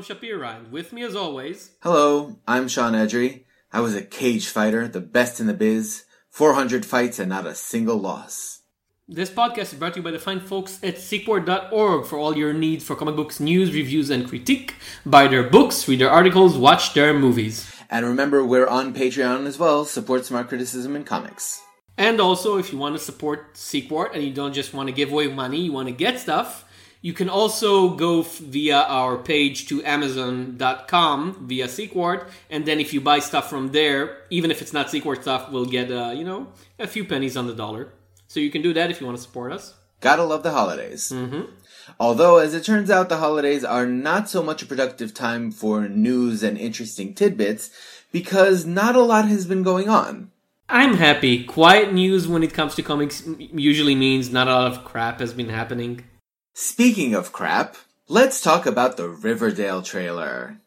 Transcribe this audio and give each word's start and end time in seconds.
Tom 0.00 0.16
Shapira, 0.16 0.56
and 0.56 0.72
with 0.72 0.92
me 0.92 1.02
as 1.02 1.14
always. 1.14 1.72
Hello, 1.82 2.38
I'm 2.48 2.68
Sean 2.68 2.94
Edry. 2.94 3.44
I 3.72 3.80
was 3.80 3.94
a 3.94 4.02
cage 4.02 4.48
fighter, 4.48 4.88
the 4.88 5.00
best 5.00 5.40
in 5.40 5.46
the 5.46 5.52
biz. 5.52 6.04
400 6.30 6.86
fights 6.86 7.18
and 7.18 7.28
not 7.28 7.46
a 7.46 7.54
single 7.54 7.98
loss. 7.98 8.60
This 9.08 9.28
podcast 9.28 9.72
is 9.72 9.74
brought 9.74 9.94
to 9.94 9.98
you 9.98 10.04
by 10.04 10.12
the 10.12 10.18
fine 10.18 10.40
folks 10.40 10.78
at 10.82 10.96
sequart.org 10.96 12.06
for 12.06 12.18
all 12.18 12.36
your 12.36 12.54
needs 12.54 12.84
for 12.84 12.94
comic 12.96 13.16
books 13.16 13.40
news, 13.40 13.74
reviews, 13.74 14.08
and 14.08 14.26
critique. 14.26 14.76
Buy 15.04 15.26
their 15.26 15.42
books, 15.42 15.86
read 15.86 16.00
their 16.00 16.10
articles, 16.10 16.56
watch 16.56 16.94
their 16.94 17.12
movies. 17.12 17.70
And 17.90 18.06
remember, 18.06 18.44
we're 18.44 18.68
on 18.68 18.94
Patreon 18.94 19.46
as 19.46 19.58
well. 19.58 19.84
Support 19.84 20.24
smart 20.24 20.48
criticism 20.48 20.96
and 20.96 21.04
comics. 21.04 21.60
And 21.98 22.20
also, 22.20 22.56
if 22.56 22.72
you 22.72 22.78
want 22.78 22.96
to 22.96 23.04
support 23.04 23.54
Sequart 23.54 24.14
and 24.14 24.22
you 24.22 24.32
don't 24.32 24.54
just 24.54 24.72
want 24.72 24.88
to 24.88 24.94
give 24.94 25.12
away 25.12 25.28
money, 25.28 25.60
you 25.60 25.72
want 25.72 25.88
to 25.88 25.94
get 25.94 26.18
stuff, 26.18 26.64
you 27.02 27.12
can 27.12 27.28
also 27.28 27.90
go 27.90 28.20
f- 28.20 28.38
via 28.38 28.76
our 28.76 29.16
page 29.16 29.68
to 29.68 29.82
Amazon.com 29.84 31.46
via 31.46 31.66
Sequart, 31.66 32.28
and 32.50 32.66
then 32.66 32.80
if 32.80 32.92
you 32.92 33.00
buy 33.00 33.18
stuff 33.18 33.48
from 33.48 33.72
there, 33.72 34.18
even 34.30 34.50
if 34.50 34.60
it's 34.60 34.72
not 34.72 34.88
Sequart 34.88 35.22
stuff, 35.22 35.50
we'll 35.50 35.66
get 35.66 35.90
uh, 35.90 36.12
you 36.14 36.24
know 36.24 36.48
a 36.78 36.86
few 36.86 37.04
pennies 37.04 37.36
on 37.36 37.46
the 37.46 37.54
dollar. 37.54 37.92
So 38.28 38.38
you 38.38 38.50
can 38.50 38.62
do 38.62 38.72
that 38.74 38.90
if 38.90 39.00
you 39.00 39.06
want 39.06 39.18
to 39.18 39.22
support 39.22 39.52
us. 39.52 39.74
Gotta 40.00 40.24
love 40.24 40.42
the 40.42 40.52
holidays. 40.52 41.10
Mm-hmm. 41.10 41.52
Although, 41.98 42.38
as 42.38 42.54
it 42.54 42.64
turns 42.64 42.90
out, 42.90 43.08
the 43.08 43.16
holidays 43.16 43.64
are 43.64 43.86
not 43.86 44.28
so 44.28 44.42
much 44.42 44.62
a 44.62 44.66
productive 44.66 45.12
time 45.12 45.50
for 45.50 45.88
news 45.88 46.42
and 46.42 46.56
interesting 46.56 47.14
tidbits 47.14 47.70
because 48.12 48.64
not 48.64 48.96
a 48.96 49.02
lot 49.02 49.26
has 49.26 49.46
been 49.46 49.62
going 49.62 49.88
on. 49.88 50.30
I'm 50.68 50.94
happy. 50.94 51.44
Quiet 51.44 51.92
news 51.92 52.28
when 52.28 52.44
it 52.44 52.54
comes 52.54 52.76
to 52.76 52.82
comics 52.82 53.24
usually 53.38 53.96
means 53.96 54.30
not 54.30 54.46
a 54.46 54.52
lot 54.52 54.72
of 54.72 54.84
crap 54.84 55.18
has 55.18 55.34
been 55.34 55.48
happening. 55.48 56.04
Speaking 56.52 57.14
of 57.14 57.32
crap, 57.32 57.76
let's 58.08 58.40
talk 58.40 58.66
about 58.66 58.96
the 58.96 59.08
Riverdale 59.08 59.82
trailer. 59.82 60.60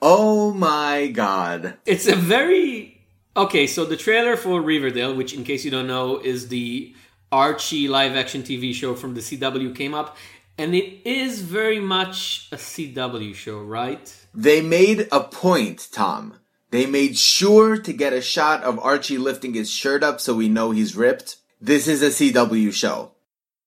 Oh 0.00 0.52
my 0.52 1.08
god. 1.08 1.74
It's 1.86 2.06
a 2.06 2.16
very 2.16 3.00
okay. 3.36 3.66
So 3.66 3.84
the 3.84 3.96
trailer 3.96 4.36
for 4.36 4.60
Riverdale, 4.60 5.14
which 5.14 5.32
in 5.32 5.44
case 5.44 5.64
you 5.64 5.70
don't 5.70 5.86
know, 5.86 6.18
is 6.18 6.48
the 6.48 6.94
Archie 7.30 7.88
live 7.88 8.14
action 8.14 8.42
TV 8.42 8.74
show 8.74 8.94
from 8.94 9.14
the 9.14 9.20
CW, 9.20 9.74
came 9.74 9.94
up, 9.94 10.16
and 10.58 10.74
it 10.74 11.06
is 11.08 11.40
very 11.40 11.80
much 11.80 12.48
a 12.52 12.56
CW 12.56 13.34
show, 13.34 13.58
right? 13.58 14.14
They 14.34 14.60
made 14.60 15.08
a 15.10 15.20
point, 15.20 15.88
Tom. 15.92 16.34
They 16.70 16.86
made 16.86 17.16
sure 17.16 17.78
to 17.78 17.92
get 17.92 18.12
a 18.12 18.20
shot 18.20 18.62
of 18.64 18.78
Archie 18.78 19.18
lifting 19.18 19.54
his 19.54 19.70
shirt 19.70 20.02
up 20.02 20.20
so 20.20 20.34
we 20.34 20.48
know 20.48 20.70
he's 20.70 20.96
ripped. 20.96 21.36
This 21.60 21.86
is 21.86 22.02
a 22.02 22.08
CW 22.08 22.72
show. 22.72 23.11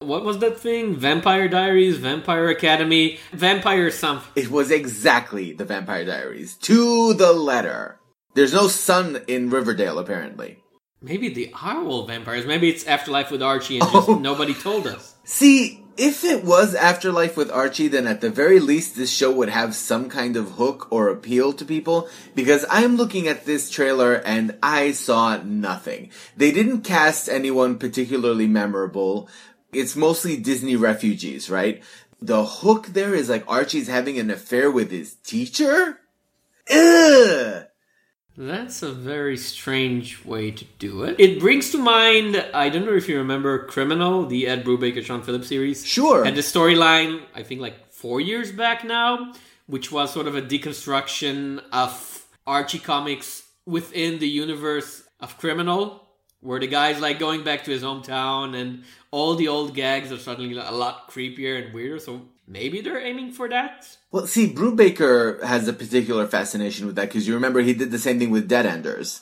What 0.05 0.23
was 0.23 0.39
that 0.39 0.59
thing? 0.59 0.95
Vampire 0.95 1.47
Diaries, 1.47 1.97
Vampire 1.97 2.49
Academy, 2.49 3.19
Vampire 3.33 3.89
something. 3.91 4.31
It 4.35 4.51
was 4.51 4.71
exactly 4.71 5.53
the 5.53 5.65
Vampire 5.65 6.05
Diaries. 6.05 6.55
To 6.63 7.13
the 7.13 7.33
letter. 7.33 7.99
There's 8.35 8.53
no 8.53 8.67
sun 8.67 9.21
in 9.27 9.49
Riverdale, 9.49 9.97
apparently. 9.97 10.59
Maybe 11.01 11.29
the 11.29 11.53
all 11.61 12.05
vampires. 12.07 12.45
Maybe 12.45 12.69
it's 12.69 12.85
Afterlife 12.85 13.31
with 13.31 13.41
Archie 13.43 13.79
and 13.79 13.91
just 13.91 14.09
Oh. 14.09 14.19
nobody 14.19 14.53
told 14.53 14.87
us. 14.87 15.15
See, 15.23 15.83
if 15.97 16.23
it 16.23 16.43
was 16.43 16.73
Afterlife 16.75 17.37
with 17.37 17.51
Archie, 17.51 17.87
then 17.87 18.07
at 18.07 18.21
the 18.21 18.29
very 18.29 18.59
least 18.59 18.95
this 18.95 19.11
show 19.11 19.31
would 19.31 19.49
have 19.49 19.75
some 19.75 20.09
kind 20.09 20.35
of 20.35 20.51
hook 20.53 20.87
or 20.91 21.07
appeal 21.09 21.53
to 21.53 21.63
people, 21.65 22.09
because 22.33 22.65
I'm 22.69 22.97
looking 22.97 23.27
at 23.27 23.45
this 23.45 23.69
trailer 23.69 24.15
and 24.15 24.57
I 24.61 24.91
saw 24.91 25.37
nothing. 25.43 26.09
They 26.35 26.51
didn't 26.51 26.81
cast 26.81 27.29
anyone 27.29 27.77
particularly 27.77 28.47
memorable. 28.47 29.29
It's 29.75 29.95
mostly 29.95 30.37
Disney 30.37 30.75
refugees, 30.75 31.49
right? 31.49 31.83
The 32.21 32.45
hook 32.45 32.87
there 32.87 33.13
is 33.13 33.29
like 33.29 33.43
Archie's 33.47 33.87
having 33.87 34.17
an 34.17 34.31
affair 34.31 34.71
with 34.71 34.91
his 34.91 35.15
teacher? 35.15 35.99
Ugh! 36.71 37.65
That's 38.37 38.83
a 38.83 38.91
very 38.91 39.37
strange 39.37 40.25
way 40.25 40.51
to 40.51 40.65
do 40.77 41.03
it. 41.03 41.15
It 41.19 41.39
brings 41.39 41.71
to 41.71 41.77
mind, 41.77 42.35
I 42.53 42.67
don't 42.67 42.85
know 42.85 42.95
if 42.95 43.07
you 43.07 43.17
remember 43.17 43.65
Criminal, 43.65 44.25
the 44.25 44.47
Ed 44.47 44.65
Brubaker 44.65 45.03
Sean 45.03 45.21
Phillips 45.21 45.47
series. 45.47 45.85
Sure. 45.85 46.25
And 46.25 46.35
the 46.35 46.41
storyline, 46.41 47.21
I 47.33 47.43
think 47.43 47.61
like 47.61 47.91
four 47.91 48.19
years 48.19 48.51
back 48.51 48.83
now, 48.83 49.33
which 49.67 49.89
was 49.89 50.11
sort 50.11 50.27
of 50.27 50.35
a 50.35 50.41
deconstruction 50.41 51.63
of 51.71 52.27
Archie 52.45 52.79
comics 52.79 53.43
within 53.65 54.19
the 54.19 54.27
universe 54.27 55.03
of 55.21 55.37
Criminal, 55.37 56.05
where 56.41 56.59
the 56.59 56.67
guy's 56.67 56.99
like 56.99 57.19
going 57.19 57.43
back 57.43 57.63
to 57.63 57.71
his 57.71 57.83
hometown 57.83 58.53
and 58.53 58.83
all 59.15 59.35
the 59.35 59.47
old 59.47 59.73
gags 59.73 60.11
are 60.11 60.17
suddenly 60.17 60.57
a 60.57 60.71
lot 60.71 61.09
creepier 61.09 61.63
and 61.63 61.73
weirder. 61.73 61.99
So 61.99 62.23
maybe 62.45 62.81
they're 62.81 62.99
aiming 62.99 63.31
for 63.31 63.47
that. 63.47 63.97
Well, 64.11 64.27
see, 64.27 64.53
Brubaker 64.53 65.41
has 65.41 65.69
a 65.69 65.73
particular 65.73 66.27
fascination 66.27 66.85
with 66.85 66.97
that 66.97 67.07
because 67.07 67.25
you 67.25 67.33
remember 67.33 67.61
he 67.61 67.73
did 67.73 67.91
the 67.91 67.97
same 67.97 68.19
thing 68.19 68.29
with 68.29 68.49
Dead 68.49 68.65
Enders. 68.65 69.21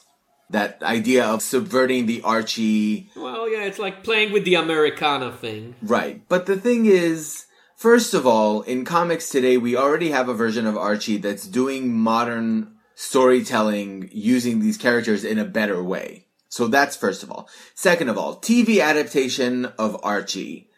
That 0.50 0.82
idea 0.82 1.24
of 1.24 1.44
subverting 1.44 2.08
the 2.08 2.24
Archie. 2.24 3.12
Well, 3.16 3.48
yeah, 3.48 3.66
it's 3.66 3.78
like 3.78 4.04
playing 4.04 4.34
with 4.34 4.46
the 4.46 4.56
Americana 4.56 5.32
thing. 5.32 5.76
Right. 5.84 6.28
But 6.28 6.48
the 6.48 6.58
thing 6.58 6.88
is, 6.88 7.46
first 7.76 8.16
of 8.16 8.26
all, 8.26 8.64
in 8.64 8.86
comics 8.86 9.30
today, 9.30 9.58
we 9.58 9.78
already 9.78 10.10
have 10.10 10.28
a 10.28 10.34
version 10.34 10.66
of 10.66 10.76
Archie 10.76 11.18
that's 11.18 11.46
doing 11.48 11.94
modern 11.94 12.78
storytelling 12.96 14.10
using 14.12 14.60
these 14.60 14.78
characters 14.78 15.24
in 15.24 15.38
a 15.38 15.46
better 15.46 15.84
way. 15.84 16.26
So 16.54 16.68
that's 16.68 16.96
first 16.96 17.24
of 17.24 17.32
all. 17.32 17.50
Second 17.74 18.10
of 18.10 18.18
all, 18.20 18.36
TV 18.36 18.80
adaptation 18.80 19.66
of 19.80 20.00
Archie. 20.04 20.70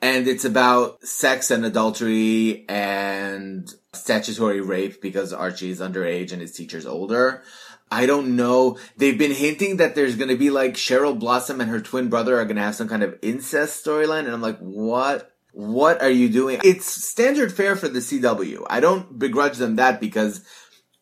And 0.00 0.26
it's 0.26 0.44
about 0.44 1.04
sex 1.04 1.52
and 1.52 1.64
adultery 1.64 2.64
and 2.68 3.72
statutory 3.92 4.60
rape 4.60 5.00
because 5.00 5.32
Archie 5.32 5.70
is 5.70 5.78
underage 5.78 6.32
and 6.32 6.42
his 6.42 6.50
teacher's 6.50 6.86
older. 6.86 7.44
I 7.88 8.06
don't 8.06 8.34
know. 8.34 8.78
They've 8.96 9.16
been 9.16 9.30
hinting 9.30 9.76
that 9.76 9.94
there's 9.94 10.16
gonna 10.16 10.34
be 10.34 10.50
like 10.50 10.74
Cheryl 10.74 11.16
Blossom 11.16 11.60
and 11.60 11.70
her 11.70 11.80
twin 11.80 12.08
brother 12.08 12.40
are 12.40 12.44
gonna 12.44 12.62
have 12.62 12.74
some 12.74 12.88
kind 12.88 13.04
of 13.04 13.16
incest 13.22 13.86
storyline. 13.86 14.24
And 14.24 14.32
I'm 14.32 14.42
like, 14.42 14.58
what? 14.58 15.30
What 15.52 16.02
are 16.02 16.10
you 16.10 16.30
doing? 16.30 16.58
It's 16.64 16.86
standard 16.86 17.52
fare 17.52 17.76
for 17.76 17.86
the 17.86 18.00
CW. 18.00 18.66
I 18.68 18.80
don't 18.80 19.20
begrudge 19.20 19.58
them 19.58 19.76
that 19.76 20.00
because 20.00 20.44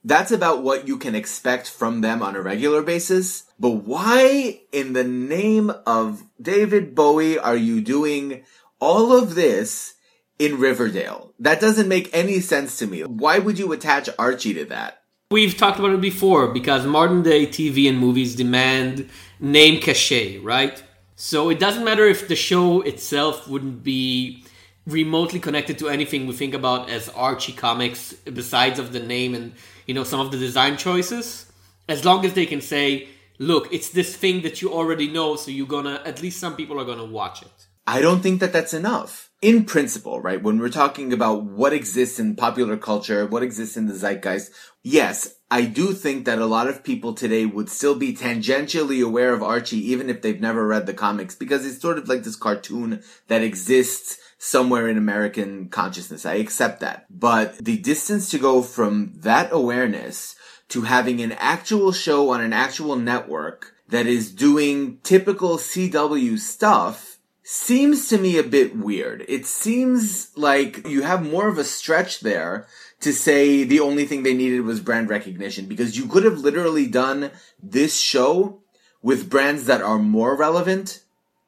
that's 0.04 0.30
about 0.30 0.62
what 0.62 0.88
you 0.88 0.96
can 0.96 1.14
expect 1.14 1.68
from 1.68 2.00
them 2.00 2.22
on 2.22 2.36
a 2.36 2.40
regular 2.40 2.82
basis. 2.82 3.44
But 3.58 3.70
why 3.70 4.60
in 4.72 4.94
the 4.94 5.04
name 5.04 5.70
of 5.86 6.22
David 6.40 6.94
Bowie 6.94 7.38
are 7.38 7.56
you 7.56 7.80
doing 7.80 8.42
all 8.78 9.16
of 9.16 9.34
this 9.34 9.94
in 10.38 10.58
Riverdale? 10.58 11.34
That 11.38 11.60
doesn't 11.60 11.88
make 11.88 12.08
any 12.14 12.40
sense 12.40 12.78
to 12.78 12.86
me. 12.86 13.02
Why 13.02 13.38
would 13.38 13.58
you 13.58 13.72
attach 13.72 14.08
Archie 14.18 14.54
to 14.54 14.64
that? 14.66 15.02
We've 15.30 15.56
talked 15.56 15.78
about 15.78 15.92
it 15.92 16.00
before 16.00 16.48
because 16.48 16.84
modern 16.86 17.22
day 17.22 17.46
TV 17.46 17.88
and 17.88 17.98
movies 17.98 18.34
demand 18.34 19.08
name 19.38 19.80
cachet, 19.80 20.38
right? 20.38 20.82
So 21.14 21.50
it 21.50 21.60
doesn't 21.60 21.84
matter 21.84 22.06
if 22.06 22.26
the 22.26 22.34
show 22.34 22.80
itself 22.80 23.46
wouldn't 23.46 23.84
be 23.84 24.44
remotely 24.86 25.38
connected 25.38 25.78
to 25.78 25.88
anything 25.88 26.26
we 26.26 26.32
think 26.32 26.54
about 26.54 26.90
as 26.90 27.08
Archie 27.10 27.52
comics 27.52 28.12
besides 28.12 28.78
of 28.78 28.92
the 28.92 29.00
name 29.00 29.34
and 29.34 29.52
you 29.90 29.94
know 29.94 30.04
some 30.04 30.20
of 30.20 30.30
the 30.30 30.38
design 30.38 30.76
choices 30.76 31.50
as 31.88 32.04
long 32.04 32.24
as 32.24 32.34
they 32.34 32.46
can 32.46 32.60
say 32.60 33.08
look 33.40 33.66
it's 33.72 33.91
this 33.91 34.15
thing 34.15 34.42
that 34.42 34.62
you 34.62 34.72
already 34.72 35.09
know 35.09 35.34
so 35.34 35.50
you're 35.50 35.66
gonna 35.66 36.00
at 36.04 36.22
least 36.22 36.38
some 36.38 36.54
people 36.54 36.80
are 36.80 36.84
gonna 36.84 37.12
watch 37.20 37.42
it 37.42 37.66
I 37.86 38.00
don't 38.00 38.20
think 38.20 38.38
that 38.38 38.53
that's 38.53 38.72
enough. 38.72 39.30
In 39.42 39.65
principle, 39.65 40.20
right? 40.20 40.41
When 40.41 40.60
we're 40.60 40.68
talking 40.68 41.12
about 41.12 41.42
what 41.42 41.72
exists 41.72 42.20
in 42.20 42.36
popular 42.36 42.76
culture, 42.76 43.26
what 43.26 43.42
exists 43.42 43.76
in 43.76 43.88
the 43.88 43.94
zeitgeist, 43.94 44.53
yes, 44.84 45.34
I 45.50 45.62
do 45.62 45.92
think 45.92 46.24
that 46.24 46.38
a 46.38 46.47
lot 46.47 46.68
of 46.68 46.84
people 46.84 47.15
today 47.15 47.47
would 47.47 47.68
still 47.68 47.97
be 47.97 48.15
tangentially 48.15 49.04
aware 49.04 49.34
of 49.34 49.42
Archie 49.42 49.91
even 49.91 50.09
if 50.09 50.22
they've 50.22 50.41
never 50.41 50.65
read 50.65 50.86
the 50.86 50.94
comics 50.94 51.34
because 51.34 51.66
it's 51.66 51.80
sort 51.80 51.98
of 51.98 52.09
like 52.09 52.22
this 52.22 52.36
cartoon 52.36 53.03
that 53.26 53.42
exists 53.42 54.18
somewhere 54.42 54.89
in 54.89 54.97
American 54.97 55.69
consciousness. 55.69 56.25
I 56.25 56.37
accept 56.37 56.81
that. 56.81 57.04
But 57.10 57.59
the 57.59 57.77
distance 57.77 58.31
to 58.31 58.39
go 58.39 58.63
from 58.63 59.13
that 59.16 59.53
awareness 59.53 60.34
to 60.71 60.83
having 60.83 61.21
an 61.21 61.33
actual 61.33 61.92
show 61.92 62.31
on 62.31 62.41
an 62.41 62.54
actual 62.54 62.97
network 62.97 63.75
that 63.91 64.07
is 64.07 64.33
doing 64.33 64.98
typical 65.03 65.59
CW 65.59 66.39
stuff 66.39 67.19
seems 67.42 68.09
to 68.09 68.16
me 68.16 68.39
a 68.39 68.42
bit 68.42 68.75
weird. 68.75 69.27
It 69.28 69.45
seems 69.45 70.34
like 70.39 70.89
you 70.89 71.03
have 71.03 71.22
more 71.22 71.48
of 71.48 71.59
a 71.59 71.65
stretch 71.65 72.21
there 72.21 72.66
to 73.01 73.13
say 73.13 73.65
the 73.65 73.81
only 73.81 74.07
thing 74.07 74.22
they 74.22 74.34
needed 74.34 74.63
was 74.63 74.81
brand 74.81 75.10
recognition 75.10 75.66
because 75.66 75.98
you 75.98 76.07
could 76.07 76.25
have 76.25 76.39
literally 76.39 76.87
done 76.87 77.31
this 77.63 78.01
show 78.01 78.63
with 79.03 79.28
brands 79.28 79.66
that 79.66 79.83
are 79.83 79.98
more 79.98 80.34
relevant. 80.34 81.03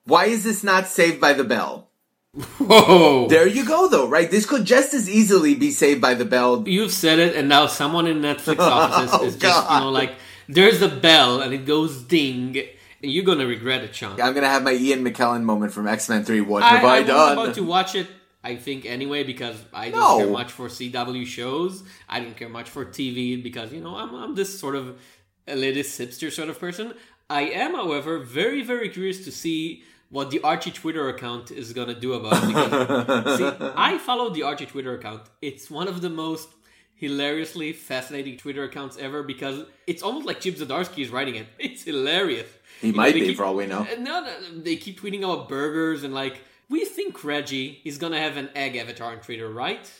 Why 0.05 0.27
is 0.27 0.45
this 0.45 0.63
not 0.63 0.89
Saved 0.89 1.21
by 1.21 1.33
the 1.33 1.45
Bell? 1.45 1.89
Whoa 2.37 3.29
There 3.29 3.47
you 3.47 3.65
go 3.67 3.89
though, 3.89 4.09
right? 4.09 4.31
This 4.31 4.47
could 4.47 4.65
just 4.65 4.95
as 4.95 5.09
easily 5.09 5.55
be 5.55 5.71
Saved 5.71 6.01
by 6.01 6.15
the 6.15 6.25
Bell. 6.25 6.65
you've 6.67 6.93
said 6.93 7.19
it 7.19 7.37
and 7.37 7.49
now 7.49 7.67
someone 7.67 8.07
in 8.07 8.21
netflix 8.21 8.57
oh, 8.59 8.71
offices 8.71 9.11
Oh, 9.13 9.25
is 9.25 9.37
just 9.37 9.71
you 9.71 9.81
know 9.81 9.91
like 9.91 10.15
there's 10.49 10.83
a 10.83 10.89
bell 10.89 11.41
and 11.41 11.53
it 11.53 11.67
goes 11.67 12.03
ding 12.03 12.57
and 13.03 13.13
you're 13.13 13.25
gonna 13.25 13.47
regret 13.47 13.83
it 13.85 13.95
sean 13.95 14.21
I'm 14.21 14.33
gonna 14.35 14.49
have 14.49 14.63
my 14.63 14.73
Ian 14.73 15.05
McKellen 15.05 15.43
moment 15.43 15.73
from 15.73 15.87
X-Men 15.87 16.25
3. 16.25 16.41
What 16.41 16.63
I, 16.63 16.69
have 16.77 16.85
I, 16.85 16.97
I 16.97 16.99
was 17.01 17.07
done? 17.09 17.33
about 17.39 17.55
to 17.57 17.63
watch 17.65 17.95
it 17.95 18.07
I 18.45 18.57
think 18.57 18.87
anyway 18.87 19.23
because 19.25 19.57
I 19.73 19.91
don't 19.91 20.01
No. 20.01 20.17
care 20.19 20.27
much 20.33 20.51
for 20.51 20.67
CW 20.69 21.25
shows. 21.27 21.85
I 22.09 22.19
don't 22.19 22.37
care 22.37 22.49
much 22.49 22.69
for 22.69 22.85
TV 22.85 23.41
because 23.41 23.73
you 23.73 23.81
know 23.81 23.95
I'm 23.95 24.13
I'm 24.15 24.35
this 24.35 24.59
sort 24.59 24.75
of 24.75 24.99
elitist 25.47 26.01
hipster 26.01 26.33
sort 26.33 26.49
of 26.49 26.59
person. 26.59 26.95
I 27.31 27.43
am, 27.43 27.75
however, 27.75 28.19
very 28.19 28.63
very 28.65 28.89
curious 28.89 29.25
to 29.27 29.31
see 29.31 29.85
what 30.13 30.31
the 30.31 30.41
Archie 30.43 30.71
Twitter 30.81 31.09
account 31.09 31.51
is 31.51 31.73
gonna 31.73 31.99
do 32.07 32.11
about 32.13 32.39
it. 32.45 32.47
Because, 32.49 33.39
see, 33.39 33.51
I 33.91 33.99
follow 33.99 34.27
the 34.37 34.43
Archie 34.45 34.67
Twitter 34.67 34.93
account. 34.95 35.23
It's 35.41 35.71
one 35.71 35.89
of 35.89 35.97
the 36.03 36.11
most 36.11 36.49
hilariously 36.95 37.73
fascinating 37.73 38.37
Twitter 38.37 38.63
accounts 38.65 38.97
ever 38.97 39.23
because 39.23 39.65
it's 39.87 40.03
almost 40.03 40.27
like 40.27 40.41
Chip 40.41 40.57
Zdarsky 40.57 41.03
is 41.03 41.11
writing 41.11 41.35
it. 41.37 41.47
It's 41.59 41.83
hilarious. 41.85 42.49
He 42.81 42.89
You 42.89 42.93
might 42.95 43.13
they 43.15 43.21
be 43.21 43.27
keep- 43.29 43.37
for 43.39 43.45
all 43.45 43.55
we 43.57 43.67
know. 43.67 43.87
No, 43.99 44.21
no, 44.25 44.33
they 44.63 44.77
keep 44.77 45.01
tweeting 45.01 45.23
about 45.25 45.49
burgers 45.49 46.05
and 46.05 46.15
like, 46.15 46.37
we 46.69 46.85
think 46.85 47.25
Reggie 47.25 47.81
is 47.85 47.99
gonna 47.99 48.21
have 48.21 48.37
an 48.37 48.51
egg 48.55 48.77
avatar 48.77 49.13
on 49.13 49.19
Twitter, 49.21 49.49
right? 49.51 49.91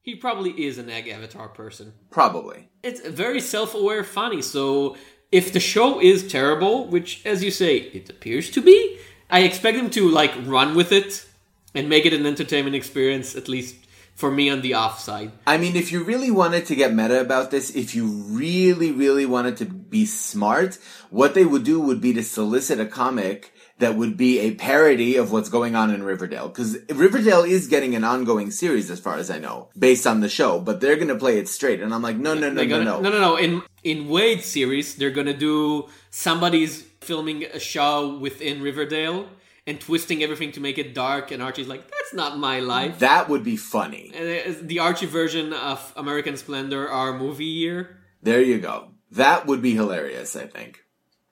He 0.00 0.14
probably 0.14 0.52
is 0.66 0.78
an 0.78 0.88
egg 0.90 1.08
avatar 1.08 1.48
person. 1.48 1.94
Probably. 2.10 2.68
It's 2.82 3.00
very 3.06 3.40
self 3.40 3.74
aware 3.74 4.04
funny, 4.04 4.42
so 4.42 4.96
if 5.32 5.52
the 5.52 5.60
show 5.60 6.00
is 6.00 6.28
terrible, 6.28 6.86
which 6.86 7.10
as 7.26 7.42
you 7.42 7.50
say, 7.50 7.72
it 7.78 8.08
appears 8.10 8.50
to 8.50 8.60
be, 8.60 8.98
I 9.34 9.40
expect 9.40 9.76
them 9.76 9.90
to 9.90 10.08
like 10.08 10.32
run 10.44 10.76
with 10.76 10.92
it 10.92 11.26
and 11.74 11.88
make 11.88 12.06
it 12.06 12.12
an 12.12 12.24
entertainment 12.24 12.76
experience, 12.76 13.34
at 13.34 13.48
least 13.48 13.74
for 14.14 14.30
me 14.30 14.48
on 14.48 14.60
the 14.60 14.76
offside. 14.76 15.32
I 15.44 15.58
mean, 15.58 15.74
if 15.74 15.90
you 15.90 16.04
really 16.04 16.30
wanted 16.30 16.66
to 16.66 16.76
get 16.76 16.94
meta 16.94 17.20
about 17.20 17.50
this, 17.50 17.74
if 17.74 17.96
you 17.96 18.06
really, 18.06 18.92
really 18.92 19.26
wanted 19.26 19.56
to 19.56 19.64
be 19.64 20.06
smart, 20.06 20.78
what 21.10 21.34
they 21.34 21.44
would 21.44 21.64
do 21.64 21.80
would 21.80 22.00
be 22.00 22.12
to 22.12 22.22
solicit 22.22 22.78
a 22.78 22.86
comic 22.86 23.52
that 23.78 23.96
would 23.96 24.16
be 24.16 24.38
a 24.38 24.54
parody 24.54 25.16
of 25.16 25.32
what's 25.32 25.48
going 25.48 25.74
on 25.74 25.90
in 25.90 26.04
Riverdale. 26.04 26.46
Because 26.46 26.78
Riverdale 26.88 27.42
is 27.42 27.66
getting 27.66 27.96
an 27.96 28.04
ongoing 28.04 28.52
series, 28.52 28.88
as 28.88 29.00
far 29.00 29.16
as 29.16 29.32
I 29.32 29.40
know, 29.40 29.68
based 29.76 30.06
on 30.06 30.20
the 30.20 30.28
show, 30.28 30.60
but 30.60 30.80
they're 30.80 30.94
going 30.94 31.08
to 31.08 31.16
play 31.16 31.38
it 31.38 31.48
straight. 31.48 31.80
And 31.82 31.92
I'm 31.92 32.02
like, 32.02 32.16
no, 32.16 32.34
no, 32.34 32.50
no, 32.50 32.62
no, 32.62 32.68
gonna, 32.68 32.84
no. 32.84 33.00
no, 33.00 33.10
no, 33.10 33.20
no. 33.20 33.36
In 33.36 33.62
in 33.82 34.08
Waid's 34.08 34.46
series, 34.46 34.94
they're 34.94 35.10
gonna 35.10 35.36
do 35.36 35.88
somebody's 36.10 36.84
filming 37.04 37.44
a 37.44 37.60
show 37.60 38.18
within 38.18 38.62
Riverdale 38.62 39.28
and 39.66 39.80
twisting 39.80 40.22
everything 40.22 40.52
to 40.52 40.60
make 40.60 40.78
it 40.78 40.94
dark. 40.94 41.30
And 41.30 41.42
Archie's 41.42 41.68
like, 41.68 41.88
"That's 41.90 42.14
not 42.14 42.38
my 42.38 42.60
life." 42.60 42.98
That 42.98 43.28
would 43.28 43.44
be 43.44 43.56
funny. 43.56 44.12
And 44.14 44.68
the 44.68 44.78
Archie 44.80 45.06
version 45.06 45.52
of 45.52 45.92
American 45.96 46.36
Splendor, 46.36 46.88
our 46.88 47.16
movie 47.18 47.44
year. 47.44 47.98
There 48.22 48.42
you 48.42 48.58
go. 48.58 48.90
That 49.10 49.46
would 49.46 49.62
be 49.62 49.74
hilarious, 49.74 50.34
I 50.34 50.46
think. 50.46 50.80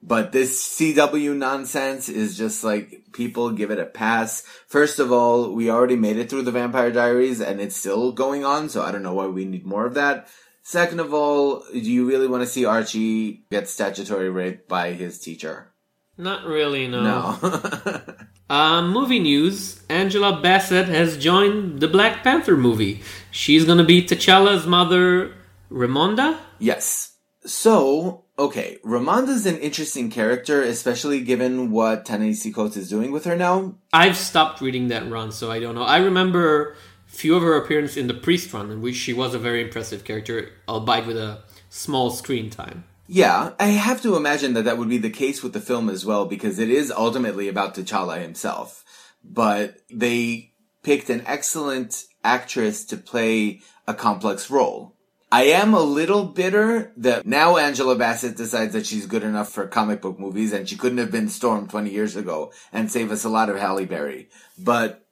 But 0.02 0.32
this 0.32 0.60
CW 0.60 1.34
nonsense 1.36 2.08
is 2.08 2.36
just 2.36 2.64
like 2.64 3.04
people 3.12 3.52
give 3.52 3.70
it 3.70 3.78
a 3.78 3.86
pass. 3.86 4.42
First 4.66 4.98
of 4.98 5.12
all, 5.12 5.54
we 5.54 5.70
already 5.70 5.94
made 5.94 6.16
it 6.16 6.28
through 6.28 6.42
the 6.42 6.50
Vampire 6.50 6.90
Diaries 6.90 7.40
and 7.40 7.60
it's 7.60 7.76
still 7.76 8.10
going 8.10 8.44
on, 8.44 8.68
so 8.68 8.82
I 8.82 8.90
don't 8.90 9.04
know 9.04 9.14
why 9.14 9.26
we 9.26 9.44
need 9.44 9.64
more 9.64 9.86
of 9.86 9.94
that. 9.94 10.28
Second 10.62 11.00
of 11.00 11.12
all, 11.12 11.64
do 11.72 11.78
you 11.80 12.06
really 12.06 12.28
want 12.28 12.42
to 12.42 12.46
see 12.46 12.64
Archie 12.64 13.44
get 13.50 13.68
statutory 13.68 14.30
raped 14.30 14.68
by 14.68 14.92
his 14.92 15.18
teacher? 15.18 15.72
Not 16.16 16.44
really, 16.44 16.86
no. 16.88 17.02
No. 17.02 18.00
Um, 18.48 18.90
movie 18.92 19.18
news: 19.18 19.82
Angela 19.88 20.40
Bassett 20.40 20.86
has 20.88 21.16
joined 21.16 21.80
the 21.80 21.88
Black 21.88 22.22
Panther 22.22 22.56
movie. 22.56 23.02
She's 23.30 23.64
gonna 23.64 23.82
be 23.84 24.02
T'Challa's 24.02 24.66
mother, 24.66 25.34
Ramonda. 25.70 26.38
yes. 26.58 27.08
So, 27.44 28.24
okay, 28.38 28.78
Ramonda's 28.84 29.46
an 29.46 29.58
interesting 29.58 30.10
character, 30.10 30.62
especially 30.62 31.22
given 31.22 31.72
what 31.72 32.04
Ta-Nehisi 32.06 32.54
Coates 32.54 32.76
is 32.76 32.88
doing 32.88 33.10
with 33.10 33.24
her 33.24 33.34
now. 33.34 33.74
I've 33.92 34.16
stopped 34.16 34.60
reading 34.60 34.86
that 34.88 35.10
run, 35.10 35.32
so 35.32 35.50
I 35.50 35.58
don't 35.58 35.74
know. 35.74 35.82
I 35.82 35.96
remember 35.98 36.76
few 37.12 37.36
of 37.36 37.42
her 37.42 37.56
appearances 37.56 37.96
in 37.96 38.06
the 38.06 38.14
Priest 38.14 38.52
run, 38.52 38.70
in 38.70 38.80
which 38.80 38.96
she 38.96 39.12
was 39.12 39.34
a 39.34 39.38
very 39.38 39.62
impressive 39.62 40.04
character, 40.04 40.50
albeit 40.68 41.06
with 41.06 41.16
a 41.16 41.42
small 41.68 42.10
screen 42.10 42.50
time. 42.50 42.84
Yeah, 43.06 43.52
I 43.58 43.66
have 43.66 44.00
to 44.02 44.16
imagine 44.16 44.54
that 44.54 44.64
that 44.64 44.78
would 44.78 44.88
be 44.88 44.98
the 44.98 45.10
case 45.10 45.42
with 45.42 45.52
the 45.52 45.60
film 45.60 45.88
as 45.90 46.06
well 46.06 46.24
because 46.24 46.58
it 46.58 46.70
is 46.70 46.90
ultimately 46.90 47.48
about 47.48 47.74
T'Challa 47.74 48.20
himself. 48.20 48.84
But 49.22 49.76
they 49.90 50.52
picked 50.82 51.10
an 51.10 51.22
excellent 51.26 52.04
actress 52.24 52.84
to 52.86 52.96
play 52.96 53.60
a 53.86 53.94
complex 53.94 54.50
role. 54.50 54.96
I 55.30 55.44
am 55.44 55.72
a 55.72 55.80
little 55.80 56.24
bitter 56.24 56.92
that 56.98 57.26
now 57.26 57.56
Angela 57.56 57.96
Bassett 57.96 58.36
decides 58.36 58.74
that 58.74 58.86
she's 58.86 59.06
good 59.06 59.22
enough 59.22 59.50
for 59.50 59.66
comic 59.66 60.02
book 60.02 60.18
movies 60.18 60.52
and 60.52 60.68
she 60.68 60.76
couldn't 60.76 60.98
have 60.98 61.10
been 61.10 61.28
Storm 61.28 61.68
20 61.68 61.90
years 61.90 62.16
ago 62.16 62.52
and 62.70 62.90
save 62.90 63.10
us 63.10 63.24
a 63.24 63.30
lot 63.30 63.48
of 63.48 63.56
Halle 63.56 63.86
Berry. 63.86 64.28
But, 64.58 65.06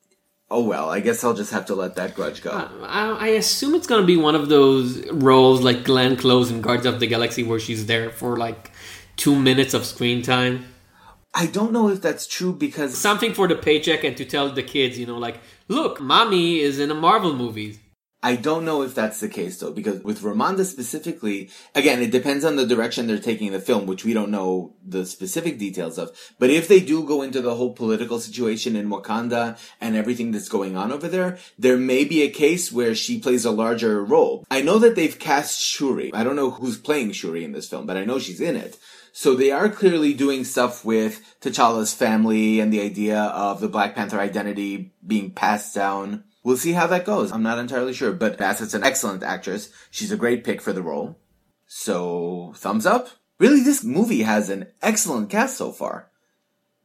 oh 0.50 0.62
well, 0.62 0.90
I 0.90 1.00
guess 1.00 1.22
I'll 1.22 1.34
just 1.34 1.52
have 1.52 1.66
to 1.66 1.74
let 1.74 1.94
that 1.96 2.14
grudge 2.14 2.42
go. 2.42 2.50
Uh, 2.50 2.68
I, 2.82 3.10
I 3.10 3.28
assume 3.28 3.74
it's 3.74 3.86
gonna 3.86 4.06
be 4.06 4.16
one 4.16 4.34
of 4.34 4.48
those 4.48 5.06
roles 5.10 5.62
like 5.62 5.84
Glenn 5.84 6.16
Close 6.16 6.50
in 6.50 6.60
Guardians 6.60 6.86
of 6.94 7.00
the 7.00 7.06
Galaxy, 7.06 7.42
where 7.42 7.60
she's 7.60 7.86
there 7.86 8.10
for 8.10 8.36
like 8.36 8.70
two 9.16 9.36
minutes 9.36 9.74
of 9.74 9.84
screen 9.84 10.22
time. 10.22 10.66
I 11.32 11.46
don't 11.46 11.72
know 11.72 11.88
if 11.88 12.02
that's 12.02 12.26
true 12.26 12.52
because 12.52 12.96
Something 12.96 13.34
for 13.34 13.46
the 13.46 13.54
paycheck 13.54 14.02
and 14.02 14.16
to 14.16 14.24
tell 14.24 14.50
the 14.50 14.64
kids, 14.64 14.98
you 14.98 15.06
know, 15.06 15.16
like, 15.16 15.38
look, 15.68 16.00
mommy 16.00 16.58
is 16.58 16.80
in 16.80 16.90
a 16.90 16.94
Marvel 16.94 17.32
movie. 17.34 17.78
I 18.22 18.36
don't 18.36 18.66
know 18.66 18.82
if 18.82 18.94
that's 18.94 19.20
the 19.20 19.30
case 19.30 19.58
though, 19.58 19.72
because 19.72 20.02
with 20.02 20.20
Ramonda 20.20 20.66
specifically, 20.66 21.50
again, 21.74 22.02
it 22.02 22.10
depends 22.10 22.44
on 22.44 22.56
the 22.56 22.66
direction 22.66 23.06
they're 23.06 23.18
taking 23.18 23.52
the 23.52 23.60
film, 23.60 23.86
which 23.86 24.04
we 24.04 24.12
don't 24.12 24.30
know 24.30 24.74
the 24.86 25.06
specific 25.06 25.58
details 25.58 25.98
of. 25.98 26.10
But 26.38 26.50
if 26.50 26.68
they 26.68 26.80
do 26.80 27.04
go 27.04 27.22
into 27.22 27.40
the 27.40 27.54
whole 27.54 27.72
political 27.72 28.20
situation 28.20 28.76
in 28.76 28.90
Wakanda 28.90 29.58
and 29.80 29.96
everything 29.96 30.32
that's 30.32 30.50
going 30.50 30.76
on 30.76 30.92
over 30.92 31.08
there, 31.08 31.38
there 31.58 31.78
may 31.78 32.04
be 32.04 32.22
a 32.22 32.30
case 32.30 32.70
where 32.70 32.94
she 32.94 33.18
plays 33.18 33.46
a 33.46 33.50
larger 33.50 34.04
role. 34.04 34.44
I 34.50 34.60
know 34.60 34.78
that 34.80 34.96
they've 34.96 35.18
cast 35.18 35.58
Shuri. 35.58 36.12
I 36.12 36.22
don't 36.22 36.36
know 36.36 36.50
who's 36.50 36.76
playing 36.76 37.12
Shuri 37.12 37.42
in 37.42 37.52
this 37.52 37.68
film, 37.68 37.86
but 37.86 37.96
I 37.96 38.04
know 38.04 38.18
she's 38.18 38.40
in 38.40 38.56
it. 38.56 38.78
So 39.12 39.34
they 39.34 39.50
are 39.50 39.68
clearly 39.68 40.14
doing 40.14 40.44
stuff 40.44 40.84
with 40.84 41.20
T'Challa's 41.40 41.94
family 41.94 42.60
and 42.60 42.72
the 42.72 42.82
idea 42.82 43.18
of 43.18 43.60
the 43.60 43.68
Black 43.68 43.94
Panther 43.94 44.20
identity 44.20 44.92
being 45.04 45.30
passed 45.30 45.74
down. 45.74 46.24
We'll 46.42 46.56
see 46.56 46.72
how 46.72 46.86
that 46.86 47.04
goes. 47.04 47.32
I'm 47.32 47.42
not 47.42 47.58
entirely 47.58 47.92
sure, 47.92 48.12
but 48.12 48.38
Bassett's 48.38 48.74
an 48.74 48.84
excellent 48.84 49.22
actress. 49.22 49.70
She's 49.90 50.12
a 50.12 50.16
great 50.16 50.42
pick 50.44 50.60
for 50.60 50.72
the 50.72 50.82
role. 50.82 51.18
So, 51.66 52.52
thumbs 52.56 52.86
up. 52.86 53.08
Really, 53.38 53.60
this 53.60 53.84
movie 53.84 54.22
has 54.22 54.48
an 54.48 54.68
excellent 54.82 55.30
cast 55.30 55.56
so 55.56 55.70
far. 55.70 56.10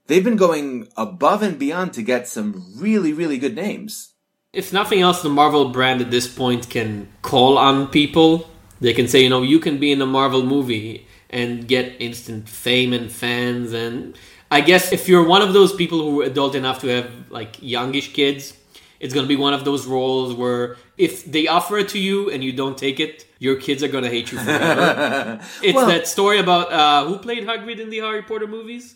They've 0.08 0.24
been 0.24 0.36
going 0.36 0.88
above 0.96 1.42
and 1.42 1.58
beyond 1.58 1.94
to 1.94 2.04
get 2.04 2.28
some 2.28 2.74
really, 2.78 3.12
really 3.12 3.38
good 3.38 3.56
names. 3.56 4.14
If 4.54 4.72
nothing 4.72 5.02
else, 5.02 5.22
the 5.22 5.30
Marvel 5.30 5.70
brand 5.70 6.02
at 6.02 6.12
this 6.12 6.34
point 6.34 6.70
can 6.70 7.10
call 7.22 7.58
on 7.58 7.88
people. 7.88 8.50
They 8.80 8.94
can 8.94 9.08
say, 9.08 9.24
you 9.24 9.30
know, 9.30 9.42
you 9.42 9.60
can 9.60 9.80
be 9.80 9.92
in 9.92 10.02
a 10.02 10.06
Marvel 10.06 10.46
movie 10.46 11.08
and 11.30 11.68
get 11.68 12.00
instant 12.00 12.48
fame 12.48 12.94
and 12.94 13.12
fans. 13.12 13.74
And 13.74 14.18
I 14.52 14.62
guess 14.62 14.94
if 14.94 15.10
you're 15.10 15.28
one 15.28 15.42
of 15.42 15.54
those 15.54 15.74
people 15.74 16.00
who 16.00 16.22
are 16.22 16.26
adult 16.26 16.56
enough 16.56 16.80
to 16.82 16.88
have 16.88 17.12
like 17.32 17.58
youngish 17.62 18.14
kids, 18.14 18.54
it's 19.00 19.14
going 19.14 19.26
to 19.26 19.28
be 19.28 19.36
one 19.36 19.54
of 19.54 19.66
those 19.66 19.86
roles 19.88 20.34
where 20.34 20.78
if 20.98 21.26
they 21.26 21.48
offer 21.48 21.78
it 21.78 21.90
to 21.90 22.00
you 22.00 22.30
and 22.32 22.44
you 22.44 22.52
don't 22.54 22.78
take 22.78 23.00
it, 23.00 23.26
your 23.40 23.56
kids 23.58 23.84
are 23.84 23.88
going 23.88 24.04
to 24.04 24.10
hate 24.10 24.32
you 24.32 24.38
forever. 24.40 25.40
it's 25.62 25.76
Well- 25.76 25.88
that 25.88 26.08
story 26.08 26.40
about 26.40 26.72
uh, 26.72 27.06
who 27.08 27.18
played 27.20 27.46
Hagrid 27.46 27.80
in 27.80 27.90
the 27.90 28.00
Harry 28.00 28.22
Potter 28.24 28.48
movies? 28.48 28.96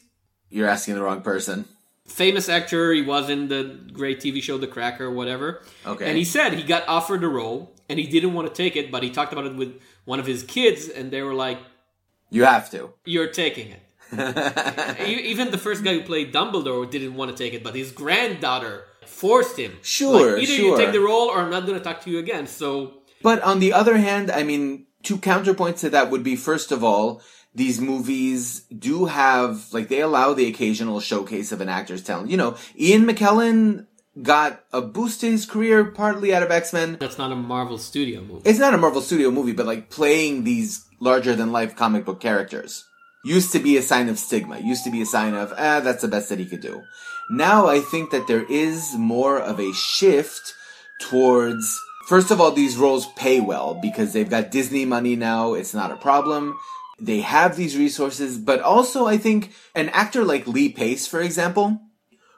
You're 0.49 0.67
asking 0.69 0.95
the 0.95 1.01
wrong 1.03 1.21
person. 1.21 1.65
famous 2.07 2.49
actor. 2.49 2.91
He 2.93 3.01
was 3.03 3.29
in 3.29 3.49
the 3.49 3.79
great 3.93 4.19
TV 4.19 4.41
show 4.41 4.57
The 4.57 4.65
Cracker, 4.67 5.11
whatever. 5.11 5.61
Okay. 5.85 6.07
And 6.09 6.17
he 6.17 6.25
said 6.25 6.53
he 6.53 6.63
got 6.63 6.87
offered 6.87 7.23
a 7.23 7.27
role 7.27 7.75
and 7.87 7.99
he 7.99 8.07
didn't 8.07 8.33
want 8.33 8.47
to 8.47 8.53
take 8.53 8.75
it, 8.75 8.91
but 8.91 9.03
he 9.03 9.09
talked 9.11 9.31
about 9.33 9.45
it 9.45 9.55
with 9.55 9.79
one 10.05 10.19
of 10.19 10.25
his 10.25 10.43
kids, 10.43 10.87
and 10.89 11.11
they 11.11 11.21
were 11.21 11.33
like, 11.35 11.59
You 12.31 12.45
have 12.45 12.69
to. 12.71 12.93
"You're 13.05 13.27
taking 13.31 13.67
it." 13.69 13.81
Even 15.07 15.51
the 15.51 15.57
first 15.57 15.83
guy 15.83 15.93
who 15.93 16.01
played 16.01 16.33
Dumbledore 16.33 16.89
didn't 16.89 17.13
want 17.15 17.29
to 17.29 17.37
take 17.43 17.53
it, 17.53 17.63
but 17.63 17.75
his 17.75 17.91
granddaughter 17.91 18.85
forced 19.09 19.57
him. 19.57 19.77
Sure, 19.81 20.33
Like, 20.33 20.43
either 20.43 20.53
sure. 20.53 20.65
you 20.65 20.77
take 20.77 20.91
the 20.91 20.99
role, 20.99 21.27
or 21.29 21.39
I'm 21.39 21.49
not 21.49 21.65
going 21.65 21.77
to 21.77 21.83
talk 21.83 22.03
to 22.03 22.09
you 22.09 22.19
again. 22.19 22.47
So 22.47 23.01
But 23.21 23.41
on 23.41 23.59
the 23.59 23.73
other 23.73 23.97
hand, 23.97 24.31
I 24.31 24.43
mean, 24.43 24.85
two 25.03 25.17
counterpoints 25.17 25.79
to 25.79 25.89
that 25.89 26.09
would 26.11 26.23
be 26.23 26.35
first 26.35 26.71
of 26.71 26.83
all, 26.83 27.21
these 27.53 27.81
movies 27.81 28.61
do 28.69 29.05
have, 29.05 29.73
like, 29.73 29.89
they 29.89 30.01
allow 30.01 30.33
the 30.33 30.47
occasional 30.47 30.99
showcase 30.99 31.51
of 31.51 31.61
an 31.61 31.69
actor's 31.69 32.03
talent. 32.03 32.29
You 32.29 32.37
know, 32.37 32.55
Ian 32.79 33.05
McKellen 33.05 33.87
got 34.21 34.63
a 34.71 34.81
boost 34.81 35.21
to 35.21 35.31
his 35.31 35.45
career 35.45 35.85
partly 35.85 36.33
out 36.33 36.43
of 36.43 36.51
X-Men. 36.51 36.97
that's 36.99 37.17
not 37.17 37.31
a 37.31 37.35
Marvel 37.35 37.77
Studio 37.77 38.21
movie. 38.21 38.41
It's 38.45 38.59
not 38.59 38.73
a 38.73 38.77
Marvel 38.77 39.01
Studio 39.01 39.31
movie, 39.31 39.53
but 39.53 39.65
like 39.65 39.89
playing 39.89 40.43
these 40.43 40.85
larger 40.99 41.35
than 41.35 41.51
life 41.51 41.75
comic 41.75 42.05
book 42.05 42.19
characters 42.19 42.85
used 43.23 43.51
to 43.51 43.59
be 43.59 43.77
a 43.77 43.81
sign 43.81 44.09
of 44.09 44.17
stigma, 44.19 44.59
used 44.59 44.83
to 44.85 44.91
be 44.91 45.01
a 45.01 45.05
sign 45.05 45.33
of, 45.33 45.53
ah, 45.57 45.79
that's 45.81 46.01
the 46.01 46.07
best 46.07 46.29
that 46.29 46.39
he 46.39 46.45
could 46.45 46.61
do. 46.61 46.81
Now 47.29 47.67
I 47.67 47.79
think 47.79 48.09
that 48.09 48.27
there 48.27 48.43
is 48.43 48.95
more 48.95 49.39
of 49.39 49.59
a 49.59 49.71
shift 49.73 50.55
towards, 50.99 51.79
first 52.07 52.31
of 52.31 52.41
all, 52.41 52.51
these 52.51 52.75
roles 52.75 53.05
pay 53.13 53.39
well 53.39 53.75
because 53.75 54.13
they've 54.13 54.29
got 54.29 54.51
Disney 54.51 54.83
money 54.83 55.15
now. 55.15 55.53
It's 55.53 55.73
not 55.73 55.91
a 55.91 55.95
problem. 55.97 56.57
They 56.99 57.21
have 57.21 57.55
these 57.55 57.77
resources, 57.77 58.37
but 58.37 58.61
also 58.61 59.05
I 59.05 59.17
think 59.17 59.53
an 59.75 59.89
actor 59.89 60.25
like 60.25 60.47
Lee 60.47 60.69
Pace, 60.69 61.07
for 61.07 61.21
example, 61.21 61.79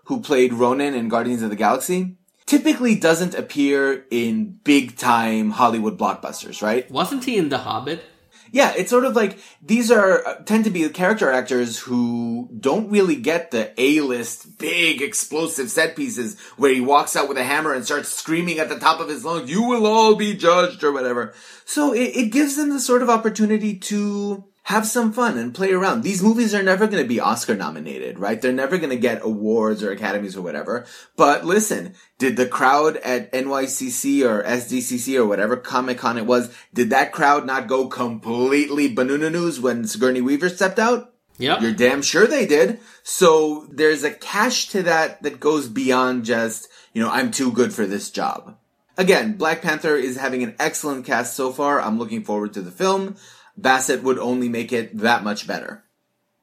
who 0.06 0.22
played 0.22 0.54
Ronan 0.54 0.94
in 0.94 1.10
Guardians 1.10 1.42
of 1.42 1.50
the 1.50 1.56
Galaxy, 1.56 2.18
typically 2.46 2.96
doesn't 2.96 3.34
appear 3.34 4.06
in 4.12 4.60
big 4.66 4.98
time 4.98 5.52
Hollywood 5.52 5.98
blockbusters, 5.98 6.62
right? 6.62 6.90
Wasn't 6.92 7.24
he 7.24 7.38
in 7.38 7.48
The 7.48 7.60
Hobbit? 7.60 8.04
Yeah, 8.54 8.74
it's 8.76 8.90
sort 8.90 9.06
of 9.06 9.16
like 9.16 9.40
these 9.62 9.90
are 9.92 10.28
uh, 10.28 10.36
tend 10.44 10.66
to 10.66 10.70
be 10.70 10.88
character 10.90 11.32
actors 11.32 11.80
who 11.80 12.50
don't 12.60 12.90
really 12.90 13.16
get 13.16 13.52
the 13.52 13.72
A-list 13.78 14.58
big 14.58 15.02
explosive 15.02 15.72
set 15.72 15.96
pieces 15.96 16.38
where 16.58 16.74
he 16.74 16.82
walks 16.82 17.16
out 17.16 17.30
with 17.30 17.38
a 17.38 17.46
hammer 17.46 17.74
and 17.74 17.86
starts 17.86 18.10
screaming 18.10 18.60
at 18.60 18.68
the 18.68 18.78
top 18.78 19.00
of 19.00 19.08
his 19.08 19.24
lungs, 19.24 19.50
"You 19.50 19.64
will 19.64 19.88
all 19.88 20.16
be 20.16 20.34
judged" 20.36 20.84
or 20.84 20.92
whatever. 20.92 21.34
So 21.66 21.94
it, 21.94 22.16
it 22.16 22.32
gives 22.32 22.58
them 22.58 22.70
the 22.70 22.82
sort 22.82 23.02
of 23.02 23.10
opportunity 23.10 23.78
to 23.78 24.44
have 24.72 24.88
some 24.88 25.12
fun 25.12 25.38
and 25.38 25.54
play 25.54 25.74
around. 25.74 26.02
These 26.02 26.24
movies 26.24 26.56
are 26.56 26.64
never 26.64 26.88
going 26.88 27.04
to 27.04 27.08
be 27.08 27.20
Oscar 27.20 27.56
nominated, 27.56 28.18
right? 28.18 28.42
They're 28.42 28.54
never 28.54 28.78
going 28.78 28.90
to 28.90 28.96
get 28.96 29.22
awards 29.22 29.84
or 29.84 29.92
academies 29.92 30.38
or 30.38 30.42
whatever. 30.42 30.86
But 31.18 31.46
listen, 31.46 31.94
did 32.18 32.38
the 32.38 32.48
crowd 32.48 32.96
at 32.98 33.32
NYCC 33.34 34.24
or 34.26 34.44
SDCC 34.44 35.18
or 35.18 35.26
whatever 35.26 35.58
Comic 35.58 35.98
Con 35.98 36.18
it 36.18 36.26
was, 36.26 36.56
did 36.74 36.90
that 36.90 37.12
crowd 37.12 37.46
not 37.46 37.68
go 37.68 37.88
completely 37.88 38.88
banana 38.88 39.30
news 39.30 39.60
when 39.60 39.86
Sigourney 39.86 40.22
Weaver 40.22 40.48
stepped 40.48 40.80
out? 40.80 41.14
Yeah. 41.38 41.60
You're 41.60 41.74
damn 41.74 42.02
sure 42.02 42.26
they 42.26 42.46
did. 42.46 42.80
So 43.04 43.68
there's 43.70 44.04
a 44.04 44.12
cash 44.12 44.70
to 44.70 44.84
that 44.84 45.22
that 45.24 45.42
goes 45.42 45.68
beyond 45.68 46.24
just, 46.24 46.70
you 46.94 47.02
know, 47.02 47.10
I'm 47.10 47.32
too 47.32 47.52
good 47.52 47.74
for 47.74 47.86
this 47.86 48.10
job. 48.10 48.58
Again, 48.98 49.34
Black 49.34 49.62
Panther 49.62 49.96
is 49.96 50.18
having 50.18 50.44
an 50.44 50.56
excellent 50.60 51.06
cast 51.06 51.36
so 51.36 51.52
far. 51.52 51.82
I'm 51.82 51.98
looking 51.98 52.24
forward 52.24 52.54
to 52.54 52.62
the 52.62 52.72
film. 52.72 53.18
Bassett 53.62 54.04
would 54.04 54.20
only 54.20 54.50
make 54.50 54.72
it 54.72 54.98
that 54.98 55.24
much 55.24 55.48
better. 55.48 55.84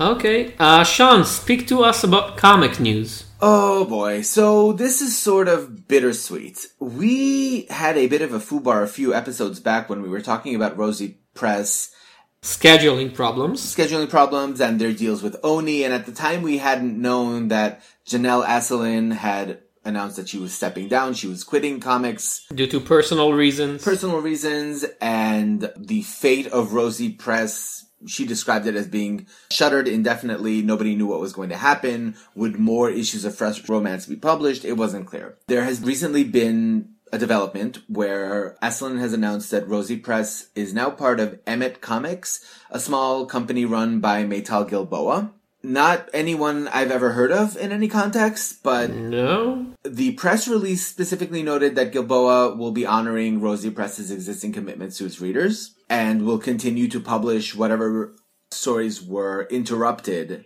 Okay. 0.01 0.55
Uh, 0.59 0.85
Sean, 0.85 1.25
speak 1.25 1.67
to 1.69 1.83
us 1.83 2.05
about 2.05 2.37
comic 2.37 2.79
news. 2.79 3.25
Oh 3.41 3.85
boy, 3.85 4.23
so 4.23 4.73
this 4.73 5.01
is 5.01 5.17
sort 5.17 5.49
of 5.49 5.87
bittersweet. 5.87 6.67
We 6.81 7.67
had 7.71 7.97
a 7.97 8.09
bit 8.09 8.23
of 8.23 8.33
a 8.33 8.41
foobar 8.41 8.83
a 8.83 8.89
few 8.89 9.15
episodes 9.15 9.61
back 9.61 9.89
when 9.89 10.03
we 10.03 10.09
were 10.09 10.21
talking 10.21 10.55
about 10.55 10.77
Rosy 10.77 11.19
Press 11.35 11.95
Scheduling 12.43 13.13
problems. 13.15 13.61
scheduling 13.61 14.09
problems 14.09 14.61
and 14.61 14.81
their 14.81 14.93
deals 14.93 15.23
with 15.23 15.37
Oni, 15.43 15.83
and 15.85 15.93
at 15.93 16.07
the 16.07 16.13
time 16.13 16.43
we 16.43 16.59
hadn't 16.59 17.01
known 17.01 17.49
that 17.49 17.83
Janelle 18.07 18.47
Asselin 18.47 19.13
had 19.13 19.61
announced 19.89 20.17
that 20.17 20.29
she 20.29 20.39
was 20.39 20.55
stepping 20.55 20.87
down, 20.89 21.15
she 21.15 21.27
was 21.27 21.43
quitting 21.43 21.81
comics 21.81 22.47
Due 22.55 22.67
to 22.69 22.79
personal 22.81 23.33
reasons. 23.33 23.83
personal 23.83 24.21
reasons 24.21 24.85
and 25.01 25.73
the 25.77 26.03
fate 26.03 26.47
of 26.49 26.73
Rosy 26.75 27.11
Press. 27.11 27.87
She 28.07 28.25
described 28.25 28.67
it 28.67 28.77
as 28.77 28.87
being 28.87 29.27
shuttered 29.51 29.89
indefinitely. 29.89 30.63
Nobody 30.63 30.95
knew 30.95 31.07
what 31.09 31.19
was 31.19 31.33
going 31.33 31.49
to 31.49 31.57
happen. 31.57 32.15
Would 32.37 32.57
more 32.57 32.89
issues 32.89 33.25
of 33.25 33.35
Fresh 33.35 33.69
Romance 33.69 34.07
be 34.07 34.15
published? 34.15 34.65
It 34.65 34.75
wasn't 34.75 35.09
clear. 35.09 35.37
There 35.49 35.65
has 35.65 35.81
recently 35.83 36.23
been 36.23 36.91
a 37.11 37.19
development 37.19 37.79
where 37.89 38.57
Asselin 38.63 38.99
has 39.01 39.13
announced 39.13 39.51
that 39.51 39.67
Rosy 39.67 39.97
Press 39.97 40.49
is 40.55 40.75
now 40.75 40.91
part 40.91 41.19
of 41.19 41.43
Emet 41.47 41.81
Comics, 41.81 42.45
a 42.71 42.79
small 42.79 43.27
company 43.27 43.65
run 43.65 43.99
by 43.99 44.25
Maytal 44.25 44.69
Gilboa. 44.69 45.33
Not 45.63 46.09
anyone 46.15 46.69
I've 46.69 46.93
ever 46.93 47.13
heard 47.13 47.33
of 47.33 47.57
in 47.57 47.73
any 47.73 47.89
context, 47.89 48.63
but 48.63 48.91
no. 48.91 49.75
the 49.83 50.13
press 50.13 50.47
release 50.47 50.87
specifically 50.87 51.43
noted 51.43 51.75
that 51.75 51.93
Gilboa 51.93 52.55
will 52.55 52.71
be 52.71 52.87
honoring 52.87 53.41
Rosy 53.41 53.71
Press's 53.71 54.11
existing 54.13 54.53
commitments 54.53 54.99
to 54.99 55.07
its 55.07 55.21
readers 55.21 55.75
and 55.91 56.25
will 56.25 56.39
continue 56.39 56.87
to 56.89 57.01
publish 57.01 57.57
whatever 57.57 58.15
stories 58.51 59.03
were 59.03 59.49
interrupted 59.51 60.45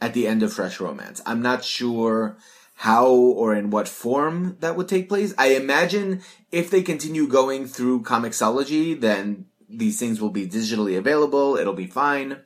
at 0.00 0.14
the 0.14 0.26
end 0.26 0.42
of 0.42 0.52
Fresh 0.52 0.80
Romance. 0.80 1.20
I'm 1.26 1.42
not 1.42 1.64
sure 1.64 2.36
how 2.76 3.06
or 3.06 3.54
in 3.54 3.70
what 3.70 3.86
form 3.86 4.56
that 4.60 4.76
would 4.76 4.88
take 4.88 5.08
place. 5.08 5.34
I 5.38 5.48
imagine 5.48 6.22
if 6.50 6.70
they 6.70 6.82
continue 6.82 7.28
going 7.28 7.66
through 7.66 8.02
Comixology, 8.02 8.98
then 9.00 9.46
these 9.68 9.98
things 9.98 10.20
will 10.20 10.30
be 10.30 10.46
digitally 10.46 10.98
available. 10.98 11.56
It'll 11.56 11.72
be 11.74 11.86
fine. 11.86 12.38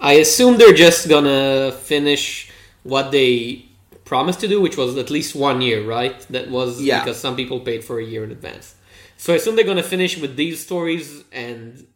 I 0.00 0.14
assume 0.14 0.58
they're 0.58 0.72
just 0.74 1.08
gonna 1.08 1.72
finish 1.72 2.50
what 2.82 3.10
they 3.10 3.64
promised 4.04 4.40
to 4.40 4.48
do, 4.48 4.60
which 4.60 4.76
was 4.76 4.96
at 4.96 5.10
least 5.10 5.34
one 5.34 5.60
year, 5.60 5.84
right? 5.84 6.18
That 6.30 6.50
was 6.50 6.80
Yeah. 6.80 7.00
because 7.00 7.18
some 7.18 7.36
people 7.36 7.60
paid 7.60 7.84
for 7.84 7.98
a 7.98 8.04
year 8.04 8.24
in 8.24 8.30
advance. 8.30 8.74
So 9.16 9.32
I 9.32 9.36
assume 9.36 9.56
they're 9.56 9.64
gonna 9.64 9.82
finish 9.82 10.16
with 10.16 10.36
these 10.36 10.60
stories, 10.60 11.24
and 11.32 11.86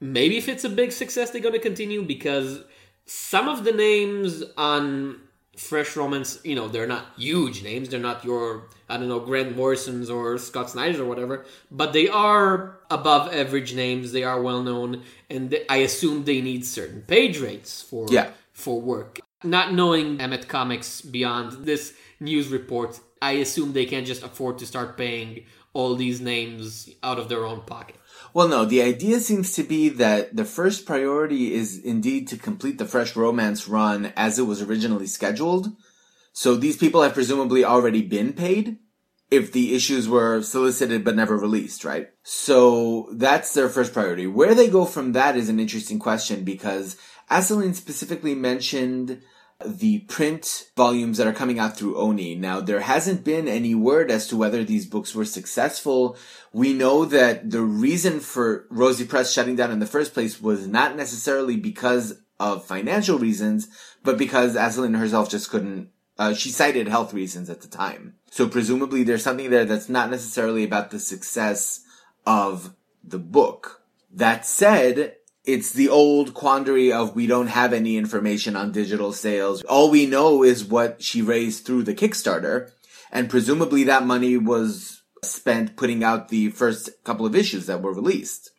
maybe 0.00 0.36
if 0.36 0.48
it's 0.48 0.64
a 0.64 0.68
big 0.68 0.92
success, 0.92 1.30
they're 1.30 1.40
gonna 1.40 1.58
continue 1.58 2.02
because 2.02 2.60
some 3.06 3.48
of 3.48 3.64
the 3.64 3.72
names 3.72 4.42
on 4.56 5.20
Fresh 5.58 5.96
Romance, 5.96 6.38
you 6.44 6.54
know, 6.54 6.68
they're 6.68 6.86
not 6.86 7.06
huge 7.16 7.62
names. 7.64 7.88
They're 7.88 7.98
not 8.00 8.24
your, 8.24 8.68
I 8.88 8.96
don't 8.96 9.08
know, 9.08 9.20
Grant 9.20 9.56
Morrison's 9.56 10.08
or 10.08 10.38
Scott 10.38 10.70
Snyder's 10.70 11.00
or 11.00 11.04
whatever, 11.04 11.44
but 11.70 11.92
they 11.92 12.08
are 12.08 12.78
above 12.90 13.34
average 13.34 13.74
names. 13.74 14.12
They 14.12 14.22
are 14.22 14.40
well 14.40 14.62
known, 14.62 15.02
and 15.28 15.50
th- 15.50 15.66
I 15.68 15.78
assume 15.78 16.24
they 16.24 16.40
need 16.40 16.64
certain 16.64 17.02
page 17.02 17.40
rates 17.40 17.82
for 17.82 18.06
Yeah. 18.08 18.30
for 18.52 18.80
work. 18.80 19.20
Not 19.42 19.72
knowing 19.74 20.18
Emet 20.18 20.48
Comics 20.48 21.00
beyond 21.00 21.64
this 21.66 21.92
news 22.20 22.48
report, 22.48 23.00
I 23.20 23.32
assume 23.32 23.72
they 23.72 23.86
can't 23.86 24.06
just 24.06 24.22
afford 24.22 24.58
to 24.58 24.66
start 24.66 24.96
paying 24.96 25.44
all 25.74 25.94
these 25.96 26.20
names 26.20 26.88
out 27.02 27.18
of 27.18 27.28
their 27.28 27.44
own 27.44 27.60
pocket. 27.62 27.96
Well, 28.34 28.48
no, 28.48 28.64
the 28.64 28.82
idea 28.82 29.20
seems 29.20 29.52
to 29.54 29.62
be 29.62 29.88
that 29.88 30.36
the 30.36 30.44
first 30.44 30.86
priority 30.86 31.54
is 31.54 31.78
indeed 31.78 32.28
to 32.28 32.36
complete 32.36 32.78
the 32.78 32.84
Fresh 32.84 33.16
Romance 33.16 33.68
run 33.68 34.12
as 34.16 34.38
it 34.38 34.42
was 34.42 34.62
originally 34.62 35.06
scheduled. 35.06 35.68
So 36.32 36.54
these 36.54 36.76
people 36.76 37.02
have 37.02 37.14
presumably 37.14 37.64
already 37.64 38.02
been 38.02 38.32
paid 38.32 38.78
if 39.30 39.52
the 39.52 39.74
issues 39.74 40.08
were 40.08 40.42
solicited 40.42 41.04
but 41.04 41.16
never 41.16 41.36
released, 41.36 41.84
right? 41.84 42.08
So 42.22 43.08
that's 43.12 43.52
their 43.54 43.68
first 43.68 43.92
priority. 43.92 44.26
Where 44.26 44.54
they 44.54 44.68
go 44.68 44.84
from 44.84 45.12
that 45.12 45.36
is 45.36 45.48
an 45.48 45.60
interesting 45.60 45.98
question 45.98 46.44
because 46.44 46.96
Asselin 47.30 47.74
specifically 47.74 48.34
mentioned 48.34 49.20
the 49.64 50.00
print 50.00 50.70
volumes 50.76 51.18
that 51.18 51.26
are 51.26 51.32
coming 51.32 51.58
out 51.58 51.76
through 51.76 51.96
Oni. 51.96 52.36
Now, 52.36 52.60
there 52.60 52.80
hasn't 52.80 53.24
been 53.24 53.48
any 53.48 53.74
word 53.74 54.10
as 54.10 54.28
to 54.28 54.36
whether 54.36 54.62
these 54.62 54.86
books 54.86 55.14
were 55.14 55.24
successful. 55.24 56.16
We 56.52 56.72
know 56.72 57.04
that 57.04 57.50
the 57.50 57.62
reason 57.62 58.20
for 58.20 58.66
Rosy 58.70 59.04
Press 59.04 59.32
shutting 59.32 59.56
down 59.56 59.72
in 59.72 59.80
the 59.80 59.86
first 59.86 60.14
place 60.14 60.40
was 60.40 60.68
not 60.68 60.96
necessarily 60.96 61.56
because 61.56 62.20
of 62.38 62.64
financial 62.64 63.18
reasons, 63.18 63.68
but 64.04 64.16
because 64.16 64.54
Asselin 64.54 64.96
herself 64.96 65.28
just 65.28 65.50
couldn't, 65.50 65.90
uh, 66.18 66.34
she 66.34 66.50
cited 66.50 66.86
health 66.86 67.12
reasons 67.12 67.50
at 67.50 67.60
the 67.60 67.68
time. 67.68 68.14
So 68.30 68.48
presumably 68.48 69.02
there's 69.02 69.24
something 69.24 69.50
there 69.50 69.64
that's 69.64 69.88
not 69.88 70.10
necessarily 70.10 70.62
about 70.62 70.92
the 70.92 71.00
success 71.00 71.80
of 72.24 72.74
the 73.02 73.18
book. 73.18 73.82
That 74.12 74.46
said, 74.46 75.16
it's 75.48 75.72
the 75.72 75.88
old 75.88 76.34
quandary 76.34 76.92
of 76.92 77.16
we 77.16 77.26
don't 77.26 77.46
have 77.46 77.72
any 77.72 77.96
information 77.96 78.54
on 78.54 78.70
digital 78.70 79.14
sales. 79.14 79.62
All 79.62 79.90
we 79.90 80.04
know 80.04 80.42
is 80.42 80.62
what 80.62 81.02
she 81.02 81.22
raised 81.22 81.64
through 81.64 81.84
the 81.84 81.94
Kickstarter. 81.94 82.70
And 83.10 83.30
presumably 83.30 83.82
that 83.84 84.04
money 84.04 84.36
was 84.36 85.02
spent 85.24 85.74
putting 85.74 86.04
out 86.04 86.28
the 86.28 86.50
first 86.50 86.90
couple 87.02 87.24
of 87.24 87.34
issues 87.34 87.64
that 87.64 87.80
were 87.80 87.94
released. 87.94 88.50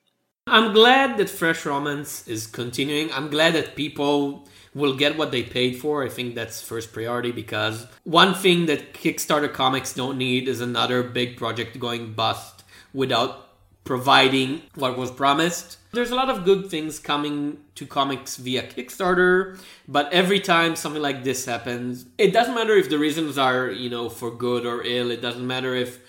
I'm 0.47 0.73
glad 0.73 1.17
that 1.17 1.29
Fresh 1.29 1.63
Romance 1.63 2.27
is 2.27 2.47
continuing. 2.47 3.13
I'm 3.13 3.29
glad 3.29 3.53
that 3.53 3.75
people 3.75 4.47
will 4.73 4.95
get 4.95 5.15
what 5.15 5.29
they 5.29 5.43
paid 5.43 5.77
for. 5.77 6.03
I 6.03 6.09
think 6.09 6.33
that's 6.33 6.59
first 6.59 6.91
priority 6.91 7.31
because 7.31 7.85
one 8.03 8.33
thing 8.33 8.65
that 8.65 8.95
Kickstarter 8.95 9.53
comics 9.53 9.93
don't 9.93 10.17
need 10.17 10.47
is 10.47 10.59
another 10.59 11.03
big 11.03 11.37
project 11.37 11.79
going 11.79 12.13
bust 12.13 12.63
without 12.95 13.45
providing 13.83 14.63
what 14.73 14.97
was 14.97 15.11
promised. 15.11 15.77
There's 15.91 16.11
a 16.11 16.15
lot 16.15 16.29
of 16.29 16.45
good 16.45 16.69
things 16.69 16.99
coming 16.99 17.57
to 17.73 17.85
comics 17.85 18.37
via 18.37 18.61
Kickstarter, 18.61 19.59
but 19.87 20.13
every 20.13 20.39
time 20.39 20.75
something 20.75 21.01
like 21.01 21.23
this 21.23 21.45
happens, 21.45 22.05
it 22.19 22.31
doesn't 22.31 22.53
matter 22.53 22.73
if 22.73 22.91
the 22.91 22.99
reasons 22.99 23.39
are, 23.39 23.71
you 23.71 23.89
know, 23.89 24.07
for 24.07 24.29
good 24.29 24.67
or 24.67 24.83
ill. 24.83 25.09
It 25.09 25.21
doesn't 25.21 25.45
matter 25.45 25.73
if 25.73 25.99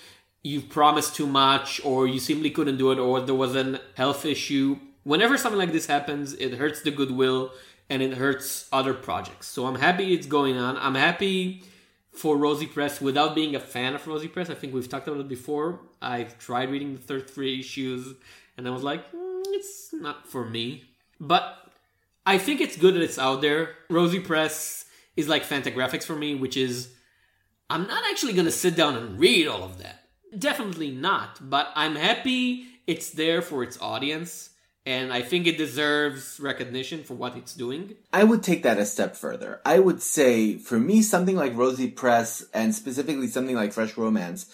you've 0.43 0.69
promised 0.69 1.17
too 1.17 1.27
much 1.27 1.81
or 1.83 2.07
you 2.07 2.21
simply 2.21 2.51
couldn't 2.51 2.77
do 2.77 2.91
it 2.91 2.99
or 2.99 3.23
there 3.23 3.35
was 3.35 3.57
an 3.57 3.79
health 3.95 4.27
issue. 4.27 4.79
Whenever 5.05 5.39
something 5.39 5.59
like 5.59 5.73
this 5.73 5.87
happens, 5.87 6.35
it 6.35 6.55
hurts 6.55 6.83
the 6.83 6.91
goodwill 6.91 7.53
and 7.89 8.03
it 8.03 8.15
hurts 8.15 8.69
other 8.71 8.93
projects. 8.93 9.47
So 9.47 9.67
I'm 9.67 9.77
happy 9.77 10.13
it's 10.13 10.27
going 10.27 10.59
on. 10.59 10.77
I'm 10.77 10.95
happy 10.95 11.63
for 12.13 12.37
Rosy 12.37 12.67
Press 12.67 13.01
without 13.01 13.35
being 13.35 13.55
a 13.55 13.61
fan 13.61 13.95
of 13.95 14.07
Rosy 14.07 14.29
Press. 14.29 14.51
I 14.51 14.55
think 14.55 14.75
we've 14.75 14.89
talked 14.89 15.09
about 15.09 15.21
it 15.21 15.29
before. 15.29 15.81
I've 16.03 16.39
tried 16.39 16.71
reading 16.71 16.97
the 16.97 17.01
third 17.01 17.31
three 17.31 17.61
issues 17.61 18.15
and 18.57 18.69
I 18.69 18.71
was 18.71 18.83
like, 18.83 19.11
"Mm, 19.13 19.30
it's 19.61 19.93
not 19.93 20.27
for 20.27 20.45
me. 20.45 20.67
But 21.21 21.45
I 22.25 22.39
think 22.39 22.61
it's 22.61 22.77
good 22.77 22.95
that 22.95 23.03
it's 23.03 23.19
out 23.19 23.41
there. 23.41 23.77
Rosy 23.89 24.21
Press 24.21 24.87
is 25.17 25.29
like 25.29 25.45
Fantagraphics 25.45 26.05
for 26.05 26.17
me, 26.17 26.35
which 26.35 26.57
is 26.57 26.89
I'm 27.69 27.87
not 27.87 28.03
actually 28.11 28.33
gonna 28.33 28.51
sit 28.51 28.75
down 28.75 28.97
and 28.97 29.19
read 29.19 29.47
all 29.47 29.63
of 29.63 29.79
that. 29.83 29.97
Definitely 30.37 30.91
not. 30.91 31.39
But 31.55 31.67
I'm 31.75 31.97
happy 31.97 32.67
it's 32.87 33.11
there 33.11 33.43
for 33.43 33.63
its 33.63 33.79
audience. 33.81 34.51
and 34.87 35.13
I 35.13 35.21
think 35.23 35.47
it 35.47 35.59
deserves 35.59 36.41
recognition 36.41 37.05
for 37.05 37.15
what 37.15 37.37
it's 37.37 37.55
doing. 37.55 37.95
I 38.13 38.25
would 38.25 38.43
take 38.43 38.63
that 38.63 38.79
a 38.79 38.87
step 38.87 39.15
further. 39.15 39.61
I 39.65 39.79
would 39.79 40.01
say, 40.03 40.57
for 40.57 40.79
me, 40.81 41.03
something 41.03 41.37
like 41.37 41.55
Rosy 41.55 41.89
Press, 41.91 42.45
and 42.55 42.75
specifically 42.75 43.29
something 43.29 43.55
like 43.55 43.73
Fresh 43.75 43.97
Romance, 43.97 44.47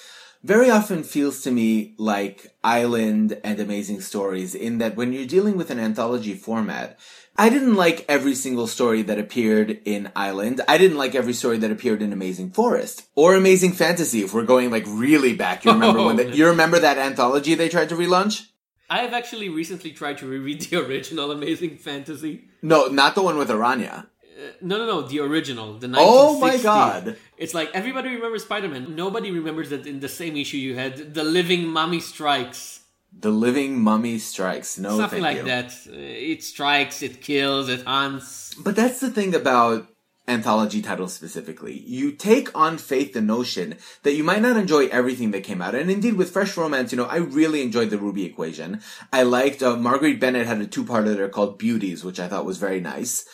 very 0.43 0.71
often 0.71 1.03
feels 1.03 1.43
to 1.43 1.51
me 1.51 1.95
like 1.99 2.55
Island 2.63 3.39
and 3.43 3.59
Amazing 3.59 4.01
Stories 4.01 4.55
in 4.55 4.79
that 4.79 4.97
when 4.97 5.13
you're 5.13 5.27
dealing 5.27 5.57
with 5.57 5.71
an 5.71 5.81
anthology 5.81 6.35
format, 6.35 6.99
I 7.39 7.51
didn't 7.51 7.75
like 7.75 8.05
every 8.09 8.35
single 8.35 8.67
story 8.67 9.03
that 9.03 9.19
appeared 9.19 9.81
in 9.85 10.11
Island. 10.17 10.63
I 10.67 10.79
didn't 10.79 10.97
like 10.97 11.15
every 11.15 11.35
story 11.35 11.59
that 11.59 11.71
appeared 11.71 12.01
in 12.01 12.13
Amazing 12.13 12.53
Forest 12.53 13.07
or 13.15 13.35
Amazing 13.35 13.73
Fantasy. 13.73 14.23
If 14.23 14.33
we're 14.33 14.45
going 14.45 14.71
like 14.71 14.85
really 14.87 15.35
back, 15.35 15.65
you 15.65 15.73
remember 15.73 16.03
when 16.03 16.17
the, 16.17 16.35
you 16.35 16.47
remember 16.47 16.79
that 16.79 16.97
anthology 16.97 17.55
they 17.55 17.69
tried 17.69 17.91
to 17.91 17.97
relaunch? 17.97 18.47
I 18.89 18.99
have 18.99 19.13
actually 19.13 19.49
recently 19.49 19.91
tried 19.91 20.19
to 20.19 20.27
reread 20.27 20.63
the 20.63 20.77
original 20.87 21.31
Amazing 21.33 21.77
Fantasy. 21.79 22.45
No, 22.63 22.87
not 22.87 23.15
the 23.15 23.23
one 23.23 23.37
with 23.37 23.49
Araña. 23.49 24.07
Uh, 24.37 24.51
no, 24.61 24.77
no, 24.79 24.87
no, 24.87 25.03
the 25.03 25.21
original, 25.21 25.79
the 25.79 25.89
1960. 25.89 25.97
Oh 25.99 26.39
my 26.41 26.57
god! 26.63 27.17
It's 27.39 27.55
like 27.55 27.71
everybody 27.73 28.11
remembers 28.11 28.43
Spider-Man. 28.43 28.95
Nobody 28.95 29.31
remembers 29.31 29.71
that 29.71 29.87
in 29.87 30.01
the 30.01 30.09
same 30.11 30.37
issue 30.37 30.59
you 30.59 30.75
had 30.75 31.15
the 31.15 31.25
living 31.25 31.67
mummy 31.67 32.01
strikes. 32.01 32.81
The 33.19 33.31
living 33.31 33.81
mummy 33.81 34.19
strikes. 34.19 34.79
No, 34.79 34.99
Something 34.99 35.23
like 35.23 35.39
you. 35.39 35.45
that. 35.45 35.71
Uh, 35.89 35.93
It 36.33 36.43
strikes, 36.45 37.03
it 37.03 37.23
kills, 37.23 37.69
it 37.71 37.83
hunts. 37.87 38.55
But 38.63 38.77
that's 38.77 39.01
the 39.01 39.09
thing 39.11 39.35
about 39.35 39.89
anthology 40.29 40.83
titles 40.83 41.15
specifically. 41.15 41.73
You 41.79 42.13
take 42.13 42.49
on 42.55 42.77
faith 42.79 43.13
the 43.15 43.21
notion 43.23 43.77
that 44.03 44.15
you 44.15 44.25
might 44.25 44.43
not 44.43 44.57
enjoy 44.57 44.87
everything 44.89 45.31
that 45.31 45.45
came 45.45 45.63
out. 45.63 45.75
And 45.75 45.89
indeed, 45.91 46.15
with 46.15 46.31
Fresh 46.33 46.57
Romance, 46.57 46.91
you 46.93 46.99
know, 46.99 47.05
I 47.07 47.19
really 47.19 47.63
enjoyed 47.63 47.91
the 47.91 47.97
Ruby 47.99 48.25
Equation. 48.27 48.81
I 49.13 49.23
liked, 49.23 49.63
uh, 49.63 49.77
Marguerite 49.77 50.21
Bennett 50.21 50.47
had 50.47 50.61
a 50.61 50.67
two-parter 50.67 51.17
there 51.17 51.29
called 51.29 51.59
Beauties, 51.59 52.05
which 52.05 52.19
I 52.21 52.27
thought 52.29 52.45
was 52.45 52.59
very 52.59 52.81
nice. 52.81 53.25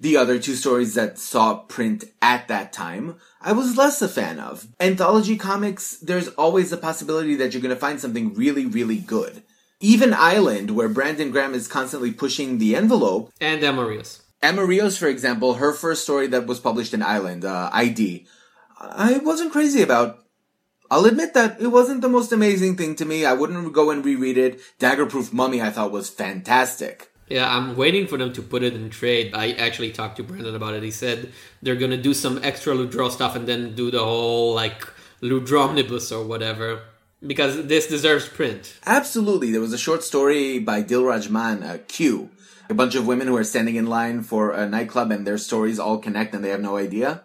The 0.00 0.16
other 0.16 0.38
two 0.38 0.54
stories 0.54 0.94
that 0.94 1.18
saw 1.18 1.56
print 1.56 2.04
at 2.22 2.48
that 2.48 2.72
time, 2.72 3.16
I 3.40 3.52
was 3.52 3.76
less 3.76 4.00
a 4.00 4.08
fan 4.08 4.40
of. 4.40 4.66
Anthology 4.80 5.36
comics, 5.36 5.98
there's 5.98 6.28
always 6.28 6.70
the 6.70 6.78
possibility 6.78 7.34
that 7.36 7.52
you're 7.52 7.60
gonna 7.60 7.76
find 7.76 8.00
something 8.00 8.32
really, 8.32 8.64
really 8.64 8.96
good. 8.96 9.42
Even 9.78 10.14
Island, 10.14 10.70
where 10.70 10.88
Brandon 10.88 11.30
Graham 11.30 11.52
is 11.52 11.68
constantly 11.68 12.12
pushing 12.12 12.56
the 12.56 12.74
envelope, 12.74 13.30
And 13.42 13.62
Amarius. 13.62 14.20
Emma 14.42 14.64
Rios, 14.64 14.96
for 14.96 15.06
example, 15.06 15.54
her 15.54 15.74
first 15.74 16.02
story 16.02 16.26
that 16.28 16.46
was 16.46 16.60
published 16.60 16.94
in 16.94 17.02
Island, 17.02 17.44
uh, 17.44 17.68
ID, 17.72 18.26
I 18.80 19.18
wasn't 19.18 19.52
crazy 19.52 19.82
about. 19.82 20.24
I'll 20.90 21.04
admit 21.04 21.34
that 21.34 21.60
it 21.60 21.68
wasn't 21.68 22.00
the 22.00 22.08
most 22.08 22.32
amazing 22.32 22.76
thing 22.76 22.96
to 22.96 23.04
me. 23.04 23.26
I 23.26 23.34
wouldn't 23.34 23.72
go 23.74 23.90
and 23.90 24.04
reread 24.04 24.38
it. 24.38 24.60
Daggerproof 24.80 25.32
Mummy, 25.32 25.60
I 25.60 25.70
thought 25.70 25.92
was 25.92 26.08
fantastic. 26.08 27.10
Yeah, 27.30 27.48
I'm 27.48 27.76
waiting 27.76 28.08
for 28.08 28.18
them 28.18 28.32
to 28.34 28.42
put 28.42 28.64
it 28.64 28.74
in 28.74 28.90
trade. 28.90 29.32
I 29.34 29.52
actually 29.52 29.92
talked 29.92 30.16
to 30.16 30.24
Brandon 30.24 30.54
about 30.56 30.74
it. 30.74 30.82
He 30.82 30.90
said 30.90 31.32
they're 31.62 31.76
gonna 31.76 31.96
do 31.96 32.12
some 32.12 32.40
extra 32.42 32.74
Ludrow 32.74 33.08
stuff 33.08 33.36
and 33.36 33.46
then 33.46 33.74
do 33.76 33.90
the 33.90 34.00
whole 34.04 34.52
like 34.52 34.86
Ludromnibus 35.22 36.10
or 36.10 36.26
whatever. 36.26 36.82
Because 37.24 37.66
this 37.66 37.86
deserves 37.86 38.26
print. 38.28 38.74
Absolutely. 38.84 39.52
There 39.52 39.60
was 39.60 39.72
a 39.72 39.78
short 39.78 40.02
story 40.02 40.58
by 40.58 40.82
Dilraj 40.82 41.28
Mann, 41.30 41.62
uh, 41.62 41.78
Q. 41.86 42.30
A 42.70 42.74
bunch 42.74 42.94
of 42.94 43.06
women 43.06 43.26
who 43.28 43.36
are 43.36 43.44
standing 43.44 43.76
in 43.76 43.86
line 43.86 44.22
for 44.22 44.52
a 44.52 44.66
nightclub 44.66 45.10
and 45.10 45.26
their 45.26 45.38
stories 45.38 45.78
all 45.78 45.98
connect 45.98 46.34
and 46.34 46.42
they 46.44 46.48
have 46.50 46.60
no 46.62 46.76
idea. 46.76 47.24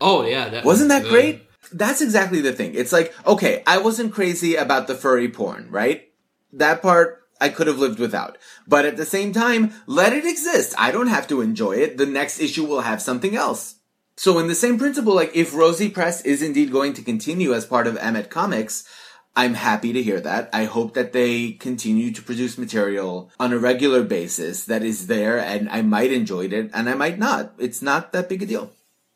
Oh 0.00 0.24
yeah, 0.26 0.48
that 0.48 0.64
Wasn't 0.64 0.88
was 0.90 0.96
that 0.98 1.02
good. 1.04 1.10
great? 1.10 1.42
That's 1.72 2.02
exactly 2.02 2.40
the 2.40 2.52
thing. 2.52 2.74
It's 2.74 2.92
like, 2.92 3.14
okay, 3.26 3.62
I 3.66 3.78
wasn't 3.78 4.12
crazy 4.12 4.56
about 4.56 4.88
the 4.88 4.94
furry 4.94 5.28
porn, 5.28 5.68
right? 5.70 6.10
That 6.52 6.82
part 6.82 7.21
I 7.42 7.48
could 7.48 7.66
have 7.66 7.80
lived 7.80 7.98
without. 7.98 8.38
But 8.68 8.86
at 8.86 8.96
the 8.96 9.04
same 9.04 9.32
time, 9.32 9.72
let 9.86 10.12
it 10.12 10.24
exist. 10.24 10.74
I 10.78 10.92
don't 10.92 11.08
have 11.08 11.26
to 11.28 11.40
enjoy 11.40 11.72
it. 11.72 11.98
The 11.98 12.06
next 12.06 12.38
issue 12.38 12.64
will 12.64 12.82
have 12.82 13.02
something 13.02 13.34
else. 13.34 13.74
So 14.16 14.38
in 14.38 14.46
the 14.46 14.54
same 14.54 14.78
principle, 14.78 15.14
like 15.14 15.34
if 15.34 15.52
Rosy 15.52 15.88
Press 15.88 16.20
is 16.22 16.40
indeed 16.40 16.70
going 16.70 16.92
to 16.94 17.02
continue 17.02 17.52
as 17.52 17.66
part 17.66 17.88
of 17.88 17.96
Emet 17.96 18.30
Comics, 18.30 18.88
I'm 19.34 19.54
happy 19.54 19.92
to 19.92 20.02
hear 20.02 20.20
that. 20.20 20.50
I 20.52 20.66
hope 20.66 20.94
that 20.94 21.12
they 21.12 21.52
continue 21.52 22.12
to 22.12 22.22
produce 22.22 22.58
material 22.58 23.32
on 23.40 23.52
a 23.52 23.58
regular 23.58 24.04
basis 24.04 24.66
that 24.66 24.84
is 24.84 25.08
there 25.08 25.38
and 25.38 25.68
I 25.70 25.82
might 25.82 26.12
enjoy 26.12 26.46
it 26.46 26.70
and 26.72 26.88
I 26.88 26.94
might 26.94 27.18
not. 27.18 27.54
It's 27.58 27.82
not 27.82 28.12
that 28.12 28.28
big 28.28 28.42
a 28.42 28.46
deal. 28.46 28.70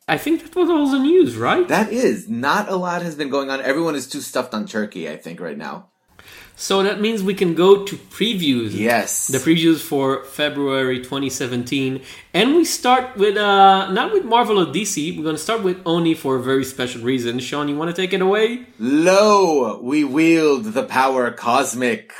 I 0.08 0.18
think 0.18 0.42
that 0.42 0.56
was 0.56 0.70
all 0.70 0.88
the 0.90 0.98
news, 0.98 1.36
right? 1.36 1.68
That 1.68 1.92
is 1.92 2.28
not 2.28 2.68
a 2.68 2.76
lot 2.76 3.02
has 3.02 3.14
been 3.14 3.30
going 3.30 3.50
on. 3.50 3.60
Everyone 3.60 3.94
is 3.94 4.08
too 4.08 4.20
stuffed 4.20 4.54
on 4.54 4.66
Turkey, 4.66 5.08
I 5.08 5.16
think, 5.16 5.40
right 5.40 5.58
now. 5.58 5.90
So 6.56 6.82
that 6.82 7.00
means 7.00 7.22
we 7.22 7.34
can 7.34 7.54
go 7.54 7.84
to 7.84 7.96
previews. 7.96 8.70
Yes. 8.72 9.28
The 9.28 9.38
previews 9.38 9.80
for 9.80 10.24
February 10.24 10.98
2017. 10.98 12.00
And 12.32 12.56
we 12.56 12.64
start 12.64 13.16
with, 13.16 13.36
uh, 13.36 13.92
not 13.92 14.12
with 14.12 14.24
Marvel 14.24 14.58
or 14.58 14.66
DC, 14.66 15.16
we're 15.16 15.22
going 15.22 15.36
to 15.36 15.42
start 15.42 15.62
with 15.62 15.80
Oni 15.84 16.14
for 16.14 16.36
a 16.36 16.42
very 16.42 16.64
special 16.64 17.02
reason. 17.02 17.38
Sean, 17.40 17.68
you 17.68 17.76
want 17.76 17.94
to 17.94 18.02
take 18.02 18.14
it 18.14 18.22
away? 18.22 18.66
Lo, 18.78 19.80
we 19.82 20.02
wield 20.02 20.64
the 20.64 20.84
power 20.84 21.30
cosmic. 21.30 22.12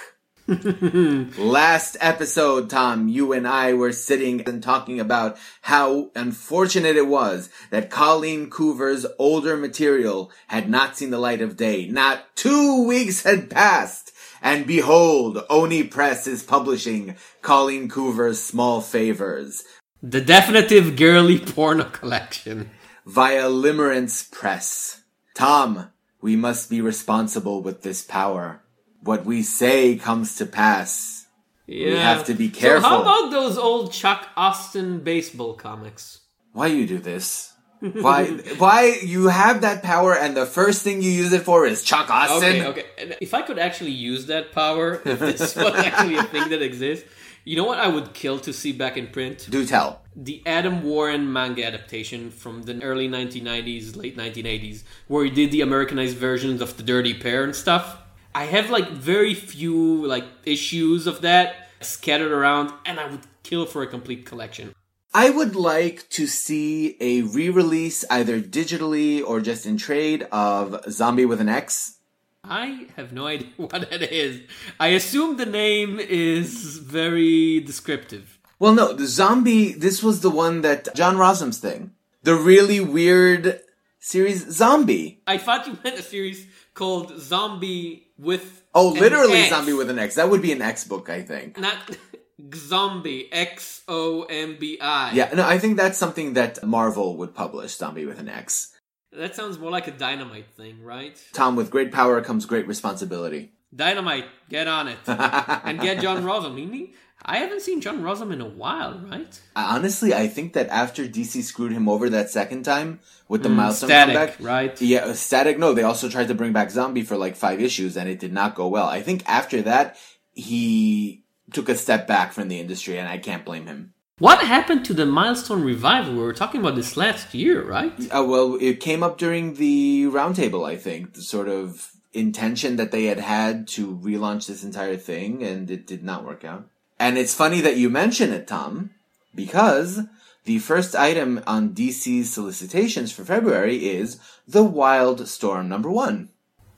Last 1.39 1.97
episode, 2.01 2.71
Tom, 2.71 3.09
you 3.09 3.33
and 3.33 3.49
I 3.49 3.73
were 3.73 3.91
sitting 3.91 4.43
and 4.43 4.63
talking 4.63 5.01
about 5.01 5.39
how 5.63 6.11
unfortunate 6.15 6.95
it 6.95 7.09
was 7.09 7.51
that 7.71 7.91
Colleen 7.91 8.49
Coover's 8.49 9.07
older 9.19 9.57
material 9.57 10.31
had 10.47 10.71
not 10.71 10.97
seen 10.97 11.11
the 11.11 11.19
light 11.19 11.41
of 11.41 11.57
day. 11.57 11.89
Not 11.89 12.37
two 12.37 12.87
weeks 12.87 13.25
had 13.25 13.51
passed. 13.51 14.06
And 14.43 14.67
behold, 14.67 15.45
Oni 15.49 15.83
Press 15.83 16.27
is 16.27 16.43
publishing 16.43 17.17
Colleen 17.43 17.89
Coover's 17.89 18.43
Small 18.43 18.81
Favors 18.81 19.65
The 20.03 20.21
definitive 20.21 20.97
girly 20.97 21.39
porno 21.39 21.85
collection. 21.85 22.71
via 23.07 23.45
Limerence 23.45 24.31
Press. 24.31 25.03
Tom, 25.35 25.91
we 26.21 26.37
must 26.37 26.69
be 26.71 26.81
responsible 26.81 27.63
with 27.63 27.83
this 27.83 28.03
power. 28.05 28.63
What 29.03 29.25
we 29.25 29.43
say 29.43 29.97
comes 29.97 30.35
to 30.37 30.47
pass. 30.47 31.27
Yeah. 31.67 31.97
have 31.97 32.25
to 32.27 32.35
be 32.35 32.49
careful. 32.49 32.83
So 32.83 32.89
how 32.89 33.03
about 33.03 33.31
those 33.33 33.59
old 33.59 33.93
Chuck 33.93 34.29
Austen 34.37 35.01
baseball 35.01 35.55
comics? 35.55 36.21
Why 36.53 36.69
you 36.69 36.87
do 36.87 36.99
this? 36.99 37.53
Why? 37.81 38.27
why 38.59 38.99
you 39.03 39.29
have 39.29 39.61
that 39.61 39.83
power 39.83 40.17
and 40.17 40.35
the 40.37 40.47
first 40.47 40.83
thing 40.83 41.03
you 41.03 41.11
use 41.11 41.33
it 41.33 41.43
for 41.43 41.67
is 41.67 41.83
Chuck 41.83 42.09
Austen? 42.11 42.43
Okay, 42.43 42.67
okay. 42.67 42.85
And 42.97 43.17
if 43.21 43.35
I 43.35 43.43
could 43.43 43.59
actually 43.59 43.91
use 43.91 44.27
that 44.27 44.53
power, 44.53 45.03
if 45.05 45.19
this 45.19 45.55
was 45.57 45.75
actually 45.75 46.17
a 46.17 46.23
thing 46.23 46.49
that 46.49 46.63
exists, 46.63 47.07
you 47.45 47.55
know 47.55 47.65
what 47.65 47.79
I 47.79 47.89
would 47.89 48.15
kill 48.15 48.39
to 48.41 48.53
see 48.53 48.73
back 48.73 48.97
in 48.97 49.09
print? 49.09 49.47
Do 49.51 49.67
tell. 49.67 50.01
The 50.17 50.43
Adam 50.47 50.83
Warren 50.83 51.31
manga 51.31 51.65
adaptation 51.65 52.31
from 52.31 52.63
the 52.63 52.83
early 52.83 53.09
1990s, 53.09 53.95
late 53.95 54.17
1980s, 54.17 54.83
where 55.07 55.25
he 55.25 55.31
did 55.31 55.53
the 55.53 55.61
Americanized 55.61 56.17
versions 56.17 56.63
of 56.63 56.77
the 56.79 56.83
Dirty 56.83 57.13
Pair 57.13 57.45
and 57.45 57.55
stuff. 57.55 57.99
I 58.35 58.47
have 58.47 58.71
like 58.71 58.91
very 58.91 59.35
few 59.35 60.07
like 60.07 60.25
issues 60.45 61.07
of 61.07 61.21
that 61.21 61.69
scattered 61.81 62.33
around, 62.33 62.73
and 62.85 62.99
I 62.99 63.07
would 63.07 63.27
kill 63.43 63.67
for 63.67 63.83
a 63.83 63.87
complete 63.87 64.25
collection. 64.25 64.75
I 65.17 65.31
would 65.31 65.57
like 65.57 66.11
to 66.11 66.27
see 66.27 66.95
a 67.01 67.23
re-release 67.23 68.05
either 68.11 68.39
digitally 68.39 69.27
or 69.27 69.41
just 69.41 69.65
in 69.65 69.79
trade 69.79 70.29
of 70.31 70.85
Zombie 70.91 71.25
with 71.25 71.41
an 71.41 71.49
X. 71.49 71.97
I 72.45 72.89
have 72.97 73.15
no 73.15 73.27
idea 73.27 73.49
what 73.57 73.89
that 73.89 74.13
is. 74.13 74.43
I 74.79 74.89
assume 74.89 75.39
the 75.39 75.47
name 75.47 75.99
is 75.99 76.77
very 76.77 77.61
descriptive. 77.61 78.39
Well, 78.59 78.75
no, 78.75 78.93
the 78.93 79.07
zombie. 79.07 79.73
This 79.73 80.03
was 80.03 80.21
the 80.21 80.29
one 80.29 80.61
that 80.61 80.95
John 80.95 81.17
Rozum's 81.17 81.61
thing. 81.61 81.93
The 82.23 82.35
really 82.35 82.81
weird 82.81 83.61
series 83.99 84.45
Xombi. 84.45 85.21
I 85.27 85.39
thought 85.39 85.67
you 85.67 85.79
meant 85.83 85.99
a 85.99 86.03
series 86.03 86.47
called 86.75 87.19
Zombie 87.19 88.09
with. 88.19 88.65
Oh, 88.75 88.89
literally. 88.89 89.49
Zombie 89.49 89.73
with 89.73 89.89
an 89.89 89.99
X. 89.99 90.17
That 90.17 90.29
would 90.29 90.43
be 90.43 90.53
an 90.53 90.61
X 90.61 90.85
book, 90.85 91.09
I 91.09 91.23
think. 91.23 91.59
Not 91.59 91.97
Zombie. 92.55 93.29
X 93.33 93.83
O 93.89 94.25
M 94.25 94.57
B 94.59 94.79
I. 94.81 95.13
Yeah, 95.13 95.33
no, 95.35 95.47
I 95.47 95.59
think 95.59 95.77
that's 95.77 95.99
something 95.99 96.35
that 96.35 96.63
Marvel 96.65 97.17
would 97.17 97.35
publish. 97.35 97.77
Zombie 97.77 98.07
with 98.07 98.19
an 98.19 98.29
X. 98.29 98.73
That 99.13 99.35
sounds 99.35 99.59
more 99.59 99.71
like 99.71 99.87
a 99.89 99.93
dynamite 99.93 100.51
thing, 100.57 100.83
right? 100.83 101.21
Tom, 101.33 101.57
with 101.57 101.71
great 101.71 101.93
power 101.93 102.21
comes 102.21 102.45
great 102.45 102.67
responsibility. 102.69 103.53
Dynamite, 103.75 104.27
get 104.49 104.69
on 104.69 104.89
it. 104.89 104.99
and 105.07 105.81
get 105.81 106.01
John 106.01 106.23
he- 106.57 106.95
I 107.29 107.39
haven't 107.39 107.63
seen 107.63 107.81
John 107.81 108.03
Rozum 108.03 108.33
in 108.33 108.41
a 108.41 108.49
while, 108.49 109.01
right? 109.11 109.41
Honestly, 109.57 110.15
I 110.15 110.29
think 110.29 110.53
that 110.53 110.69
after 110.69 111.09
DC 111.09 111.43
screwed 111.43 111.73
him 111.73 111.89
over 111.89 112.09
that 112.11 112.31
second 112.31 112.63
time 112.65 113.01
with 113.27 113.43
the 113.43 113.49
milestone 113.49 113.89
Hmm, 113.89 114.11
Static, 114.11 114.15
comeback, 114.15 114.37
right? 114.41 114.81
Yeah, 114.83 115.07
uh, 115.07 115.13
Static. 115.15 115.59
No, 115.59 115.73
they 115.73 115.83
also 115.83 116.09
tried 116.09 116.29
to 116.29 116.35
bring 116.35 116.53
back 116.53 116.69
Xombi 116.69 117.05
for 117.05 117.17
like 117.17 117.35
five 117.35 117.61
issues, 117.61 117.97
and 117.97 118.09
it 118.09 118.21
did 118.21 118.33
not 118.33 118.55
go 118.55 118.69
well. 118.69 118.87
I 118.87 119.03
think 119.03 119.25
after 119.27 119.63
that, 119.63 119.97
he 120.33 121.25
took 121.57 121.69
a 121.71 121.75
step 121.75 122.07
back 122.07 122.35
from 122.35 122.49
the 122.49 122.61
industry, 122.61 122.99
and 122.99 123.09
I 123.09 123.17
can't 123.17 123.43
blame 123.43 123.67
him. 123.67 123.95
What 124.19 124.45
happened 124.45 124.85
to 124.85 124.95
the 124.95 125.07
Milestone 125.07 125.65
revival? 125.65 126.13
We 126.13 126.21
were 126.21 126.35
talking 126.35 126.61
about 126.61 126.75
this 126.75 126.99
last 126.99 127.33
year, 127.35 127.65
right? 127.65 127.93
Uh, 128.15 128.25
well, 128.25 128.59
it 128.61 128.79
came 128.79 129.03
up 129.03 129.17
during 129.17 129.55
the 129.55 130.05
roundtable, 130.05 130.69
I 130.69 130.77
think, 130.77 131.15
the 131.15 131.23
sort 131.23 131.49
of 131.49 131.93
intention 132.13 132.77
that 132.77 132.93
they 132.93 133.07
had 133.07 133.21
had 133.21 133.67
to 133.69 133.97
relaunch 133.97 134.47
this 134.47 134.65
entire 134.65 134.99
thing, 134.99 135.43
and 135.43 135.71
it 135.71 135.87
did 135.87 136.05
not 136.05 136.27
work 136.27 136.45
out. 136.45 136.69
And 136.99 137.17
it's 137.17 137.35
funny 137.35 137.63
that 137.63 137.79
you 137.79 137.89
mention 137.89 138.33
it, 138.33 138.47
Tom, 138.47 138.91
because 139.35 140.03
the 140.45 140.59
first 140.59 140.95
item 140.95 141.43
on 141.47 141.71
DC's 141.71 142.31
solicitations 142.31 143.13
for 143.13 143.25
February 143.25 143.89
is 143.89 144.21
The 144.47 144.63
Wild 144.63 145.27
Storm 145.27 145.71
number 145.71 145.91
one. 145.91 146.29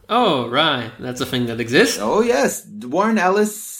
Oh, 0.08 0.48
right. 0.48 0.92
That's 0.98 1.20
a 1.20 1.26
thing 1.26 1.46
that 1.46 1.60
exists. 1.60 1.98
Oh, 2.00 2.22
yes. 2.22 2.66
Warren 2.66 3.18
Ellis, 3.18 3.77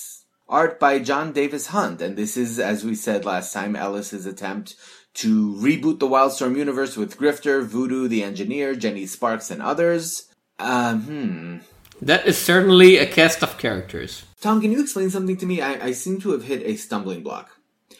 art 0.48 0.80
by 0.80 0.98
John 0.98 1.32
Davis 1.32 1.68
Hunt. 1.68 2.00
And 2.00 2.16
this 2.16 2.36
is, 2.36 2.58
as 2.58 2.84
we 2.84 2.94
said 2.94 3.24
last 3.24 3.52
time, 3.52 3.76
Ellis's 3.76 4.26
attempt 4.26 4.74
to 5.14 5.54
reboot 5.54 5.98
the 5.98 6.08
Wildstorm 6.08 6.56
universe 6.56 6.96
with 6.96 7.18
Grifter, 7.18 7.64
Voodoo, 7.64 8.08
the 8.08 8.22
Engineer, 8.22 8.74
Jenny 8.74 9.06
Sparks, 9.06 9.50
and 9.50 9.60
others. 9.60 10.28
Um, 10.58 11.02
hmm. 11.02 11.56
That 12.00 12.26
is 12.26 12.38
certainly 12.38 12.96
a 12.96 13.06
cast 13.06 13.42
of 13.42 13.58
characters. 13.58 14.24
Tom, 14.40 14.60
can 14.60 14.70
you 14.70 14.80
explain 14.80 15.10
something 15.10 15.36
to 15.38 15.46
me? 15.46 15.60
I, 15.60 15.86
I 15.86 15.92
seem 15.92 16.20
to 16.20 16.30
have 16.30 16.44
hit 16.44 16.62
a 16.62 16.76
stumbling 16.76 17.22
block. 17.22 17.50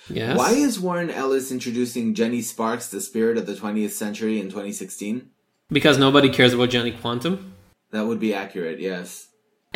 Yes. 0.09 0.39
Why 0.39 0.53
is 0.53 0.81
Warren 0.81 1.11
Ellis 1.11 1.51
introducing 1.51 2.15
Jenny 2.15 2.41
Sparks, 2.41 2.89
the 2.89 3.01
spirit 3.01 3.37
of 3.37 3.47
the 3.47 3.55
20th 3.55 3.91
century, 3.91 4.39
in 4.39 4.47
2016? 4.47 5.31
Because 5.69 5.99
nobody 5.99 6.31
cares 6.31 6.55
about 6.55 6.71
Jenny 6.71 6.93
Quantum. 6.93 7.55
That 7.91 8.07
would 8.07 8.21
be 8.21 8.33
accurate, 8.33 8.81
yes. 8.81 9.28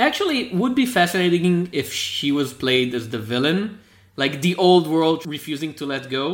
Actually, 0.09 0.39
it 0.47 0.55
would 0.61 0.75
be 0.83 0.87
fascinating 0.87 1.69
if 1.73 1.93
she 1.93 2.29
was 2.33 2.49
played 2.63 2.91
as 2.99 3.05
the 3.15 3.19
villain, 3.33 3.61
like 4.23 4.35
the 4.47 4.55
old 4.57 4.85
world 4.95 5.25
refusing 5.37 5.73
to 5.81 5.85
let 5.87 6.11
go, 6.11 6.25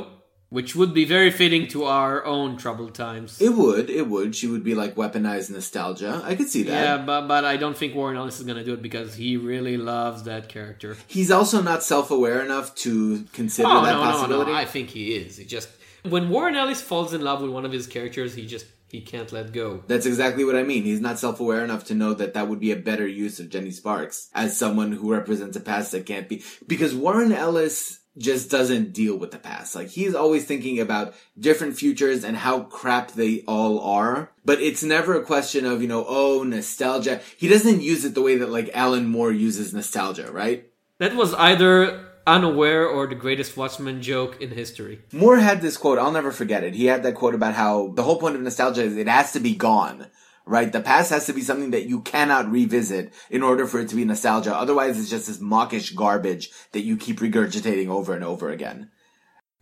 which 0.56 0.70
would 0.78 0.92
be 1.00 1.04
very 1.16 1.30
fitting 1.40 1.64
to 1.74 1.84
our 1.84 2.24
own 2.24 2.56
troubled 2.56 2.94
times. 2.94 3.30
It 3.48 3.52
would, 3.62 3.86
it 4.00 4.06
would. 4.12 4.34
She 4.34 4.46
would 4.52 4.64
be 4.70 4.74
like 4.82 4.92
weaponized 5.02 5.50
nostalgia. 5.50 6.12
I 6.30 6.34
could 6.38 6.48
see 6.54 6.62
that. 6.68 6.82
Yeah, 6.84 6.96
but 7.10 7.22
but 7.32 7.44
I 7.44 7.56
don't 7.62 7.76
think 7.76 7.94
Warren 7.94 8.16
Ellis 8.16 8.38
is 8.40 8.46
gonna 8.46 8.64
do 8.64 8.72
it 8.78 8.82
because 8.88 9.10
he 9.22 9.36
really 9.36 9.76
loves 9.76 10.22
that 10.30 10.48
character. 10.48 10.96
He's 11.06 11.30
also 11.30 11.58
not 11.70 11.82
self-aware 11.82 12.40
enough 12.48 12.74
to 12.86 12.92
consider 13.40 13.68
Oh 13.68 13.84
that 13.84 13.92
no, 13.92 14.04
no, 14.04 14.10
possibility. 14.10 14.52
no! 14.52 14.56
I 14.64 14.66
think 14.74 14.86
he 14.96 15.04
is. 15.20 15.36
He 15.36 15.44
just 15.56 15.68
when 16.14 16.24
Warren 16.30 16.56
Ellis 16.56 16.80
falls 16.90 17.12
in 17.12 17.20
love 17.20 17.38
with 17.42 17.50
one 17.58 17.66
of 17.68 17.72
his 17.78 17.86
characters, 17.86 18.30
he 18.34 18.46
just 18.46 18.66
he 18.90 19.00
can't 19.00 19.32
let 19.32 19.52
go. 19.52 19.82
That's 19.86 20.06
exactly 20.06 20.44
what 20.44 20.56
I 20.56 20.62
mean. 20.62 20.82
He's 20.82 21.00
not 21.00 21.18
self-aware 21.18 21.62
enough 21.62 21.84
to 21.86 21.94
know 21.94 22.14
that 22.14 22.34
that 22.34 22.48
would 22.48 22.60
be 22.60 22.72
a 22.72 22.76
better 22.76 23.06
use 23.06 23.38
of 23.38 23.50
Jenny 23.50 23.70
Sparks 23.70 24.30
as 24.34 24.58
someone 24.58 24.92
who 24.92 25.12
represents 25.12 25.56
a 25.56 25.60
past 25.60 25.92
that 25.92 26.06
can't 26.06 26.28
be. 26.28 26.42
Because 26.66 26.94
Warren 26.94 27.32
Ellis 27.32 28.00
just 28.16 28.50
doesn't 28.50 28.92
deal 28.92 29.16
with 29.16 29.30
the 29.30 29.38
past. 29.38 29.74
Like 29.74 29.88
he's 29.88 30.14
always 30.14 30.44
thinking 30.44 30.80
about 30.80 31.14
different 31.38 31.76
futures 31.76 32.24
and 32.24 32.36
how 32.36 32.60
crap 32.60 33.12
they 33.12 33.42
all 33.46 33.80
are. 33.80 34.32
But 34.44 34.60
it's 34.60 34.82
never 34.82 35.14
a 35.14 35.24
question 35.24 35.64
of, 35.64 35.82
you 35.82 35.88
know, 35.88 36.04
oh, 36.08 36.42
nostalgia. 36.42 37.20
He 37.36 37.48
doesn't 37.48 37.82
use 37.82 38.04
it 38.04 38.14
the 38.14 38.22
way 38.22 38.36
that 38.38 38.50
like 38.50 38.70
Alan 38.74 39.06
Moore 39.06 39.32
uses 39.32 39.72
nostalgia, 39.72 40.32
right? 40.32 40.68
That 40.98 41.14
was 41.14 41.32
either 41.34 42.07
unaware 42.28 42.86
or 42.86 43.06
the 43.06 43.14
greatest 43.14 43.56
Watchmen 43.56 44.02
joke 44.02 44.40
in 44.40 44.50
history. 44.50 45.00
Moore 45.12 45.38
had 45.38 45.60
this 45.60 45.76
quote, 45.76 45.98
I'll 45.98 46.12
never 46.12 46.30
forget 46.30 46.62
it. 46.62 46.74
He 46.74 46.86
had 46.86 47.02
that 47.02 47.14
quote 47.14 47.34
about 47.34 47.54
how 47.54 47.88
the 47.88 48.02
whole 48.02 48.20
point 48.20 48.36
of 48.36 48.42
nostalgia 48.42 48.82
is 48.82 48.96
it 48.96 49.08
has 49.08 49.32
to 49.32 49.40
be 49.40 49.54
gone, 49.54 50.06
right? 50.44 50.70
The 50.70 50.80
past 50.80 51.10
has 51.10 51.26
to 51.26 51.32
be 51.32 51.40
something 51.40 51.70
that 51.70 51.86
you 51.86 52.02
cannot 52.02 52.50
revisit 52.50 53.12
in 53.30 53.42
order 53.42 53.66
for 53.66 53.80
it 53.80 53.88
to 53.88 53.96
be 53.96 54.04
nostalgia. 54.04 54.54
Otherwise, 54.54 55.00
it's 55.00 55.10
just 55.10 55.26
this 55.26 55.40
mawkish 55.40 55.90
garbage 55.94 56.50
that 56.72 56.82
you 56.82 56.96
keep 56.96 57.20
regurgitating 57.20 57.88
over 57.88 58.14
and 58.14 58.24
over 58.24 58.50
again. 58.50 58.90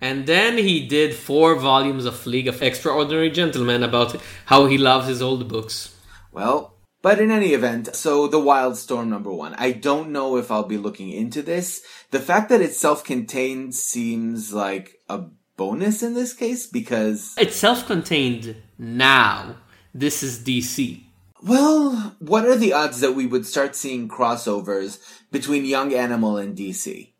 And 0.00 0.26
then 0.26 0.58
he 0.58 0.86
did 0.86 1.14
four 1.14 1.54
volumes 1.54 2.04
of 2.04 2.26
League 2.26 2.48
of 2.48 2.62
Extraordinary 2.62 3.30
Gentlemen 3.30 3.82
about 3.82 4.20
how 4.44 4.66
he 4.66 4.76
loves 4.76 5.06
his 5.06 5.22
old 5.22 5.48
books. 5.48 5.94
Well, 6.32 6.75
but 7.06 7.20
in 7.20 7.30
any 7.30 7.54
event, 7.54 7.94
so 7.94 8.26
the 8.26 8.40
Wildstorm 8.40 9.06
number 9.06 9.32
one. 9.32 9.54
I 9.58 9.70
don't 9.70 10.10
know 10.10 10.38
if 10.38 10.50
I'll 10.50 10.64
be 10.64 10.76
looking 10.76 11.10
into 11.10 11.40
this. 11.40 11.82
The 12.10 12.18
fact 12.18 12.48
that 12.48 12.60
it's 12.60 12.78
self-contained 12.78 13.76
seems 13.76 14.52
like 14.52 14.98
a 15.08 15.26
bonus 15.56 16.02
in 16.02 16.14
this 16.14 16.32
case 16.32 16.66
because 16.66 17.32
It's 17.38 17.54
self 17.54 17.86
contained 17.86 18.56
now. 18.76 19.54
This 19.94 20.24
is 20.24 20.40
DC. 20.40 21.04
Well, 21.44 22.16
what 22.18 22.44
are 22.44 22.56
the 22.56 22.72
odds 22.72 22.98
that 22.98 23.14
we 23.14 23.24
would 23.24 23.46
start 23.46 23.76
seeing 23.76 24.08
crossovers 24.08 24.98
between 25.30 25.64
Young 25.64 25.94
Animal 25.94 26.38
and 26.38 26.58
DC? 26.58 27.12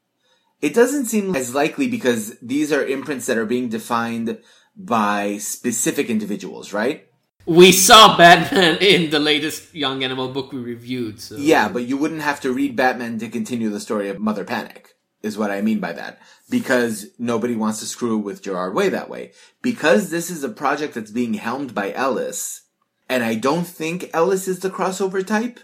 It 0.61 0.75
doesn't 0.75 1.05
seem 1.05 1.37
as 1.37 1.55
likely 1.55 1.87
because 1.87 2.37
these 2.41 2.73
are 2.73 2.85
imprints 2.85 3.27
that 3.27 3.39
are 3.39 3.47
being 3.47 3.69
defined 3.69 4.41
by 4.75 5.39
specific 5.39 6.11
individuals, 6.11 6.73
right? 6.73 7.06
We 7.47 7.71
saw 7.71 8.17
Batman 8.17 8.79
in 8.81 9.11
the 9.11 9.21
latest 9.21 9.73
Young 9.73 10.03
Animal 10.03 10.29
book 10.29 10.53
we 10.53 10.59
reviewed. 10.59 11.21
So. 11.21 11.37
Yeah, 11.37 11.69
but 11.69 11.85
you 11.85 11.97
wouldn't 11.97 12.23
have 12.23 12.41
to 12.41 12.53
read 12.53 12.75
Batman 12.75 13.19
to 13.21 13.29
continue 13.29 13.71
the 13.71 13.79
story 13.79 14.09
of 14.09 14.19
Mother 14.19 14.45
Panic, 14.45 14.97
is 15.23 15.39
what 15.39 15.53
I 15.53 15.61
mean 15.61 15.79
by 15.79 15.93
that. 15.93 16.19
Because 16.51 17.07
nobody 17.19 17.55
wants 17.55 17.79
to 17.81 17.87
screw 17.87 18.19
with 18.19 18.43
Gerard 18.43 18.75
Way 18.75 18.89
that 18.89 19.09
way. 19.09 19.33
Because 19.63 20.11
this 20.11 20.29
is 20.29 20.43
a 20.43 20.49
project 20.49 20.95
that's 20.95 21.13
being 21.13 21.35
helmed 21.35 21.73
by 21.73 21.93
Ellis, 21.93 22.63
and 23.09 23.23
I 23.23 23.37
don't 23.37 23.67
think 23.67 24.11
Ellis 24.13 24.49
is 24.49 24.59
the 24.59 24.71
crossover 24.71 25.25
type. 25.25 25.61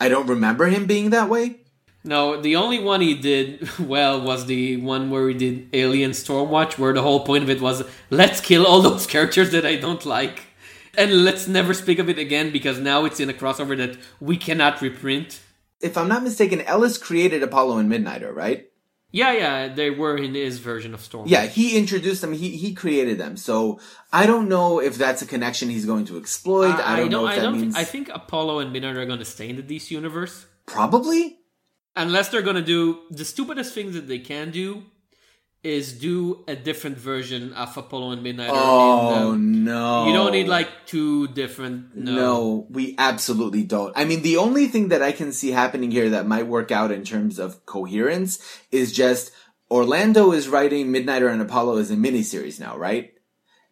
I 0.00 0.08
don't 0.08 0.26
remember 0.26 0.66
him 0.66 0.86
being 0.86 1.10
that 1.10 1.28
way. 1.28 1.60
No, 2.04 2.40
the 2.40 2.56
only 2.56 2.78
one 2.78 3.02
he 3.02 3.14
did 3.14 3.68
well 3.78 4.20
was 4.22 4.46
the 4.46 4.78
one 4.78 5.10
where 5.10 5.28
he 5.28 5.34
did 5.34 5.68
Alien 5.74 6.12
Stormwatch, 6.12 6.78
where 6.78 6.94
the 6.94 7.02
whole 7.02 7.26
point 7.26 7.44
of 7.44 7.50
it 7.50 7.60
was 7.60 7.82
let's 8.08 8.40
kill 8.40 8.66
all 8.66 8.80
those 8.80 9.06
characters 9.14 9.50
that 9.50 9.66
I 9.66 9.76
don't 9.76 10.06
like. 10.06 10.44
And 10.96 11.24
let's 11.24 11.46
never 11.46 11.74
speak 11.74 11.98
of 11.98 12.08
it 12.08 12.18
again 12.18 12.50
because 12.50 12.78
now 12.78 13.04
it's 13.04 13.20
in 13.20 13.28
a 13.28 13.34
crossover 13.34 13.76
that 13.76 13.98
we 14.20 14.36
cannot 14.36 14.80
reprint. 14.80 15.40
If 15.80 15.96
I'm 15.98 16.08
not 16.08 16.22
mistaken, 16.22 16.60
Ellis 16.62 16.96
created 16.98 17.42
Apollo 17.42 17.78
and 17.78 17.90
Midnighter, 17.90 18.34
right? 18.34 18.66
Yeah, 19.12 19.32
yeah, 19.32 19.68
they 19.68 19.90
were 19.90 20.16
in 20.16 20.34
his 20.34 20.58
version 20.58 20.92
of 20.92 21.00
Storm. 21.00 21.28
Yeah, 21.28 21.46
he 21.46 21.78
introduced 21.78 22.20
them. 22.20 22.32
He 22.32 22.56
he 22.56 22.74
created 22.74 23.18
them. 23.18 23.36
So 23.36 23.80
I 24.12 24.26
don't 24.26 24.48
know 24.48 24.80
if 24.80 24.96
that's 24.96 25.22
a 25.22 25.26
connection 25.26 25.70
he's 25.70 25.86
going 25.86 26.06
to 26.06 26.18
exploit. 26.18 26.74
I, 26.74 26.96
don't 26.96 27.10
know 27.10 27.26
if 27.26 27.32
I 27.32 27.36
that 27.36 27.42
don't. 27.42 27.60
means 27.60 27.76
I 27.76 27.84
think 27.84 28.08
Apollo 28.08 28.58
and 28.58 28.72
Midnight 28.72 28.96
are 28.96 29.06
going 29.06 29.20
to 29.20 29.24
stay 29.24 29.48
in 29.48 29.56
the 29.56 29.62
DC 29.62 29.90
universe, 29.92 30.46
probably. 30.66 31.38
unless 31.94 32.28
they're 32.30 32.42
going 32.42 32.56
to 32.56 32.62
do 32.62 32.98
the 33.10 33.24
stupidest 33.24 33.74
things 33.74 33.94
that 33.94 34.08
they 34.08 34.18
can 34.18 34.50
do 34.50 34.82
is 35.62 35.98
do 35.98 36.44
a 36.46 36.54
different 36.54 36.96
version 36.96 37.52
of 37.52 37.76
Apollo 37.76 38.12
and 38.12 38.22
Midnight. 38.22 38.50
Oh 38.52 39.32
in 39.32 39.62
the, 39.62 39.70
no! 39.70 40.06
You 40.06 40.12
don't 40.12 40.32
need 40.32 40.48
like 40.48 40.68
two 40.86 41.28
different. 41.28 41.96
No. 41.96 42.12
No, 42.12 42.66
we 42.70 42.94
absolutely 42.98 43.64
don't. 43.64 43.92
I 43.96 44.04
mean, 44.04 44.22
the 44.22 44.36
only 44.36 44.68
thing 44.68 44.88
that 44.88 45.02
I 45.02 45.12
can 45.12 45.32
see 45.32 45.50
happening 45.50 45.90
here 45.90 46.10
that 46.10 46.26
might 46.26 46.46
work 46.46 46.70
out 46.70 46.92
in 46.92 47.04
terms 47.04 47.38
of 47.38 47.66
coherence 47.66 48.38
is 48.70 48.92
just 48.92 49.32
Orlando 49.70 50.32
is 50.32 50.48
writing 50.48 50.88
Midnighter 50.88 51.30
and 51.30 51.42
Apollo 51.42 51.78
as 51.78 51.90
a 51.90 51.96
miniseries 51.96 52.60
now, 52.60 52.76
right? 52.76 53.12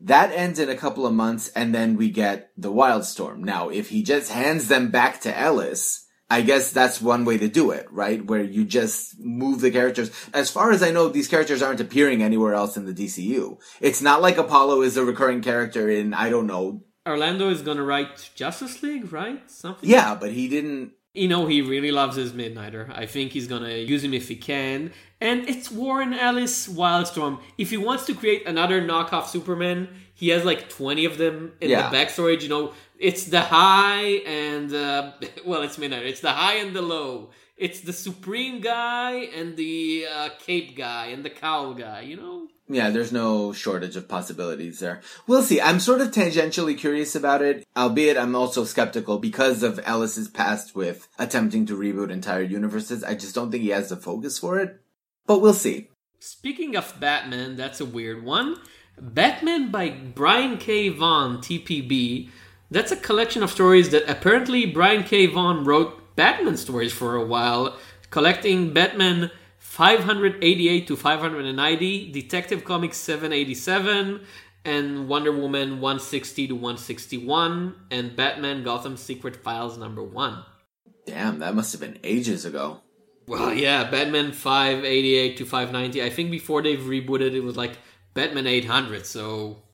That 0.01 0.33
ends 0.33 0.59
in 0.59 0.69
a 0.69 0.77
couple 0.77 1.07
of 1.07 1.15
months, 1.15 1.49
and 1.55 1.75
then 1.75 1.97
we 1.97 2.11
get 2.11 2.51
the 2.57 2.73
Wildstorm. 2.73 3.39
Now, 3.39 3.69
if 3.69 3.91
he 3.91 4.03
just 4.03 4.31
hands 4.31 4.69
them 4.69 4.91
back 4.91 5.21
to 5.21 5.39
Ellis, 5.39 6.04
I 6.35 6.43
guess 6.43 6.73
that's 6.73 7.01
one 7.01 7.25
way 7.25 7.37
to 7.39 7.49
do 7.49 7.71
it, 7.71 7.87
right? 7.91 8.25
Where 8.25 8.43
you 8.43 8.65
just 8.65 9.19
move 9.21 9.61
the 9.61 9.71
characters. 9.71 10.11
As 10.33 10.51
far 10.51 10.73
as 10.73 10.83
I 10.83 10.91
know, 10.91 11.09
these 11.09 11.29
characters 11.29 11.63
aren't 11.63 11.81
appearing 11.81 12.23
anywhere 12.23 12.55
else 12.55 12.77
in 12.77 12.85
the 12.87 12.93
DCU. 12.95 13.59
It's 13.81 14.03
not 14.03 14.21
like 14.23 14.37
Apollo 14.39 14.83
is 14.83 14.97
a 14.97 15.05
recurring 15.05 15.43
character 15.43 15.89
in, 15.89 16.13
I 16.15 16.31
don't 16.31 16.47
know, 16.47 16.83
Orlando 17.07 17.51
is 17.51 17.61
going 17.63 17.77
to 17.77 17.83
write 17.83 18.31
Justice 18.35 18.83
League, 18.83 19.13
right? 19.13 19.49
Something. 19.51 19.89
Yeah, 19.91 20.15
but 20.15 20.33
he 20.33 20.49
didn't. 20.49 20.93
You 21.13 21.29
know, 21.29 21.47
he 21.47 21.63
really 21.63 21.93
loves 21.93 22.17
his 22.17 22.33
Midnighter. 22.33 22.91
I 22.93 23.07
think 23.07 23.31
he's 23.31 23.47
gonna 23.47 23.75
use 23.77 24.03
him 24.03 24.13
if 24.15 24.27
he 24.27 24.35
can. 24.35 24.91
And 25.21 25.49
it's 25.49 25.71
Warren 25.71 26.13
Ellis 26.13 26.67
Wildstorm. 26.67 27.39
If 27.57 27.71
he 27.71 27.77
wants 27.77 28.07
to 28.07 28.15
create 28.15 28.49
another 28.49 28.83
knockoff 28.83 29.27
Superman, 29.29 29.89
he 30.15 30.31
has 30.31 30.45
like 30.45 30.69
20 30.71 31.05
of 31.05 31.17
them 31.19 31.53
in 31.61 31.71
Yeah. 31.71 31.89
the 31.89 31.97
backstory. 31.97 32.43
You 32.43 32.49
know, 32.49 32.73
it's 32.99 33.25
the 33.27 33.41
high 33.41 34.23
and, 34.27 34.73
uh, 34.75 35.13
well, 35.45 35.63
it's 35.63 35.79
Minor. 35.79 36.03
It's 36.03 36.21
the 36.21 36.33
high 36.33 36.57
and 36.57 36.75
the 36.75 36.83
low. 36.83 37.31
It's 37.57 37.81
the 37.81 37.93
Supreme 37.93 38.61
guy 38.61 39.13
and 39.13 39.57
the 39.57 40.07
uh, 40.13 40.29
Cape 40.41 40.77
guy 40.77 41.07
and 41.07 41.25
the 41.25 41.31
Cowl 41.31 41.75
guy, 41.75 42.01
you 42.01 42.17
know? 42.17 42.49
Yeah, 42.69 42.91
there's 42.91 43.13
no 43.13 43.53
shortage 43.53 43.95
of 43.95 44.09
possibilities 44.09 44.81
there. 44.81 45.03
We'll 45.27 45.43
see. 45.43 45.61
I'm 45.61 45.79
sort 45.79 46.01
of 46.01 46.11
tangentially 46.11 46.77
curious 46.77 47.15
about 47.15 47.43
it, 47.43 47.67
albeit 47.77 48.17
I'm 48.17 48.35
also 48.35 48.65
skeptical 48.65 49.19
because 49.19 49.63
of 49.63 49.79
Ellis's 49.85 50.29
past 50.29 50.75
with 50.75 51.07
attempting 51.19 51.67
to 51.67 51.77
reboot 51.77 52.11
entire 52.11 52.43
universes. 52.43 53.05
I 53.05 53.15
just 53.15 53.35
don't 53.35 53.51
think 53.51 53.63
he 53.63 53.69
has 53.69 53.91
the 53.91 53.97
focus 53.97 54.39
for 54.39 54.59
it. 54.59 54.81
But 55.27 55.41
we'll 55.41 55.53
see. 55.53 55.89
Speaking 56.19 56.75
of 56.75 56.99
Batman, 56.99 57.57
that's 57.57 57.81
a 57.81 57.85
weird 57.85 58.25
one. 58.25 58.57
Batman 58.99 59.71
by 59.71 59.91
Brian 59.91 60.57
K. 60.57 60.89
Vaughan, 60.89 61.39
TPB. 61.39 62.31
That's 62.71 62.93
a 62.93 62.97
collection 62.97 63.43
of 63.43 63.51
stories 63.51 63.91
that 63.91 64.09
apparently 64.09 64.67
Brian 64.67 65.05
K. 65.05 65.27
Vaughan 65.27 65.65
wrote 65.65 66.17
Batman 66.17 66.57
stories 66.57 66.93
for 66.93 67.15
a 67.15 67.25
while, 67.25 67.77
collecting 68.11 68.73
Batman 68.73 69.31
588 69.59 70.87
to 70.87 70.97
590, 70.97 72.13
Detective 72.13 72.65
Comics 72.65 72.97
787, 72.97 74.21
and 74.65 75.09
Wonder 75.09 75.33
Woman 75.33 75.81
160 75.81 76.49
to 76.49 76.55
161, 76.55 77.75
and 77.91 78.17
Batman 78.17 78.63
Gotham 78.63 78.97
Secret 78.97 79.37
Files 79.37 79.77
number 79.77 80.03
1. 80.03 80.45
Damn, 81.07 81.41
that 81.41 81.55
must 81.55 81.73
have 81.73 81.81
been 81.81 81.99
ages 82.03 82.45
ago. 82.45 82.81
Well, 83.27 83.53
yeah, 83.53 83.91
Batman 83.91 84.33
588 84.33 85.37
to 85.39 85.45
590. 85.45 86.03
I 86.03 86.11
think 86.11 86.31
before 86.31 86.63
they've 86.63 86.79
rebooted, 86.79 87.33
it 87.33 87.41
was 87.41 87.57
like 87.57 87.79
Batman 88.15 88.47
800. 88.47 89.07
So 89.07 89.65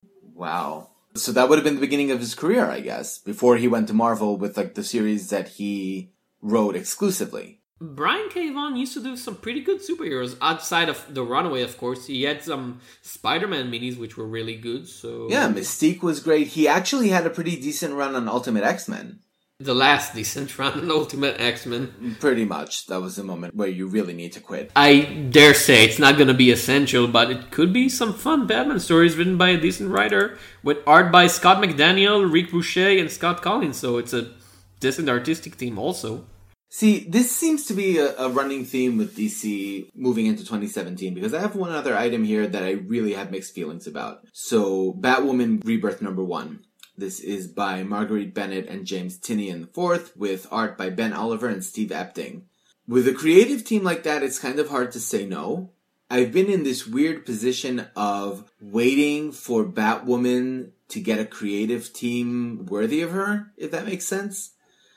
Wow. 0.41 0.90
So 1.15 1.33
that 1.33 1.49
would 1.49 1.59
have 1.59 1.65
been 1.65 1.75
the 1.75 1.81
beginning 1.81 2.11
of 2.11 2.21
his 2.21 2.35
career, 2.35 2.67
I 2.67 2.81
guess, 2.81 3.19
before 3.19 3.57
he 3.57 3.69
went 3.69 3.89
to 3.89 3.95
Marvel 3.95 4.37
with 4.37 4.57
like 4.57 4.75
the 4.75 4.85
series 4.85 5.31
that 5.31 5.49
he 5.49 6.13
wrote 6.41 6.77
exclusively. 6.77 7.61
Brian 7.81 8.29
K. 8.29 8.51
Vaughan 8.51 8.77
used 8.77 8.93
to 8.93 9.03
do 9.03 9.17
some 9.17 9.37
pretty 9.37 9.63
good 9.63 9.81
superheroes 9.81 10.37
outside 10.43 10.91
of 10.91 11.03
the 11.15 11.23
Runaway, 11.23 11.63
of 11.63 11.79
course. 11.79 12.07
He 12.07 12.25
had 12.25 12.45
some 12.45 12.81
Spider-Man 13.01 13.71
minis 13.71 13.99
which 13.99 14.19
were 14.19 14.27
really 14.27 14.57
good. 14.57 14.87
So 14.87 15.29
Yeah, 15.31 15.49
Mystique 15.49 16.03
was 16.03 16.21
great. 16.21 16.49
He 16.49 16.69
actually 16.69 17.09
had 17.09 17.27
a 17.27 17.31
pretty 17.31 17.59
decent 17.59 17.95
run 17.95 18.15
on 18.15 18.29
Ultimate 18.29 18.65
X-Men. 18.65 19.21
The 19.61 19.75
last 19.75 20.15
decent 20.15 20.59
run 20.59 20.79
in 20.79 20.91
Ultimate 20.91 21.39
X-Men. 21.39 22.17
Pretty 22.19 22.47
much. 22.47 22.87
That 22.87 23.03
was 23.03 23.17
the 23.17 23.23
moment 23.23 23.55
where 23.55 23.69
you 23.69 23.87
really 23.87 24.15
need 24.15 24.33
to 24.33 24.41
quit. 24.41 24.73
I 24.75 25.03
dare 25.31 25.53
say 25.53 25.85
it's 25.85 25.99
not 25.99 26.17
going 26.17 26.29
to 26.29 26.35
be 26.35 26.51
essential, 26.51 27.07
but 27.07 27.31
it 27.31 27.51
could 27.51 27.71
be 27.71 27.91
some 27.91 28.15
fun 28.15 28.47
Batman 28.47 28.81
stories 28.81 29.19
written 29.19 29.37
by 29.37 29.51
a 29.51 29.61
decent 29.61 29.91
writer 29.91 30.39
with 30.63 30.79
art 30.87 31.13
by 31.13 31.27
Scott 31.27 31.63
McDaniel, 31.63 32.33
Rick 32.33 32.53
Boucher, 32.53 32.99
and 32.99 33.11
Scott 33.11 33.43
Kolins. 33.43 33.75
So 33.75 33.99
it's 33.99 34.15
a 34.15 34.33
decent 34.81 35.11
artistic 35.11 35.59
team 35.59 35.79
also. 35.79 36.25
See, 36.73 37.01
this 37.01 37.35
seems 37.35 37.67
to 37.67 37.75
be 37.75 37.99
a, 37.99 38.17
a 38.17 38.29
running 38.29 38.65
theme 38.65 38.97
with 38.97 39.17
DC 39.17 39.91
moving 39.95 40.27
into 40.27 40.45
2017 40.45 41.13
because 41.15 41.35
I 41.35 41.41
have 41.41 41.57
one 41.57 41.73
other 41.73 41.97
item 41.97 42.25
here 42.25 42.47
that 42.47 42.63
I 42.63 42.71
really 42.71 43.13
have 43.13 43.33
mixed 43.33 43.55
feelings 43.55 43.89
about. 43.89 44.21
So, 44.33 44.93
Batwoman 44.93 45.67
Rebirth 45.67 46.01
number 46.01 46.23
one. 46.23 46.61
This 47.01 47.19
is 47.19 47.47
by 47.47 47.83
Marguerite 47.83 48.35
Bennett 48.35 48.69
and 48.69 48.85
James 48.85 49.19
Tynion 49.19 49.63
IV 49.75 50.13
with 50.17 50.47
art 50.51 50.77
by 50.77 50.91
Ben 50.91 51.15
Oliver 51.15 51.49
and 51.49 51.65
Steve 51.65 51.89
Epting. 51.89 52.43
With 52.87 53.09
a 53.09 53.15
creative 53.15 53.65
team 53.65 53.83
like 53.83 54.03
that, 54.03 54.23
it's 54.23 54.39
kind 54.39 54.59
of 54.59 54.69
hard 54.69 54.93
to 54.93 55.01
say 55.01 55.25
no. 55.25 55.71
I've 56.11 56.31
been 56.31 56.51
in 56.51 56.63
this 56.63 56.87
weird 56.87 57.25
position 57.25 57.87
of 57.97 58.53
waiting 58.61 59.33
for 59.33 59.65
Batwoman 59.65 60.73
to 60.89 61.01
get 61.01 61.19
a 61.19 61.25
creative 61.25 61.91
team 61.95 62.67
worthy 62.67 63.01
of 63.01 63.13
her, 63.13 63.51
if 63.57 63.71
that 63.71 63.87
makes 63.87 64.05
sense. 64.05 64.51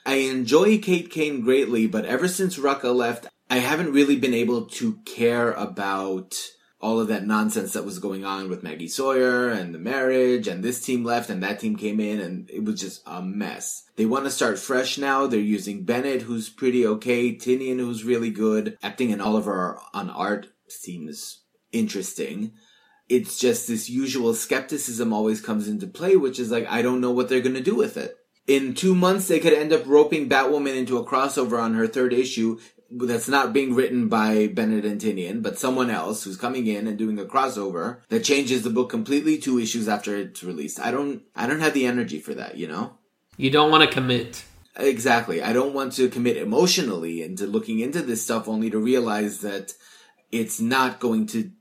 I 0.05 0.15
enjoy 0.15 0.79
Kate 0.79 1.09
Kane 1.09 1.39
greatly, 1.39 1.87
but 1.87 2.03
ever 2.03 2.27
since 2.27 2.59
Rucka 2.59 2.93
left, 2.93 3.27
I 3.49 3.59
haven't 3.59 3.93
really 3.93 4.17
been 4.17 4.33
able 4.33 4.65
to 4.65 4.97
care 5.05 5.53
about 5.53 6.35
all 6.83 6.99
of 6.99 7.07
that 7.07 7.25
nonsense 7.25 7.71
that 7.71 7.85
was 7.85 7.97
going 7.97 8.25
on 8.25 8.49
with 8.49 8.61
Maggie 8.61 8.89
Sawyer 8.89 9.47
and 9.47 9.73
the 9.73 9.79
marriage 9.79 10.49
and 10.49 10.61
this 10.61 10.83
team 10.83 11.05
left 11.05 11.29
and 11.29 11.41
that 11.41 11.61
team 11.61 11.77
came 11.77 12.01
in 12.01 12.19
and 12.19 12.49
it 12.49 12.65
was 12.65 12.81
just 12.81 13.01
a 13.05 13.21
mess. 13.21 13.83
They 13.95 14.05
want 14.05 14.25
to 14.25 14.31
start 14.31 14.59
fresh 14.59 14.97
now. 14.97 15.25
They're 15.25 15.39
using 15.39 15.85
Bennett, 15.85 16.23
who's 16.23 16.49
pretty 16.49 16.85
okay, 16.85 17.33
Tynion, 17.33 17.79
who's 17.79 18.03
really 18.03 18.31
good. 18.31 18.77
Epting 18.83 19.13
and 19.13 19.21
Oliver 19.21 19.79
on 19.93 20.09
art 20.09 20.47
seems 20.67 21.43
interesting. 21.71 22.51
It's 23.07 23.39
just 23.39 23.69
this 23.69 23.89
usual 23.89 24.33
skepticism 24.33 25.13
always 25.13 25.39
comes 25.39 25.69
into 25.69 25.87
play, 25.87 26.17
which 26.17 26.37
is 26.37 26.51
like, 26.51 26.67
I 26.69 26.81
don't 26.81 26.99
know 26.99 27.11
what 27.11 27.29
they're 27.29 27.39
going 27.39 27.55
to 27.55 27.61
do 27.61 27.75
with 27.75 27.95
it 27.95 28.17
in 28.45 28.73
two 28.73 28.93
months 28.93 29.27
they 29.29 29.39
could 29.39 29.53
end 29.53 29.71
up 29.71 29.83
roping 29.85 30.27
Batwoman 30.27 30.75
into 30.75 30.97
a 30.97 31.05
crossover 31.05 31.61
on 31.61 31.75
her 31.75 31.87
third 31.87 32.11
issue 32.11 32.59
that's 32.95 33.27
not 33.27 33.53
being 33.53 33.73
written 33.73 34.07
by 34.07 34.47
Bennett 34.47 34.85
and 34.85 34.99
Tynion, 35.01 35.41
but 35.41 35.57
someone 35.57 35.89
else 35.89 36.23
who's 36.23 36.37
coming 36.37 36.67
in 36.67 36.87
and 36.87 36.97
doing 36.97 37.19
a 37.19 37.25
crossover 37.25 37.99
that 38.09 38.23
changes 38.23 38.63
the 38.63 38.69
book 38.69 38.89
completely 38.89 39.37
two 39.37 39.59
issues 39.59 39.87
after 39.87 40.15
it's 40.15 40.43
released. 40.43 40.79
I 40.79 40.91
don't 40.91 41.23
I 41.35 41.47
don't 41.47 41.59
have 41.59 41.73
the 41.73 41.85
energy 41.85 42.19
for 42.19 42.33
that, 42.33 42.57
you 42.57 42.67
know? 42.67 42.97
You 43.37 43.49
don't 43.49 43.71
want 43.71 43.83
to 43.83 43.93
commit. 43.93 44.45
Exactly. 44.75 45.41
I 45.41 45.53
don't 45.53 45.73
want 45.73 45.93
to 45.93 46.09
commit 46.09 46.37
emotionally 46.37 47.21
into 47.21 47.45
looking 47.45 47.79
into 47.79 48.01
this 48.01 48.23
stuff 48.23 48.47
only 48.47 48.69
to 48.69 48.79
realize 48.79 49.41
that 49.41 49.73
it's 50.31 50.59
not 50.59 50.99
going 50.99 51.27
to 51.27 51.51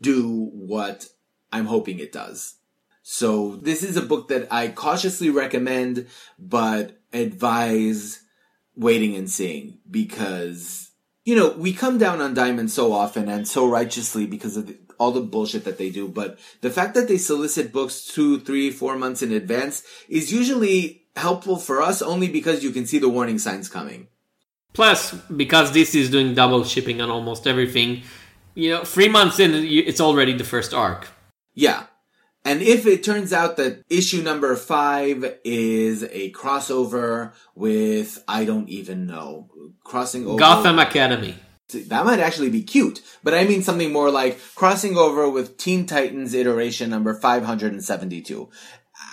do 0.00 0.50
what 0.52 1.06
I'm 1.52 1.66
hoping 1.66 1.98
it 1.98 2.12
does. 2.12 2.54
So 3.02 3.56
this 3.56 3.82
is 3.82 3.96
a 3.96 4.02
book 4.02 4.28
that 4.28 4.48
I 4.50 4.68
cautiously 4.68 5.28
recommend, 5.28 6.06
but 6.38 7.00
advise 7.12 8.21
waiting 8.76 9.14
and 9.16 9.30
seeing 9.30 9.78
because, 9.90 10.90
you 11.24 11.36
know, 11.36 11.50
we 11.50 11.72
come 11.72 11.98
down 11.98 12.20
on 12.20 12.34
Diamond 12.34 12.70
so 12.70 12.92
often 12.92 13.28
and 13.28 13.46
so 13.46 13.68
righteously 13.68 14.26
because 14.26 14.56
of 14.56 14.66
the, 14.66 14.78
all 14.98 15.10
the 15.10 15.20
bullshit 15.20 15.64
that 15.64 15.78
they 15.78 15.90
do. 15.90 16.08
But 16.08 16.38
the 16.60 16.70
fact 16.70 16.94
that 16.94 17.08
they 17.08 17.18
solicit 17.18 17.72
books 17.72 18.04
two, 18.06 18.40
three, 18.40 18.70
four 18.70 18.96
months 18.96 19.22
in 19.22 19.32
advance 19.32 19.82
is 20.08 20.32
usually 20.32 21.02
helpful 21.16 21.56
for 21.56 21.82
us 21.82 22.00
only 22.00 22.28
because 22.28 22.64
you 22.64 22.70
can 22.70 22.86
see 22.86 22.98
the 22.98 23.08
warning 23.08 23.38
signs 23.38 23.68
coming. 23.68 24.08
Plus, 24.72 25.12
because 25.12 25.72
this 25.72 25.94
is 25.94 26.10
doing 26.10 26.34
double 26.34 26.64
shipping 26.64 27.00
on 27.02 27.10
almost 27.10 27.46
everything, 27.46 28.02
you 28.54 28.70
know, 28.70 28.84
three 28.84 29.08
months 29.08 29.38
in, 29.38 29.52
it's 29.54 30.00
already 30.00 30.32
the 30.32 30.44
first 30.44 30.72
arc. 30.72 31.08
Yeah. 31.54 31.84
And 32.44 32.60
if 32.60 32.86
it 32.86 33.04
turns 33.04 33.32
out 33.32 33.56
that 33.56 33.84
issue 33.88 34.22
number 34.22 34.56
five 34.56 35.38
is 35.44 36.02
a 36.02 36.32
crossover 36.32 37.32
with, 37.54 38.22
I 38.26 38.44
don't 38.44 38.68
even 38.68 39.06
know, 39.06 39.48
crossing 39.84 40.26
over. 40.26 40.38
Gotham 40.38 40.78
Academy. 40.78 41.36
That 41.86 42.04
might 42.04 42.20
actually 42.20 42.50
be 42.50 42.62
cute, 42.62 43.00
but 43.22 43.32
I 43.32 43.44
mean 43.44 43.62
something 43.62 43.92
more 43.92 44.10
like 44.10 44.38
crossing 44.54 44.98
over 44.98 45.30
with 45.30 45.56
Teen 45.56 45.86
Titans 45.86 46.34
iteration 46.34 46.90
number 46.90 47.14
572. 47.14 48.50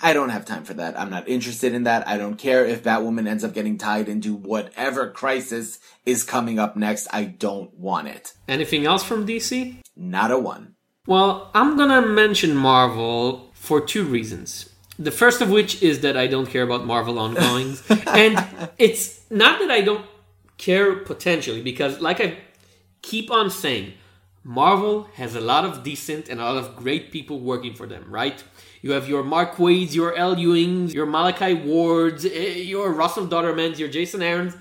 I 0.02 0.12
don't 0.12 0.28
have 0.28 0.44
time 0.44 0.64
for 0.64 0.74
that. 0.74 0.98
I'm 0.98 1.10
not 1.10 1.28
interested 1.28 1.74
in 1.74 1.84
that. 1.84 2.06
I 2.06 2.18
don't 2.18 2.36
care 2.36 2.66
if 2.66 2.82
Batwoman 2.82 3.26
ends 3.26 3.44
up 3.44 3.54
getting 3.54 3.78
tied 3.78 4.08
into 4.08 4.34
whatever 4.34 5.10
crisis 5.10 5.78
is 6.04 6.22
coming 6.22 6.58
up 6.58 6.76
next. 6.76 7.08
I 7.12 7.24
don't 7.24 7.72
want 7.74 8.08
it. 8.08 8.34
Anything 8.46 8.86
else 8.86 9.02
from 9.02 9.26
DC? 9.26 9.76
Not 9.96 10.30
a 10.30 10.38
one. 10.38 10.69
Well, 11.10 11.50
I'm 11.54 11.76
gonna 11.76 12.06
mention 12.06 12.54
Marvel 12.54 13.50
for 13.52 13.80
two 13.80 14.04
reasons. 14.04 14.70
The 14.96 15.10
first 15.10 15.40
of 15.40 15.50
which 15.50 15.82
is 15.82 16.02
that 16.02 16.16
I 16.16 16.28
don't 16.28 16.46
care 16.46 16.62
about 16.62 16.86
Marvel 16.86 17.18
ongoings. 17.18 17.82
and 18.06 18.38
it's 18.78 19.28
not 19.28 19.58
that 19.58 19.72
I 19.72 19.80
don't 19.80 20.06
care 20.56 20.94
potentially, 20.94 21.62
because 21.62 22.00
like 22.00 22.20
I 22.20 22.38
keep 23.02 23.28
on 23.28 23.50
saying, 23.50 23.94
Marvel 24.44 25.08
has 25.14 25.34
a 25.34 25.40
lot 25.40 25.64
of 25.64 25.82
decent 25.82 26.28
and 26.28 26.38
a 26.40 26.44
lot 26.44 26.58
of 26.58 26.76
great 26.76 27.10
people 27.10 27.40
working 27.40 27.74
for 27.74 27.88
them, 27.88 28.04
right? 28.08 28.44
You 28.80 28.92
have 28.92 29.08
your 29.08 29.24
Mark 29.24 29.58
Waid's, 29.58 29.96
your 29.96 30.14
L. 30.14 30.36
Ewings, 30.36 30.94
your 30.94 31.06
Malachi 31.06 31.54
Wards, 31.54 32.24
eh, 32.24 32.62
your 32.74 32.92
Russell 32.92 33.26
Dautermans, 33.26 33.80
your 33.80 33.88
Jason 33.88 34.22
Aaron's. 34.22 34.56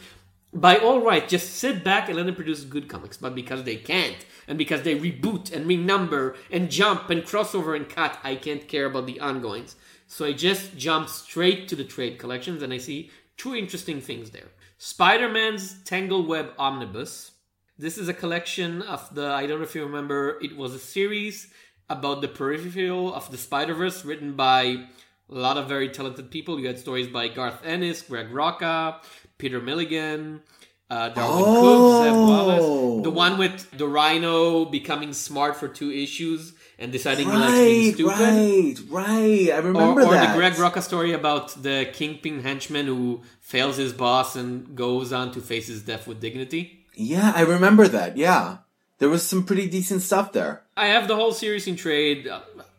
By 0.51 0.77
all 0.77 1.01
right, 1.01 1.29
just 1.29 1.57
sit 1.57 1.83
back 1.83 2.07
and 2.07 2.17
let 2.17 2.25
them 2.25 2.33
produce 2.33 2.63
good 2.63 2.89
comics. 2.89 3.17
But 3.17 3.35
because 3.35 3.65
they 3.65 3.75
can't, 3.75 4.25
and 4.49 4.57
because 4.57 4.81
they 4.81 4.99
reboot 4.99 5.53
and 5.53 5.67
renumber 5.67 6.35
and 6.51 6.71
jump 6.71 7.09
and 7.11 7.21
crossover 7.21 7.75
and 7.75 7.87
cut, 7.87 8.17
I 8.23 8.35
can't 8.35 8.67
care 8.67 8.87
about 8.87 9.05
the 9.05 9.19
ongoings. 9.19 9.75
So 10.07 10.25
I 10.25 10.33
just 10.33 10.75
jump 10.75 11.07
straight 11.07 11.67
to 11.67 11.75
the 11.75 11.83
trade 11.83 12.17
collections 12.17 12.63
and 12.63 12.73
I 12.73 12.79
see 12.79 13.11
two 13.37 13.55
interesting 13.55 14.01
things 14.01 14.31
there. 14.31 14.47
Spider 14.79 15.29
Man's 15.29 15.81
Tangle 15.83 16.25
Web 16.25 16.53
Omnibus. 16.57 17.31
This 17.77 17.97
is 17.97 18.09
a 18.09 18.13
collection 18.13 18.81
of 18.81 19.13
the, 19.13 19.27
I 19.27 19.45
don't 19.45 19.59
know 19.59 19.65
if 19.65 19.75
you 19.75 19.85
remember, 19.85 20.39
it 20.41 20.57
was 20.57 20.73
a 20.73 20.79
series 20.79 21.53
about 21.87 22.21
the 22.21 22.27
peripheral 22.27 23.13
of 23.13 23.29
the 23.29 23.37
Spider 23.37 23.75
Verse 23.75 24.03
written 24.03 24.33
by 24.33 24.63
a 24.63 24.87
lot 25.29 25.57
of 25.57 25.67
very 25.67 25.89
talented 25.89 26.31
people. 26.31 26.59
You 26.59 26.67
had 26.67 26.79
stories 26.79 27.07
by 27.07 27.27
Garth 27.27 27.63
Ennis, 27.63 28.01
Greg 28.01 28.31
Rucka, 28.31 28.95
Peter 29.37 29.61
Milligan, 29.61 30.41
uh, 30.89 31.09
Darwyn 31.09 31.43
Cooke, 31.43 32.03
Zeb 32.03 32.13
Wallace. 32.15 33.03
The 33.03 33.09
one 33.09 33.37
with 33.37 33.71
the 33.77 33.87
Rhino 33.87 34.65
becoming 34.65 35.13
smart 35.13 35.55
for 35.55 35.67
two 35.67 35.91
issues 35.91 36.53
and 36.77 36.91
deciding 36.91 37.29
he 37.29 37.35
likes 37.37 37.51
being 37.53 38.07
Right, 38.07 38.75
stupid. 38.75 38.89
right, 38.91 39.07
right. 39.07 39.49
I 39.53 39.57
Or, 39.59 39.61
remember 39.63 40.01
or 40.01 40.11
that. 40.11 40.33
the 40.33 40.37
Greg 40.37 40.53
Rucka 40.53 40.81
story 40.81 41.13
about 41.13 41.61
the 41.61 41.89
kingpin 41.93 42.41
henchman 42.43 42.87
who 42.87 43.21
fails 43.41 43.77
his 43.77 43.93
boss 43.93 44.35
and 44.35 44.75
goes 44.75 45.11
on 45.13 45.31
to 45.33 45.41
face 45.41 45.67
his 45.67 45.81
death 45.83 46.07
with 46.07 46.19
dignity. 46.21 46.85
Yeah, 46.95 47.33
I 47.35 47.41
remember 47.41 47.87
that. 47.87 48.17
Yeah. 48.17 48.57
There 48.97 49.09
was 49.09 49.23
some 49.23 49.45
pretty 49.45 49.69
decent 49.69 50.01
stuff 50.01 50.33
there. 50.33 50.63
I 50.75 50.87
have 50.87 51.07
the 51.07 51.15
whole 51.15 51.31
series 51.31 51.67
in 51.67 51.75
trade. 51.77 52.27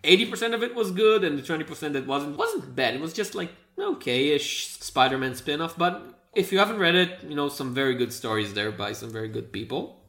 Eighty 0.05 0.27
percent 0.27 0.53
of 0.55 0.63
it 0.63 0.75
was 0.75 0.91
good, 0.91 1.25
and 1.25 1.39
the 1.39 1.43
twenty 1.43 1.65
percent 1.65 1.95
that 1.95 2.07
wasn't 2.07 2.37
wasn't 2.37 2.75
bad. 2.77 2.95
It 2.95 3.01
was 3.01 3.13
just 3.15 3.35
like 3.35 3.51
okay-ish 3.79 4.69
Spider-Man 4.81 5.35
spin-off. 5.35 5.77
But 5.79 6.03
if 6.35 6.53
you 6.53 6.59
haven't 6.59 6.79
read 6.79 6.95
it, 6.95 7.19
you 7.27 7.35
know 7.35 7.49
some 7.49 7.75
very 7.75 7.95
good 7.95 8.13
stories 8.13 8.55
there 8.55 8.71
by 8.71 8.93
some 8.93 9.11
very 9.11 9.29
good 9.29 9.53
people. 9.53 10.01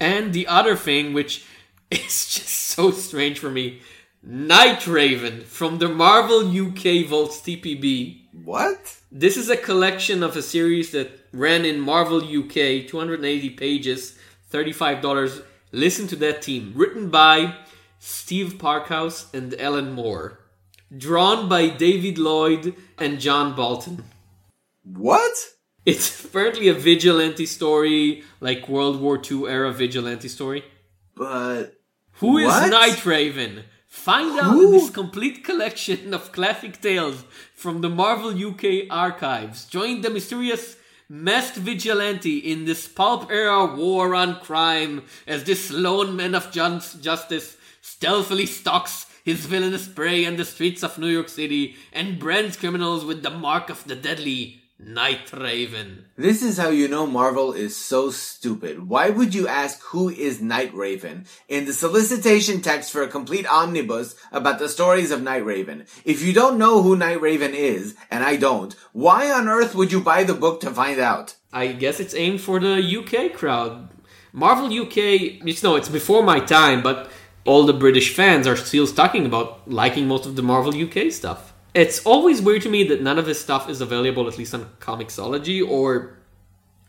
And 0.00 0.32
the 0.32 0.46
other 0.46 0.76
thing, 0.76 1.12
which 1.12 1.44
is 1.90 2.28
just 2.28 2.48
so 2.48 2.90
strange 2.90 3.38
for 3.38 3.50
me, 3.50 3.80
Night 4.22 4.86
Raven 4.86 5.42
from 5.42 5.78
the 5.78 5.88
Marvel 5.88 6.40
UK 6.40 7.06
Vaults 7.06 7.40
TPB. 7.40 8.22
What? 8.32 8.96
This 9.12 9.36
is 9.36 9.50
a 9.50 9.56
collection 9.56 10.22
of 10.22 10.36
a 10.36 10.42
series 10.42 10.92
that 10.92 11.10
ran 11.32 11.64
in 11.64 11.78
Marvel 11.80 12.18
UK, 12.18 12.88
280 12.88 13.50
pages, 13.50 14.18
$35. 14.50 15.42
Listen 15.72 16.06
to 16.06 16.16
that 16.16 16.40
team. 16.40 16.72
Written 16.74 17.10
by 17.10 17.54
Steve 17.98 18.54
Parkhouse 18.58 19.32
and 19.34 19.54
Alan 19.60 19.92
Moore. 19.92 20.38
Drawn 20.96 21.48
by 21.48 21.68
David 21.68 22.16
Lloyd 22.16 22.74
and 22.98 23.20
John 23.20 23.54
Bolton. 23.54 24.04
What? 24.84 25.53
It's 25.84 26.24
apparently 26.24 26.68
a 26.68 26.74
vigilante 26.74 27.46
story, 27.46 28.24
like 28.40 28.68
World 28.68 29.00
War 29.00 29.20
II 29.20 29.46
era 29.46 29.70
vigilante 29.70 30.28
story. 30.28 30.64
But 31.14 31.74
Who 32.20 32.38
is 32.38 32.46
What? 32.46 32.70
Night 32.70 33.04
Raven? 33.04 33.64
Find 33.86 34.40
out 34.40 34.56
in 34.56 34.72
this 34.72 34.90
complete 34.90 35.44
collection 35.44 36.14
of 36.14 36.32
classic 36.32 36.80
tales 36.80 37.24
from 37.54 37.80
the 37.80 37.88
Marvel 37.88 38.30
UK 38.30 38.86
archives. 38.90 39.66
Join 39.66 40.00
the 40.00 40.10
mysterious 40.10 40.76
masked 41.08 41.56
vigilante 41.58 42.38
in 42.38 42.64
this 42.64 42.88
pulp 42.88 43.30
era 43.30 43.66
war 43.66 44.14
on 44.14 44.40
crime 44.40 45.04
as 45.26 45.44
this 45.44 45.70
lone 45.70 46.16
man 46.16 46.34
of 46.34 46.50
justice 46.50 47.56
stealthily 47.82 48.46
stalks 48.46 49.06
his 49.22 49.46
villainous 49.46 49.86
prey 49.86 50.26
on 50.26 50.36
the 50.36 50.44
streets 50.44 50.82
of 50.82 50.98
New 50.98 51.08
York 51.08 51.28
City 51.28 51.76
and 51.92 52.18
brands 52.18 52.56
criminals 52.56 53.04
with 53.04 53.22
the 53.22 53.30
mark 53.30 53.70
of 53.70 53.84
the 53.84 53.94
deadly 53.94 54.63
Night 54.86 55.32
Raven. 55.32 56.04
this 56.14 56.42
is 56.42 56.58
how 56.58 56.68
you 56.68 56.88
know 56.88 57.06
Marvel 57.06 57.54
is 57.54 57.74
so 57.74 58.10
stupid. 58.10 58.86
Why 58.86 59.08
would 59.08 59.34
you 59.34 59.48
ask 59.48 59.80
who 59.82 60.10
is 60.10 60.42
Night 60.42 60.74
Raven 60.74 61.24
in 61.48 61.64
the 61.64 61.72
solicitation 61.72 62.60
text 62.60 62.92
for 62.92 63.02
a 63.02 63.08
complete 63.08 63.46
omnibus 63.46 64.14
about 64.30 64.58
the 64.58 64.68
stories 64.68 65.10
of 65.10 65.22
Night 65.22 65.44
Raven? 65.44 65.86
If 66.04 66.20
you 66.22 66.34
don't 66.34 66.58
know 66.58 66.82
who 66.82 66.96
Night 66.96 67.22
Raven 67.22 67.54
is, 67.54 67.94
and 68.10 68.22
I 68.22 68.36
don't, 68.36 68.76
why 68.92 69.32
on 69.32 69.48
earth 69.48 69.74
would 69.74 69.90
you 69.90 70.02
buy 70.02 70.22
the 70.22 70.34
book 70.34 70.60
to 70.60 70.70
find 70.70 71.00
out? 71.00 71.36
I 71.50 71.68
guess 71.68 71.98
it's 71.98 72.14
aimed 72.14 72.42
for 72.42 72.60
the 72.60 72.76
UK 72.76 73.32
crowd. 73.32 73.88
Marvel 74.34 74.66
UK, 74.66 74.98
it's 75.46 75.62
no, 75.62 75.76
it's 75.76 75.88
before 75.88 76.22
my 76.22 76.40
time, 76.40 76.82
but 76.82 77.10
all 77.46 77.64
the 77.64 77.72
British 77.72 78.14
fans 78.14 78.46
are 78.46 78.56
still 78.56 78.86
talking 78.86 79.24
about 79.24 79.66
liking 79.70 80.06
most 80.06 80.26
of 80.26 80.36
the 80.36 80.42
Marvel 80.42 80.74
UK 80.74 81.10
stuff. 81.10 81.53
It's 81.74 82.06
always 82.06 82.40
weird 82.40 82.62
to 82.62 82.68
me 82.68 82.84
that 82.84 83.02
none 83.02 83.18
of 83.18 83.26
his 83.26 83.40
stuff 83.40 83.68
is 83.68 83.80
available, 83.80 84.28
at 84.28 84.38
least 84.38 84.54
on 84.54 84.66
Comixology 84.78 85.68
or 85.68 86.18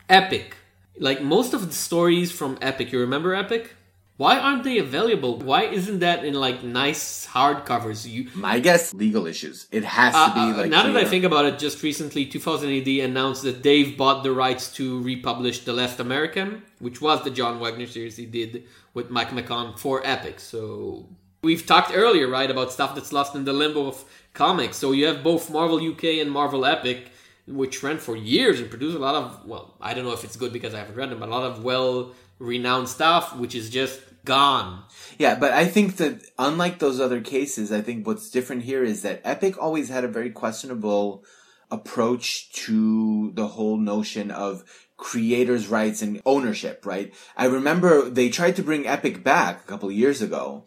Epic. 0.08 0.56
Like 0.98 1.22
most 1.22 1.54
of 1.56 1.68
the 1.68 1.74
stories 1.74 2.32
from 2.32 2.58
Epic, 2.62 2.92
you 2.92 3.00
remember 3.00 3.34
Epic? 3.34 3.74
Why 4.18 4.40
aren't 4.40 4.64
they 4.64 4.78
available? 4.78 5.40
Why 5.40 5.64
isn't 5.64 6.00
that 6.00 6.24
in 6.24 6.36
like 6.36 6.64
nice 6.64 7.28
hardcovers? 7.28 8.10
You 8.10 8.30
My 8.34 8.60
guess, 8.60 8.94
legal 8.94 9.28
issues. 9.28 9.68
It 9.72 9.84
has 9.84 10.14
to 10.14 10.34
be 10.34 10.40
uh, 10.40 10.54
uh, 10.54 10.58
like 10.58 10.70
now 10.70 10.84
that 10.84 10.96
I 10.96 11.04
think 11.04 11.26
about 11.26 11.46
it, 11.46 11.60
just 11.60 11.84
recently, 11.84 12.26
2000 12.26 12.70
AD 12.70 12.88
announced 12.88 13.44
that 13.44 13.62
Dave 13.62 13.98
bought 13.98 14.24
the 14.24 14.32
rights 14.32 14.72
to 14.76 15.02
republish 15.02 15.66
The 15.66 15.74
Last 15.74 16.00
American, 16.00 16.64
which 16.80 17.02
was 17.02 17.24
the 17.24 17.30
John 17.30 17.60
Wagner 17.60 17.88
series 17.88 18.16
he 18.16 18.26
did 18.26 18.64
with 18.94 19.10
Mike 19.10 19.32
McMahon 19.32 19.78
for 19.78 20.02
Epic. 20.06 20.40
So 20.40 21.10
we've 21.42 21.66
talked 21.66 21.92
earlier, 21.94 22.30
right, 22.30 22.50
about 22.50 22.72
stuff 22.72 22.96
that's 22.96 23.12
lost 23.12 23.36
in 23.36 23.44
the 23.44 23.52
limbo 23.52 23.88
of 23.88 24.06
comics. 24.36 24.78
So 24.78 24.92
you 24.92 25.08
have 25.08 25.24
both 25.24 25.50
Marvel 25.50 25.78
UK 25.78 26.20
and 26.22 26.32
Marvel 26.32 26.66
Epic, 26.66 27.10
which 27.48 27.82
ran 27.82 27.98
for 27.98 28.16
years 28.16 28.60
and 28.60 28.70
produced 28.70 28.96
a 28.96 29.00
lot 29.00 29.16
of, 29.16 29.46
well, 29.46 29.76
I 29.82 29.94
don't 29.94 30.06
know 30.06 30.14
if 30.14 30.24
it's 30.24 30.36
good 30.36 30.54
because 30.54 30.74
I 30.74 30.80
haven't 30.80 30.96
read 30.96 31.10
them, 31.10 31.20
but 31.20 31.30
a 31.30 31.32
lot 31.32 31.44
of 31.44 31.64
well 31.64 32.14
renowned 32.38 32.90
stuff, 32.90 33.36
which 33.36 33.56
is 33.56 33.70
just 33.70 34.02
gone. 34.26 34.84
Yeah, 35.18 35.36
but 35.36 35.52
I 35.52 35.66
think 35.66 35.98
that 35.98 36.22
unlike 36.38 36.80
those 36.80 37.00
other 37.00 37.22
cases, 37.22 37.72
I 37.72 37.82
think 37.82 38.06
what's 38.06 38.30
different 38.30 38.64
here 38.64 38.84
is 38.84 39.04
that 39.04 39.22
Epic 39.24 39.62
always 39.62 39.90
had 39.90 40.04
a 40.04 40.10
very 40.10 40.32
questionable 40.32 41.24
approach 41.72 42.52
to 42.52 43.32
the 43.34 43.48
whole 43.48 43.78
notion 43.78 44.32
of 44.32 44.64
creators' 44.98 45.68
rights 45.68 46.02
and 46.02 46.22
ownership, 46.26 46.86
right? 46.86 47.14
I 47.36 47.46
remember 47.46 48.10
they 48.10 48.30
tried 48.30 48.56
to 48.58 48.64
bring 48.64 48.88
Epic 48.88 49.24
back 49.24 49.62
a 49.62 49.68
couple 49.68 49.92
years 49.92 50.22
ago, 50.22 50.66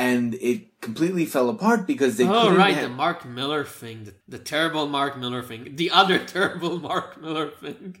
and 0.00 0.34
it 0.34 0.80
completely 0.80 1.26
fell 1.26 1.48
apart 1.50 1.86
because 1.86 2.16
they 2.16 2.26
Oh, 2.26 2.42
couldn't 2.42 2.56
right, 2.58 2.74
ha- 2.74 2.82
the 2.82 2.88
Mark 2.88 3.24
Millar 3.26 3.64
thing. 3.64 4.04
The, 4.04 4.14
the 4.28 4.38
terrible 4.38 4.86
Mark 4.88 5.18
Millar 5.18 5.42
thing. 5.42 5.76
The 5.76 5.90
other 5.90 6.18
terrible 6.36 6.78
Mark 6.80 7.20
Millar 7.20 7.50
thing. 7.50 7.96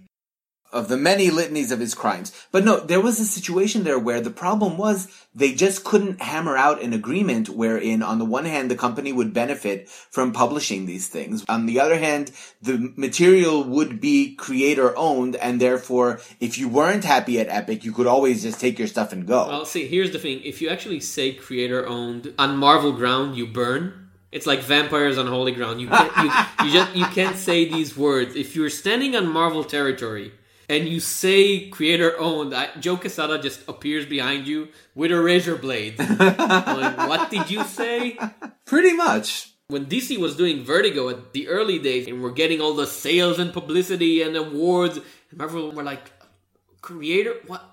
Of 0.72 0.88
the 0.88 0.96
many 0.96 1.30
litanies 1.30 1.72
of 1.72 1.80
his 1.80 1.94
crimes. 1.94 2.32
But 2.52 2.64
no, 2.64 2.80
there 2.80 3.00
was 3.00 3.18
a 3.18 3.24
situation 3.24 3.84
there 3.84 3.98
where 3.98 4.20
the 4.20 4.30
problem 4.30 4.76
was 4.76 5.08
they 5.34 5.52
just 5.52 5.84
couldn't 5.84 6.22
hammer 6.22 6.56
out 6.56 6.82
an 6.82 6.92
agreement 6.92 7.48
wherein 7.48 8.02
on 8.02 8.18
the 8.18 8.24
one 8.24 8.44
hand 8.44 8.70
the 8.70 8.76
company 8.76 9.12
would 9.12 9.32
benefit 9.32 9.88
from 9.88 10.32
publishing 10.32 10.86
these 10.86 11.08
things. 11.08 11.44
On 11.48 11.66
the 11.66 11.80
other 11.80 11.98
hand, 11.98 12.30
the 12.62 12.92
material 12.96 13.64
would 13.64 14.00
be 14.00 14.34
creator 14.36 14.96
owned 14.96 15.36
and 15.36 15.60
therefore 15.60 16.20
if 16.40 16.58
you 16.58 16.68
weren't 16.68 17.04
happy 17.04 17.40
at 17.40 17.48
Epic, 17.48 17.84
you 17.84 17.92
could 17.92 18.06
always 18.06 18.42
just 18.42 18.60
take 18.60 18.78
your 18.78 18.88
stuff 18.88 19.12
and 19.12 19.26
go. 19.26 19.48
Well, 19.48 19.64
see, 19.64 19.86
here's 19.86 20.12
the 20.12 20.18
thing. 20.18 20.40
If 20.44 20.62
you 20.62 20.68
actually 20.68 21.00
say 21.00 21.32
creator 21.32 21.86
owned 21.86 22.32
on 22.38 22.56
Marvel 22.56 22.92
ground, 22.92 23.36
you 23.36 23.46
burn. 23.46 24.08
It's 24.32 24.46
like 24.46 24.60
vampires 24.60 25.18
on 25.18 25.26
holy 25.26 25.50
ground. 25.50 25.80
You 25.80 25.88
can't, 25.88 26.16
you, 26.16 26.66
you 26.66 26.72
just 26.72 26.94
you 26.94 27.04
can't 27.06 27.36
say 27.36 27.64
these 27.64 27.96
words. 27.96 28.36
If 28.36 28.54
you're 28.54 28.70
standing 28.70 29.16
on 29.16 29.26
Marvel 29.26 29.64
territory 29.64 30.32
and 30.70 30.88
you 30.88 31.00
say 31.00 31.68
creator 31.68 32.18
owned, 32.18 32.54
I, 32.54 32.68
Joe 32.78 32.96
Quesada 32.96 33.42
just 33.42 33.68
appears 33.68 34.06
behind 34.06 34.46
you 34.46 34.68
with 34.94 35.10
a 35.10 35.20
razor 35.20 35.56
blade. 35.56 35.98
like, 35.98 36.96
what 37.08 37.28
did 37.28 37.50
you 37.50 37.64
say? 37.64 38.16
Pretty 38.64 38.92
much. 38.94 39.52
when 39.66 39.86
DC 39.86 40.16
was 40.16 40.36
doing 40.36 40.62
Vertigo 40.64 41.08
at 41.08 41.32
the 41.32 41.48
early 41.48 41.78
days 41.80 42.06
and 42.06 42.22
we're 42.22 42.30
getting 42.30 42.60
all 42.60 42.74
the 42.74 42.86
sales 42.86 43.38
and 43.40 43.52
publicity 43.52 44.22
and 44.22 44.36
awards, 44.36 45.00
and 45.32 45.42
everyone 45.42 45.74
were 45.74 45.82
like, 45.82 46.10
"Creator, 46.80 47.34
what? 47.48 47.66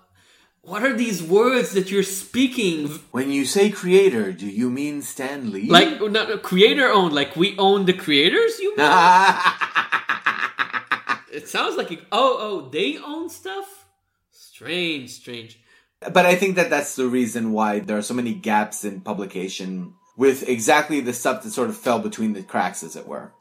What 0.62 0.84
are 0.84 0.98
these 0.98 1.24
words 1.24 1.72
that 1.74 1.92
you're 1.92 2.04
speaking? 2.04 2.88
When 3.12 3.32
you 3.32 3.46
say 3.46 3.70
creator, 3.70 4.34
do 4.34 4.48
you 4.48 4.70
mean 4.70 5.02
Stan 5.02 5.52
Lee? 5.52 5.70
Like, 5.70 6.02
not 6.02 6.44
creator 6.44 6.90
owned? 6.90 7.14
Like 7.14 7.36
we 7.38 7.58
own 7.58 7.86
the 7.86 7.94
creators? 7.94 8.60
You? 8.60 8.76
mean? 8.76 8.86
It 11.34 11.48
sounds 11.48 11.76
like 11.76 11.92
it, 11.92 12.00
oh 12.12 12.38
oh 12.40 12.70
they 12.70 12.98
own 12.98 13.30
stuff. 13.30 13.86
Strange, 14.32 15.10
strange. 15.10 15.60
But 16.00 16.26
I 16.26 16.36
think 16.36 16.56
that 16.56 16.70
that's 16.70 16.96
the 16.96 17.08
reason 17.08 17.52
why 17.52 17.80
there 17.80 17.98
are 17.98 18.04
so 18.04 18.14
many 18.14 18.34
gaps 18.34 18.84
in 18.84 19.02
publication 19.02 19.94
with 20.16 20.48
exactly 20.48 21.00
the 21.00 21.14
stuff 21.14 21.44
that 21.44 21.52
sort 21.52 21.70
of 21.70 21.78
fell 21.78 22.00
between 22.00 22.34
the 22.34 22.44
cracks, 22.44 22.84
as 22.84 22.96
it 22.96 23.08
were. 23.08 23.34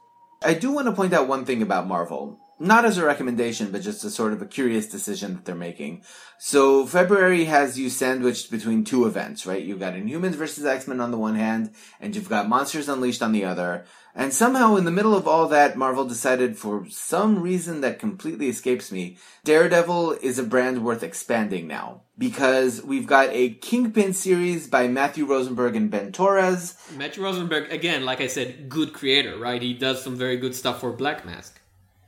I 0.43 0.53
do 0.53 0.71
want 0.71 0.87
to 0.87 0.91
point 0.93 1.13
out 1.13 1.27
one 1.27 1.45
thing 1.45 1.61
about 1.61 1.87
Marvel. 1.87 2.39
Not 2.59 2.85
as 2.85 2.97
a 2.97 3.05
recommendation, 3.05 3.71
but 3.71 3.83
just 3.83 4.03
a 4.03 4.09
sort 4.09 4.33
of 4.33 4.41
a 4.41 4.47
curious 4.47 4.87
decision 4.87 5.35
that 5.35 5.45
they're 5.45 5.55
making. 5.55 6.03
So 6.39 6.87
February 6.87 7.45
has 7.45 7.77
you 7.77 7.89
sandwiched 7.91 8.49
between 8.49 8.83
two 8.83 9.05
events, 9.05 9.45
right? 9.45 9.63
You've 9.63 9.79
got 9.79 9.93
Inhumans 9.93 10.33
versus 10.33 10.65
X-Men 10.65 10.99
on 10.99 11.11
the 11.11 11.19
one 11.19 11.35
hand, 11.35 11.71
and 11.99 12.15
you've 12.15 12.29
got 12.29 12.49
Monsters 12.49 12.89
Unleashed 12.89 13.21
on 13.21 13.31
the 13.31 13.45
other. 13.45 13.85
And 14.19 14.33
somehow 14.33 14.75
in 14.77 14.85
the 14.85 14.91
middle 14.91 15.15
of 15.15 15.27
all 15.27 15.47
that, 15.49 15.77
Marvel 15.77 16.03
decided 16.03 16.57
for 16.57 16.87
some 16.89 17.39
reason 17.39 17.81
that 17.81 17.99
completely 17.99 18.49
escapes 18.49 18.91
me, 18.91 19.17
Daredevil 19.43 20.13
is 20.23 20.39
a 20.39 20.43
brand 20.43 20.83
worth 20.83 21.03
expanding 21.03 21.67
now. 21.67 22.01
Because 22.17 22.81
we've 22.81 23.05
got 23.05 23.29
a 23.31 23.51
Kingpin 23.51 24.13
series 24.13 24.67
by 24.67 24.87
Matthew 24.87 25.25
Rosenberg 25.25 25.75
and 25.75 25.91
Ben 25.91 26.11
Torres, 26.11 26.75
Matthew 26.97 27.23
Rosenberg 27.23 27.71
again, 27.71 28.05
like 28.05 28.19
I 28.19 28.25
said, 28.25 28.67
good 28.69 28.91
creator, 28.91 29.37
right? 29.37 29.61
He 29.61 29.75
does 29.75 30.03
some 30.03 30.15
very 30.15 30.37
good 30.37 30.55
stuff 30.55 30.79
for 30.79 30.91
Black 30.91 31.23
Mask. 31.23 31.61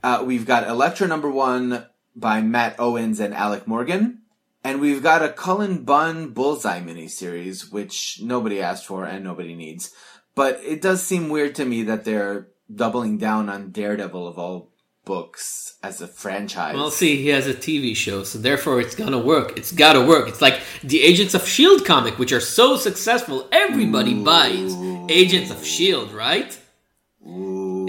Uh, 0.04 0.24
we've 0.26 0.48
got 0.48 0.68
Elektra 0.68 1.08
number 1.08 1.30
one 1.30 1.86
by 2.16 2.42
Matt 2.42 2.76
Owens 2.80 3.20
and 3.20 3.36
Alec 3.36 3.68
Morgan. 3.68 4.24
And 4.64 4.82
we've 4.82 5.04
got 5.04 5.24
a 5.24 5.30
Cullen 5.30 5.84
Bunn 5.84 6.30
Bullseye 6.30 6.82
miniseries, 6.82 7.72
which 7.72 8.20
nobody 8.22 8.62
asked 8.62 8.88
for 8.88 9.06
and 9.06 9.24
nobody 9.24 9.56
needs. 9.56 9.94
But 10.40 10.62
it 10.64 10.82
does 10.82 11.04
seem 11.04 11.28
weird 11.28 11.56
to 11.56 11.66
me 11.66 11.84
that 11.84 12.06
they're 12.06 12.48
doubling 12.74 13.18
down 13.18 13.50
on 13.50 13.72
Daredevil 13.72 14.26
of 14.26 14.40
all 14.40 14.72
books 15.04 15.78
as 15.84 16.00
a 16.00 16.08
franchise. 16.08 16.76
Well, 16.76 16.92
see, 16.92 17.18
he 17.18 17.28
has 17.28 17.46
a 17.46 17.54
TV 17.54 17.94
show, 17.94 18.24
so 18.24 18.40
therefore 18.40 18.80
it's 18.80 18.96
gonna 18.96 19.20
work. 19.20 19.58
It's 19.58 19.74
gotta 19.74 20.00
work. 20.00 20.30
It's 20.30 20.42
like 20.42 20.62
the 20.82 21.04
Agents 21.04 21.34
of 21.34 21.42
S.H.I.E.L.D. 21.42 21.84
Comic, 21.84 22.18
which 22.18 22.32
are 22.32 22.40
so 22.40 22.78
successful, 22.78 23.50
everybody 23.52 24.14
buys 24.14 24.74
Agents 25.10 25.52
of 25.52 25.58
S.H.I.E.L.D., 25.58 26.14
right? 26.14 26.58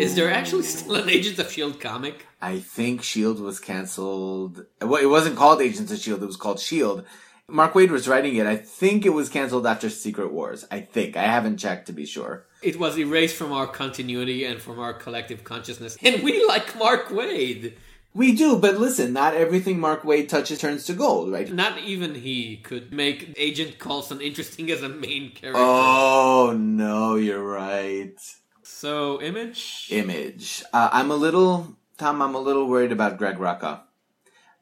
Is 0.00 0.16
there 0.16 0.32
actually 0.32 0.64
still 0.64 0.96
an 0.96 1.08
Agents 1.08 1.38
of 1.38 1.46
S.H.I.E.L.D. 1.46 1.78
Comic? 1.78 2.26
I 2.42 2.58
think 2.58 3.04
Shield 3.04 3.38
was 3.38 3.60
canceled. 3.60 4.66
Well, 4.82 5.00
it 5.00 5.06
wasn't 5.08 5.36
called 5.36 5.60
Agents 5.62 5.92
of 5.92 5.98
Shield. 6.00 6.20
It 6.20 6.26
was 6.26 6.36
called 6.36 6.58
Shield. 6.58 7.04
Mark 7.50 7.74
Waid 7.74 7.90
was 7.90 8.08
writing 8.08 8.36
it. 8.36 8.46
I 8.46 8.56
think 8.56 9.04
it 9.04 9.10
was 9.10 9.28
canceled 9.28 9.66
after 9.66 9.90
Secret 9.90 10.32
Wars. 10.32 10.66
I 10.70 10.80
think. 10.80 11.16
I 11.16 11.24
haven't 11.24 11.58
checked 11.58 11.86
to 11.86 11.92
be 11.92 12.06
sure. 12.06 12.46
It 12.62 12.78
was 12.78 12.98
erased 12.98 13.36
from 13.36 13.52
our 13.52 13.66
continuity 13.66 14.44
and 14.44 14.60
from 14.60 14.78
our 14.78 14.92
collective 14.92 15.44
consciousness. 15.44 15.96
And 16.02 16.22
we 16.22 16.44
like 16.46 16.78
Mark 16.78 17.08
Waid. 17.08 17.74
We 18.12 18.34
do, 18.34 18.56
but 18.56 18.78
listen, 18.78 19.12
not 19.12 19.34
everything 19.34 19.78
Mark 19.78 20.02
Waid 20.02 20.28
touches 20.28 20.58
turns 20.58 20.84
to 20.86 20.94
gold, 20.94 21.30
right? 21.30 21.50
Not 21.52 21.78
even 21.78 22.16
he 22.16 22.56
could 22.56 22.92
make 22.92 23.32
Agent 23.36 23.78
Coulson 23.78 24.20
interesting 24.20 24.70
as 24.70 24.82
a 24.82 24.88
main 24.88 25.30
character. 25.30 25.62
Oh 25.62 26.56
no, 26.58 27.14
you're 27.14 27.42
right. 27.44 28.18
So, 28.62 29.20
Image? 29.22 29.88
Image. 29.90 30.64
Uh, 30.72 30.88
I'm 30.92 31.10
a 31.10 31.16
little 31.16 31.76
Tom. 31.98 32.20
I'm 32.20 32.34
a 32.34 32.40
little 32.40 32.66
worried 32.66 32.92
about 32.92 33.18
Greg 33.18 33.36
Rucka. 33.36 33.82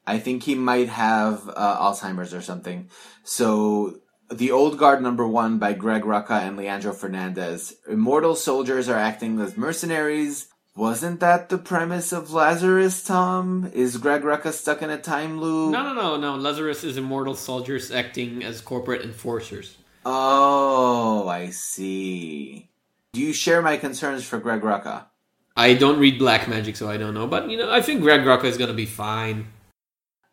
I 0.09 0.17
think 0.17 0.43
he 0.43 0.55
might 0.55 0.89
have 0.89 1.47
uh, 1.55 1.77
Alzheimer's 1.79 2.33
or 2.33 2.41
something. 2.41 2.89
So 3.23 3.99
the 4.31 4.51
Old 4.51 4.79
Guard 4.79 5.03
number 5.03 5.27
one 5.27 5.59
by 5.59 5.73
Greg 5.73 6.01
Rucka 6.01 6.41
and 6.41 6.57
Leandro 6.57 6.93
Fernandez. 6.93 7.75
Immortal 7.87 8.35
soldiers 8.35 8.89
are 8.89 8.97
acting 8.97 9.39
as 9.39 9.55
mercenaries 9.55 10.47
Wasn't 10.75 11.19
that 11.19 11.49
the 11.49 11.57
premise 11.57 12.11
of 12.11 12.31
Lazarus, 12.31 13.03
Tom? 13.03 13.69
Is 13.73 13.97
Greg 13.97 14.21
Rucka 14.21 14.51
stuck 14.53 14.81
in 14.81 14.89
a 14.89 14.97
time 14.97 15.39
loop? 15.41 15.71
No, 15.73 15.83
no, 15.83 15.93
no, 15.93 16.17
no. 16.17 16.35
Lazarus 16.37 16.83
is 16.83 16.95
immortal 16.97 17.35
soldiers 17.35 17.91
acting 17.91 18.43
as 18.43 18.61
corporate 18.61 19.01
enforcers. 19.03 19.77
Oh, 20.05 21.27
I 21.27 21.49
see. 21.49 22.69
Do 23.13 23.19
you 23.21 23.33
share 23.33 23.61
my 23.61 23.77
concerns 23.77 24.23
for 24.23 24.39
Greg 24.39 24.61
Rucka? 24.61 25.05
I 25.57 25.73
don't 25.73 25.99
read 25.99 26.17
Black 26.17 26.41
Magick, 26.47 26.77
so 26.77 26.89
I 26.89 26.97
don't 26.97 27.13
know. 27.13 27.27
But, 27.27 27.49
you 27.49 27.57
know, 27.57 27.69
I 27.69 27.81
think 27.81 28.01
Greg 28.01 28.21
Rucka 28.21 28.45
is 28.45 28.57
going 28.57 28.69
to 28.69 28.73
be 28.85 28.85
fine. 28.85 29.47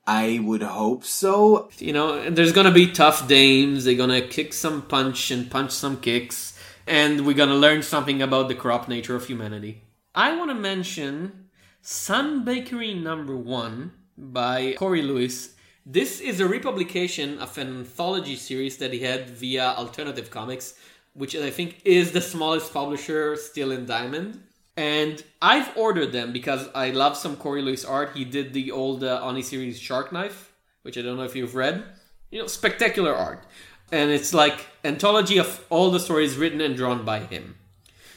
I 0.07 0.40
would 0.42 0.62
hope 0.62 1.04
so. 1.04 1.68
You 1.78 1.92
know, 1.92 2.30
there's 2.30 2.52
to 2.66 2.72
be 2.72 2.92
tough 2.92 3.26
dames. 3.26 3.84
They're 3.84 3.96
to 4.11 4.26
kick 4.26 4.52
some 4.52 4.82
punch 4.82 5.30
and 5.30 5.50
punch 5.50 5.72
some 5.72 6.00
kicks. 6.00 6.59
And 6.86 7.26
we're 7.26 7.34
to 7.48 7.57
learn 7.57 7.82
something 7.82 8.22
about 8.22 8.48
the 8.48 8.54
corrupt 8.54 8.88
nature 8.88 9.16
of 9.16 9.26
humanity. 9.26 9.82
I 10.14 10.36
want 10.36 10.50
to 10.50 10.54
mention 10.54 11.48
Sun 11.82 12.44
Bakery 12.44 12.94
Number 12.94 13.36
One 13.36 13.92
by 14.16 14.74
Corey 14.78 15.02
Lewis. 15.02 15.54
This 15.84 16.20
is 16.20 16.40
a 16.40 16.48
republication 16.48 17.38
of 17.38 17.59
an 17.59 17.68
anthology 17.78 18.36
series 18.36 18.76
that 18.78 18.92
he 18.92 19.00
had 19.00 19.30
via 19.30 19.74
Alternative 19.76 20.30
Comics, 20.30 20.74
which 21.14 21.34
I 21.34 21.50
think 21.50 21.80
is 21.84 22.12
the 22.12 22.20
smallest 22.20 22.72
publisher 22.72 23.36
still 23.36 23.72
in 23.72 23.86
Diamond. 23.86 24.40
And 24.76 25.22
I've 25.40 25.74
ordered 25.76 26.12
them 26.12 26.32
because 26.32 26.68
I 26.74 26.90
love 26.90 27.16
some 27.16 27.36
Corey 27.36 27.62
Lewis 27.62 27.84
art. 27.84 28.10
He 28.14 28.24
did 28.24 28.52
the 28.52 28.70
old 28.70 29.02
uh, 29.02 29.20
Oni 29.22 29.42
series 29.42 29.78
Shark 29.80 30.12
Knife, 30.12 30.52
which 30.82 30.98
I 30.98 31.02
don't 31.02 31.16
know 31.16 31.22
if 31.22 31.34
you've 31.34 31.54
read. 31.54 31.84
You 32.30 32.40
know, 32.40 32.46
spectacular 32.46 33.14
art. 33.14 33.44
And 33.90 34.10
it's 34.10 34.34
like 34.34 34.66
anthology 34.84 35.38
of 35.38 35.64
all 35.70 35.90
the 35.90 36.00
stories 36.00 36.36
written 36.36 36.60
and 36.60 36.76
drawn 36.76 37.04
by 37.04 37.20
him. 37.20 37.56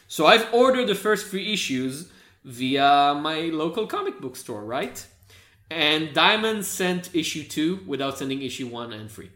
So 0.08 0.26
I've 0.26 0.52
ordered 0.54 0.88
the 0.88 0.96
first 0.96 1.28
three 1.28 1.54
issues 1.54 2.12
via 2.44 3.18
my 3.22 3.42
local 3.42 3.86
comic 3.86 4.20
book 4.20 4.36
store, 4.36 4.64
right? 4.64 5.06
And 5.70 6.14
Diamond 6.14 6.66
sent 6.66 7.14
issue 7.16 7.44
two 7.44 7.82
without 7.86 8.18
sending 8.18 8.42
issue 8.42 8.68
one 8.68 8.92
and 8.92 9.10
three. 9.10 9.30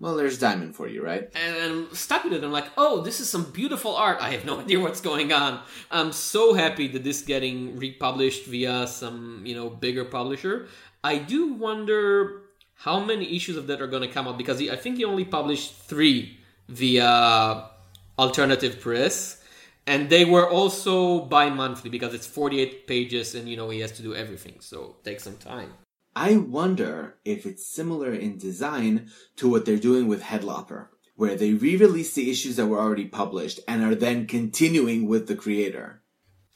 Well, 0.00 0.16
there's 0.16 0.38
Diamond 0.38 0.74
for 0.74 0.88
you, 0.88 1.04
right? 1.04 1.30
And 1.34 1.56
I'm 1.62 1.94
stuck 1.94 2.24
with 2.24 2.32
it. 2.32 2.42
I'm 2.42 2.50
like, 2.50 2.68
oh, 2.78 3.02
this 3.02 3.20
is 3.20 3.28
some 3.28 3.50
beautiful 3.52 3.94
art. 3.94 4.16
I 4.18 4.30
have 4.30 4.46
no 4.46 4.58
idea 4.64 4.80
what's 4.80 5.02
going 5.02 5.30
on. 5.30 5.60
I'm 5.90 6.12
so 6.12 6.54
happy 6.54 6.88
that 6.88 7.04
this 7.04 7.20
is 7.20 7.26
getting 7.26 7.76
republished 7.76 8.46
via 8.46 8.86
some, 8.86 9.42
you 9.44 9.54
know, 9.54 9.68
bigger 9.68 10.06
publisher. 10.06 10.68
I 11.04 11.18
do 11.18 11.52
wonder 11.52 12.42
how 12.76 12.98
many 12.98 13.36
issues 13.36 13.58
of 13.58 13.66
that 13.66 13.82
are 13.82 13.86
going 13.86 14.02
to 14.02 14.08
come 14.08 14.26
out 14.26 14.38
because 14.38 14.58
I 14.62 14.76
think 14.76 14.96
he 14.96 15.04
only 15.04 15.26
published 15.26 15.74
three 15.74 16.38
via 16.68 17.68
Alternative 18.18 18.80
Press. 18.80 19.44
And 19.86 20.08
they 20.08 20.24
were 20.24 20.48
also 20.48 21.20
bi-monthly 21.26 21.90
because 21.90 22.14
it's 22.14 22.26
48 22.26 22.86
pages 22.86 23.34
and, 23.34 23.46
you 23.46 23.56
know, 23.56 23.68
he 23.68 23.80
has 23.80 23.92
to 23.92 24.02
do 24.02 24.14
everything. 24.14 24.56
So 24.60 24.96
take 25.04 25.20
some 25.20 25.36
time. 25.36 25.74
I 26.20 26.36
wonder 26.36 27.16
if 27.24 27.46
it's 27.46 27.66
similar 27.66 28.12
in 28.12 28.36
design 28.36 29.10
to 29.36 29.48
what 29.48 29.64
they're 29.64 29.78
doing 29.78 30.06
with 30.06 30.20
Headlopper, 30.20 30.88
where 31.16 31.34
they 31.34 31.54
re-release 31.54 32.12
the 32.12 32.30
issues 32.30 32.56
that 32.56 32.66
were 32.66 32.78
already 32.78 33.06
published 33.06 33.60
and 33.66 33.82
are 33.82 33.94
then 33.94 34.26
continuing 34.26 35.08
with 35.08 35.28
the 35.28 35.34
creator. 35.34 36.02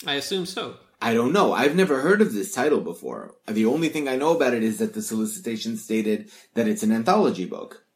I 0.06 0.16
assume 0.16 0.44
so. 0.44 0.76
I 1.00 1.14
don't 1.14 1.32
know. 1.32 1.54
I've 1.54 1.74
never 1.74 2.02
heard 2.02 2.20
of 2.20 2.34
this 2.34 2.52
title 2.52 2.82
before. 2.82 3.36
The 3.48 3.64
only 3.64 3.88
thing 3.88 4.06
I 4.06 4.16
know 4.16 4.36
about 4.36 4.52
it 4.52 4.62
is 4.62 4.76
that 4.80 4.92
the 4.92 5.00
solicitation 5.00 5.78
stated 5.78 6.30
that 6.52 6.68
it's 6.68 6.82
an 6.82 6.92
anthology 6.92 7.46
book. 7.46 7.86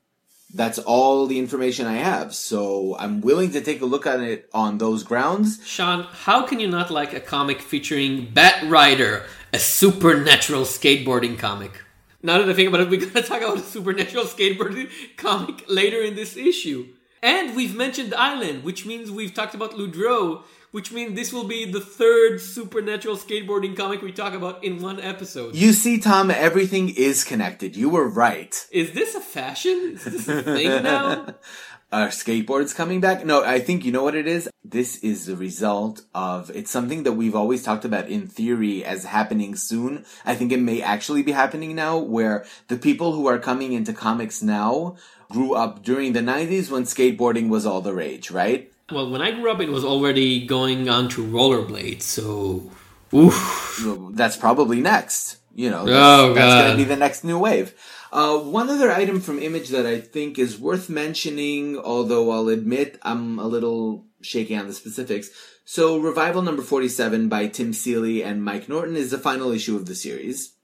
That's 0.54 0.78
all 0.78 1.26
the 1.26 1.38
information 1.38 1.84
I 1.84 1.96
have, 1.96 2.34
so 2.34 2.96
I'm 2.98 3.20
willing 3.20 3.50
to 3.50 3.60
take 3.60 3.82
a 3.82 3.86
look 3.86 4.06
at 4.06 4.20
it 4.20 4.48
on 4.54 4.78
those 4.78 5.02
grounds. 5.02 5.60
Sean, 5.66 6.04
how 6.04 6.46
can 6.46 6.60
you 6.60 6.66
not 6.66 6.90
like 6.90 7.12
a 7.12 7.20
comic 7.20 7.60
featuring 7.60 8.30
Bat 8.32 8.70
Rider, 8.70 9.26
a 9.52 9.58
supernatural 9.58 10.62
skateboarding 10.62 11.38
comic? 11.38 11.84
Now 12.22 12.38
that 12.38 12.48
I 12.48 12.54
think 12.54 12.68
about 12.68 12.80
it, 12.80 12.90
we're 12.90 13.00
gonna 13.00 13.26
talk 13.26 13.42
about 13.42 13.58
a 13.58 13.62
supernatural 13.62 14.24
skateboarding 14.24 14.90
comic 15.16 15.64
later 15.68 16.02
in 16.02 16.14
this 16.16 16.36
issue. 16.36 16.88
And 17.22 17.56
we've 17.56 17.74
mentioned 17.74 18.14
Island, 18.14 18.62
which 18.62 18.86
means 18.86 19.10
we've 19.10 19.34
talked 19.34 19.54
about 19.54 19.76
Ludrow, 19.76 20.44
which 20.70 20.92
means 20.92 21.14
this 21.14 21.32
will 21.32 21.44
be 21.44 21.64
the 21.64 21.80
third 21.80 22.40
supernatural 22.40 23.16
skateboarding 23.16 23.76
comic 23.76 24.02
we 24.02 24.12
talk 24.12 24.34
about 24.34 24.62
in 24.62 24.80
one 24.82 25.00
episode. 25.00 25.54
You 25.54 25.72
see, 25.72 25.98
Tom, 25.98 26.30
everything 26.30 26.90
is 26.90 27.24
connected. 27.24 27.76
You 27.76 27.88
were 27.88 28.08
right. 28.08 28.54
Is 28.70 28.92
this 28.92 29.14
a 29.14 29.20
fashion? 29.20 29.94
Is 29.94 30.04
this 30.04 30.28
a 30.28 30.42
thing 30.42 30.82
now? 30.82 31.34
Are 31.90 32.08
skateboards 32.08 32.74
coming 32.74 33.00
back? 33.00 33.24
No, 33.24 33.42
I 33.42 33.60
think 33.60 33.82
you 33.82 33.92
know 33.92 34.02
what 34.02 34.14
it 34.14 34.26
is? 34.26 34.50
This 34.62 34.98
is 34.98 35.24
the 35.24 35.36
result 35.36 36.02
of, 36.14 36.50
it's 36.50 36.70
something 36.70 37.04
that 37.04 37.12
we've 37.12 37.34
always 37.34 37.62
talked 37.62 37.86
about 37.86 38.08
in 38.08 38.26
theory 38.26 38.84
as 38.84 39.06
happening 39.06 39.56
soon. 39.56 40.04
I 40.26 40.34
think 40.34 40.52
it 40.52 40.60
may 40.60 40.82
actually 40.82 41.22
be 41.22 41.32
happening 41.32 41.74
now 41.74 41.96
where 41.96 42.44
the 42.68 42.76
people 42.76 43.12
who 43.12 43.26
are 43.26 43.38
coming 43.38 43.72
into 43.72 43.94
comics 43.94 44.42
now 44.42 44.96
grew 45.32 45.54
up 45.54 45.82
during 45.82 46.12
the 46.12 46.20
90s 46.20 46.70
when 46.70 46.82
skateboarding 46.82 47.48
was 47.48 47.64
all 47.64 47.80
the 47.80 47.94
rage, 47.94 48.30
right? 48.30 48.70
Well, 48.92 49.10
when 49.10 49.22
I 49.22 49.30
grew 49.30 49.50
up, 49.50 49.60
it 49.60 49.70
was 49.70 49.84
already 49.84 50.44
going 50.44 50.90
on 50.90 51.08
to 51.10 51.24
rollerblades, 51.24 52.02
so. 52.02 52.70
Oof. 53.14 53.82
That's 54.12 54.36
probably 54.36 54.82
next. 54.82 55.38
You 55.54 55.70
know, 55.70 55.86
that's, 55.86 55.96
Oh, 55.98 56.34
that's 56.34 56.66
going 56.66 56.70
to 56.72 56.76
be 56.76 56.84
the 56.84 56.96
next 56.96 57.24
new 57.24 57.38
wave. 57.38 57.74
Uh, 58.12 58.38
one 58.38 58.70
other 58.70 58.90
item 58.90 59.20
from 59.20 59.38
Image 59.38 59.68
that 59.68 59.86
I 59.86 60.00
think 60.00 60.38
is 60.38 60.58
worth 60.58 60.88
mentioning, 60.88 61.78
although 61.78 62.30
I'll 62.30 62.48
admit 62.48 62.98
I'm 63.02 63.38
a 63.38 63.46
little 63.46 64.06
shaky 64.22 64.56
on 64.56 64.66
the 64.66 64.72
specifics. 64.72 65.30
So, 65.64 65.98
Revival 65.98 66.42
number 66.42 66.62
47 66.62 67.28
by 67.28 67.46
Tim 67.48 67.72
Seeley 67.72 68.22
and 68.22 68.42
Mike 68.42 68.68
Norton 68.68 68.96
is 68.96 69.10
the 69.10 69.18
final 69.18 69.52
issue 69.52 69.76
of 69.76 69.86
the 69.86 69.94
series. 69.94 70.54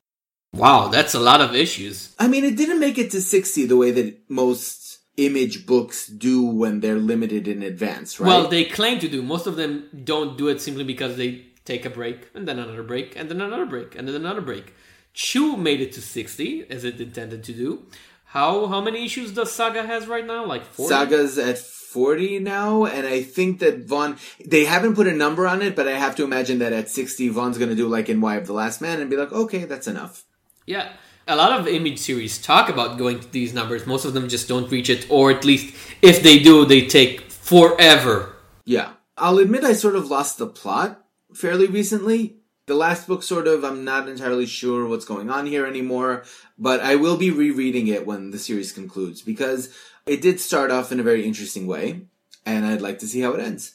Wow, 0.55 0.89
that's 0.89 1.15
a 1.15 1.21
lot 1.21 1.41
of 1.41 1.55
issues. 1.55 2.15
I 2.19 2.29
mean, 2.29 2.45
it 2.45 2.57
didn't 2.57 2.81
make 2.81 2.97
it 2.97 3.11
to 3.11 3.21
60 3.21 3.67
the 3.67 3.77
way 3.77 3.91
that 3.91 4.31
most 4.31 5.01
image 5.17 5.67
books 5.67 6.07
do 6.07 6.45
when 6.45 6.81
they're 6.81 6.99
limited 6.99 7.49
in 7.49 7.63
advance, 7.63 8.19
right? 8.19 8.29
Well, 8.29 8.49
they 8.49 8.65
claim 8.65 8.99
to 9.01 9.09
do. 9.09 9.23
Most 9.23 9.47
of 9.47 9.57
them 9.57 9.89
don't 10.05 10.39
do 10.39 10.49
it 10.49 10.61
simply 10.61 10.85
because 10.85 11.17
they 11.17 11.47
take 11.65 11.85
a 11.85 11.91
break, 11.91 12.31
and 12.35 12.47
then 12.47 12.59
another 12.59 12.83
break, 12.83 13.17
and 13.17 13.29
then 13.29 13.41
another 13.41 13.67
break, 13.67 13.97
and 13.97 14.07
then 14.07 14.15
another 14.15 14.41
break. 14.41 14.75
Chew 15.15 15.57
made 15.57 15.81
it 15.81 15.93
to 15.93 16.03
60, 16.03 16.67
as 16.69 16.85
it 16.85 17.01
intended 17.01 17.45
to 17.45 17.53
do. 17.53 17.87
How 18.25 18.67
how 18.67 18.81
many 18.81 19.05
issues 19.05 19.33
does 19.33 19.53
Saga 19.53 19.87
has 19.87 20.09
right 20.09 20.27
now? 20.27 20.45
Like 20.45 20.65
40? 20.65 20.89
Saga's 20.89 21.39
at 21.39 21.57
40 21.57 22.41
now, 22.41 22.85
and 22.85 23.07
I 23.07 23.23
think 23.23 23.61
that 23.61 23.87
Vaughn, 23.87 24.17
they 24.45 24.65
haven't 24.65 24.97
put 24.97 25.07
a 25.07 25.13
number 25.13 25.47
on 25.47 25.63
it, 25.63 25.77
but 25.77 25.87
I 25.87 25.93
have 25.93 26.17
to 26.17 26.25
imagine 26.25 26.59
that 26.59 26.73
at 26.73 26.91
60, 26.91 27.29
Vaughn's 27.29 27.59
gonna 27.59 27.77
do 27.77 27.87
like 27.87 28.09
in 28.09 28.21
Y 28.21 28.35
of 28.35 28.49
the 28.49 28.53
Last 28.53 28.81
Man 28.81 29.01
and 29.01 29.09
be 29.09 29.17
like, 29.17 29.33
okay, 29.33 29.65
that's 29.65 29.87
enough. 29.87 30.25
Yeah. 30.67 30.93
A 31.29 31.37
lot 31.37 31.59
of 31.59 31.69
image 31.69 32.01
series 32.01 32.43
talk 32.43 32.69
about 32.69 32.99
going 32.99 33.21
to 33.21 33.31
these 33.31 33.55
numbers. 33.55 33.87
Most 33.87 34.05
of 34.05 34.13
them 34.13 34.29
just 34.29 34.49
don't 34.49 34.71
reach 34.71 34.91
it, 34.91 35.07
or 35.09 35.31
at 35.31 35.45
least 35.45 35.75
if 36.03 36.23
they 36.23 36.41
do, 36.41 36.65
they 36.65 36.87
take 36.89 37.31
forever. 37.31 38.35
Yeah. 38.65 38.95
I'll 39.17 39.39
admit 39.39 39.63
I 39.63 39.75
sort 39.75 39.95
of 39.95 40.11
lost 40.11 40.39
the 40.39 40.49
plot 40.49 41.07
fairly 41.33 41.69
recently. 41.69 42.41
The 42.67 42.75
last 42.75 43.07
book 43.07 43.23
sort 43.23 43.47
of, 43.47 43.63
I'm 43.63 43.85
not 43.85 44.09
entirely 44.09 44.47
sure 44.47 44.87
what's 44.87 45.05
going 45.05 45.29
on 45.29 45.45
here 45.45 45.67
anymore, 45.67 46.25
but 46.59 46.81
I 46.81 46.97
will 46.97 47.19
be 47.19 47.31
rereading 47.31 47.89
it 47.89 48.07
when 48.07 48.31
the 48.31 48.39
series 48.39 48.73
concludes 48.73 49.21
because 49.21 49.69
it 50.07 50.23
did 50.23 50.41
start 50.41 50.71
off 50.71 50.91
in 50.91 50.99
a 50.99 51.03
very 51.03 51.27
interesting 51.27 51.67
way, 51.67 52.07
and 52.47 52.65
I'd 52.65 52.81
like 52.81 53.01
to 53.01 53.07
see 53.07 53.21
how 53.21 53.33
it 53.33 53.41
ends. 53.41 53.75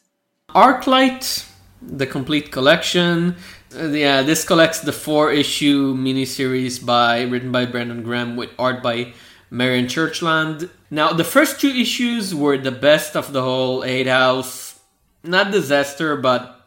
Arclight, 0.56 1.48
the 1.84 2.08
complete 2.08 2.52
collection. 2.52 3.36
Uh, 3.76 3.90
yeah, 3.90 4.24
this 4.24 4.44
collects 4.44 4.80
the 4.80 4.92
four 4.92 5.32
issue 5.32 5.96
miniseries 5.96 6.84
by 6.84 7.22
written 7.22 7.52
by 7.52 7.66
Brandon 7.66 8.02
Graham 8.02 8.36
with 8.36 8.50
art 8.58 8.82
by 8.82 9.14
Marian 9.52 9.86
Churchland. 9.86 10.68
Now, 10.90 11.14
the 11.14 11.24
first 11.24 11.62
two 11.62 11.70
issues 11.70 12.34
were 12.34 12.58
the 12.58 12.72
best 12.72 13.16
of 13.16 13.34
the 13.34 13.44
whole 13.44 13.84
Eight 13.84 14.08
House. 14.08 14.80
Not 15.24 15.52
disaster, 15.52 16.16
but 16.16 16.59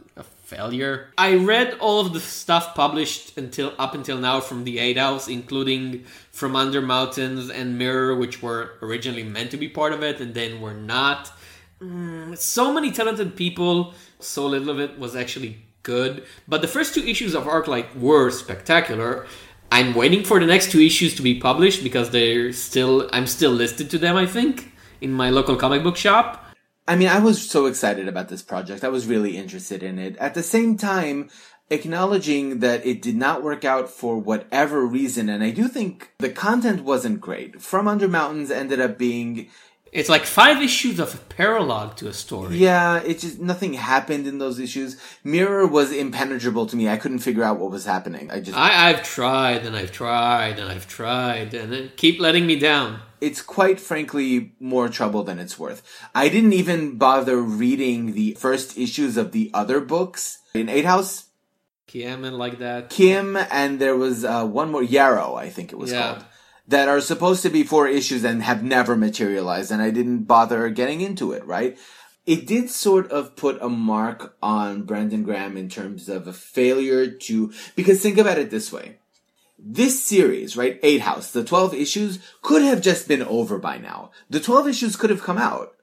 failure. 0.55 1.09
I 1.17 1.35
read 1.35 1.77
all 1.81 2.01
of 2.01 2.13
the 2.13 2.21
stuff 2.21 2.75
published 2.75 3.39
until 3.39 3.73
up 3.79 3.95
until 3.95 4.19
now 4.19 4.41
from 4.41 4.65
the 4.65 4.79
Eight 4.79 4.99
House, 4.99 5.29
including 5.29 6.05
From 6.31 6.55
Under 6.55 6.83
Mountains 6.83 7.51
and 7.51 7.79
Mirror, 7.79 8.17
which 8.17 8.43
were 8.43 8.73
originally 8.83 9.23
meant 9.23 9.51
to 9.53 9.57
be 9.57 9.69
part 9.69 9.93
of 9.93 10.03
it 10.03 10.21
and 10.21 10.35
then 10.35 10.61
were 10.61 10.75
not 10.75 11.33
mm, 11.81 12.37
so 12.37 12.73
many 12.73 12.91
talented 12.93 13.35
people, 13.37 13.95
so 14.21 14.47
little 14.47 14.71
of 14.71 14.79
it 14.79 14.99
was 14.99 15.17
actually 15.17 15.57
good. 15.83 16.25
But 16.47 16.61
the 16.61 16.69
first 16.69 16.95
two 16.95 17.05
issues 17.05 17.35
of 17.35 17.45
Arclight 17.45 17.97
were 17.97 18.31
spectacular. 18.31 19.27
I'm 19.71 19.95
waiting 19.95 20.23
for 20.23 20.39
the 20.39 20.47
next 20.47 20.71
two 20.71 20.81
issues 20.81 21.15
to 21.17 21.23
be 21.23 21.41
published 21.41 21.83
because 21.83 22.11
they're 22.11 22.53
still 22.53 23.09
I'm 23.13 23.27
still 23.27 23.53
listed 23.53 23.89
to 23.91 23.99
them, 23.99 24.17
I 24.17 24.27
think, 24.27 24.73
in 25.01 25.13
my 25.13 25.31
local 25.31 25.57
comic 25.57 25.83
book 25.83 25.97
shop. 25.97 26.52
I 26.87 26.97
mean, 26.97 27.09
I 27.09 27.21
was 27.21 27.49
so 27.49 27.67
excited 27.67 28.09
about 28.09 28.29
this 28.29 28.43
project. 28.43 28.83
I 28.83 28.89
was 28.89 29.07
really 29.07 29.37
interested 29.37 29.83
in 29.83 29.99
it. 29.99 30.17
At 30.17 30.35
the 30.35 30.43
same 30.43 30.77
time, 30.77 31.31
acknowledging 31.71 32.59
that 32.59 32.85
it 32.85 33.01
did 33.01 33.17
not 33.17 33.43
work 33.43 33.65
out 33.65 33.89
for 33.89 34.19
whatever 34.19 34.85
reason, 34.85 35.29
and 35.29 35.45
I 35.45 35.51
do 35.51 35.69
think 35.69 36.11
the 36.19 36.31
content 36.31 36.85
wasn't 36.85 37.21
great. 37.21 37.63
From 37.63 37.87
Under 37.87 38.09
Mountains 38.09 38.51
ended 38.51 38.81
up 38.81 38.99
being 38.99 39.49
It's 39.93 40.09
like 40.09 40.25
five 40.25 40.63
issues 40.63 40.99
of 40.99 41.15
a 41.15 41.19
paralogue 41.19 41.97
to 41.99 42.09
a 42.09 42.15
story. 42.15 42.57
Yeah, 42.57 43.03
it 43.03 43.19
just 43.19 43.39
nothing 43.41 43.75
happened 43.75 44.27
in 44.27 44.39
those 44.39 44.59
issues. 44.59 44.97
Mirror 45.23 45.67
was 45.67 45.93
impenetrable 45.93 46.65
to 46.67 46.77
me. 46.77 46.89
I 46.89 46.97
couldn't 46.97 47.19
figure 47.19 47.45
out 47.45 47.59
what 47.59 47.71
was 47.71 47.85
happening. 47.85 48.31
I 48.31 48.41
just 48.41 48.57
I, 48.57 48.89
I've 48.89 49.03
tried 49.03 49.67
and 49.67 49.77
I've 49.77 49.93
tried 49.93 50.59
and 50.59 50.71
I've 50.71 50.89
tried 50.89 51.53
and 51.53 51.75
it 51.75 51.97
keep 51.99 52.19
letting 52.21 52.47
me 52.47 52.59
down. 52.59 53.01
it's 53.21 53.43
quite 53.43 53.79
frankly 53.79 54.53
more 54.59 54.89
trouble 54.89 55.23
than 55.25 55.39
it's 55.39 55.59
worth. 55.59 55.83
I 56.15 56.31
didn't 56.31 56.55
even 56.55 56.97
bother 56.97 57.37
reading 57.43 58.15
the 58.15 58.33
first 58.35 58.79
issues 58.79 59.19
of 59.19 59.33
the 59.33 59.51
other 59.53 59.79
books 59.81 60.39
in 60.55 60.71
Eight 60.71 60.87
House. 60.87 61.27
Kiem 61.87 62.25
and 62.25 62.39
like 62.39 62.59
that. 62.61 62.89
Kiem 62.89 63.37
and 63.37 63.79
there 63.79 63.95
was 63.97 64.25
uh, 64.25 64.47
one 64.47 64.71
more 64.71 64.83
Yarrow, 64.83 65.35
I 65.35 65.51
think 65.51 65.71
it 65.73 65.77
was 65.77 65.93
Yeah. 65.93 66.15
called, 66.15 66.25
that 66.69 66.89
are 66.89 67.01
supposed 67.01 67.43
to 67.43 67.51
be 67.51 67.65
four 67.65 67.89
issues 67.89 68.25
and 68.25 68.43
have 68.43 68.63
never 68.63 68.97
materialized, 68.97 69.71
and 69.71 69.83
I 69.83 69.91
didn't 69.91 70.25
bother 70.25 70.69
getting 70.69 71.01
into 71.01 71.33
it. 71.33 71.45
Right? 71.47 71.79
It 72.25 72.47
did 72.47 72.71
sort 72.71 73.11
of 73.11 73.35
put 73.35 73.61
a 73.61 73.69
mark 73.69 74.37
on 74.43 74.83
Brandon 74.83 75.25
Graham 75.25 75.57
in 75.57 75.69
terms 75.69 76.09
of 76.09 76.29
a 76.29 76.33
failure 76.33 77.11
to 77.11 77.53
because 77.75 78.01
think 78.01 78.19
about 78.19 78.39
it 78.39 78.51
this 78.51 78.73
way. 78.73 78.99
This 79.65 80.03
series, 80.03 80.57
right, 80.57 80.81
Eight 80.83 81.03
House, 81.03 81.31
the 81.31 81.45
12 81.45 81.73
issues 81.75 82.19
could 82.43 82.63
have 82.63 82.81
just 82.81 83.07
been 83.07 83.23
over 83.23 83.59
by 83.59 83.79
now. 83.79 84.11
The 84.29 84.41
12 84.41 84.67
issues 84.67 84.97
could 84.97 85.11
have 85.11 85.23
come 85.23 85.39
out. 85.39 85.77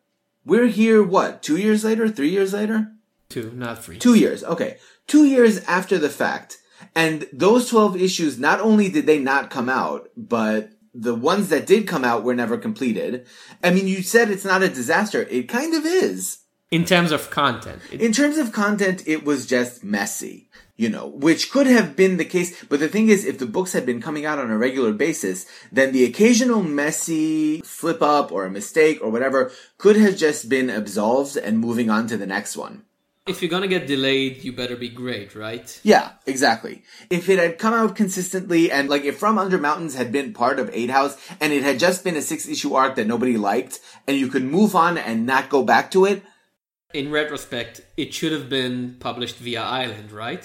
We're 0.46 0.68
here, 0.68 1.02
what, 1.02 1.42
two 1.42 1.56
years 1.56 1.86
later, 1.86 2.10
three 2.10 2.30
years 2.30 2.54
later? 2.54 2.92
Two, 3.30 3.52
not 3.56 3.84
three. 3.84 3.98
Two 3.98 4.16
years, 4.16 4.44
okay. 4.44 4.78
Two 5.08 5.24
years 5.24 5.60
after 5.60 5.98
the 5.98 6.10
fact. 6.10 6.58
And 6.96 7.28
those 7.32 7.70
12 7.70 7.96
issues, 8.02 8.40
not 8.40 8.60
only 8.60 8.90
did 8.90 9.06
they 9.06 9.20
not 9.20 9.50
come 9.50 9.70
out, 9.70 10.10
but 10.18 10.72
the 10.94 11.16
ones 11.16 11.50
that 11.50 11.68
did 11.68 11.88
come 11.88 12.04
out 12.04 12.24
were 12.24 12.36
never 12.36 12.58
completed. 12.58 13.26
I 13.64 13.70
mean, 13.72 13.88
you 13.88 14.02
said 14.02 14.30
it's 14.30 14.46
not 14.46 14.64
a 14.64 14.70
disaster. 14.70 15.22
It 15.30 15.48
kind 15.48 15.74
of 15.76 15.86
is. 15.86 16.40
In 16.72 16.86
terms 16.86 17.12
of 17.12 17.30
content. 17.30 17.82
It- 17.92 18.02
In 18.02 18.12
terms 18.12 18.38
of 18.38 18.52
content, 18.52 19.04
it 19.08 19.24
was 19.24 19.46
just 19.46 19.84
messy, 19.84 20.50
you 20.78 20.90
know, 20.90 21.08
which 21.08 21.52
could 21.52 21.68
have 21.68 21.96
been 21.96 22.18
the 22.18 22.26
case. 22.26 22.64
But 22.66 22.80
the 22.80 22.88
thing 22.88 23.10
is, 23.10 23.26
if 23.26 23.40
the 23.40 23.46
books 23.48 23.74
had 23.74 23.86
been 23.86 24.02
coming 24.02 24.26
out 24.26 24.38
on 24.40 24.52
a 24.52 24.58
regular 24.58 24.92
basis, 24.94 25.46
then 25.72 25.92
the 25.94 26.04
occasional 26.04 26.62
messy 26.62 27.62
flip 27.62 28.02
up 28.02 28.32
or 28.32 28.46
a 28.46 28.52
mistake 28.52 29.00
or 29.02 29.10
whatever 29.10 29.52
could 29.78 29.96
have 29.96 30.16
just 30.18 30.48
been 30.50 30.70
absolved 30.70 31.38
and 31.38 31.60
moving 31.60 31.90
on 31.90 32.06
to 32.08 32.18
the 32.18 32.28
next 32.28 32.56
one. 32.58 32.84
If 33.28 33.42
you're 33.42 33.50
gonna 33.50 33.68
get 33.68 33.86
delayed, 33.88 34.44
you 34.44 34.52
better 34.54 34.76
be 34.76 34.90
great, 34.90 35.36
right? 35.36 35.80
Yeah, 35.84 36.14
exactly. 36.26 36.84
If 37.10 37.30
it 37.30 37.38
had 37.40 37.60
come 37.60 37.74
out 37.74 37.96
consistently 37.96 38.72
and 38.72 38.90
like 38.90 39.04
if 39.04 39.18
From 39.20 39.38
Under 39.38 39.58
Mountains 39.58 39.96
had 39.96 40.12
been 40.12 40.34
part 40.34 40.60
of 40.60 40.70
Eight 40.74 40.90
House 40.90 41.16
and 41.40 41.54
it 41.54 41.64
had 41.64 41.80
just 41.80 42.04
been 42.04 42.16
a 42.18 42.22
six 42.22 42.48
issue 42.48 42.74
arc 42.74 42.96
that 42.96 43.08
nobody 43.08 43.38
liked 43.38 43.80
and 44.08 44.18
you 44.18 44.28
could 44.30 44.44
move 44.44 44.76
on 44.76 44.98
and 44.98 45.26
not 45.26 45.50
go 45.50 45.64
back 45.64 45.92
to 45.92 46.06
it, 46.06 46.24
In 46.94 47.12
retrospect, 47.12 47.82
it 47.98 48.14
should 48.14 48.32
have 48.32 48.50
been 48.50 48.96
published 49.00 49.36
via 49.38 49.62
Island, 49.62 50.12
right? 50.12 50.44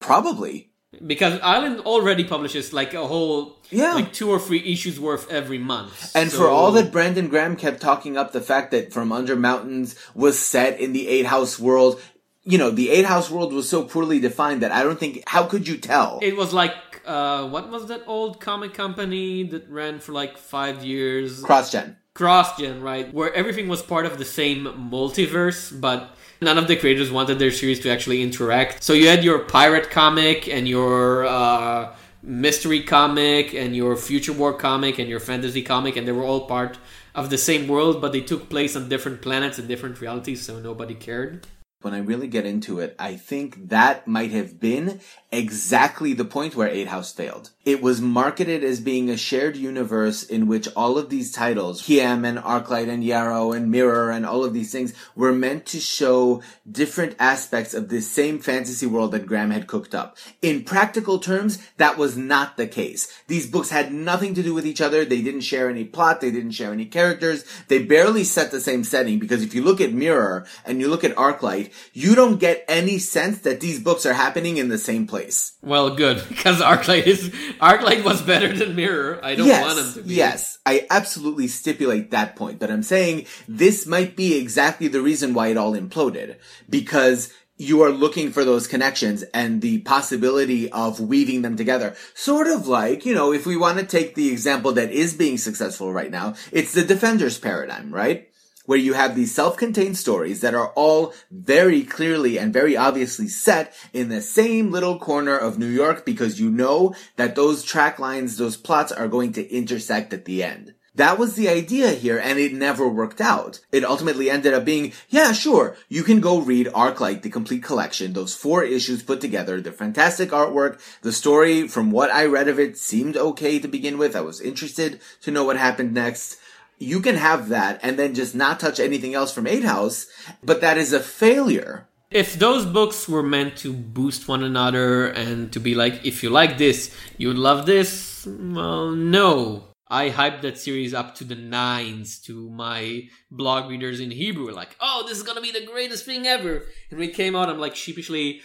probably. 0.00 0.70
Because 1.06 1.40
Island 1.42 1.80
already 1.80 2.24
publishes 2.24 2.72
like 2.72 2.94
a 2.94 3.06
whole, 3.06 3.56
Yeah. 3.70 3.94
like 3.94 4.12
two 4.12 4.28
or 4.30 4.38
three 4.38 4.62
issues 4.64 4.98
worth 5.00 5.30
every 5.30 5.58
month. 5.58 6.10
And 6.14 6.30
So- 6.30 6.38
for 6.38 6.48
all 6.48 6.72
that 6.72 6.92
Brandon 6.92 7.28
Graham 7.28 7.56
kept 7.56 7.80
talking 7.80 8.16
up 8.16 8.32
the 8.32 8.40
fact 8.40 8.70
that 8.72 8.92
From 8.92 9.12
Under 9.12 9.36
Mountains 9.36 9.94
was 10.14 10.38
set 10.38 10.78
in 10.80 10.92
the 10.92 11.08
Eight 11.08 11.26
House 11.26 11.58
world, 11.58 12.00
you 12.44 12.58
know, 12.58 12.70
the 12.70 12.90
Eight 12.90 13.06
House 13.06 13.30
world 13.30 13.52
was 13.52 13.68
so 13.68 13.82
poorly 13.84 14.20
defined 14.20 14.62
that 14.62 14.72
I 14.72 14.82
don't 14.82 14.98
think, 15.00 15.22
how 15.26 15.44
could 15.44 15.66
you 15.66 15.76
tell? 15.76 16.18
It 16.22 16.36
was 16.36 16.52
like, 16.52 16.74
uh, 17.06 17.44
what 17.48 17.70
was 17.70 17.86
that 17.86 18.02
old 18.06 18.40
comic 18.40 18.74
company 18.74 19.42
that 19.44 19.68
ran 19.70 19.98
for 19.98 20.12
like 20.12 20.36
five 20.36 20.84
years? 20.84 21.42
CrossGen. 21.42 21.96
CrossGen, 22.14 22.82
right? 22.82 23.12
Where 23.12 23.32
everything 23.34 23.66
was 23.68 23.82
part 23.82 24.06
of 24.06 24.18
the 24.18 24.24
same 24.24 24.66
multiverse, 24.92 25.78
but 25.80 26.14
none 26.44 26.58
of 26.58 26.68
the 26.68 26.76
creators 26.76 27.10
wanted 27.10 27.38
their 27.38 27.50
series 27.50 27.80
to 27.80 27.90
actually 27.90 28.22
interact. 28.22 28.82
So 28.82 28.92
you 28.92 29.08
had 29.08 29.24
your 29.24 29.40
pirate 29.40 29.90
comic 29.90 30.48
and 30.48 30.68
your 30.68 31.26
uh, 31.26 31.94
mystery 32.22 32.82
comic 32.82 33.54
and 33.54 33.74
your 33.74 33.96
future 33.96 34.32
war 34.32 34.52
comic 34.52 34.98
and 34.98 35.08
your 35.08 35.20
fantasy 35.20 35.62
comic, 35.62 35.96
and 35.96 36.06
they 36.06 36.12
were 36.12 36.24
all 36.24 36.46
part 36.46 36.78
of 37.14 37.30
the 37.30 37.38
same 37.38 37.68
world, 37.68 38.00
but 38.00 38.12
they 38.12 38.20
took 38.20 38.48
place 38.48 38.74
on 38.76 38.88
different 38.88 39.22
planets 39.22 39.58
and 39.58 39.68
different 39.68 40.00
realities, 40.00 40.42
so 40.42 40.58
nobody 40.58 40.94
cared. 40.94 41.46
When 41.84 41.94
I 41.94 41.98
really 41.98 42.28
get 42.28 42.46
into 42.46 42.80
it, 42.80 42.96
I 42.98 43.14
think 43.14 43.68
that 43.68 44.08
might 44.08 44.30
have 44.30 44.58
been 44.58 45.00
exactly 45.30 46.12
the 46.14 46.24
point 46.24 46.56
where 46.56 46.68
Eight 46.68 46.88
House 46.88 47.12
failed. 47.12 47.50
It 47.64 47.82
was 47.82 48.00
marketed 48.00 48.62
as 48.62 48.80
being 48.80 49.10
a 49.10 49.16
shared 49.16 49.56
universe 49.56 50.22
in 50.22 50.46
which 50.46 50.68
all 50.76 50.96
of 50.96 51.10
these 51.10 51.32
titles, 51.32 51.82
Kiem 51.82 52.24
and 52.24 52.38
Arclight 52.38 52.88
and 52.88 53.02
Yarrow 53.02 53.52
and 53.52 53.70
Mirror 53.70 54.10
and 54.10 54.24
all 54.24 54.44
of 54.44 54.54
these 54.54 54.70
things 54.70 54.94
were 55.14 55.32
meant 55.32 55.66
to 55.66 55.80
show 55.80 56.42
different 56.70 57.16
aspects 57.18 57.74
of 57.74 57.88
this 57.88 58.10
same 58.10 58.38
fantasy 58.38 58.86
world 58.86 59.12
that 59.12 59.26
Graham 59.26 59.50
had 59.50 59.66
cooked 59.66 59.94
up. 59.94 60.16
In 60.40 60.64
practical 60.64 61.18
terms, 61.18 61.58
that 61.76 61.98
was 61.98 62.16
not 62.16 62.56
the 62.56 62.66
case. 62.66 63.12
These 63.26 63.50
books 63.50 63.70
had 63.70 63.92
nothing 63.92 64.34
to 64.34 64.42
do 64.42 64.54
with 64.54 64.66
each 64.66 64.80
other. 64.80 65.04
They 65.04 65.22
didn't 65.22 65.40
share 65.40 65.68
any 65.68 65.84
plot. 65.84 66.20
They 66.20 66.30
didn't 66.30 66.52
share 66.52 66.72
any 66.72 66.86
characters. 66.86 67.44
They 67.68 67.82
barely 67.82 68.24
set 68.24 68.50
the 68.50 68.60
same 68.60 68.84
setting 68.84 69.18
because 69.18 69.42
if 69.42 69.54
you 69.54 69.62
look 69.62 69.80
at 69.80 69.92
Mirror 69.92 70.46
and 70.64 70.80
you 70.80 70.88
look 70.88 71.04
at 71.04 71.16
Arclight, 71.16 71.72
you 71.92 72.14
don't 72.14 72.38
get 72.38 72.64
any 72.68 72.98
sense 72.98 73.40
that 73.40 73.60
these 73.60 73.80
books 73.80 74.06
are 74.06 74.12
happening 74.12 74.56
in 74.56 74.68
the 74.68 74.78
same 74.78 75.06
place. 75.06 75.52
Well, 75.62 75.94
good, 75.94 76.22
because 76.28 76.60
Arclight 76.60 77.06
is 77.06 77.30
Arclight 77.60 78.04
was 78.04 78.22
better 78.22 78.52
than 78.52 78.74
Mirror. 78.74 79.20
I 79.22 79.34
don't 79.34 79.46
yes, 79.46 79.64
want 79.64 79.86
him 79.86 79.94
to 79.94 80.08
be. 80.08 80.14
Yes, 80.14 80.58
I 80.66 80.86
absolutely 80.90 81.48
stipulate 81.48 82.10
that 82.10 82.36
point, 82.36 82.58
but 82.58 82.70
I'm 82.70 82.82
saying 82.82 83.26
this 83.48 83.86
might 83.86 84.16
be 84.16 84.36
exactly 84.36 84.88
the 84.88 85.00
reason 85.00 85.34
why 85.34 85.48
it 85.48 85.56
all 85.56 85.74
imploded. 85.74 86.36
Because 86.68 87.32
you 87.56 87.82
are 87.82 87.90
looking 87.90 88.32
for 88.32 88.44
those 88.44 88.66
connections 88.66 89.22
and 89.32 89.62
the 89.62 89.78
possibility 89.82 90.70
of 90.72 90.98
weaving 91.00 91.42
them 91.42 91.56
together. 91.56 91.94
Sort 92.14 92.48
of 92.48 92.66
like, 92.66 93.06
you 93.06 93.14
know, 93.14 93.32
if 93.32 93.46
we 93.46 93.56
want 93.56 93.78
to 93.78 93.86
take 93.86 94.14
the 94.14 94.30
example 94.30 94.72
that 94.72 94.90
is 94.90 95.14
being 95.14 95.38
successful 95.38 95.92
right 95.92 96.10
now, 96.10 96.34
it's 96.50 96.72
the 96.72 96.84
Defenders 96.84 97.38
paradigm, 97.38 97.94
right? 97.94 98.28
Where 98.66 98.78
you 98.78 98.94
have 98.94 99.14
these 99.14 99.34
self-contained 99.34 99.98
stories 99.98 100.40
that 100.40 100.54
are 100.54 100.68
all 100.68 101.12
very 101.30 101.82
clearly 101.82 102.38
and 102.38 102.52
very 102.52 102.76
obviously 102.76 103.28
set 103.28 103.74
in 103.92 104.08
the 104.08 104.22
same 104.22 104.70
little 104.70 104.98
corner 104.98 105.36
of 105.36 105.58
New 105.58 105.68
York 105.68 106.06
because 106.06 106.40
you 106.40 106.48
know 106.48 106.94
that 107.16 107.36
those 107.36 107.62
track 107.62 107.98
lines, 107.98 108.38
those 108.38 108.56
plots 108.56 108.90
are 108.90 109.08
going 109.08 109.32
to 109.34 109.52
intersect 109.52 110.14
at 110.14 110.24
the 110.24 110.42
end. 110.42 110.74
That 110.96 111.18
was 111.18 111.34
the 111.34 111.48
idea 111.48 111.90
here, 111.90 112.18
and 112.18 112.38
it 112.38 112.54
never 112.54 112.88
worked 112.88 113.20
out. 113.20 113.58
It 113.72 113.84
ultimately 113.84 114.30
ended 114.30 114.54
up 114.54 114.64
being, 114.64 114.92
yeah, 115.08 115.32
sure, 115.32 115.76
you 115.88 116.04
can 116.04 116.20
go 116.20 116.38
read 116.38 116.68
Arclight, 116.68 117.22
the 117.22 117.30
complete 117.30 117.64
collection, 117.64 118.12
those 118.12 118.36
four 118.36 118.62
issues 118.62 119.02
put 119.02 119.20
together, 119.20 119.60
the 119.60 119.72
fantastic 119.72 120.30
artwork, 120.30 120.80
the 121.02 121.10
story, 121.10 121.66
from 121.66 121.90
what 121.90 122.12
I 122.12 122.26
read 122.26 122.46
of 122.46 122.60
it, 122.60 122.78
seemed 122.78 123.16
okay 123.16 123.58
to 123.58 123.66
begin 123.66 123.98
with. 123.98 124.14
I 124.14 124.20
was 124.20 124.40
interested 124.40 125.00
to 125.22 125.32
know 125.32 125.42
what 125.44 125.56
happened 125.56 125.92
next. 125.92 126.38
You 126.84 127.00
can 127.00 127.16
have 127.16 127.48
that 127.48 127.80
and 127.82 127.98
then 127.98 128.14
just 128.14 128.34
not 128.34 128.60
touch 128.60 128.78
anything 128.78 129.14
else 129.14 129.32
from 129.32 129.46
Eight 129.46 129.64
House, 129.64 130.06
but 130.42 130.60
that 130.60 130.76
is 130.78 130.92
a 130.92 131.00
failure. 131.00 131.88
if 132.10 132.38
those 132.38 132.64
books 132.78 133.08
were 133.08 133.22
meant 133.36 133.56
to 133.64 133.72
boost 133.72 134.28
one 134.28 134.44
another 134.44 135.06
and 135.08 135.50
to 135.52 135.58
be 135.58 135.74
like, 135.74 135.94
if 136.06 136.22
you 136.22 136.30
like 136.30 136.58
this, 136.58 136.80
you 137.18 137.26
would 137.28 137.38
love 137.50 137.66
this, 137.66 138.24
well, 138.56 138.90
no. 138.92 139.64
I 139.88 140.10
hyped 140.10 140.42
that 140.42 140.56
series 140.58 140.94
up 140.94 141.14
to 141.16 141.24
the 141.24 141.34
nines 141.34 142.18
to 142.26 142.48
my 142.50 143.02
blog 143.30 143.68
readers 143.70 143.98
in 144.00 144.10
Hebrew, 144.10 144.50
like, 144.52 144.76
oh, 144.80 145.04
this 145.06 145.16
is 145.18 145.24
gonna 145.24 145.40
be 145.48 145.52
the 145.52 145.66
greatest 145.66 146.04
thing 146.04 146.26
ever. 146.26 146.54
And 146.90 146.98
when 147.00 147.08
it 147.10 147.14
came 147.16 147.34
out, 147.34 147.48
I'm 147.50 147.58
like 147.58 147.74
sheepishly, 147.76 148.40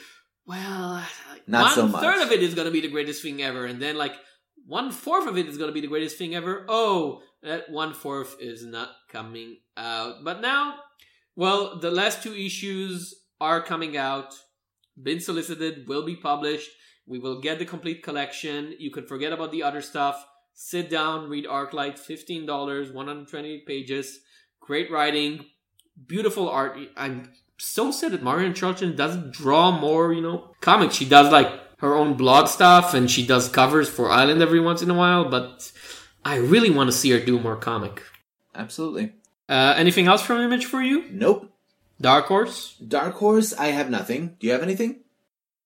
well, 0.46 1.04
Not 1.48 1.64
one 1.68 1.76
so 1.76 1.88
much. 1.88 2.02
third 2.02 2.22
of 2.26 2.32
it 2.32 2.42
is 2.42 2.56
gonna 2.56 2.72
be 2.72 2.82
the 2.82 2.88
greatest 2.96 3.22
thing 3.22 3.42
ever, 3.42 3.66
and 3.66 3.80
then 3.82 3.96
like 3.98 4.16
one 4.66 4.92
fourth 4.92 5.28
of 5.28 5.38
it 5.38 5.48
is 5.48 5.58
gonna 5.58 5.72
be 5.72 5.82
the 5.82 5.88
greatest 5.96 6.18
thing 6.18 6.34
ever. 6.36 6.66
Oh, 6.68 7.22
that 7.44 7.70
one 7.70 7.94
fourth 7.94 8.36
is 8.40 8.66
not 8.66 8.90
coming 9.10 9.58
out. 9.78 10.24
But 10.24 10.42
now, 10.42 10.76
well, 11.36 11.80
the 11.80 11.92
last 11.92 12.22
two 12.24 12.34
issues 12.34 13.16
are 13.40 13.62
coming 13.62 13.96
out, 13.96 14.34
been 15.02 15.20
solicited, 15.20 15.88
will 15.88 16.06
be 16.06 16.16
published. 16.16 16.70
We 17.08 17.20
will 17.20 17.42
get 17.42 17.60
the 17.60 17.66
complete 17.66 18.04
collection. 18.04 18.76
You 18.78 18.92
can 18.92 19.06
forget 19.06 19.34
about 19.34 19.52
the 19.52 19.64
other 19.64 19.82
stuff. 19.82 20.26
Sit 20.54 20.90
down, 20.90 21.30
read 21.30 21.46
Arclight, 21.46 21.98
$15, 21.98 22.94
120 22.94 23.64
pages. 23.66 24.20
Great 24.60 24.92
writing, 24.92 25.46
beautiful 26.08 26.50
art. 26.50 26.78
I'm 26.98 27.32
so 27.58 27.92
sad 27.92 28.12
that 28.12 28.24
Marian 28.24 28.54
Churchland 28.54 28.98
doesn't 28.98 29.34
draw 29.34 29.72
more, 29.72 30.14
you 30.14 30.22
know, 30.22 30.52
comics. 30.62 30.96
She 30.96 31.06
does 31.06 31.32
like 31.32 31.50
her 31.80 31.96
own 31.96 32.16
blog 32.16 32.48
stuff 32.48 32.94
and 32.94 33.10
she 33.10 33.26
does 33.26 33.48
covers 33.48 33.90
for 33.90 34.12
Island 34.12 34.42
every 34.42 34.60
once 34.60 34.82
in 34.82 34.90
a 34.90 34.94
while, 34.94 35.30
but 35.30 35.72
I 36.24 36.36
really 36.36 36.70
want 36.70 36.90
to 36.90 36.96
see 36.96 37.10
her 37.12 37.20
do 37.20 37.40
more 37.40 37.56
comic. 37.56 38.04
Absolutely. 38.54 39.14
Uh, 39.48 39.74
anything 39.78 40.08
else 40.08 40.22
from 40.22 40.42
Image 40.42 40.66
for 40.66 40.82
you? 40.82 41.06
Nope. 41.10 41.52
Dark 42.02 42.26
Horse? 42.26 42.76
Dark 42.76 43.16
Horse, 43.16 43.54
I 43.54 43.68
have 43.68 43.90
nothing. 43.90 44.36
Do 44.40 44.48
you 44.48 44.54
have 44.54 44.64
anything? 44.64 45.02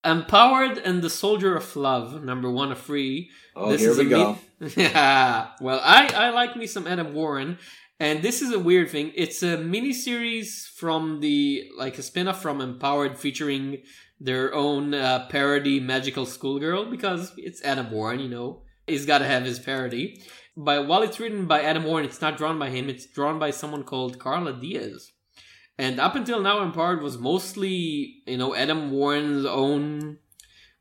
Empowered 0.04 0.78
and 0.78 1.02
the 1.02 1.10
Soldier 1.10 1.56
of 1.56 1.74
Love, 1.76 2.22
number 2.22 2.50
one 2.50 2.72
of 2.72 2.80
three. 2.80 3.30
Oh, 3.56 3.74
here 3.76 3.96
we 3.96 4.06
a 4.06 4.08
go. 4.08 4.38
me- 4.60 4.72
yeah. 4.76 5.48
Well, 5.60 5.80
I, 5.82 6.12
I 6.14 6.30
like 6.30 6.56
me 6.56 6.66
some 6.66 6.86
Adam 6.86 7.14
Warren. 7.14 7.58
And 8.00 8.22
this 8.22 8.42
is 8.42 8.52
a 8.52 8.58
weird 8.58 8.90
thing. 8.90 9.12
It's 9.14 9.42
a 9.42 9.56
miniseries 9.56 10.66
from 10.68 11.20
the 11.20 11.70
like 11.78 11.96
a 11.96 12.02
spin-off 12.02 12.42
from 12.42 12.60
Empowered 12.60 13.18
featuring 13.18 13.82
their 14.20 14.52
own 14.54 14.92
uh, 14.94 15.26
parody 15.28 15.78
magical 15.80 16.26
schoolgirl 16.26 16.86
because 16.90 17.32
it's 17.36 17.62
Adam 17.62 17.90
Warren, 17.90 18.20
you 18.20 18.28
know. 18.28 18.62
He's 18.86 19.06
got 19.06 19.18
to 19.18 19.24
have 19.26 19.44
his 19.44 19.58
parody. 19.58 20.20
But 20.56 20.86
while 20.86 21.02
it's 21.02 21.18
written 21.18 21.46
by 21.46 21.62
Adam 21.62 21.84
Warren, 21.84 22.04
it's 22.04 22.20
not 22.20 22.36
drawn 22.36 22.58
by 22.58 22.70
him. 22.70 22.88
It's 22.88 23.06
drawn 23.06 23.38
by 23.38 23.50
someone 23.50 23.82
called 23.82 24.18
Carla 24.18 24.52
Diaz. 24.52 25.12
And 25.76 25.98
up 25.98 26.14
until 26.14 26.40
now, 26.40 26.62
Empowered 26.62 27.02
was 27.02 27.18
mostly, 27.18 28.22
you 28.26 28.36
know, 28.36 28.54
Adam 28.54 28.92
Warren's 28.92 29.44
own 29.44 30.18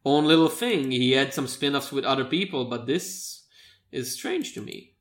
own 0.06 0.26
little 0.26 0.50
thing. 0.50 0.92
He 0.92 1.14
had 1.14 1.34
some 1.34 1.48
spin-offs 1.48 1.92
with 1.92 2.04
other 2.04 2.26
people, 2.26 2.66
but 2.66 2.86
this 2.86 3.46
is 3.92 4.14
strange 4.14 4.54
to 4.54 4.62
me. 4.62 4.92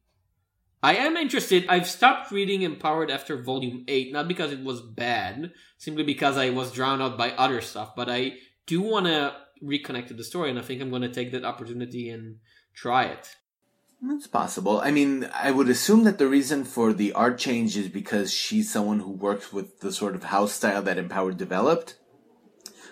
I 0.82 0.96
am 0.96 1.16
interested. 1.16 1.66
I've 1.68 1.88
stopped 1.88 2.30
reading 2.30 2.62
Empowered 2.62 3.10
after 3.10 3.42
volume 3.42 3.84
8, 3.88 4.12
not 4.12 4.28
because 4.28 4.52
it 4.52 4.62
was 4.62 4.80
bad, 4.80 5.52
simply 5.78 6.04
because 6.04 6.36
I 6.36 6.50
was 6.50 6.72
drawn 6.72 7.02
out 7.02 7.18
by 7.18 7.32
other 7.32 7.60
stuff, 7.60 7.94
but 7.94 8.08
I 8.08 8.34
do 8.66 8.80
want 8.80 9.06
to 9.06 9.34
reconnect 9.62 10.08
to 10.08 10.14
the 10.14 10.24
story, 10.24 10.50
and 10.50 10.58
I 10.58 10.62
think 10.62 10.80
I'm 10.80 10.90
going 10.90 11.02
to 11.02 11.08
take 11.08 11.32
that 11.32 11.44
opportunity 11.44 12.08
and 12.08 12.36
try 12.74 13.04
it. 13.04 13.36
It's 14.04 14.26
possible. 14.26 14.80
I 14.80 14.90
mean, 14.90 15.28
I 15.32 15.52
would 15.52 15.68
assume 15.68 16.04
that 16.04 16.18
the 16.18 16.26
reason 16.26 16.64
for 16.64 16.92
the 16.92 17.12
art 17.12 17.38
change 17.38 17.76
is 17.76 17.88
because 17.88 18.32
she's 18.32 18.70
someone 18.70 19.00
who 19.00 19.10
works 19.10 19.52
with 19.52 19.80
the 19.80 19.92
sort 19.92 20.14
of 20.14 20.24
house 20.24 20.52
style 20.52 20.82
that 20.82 20.98
Empowered 20.98 21.36
developed, 21.36 21.96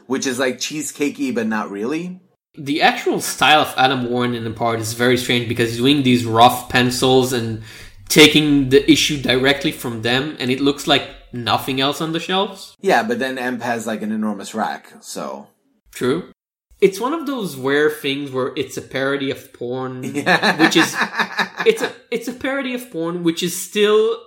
which 0.07 0.27
is 0.27 0.39
like 0.39 0.59
cheesecakey, 0.59 1.35
but 1.35 1.47
not 1.47 1.71
really. 1.71 2.21
The 2.57 2.83
actual 2.83 3.21
style 3.21 3.63
of 3.63 3.75
Adam 3.77 4.11
Warren 4.11 4.35
in 4.35 4.47
Empowered 4.47 4.81
is 4.81 4.93
very 4.93 5.17
strange 5.17 5.49
because 5.49 5.71
he's 5.71 5.79
doing 5.79 6.03
these 6.03 6.25
rough 6.25 6.69
pencils 6.69 7.33
and 7.33 7.63
taking 8.09 8.69
the 8.69 8.89
issue 8.91 9.21
directly 9.21 9.73
from 9.73 10.03
them, 10.03 10.37
and 10.39 10.51
it 10.51 10.61
looks 10.61 10.87
like 10.87 11.09
nothing 11.33 11.81
else 11.81 12.01
on 12.01 12.13
the 12.13 12.21
shelves. 12.21 12.77
Yeah, 12.81 13.03
but 13.03 13.19
then 13.19 13.39
Emp 13.39 13.63
has 13.63 13.87
like 13.87 14.03
an 14.03 14.13
enormous 14.13 14.55
rack, 14.55 14.93
so. 15.01 15.49
True. 15.93 16.33
It's 16.81 16.99
one 17.01 17.13
of 17.13 17.27
those 17.27 17.57
rare 17.57 17.91
things 17.91 18.31
where 18.31 18.53
it's 18.57 18.77
a 18.77 18.83
parody 18.83 19.31
of 19.31 19.53
porn, 19.53 20.03
Yeah. 20.03 20.63
which 20.63 20.77
is 20.77 20.95
it's 21.67 21.83
a 21.83 21.93
it's 22.11 22.29
a 22.29 22.33
parody 22.33 22.75
of 22.75 22.91
porn, 22.91 23.23
which 23.23 23.43
is 23.43 23.61
still 23.61 24.19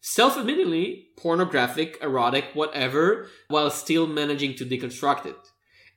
self-admittedly 0.00 1.08
pornographic, 1.18 1.98
erotic, 2.02 2.44
whatever, 2.54 3.28
while 3.48 3.70
still 3.70 4.06
managing 4.06 4.54
to 4.54 4.64
deconstruct 4.64 5.26
it. 5.26 5.36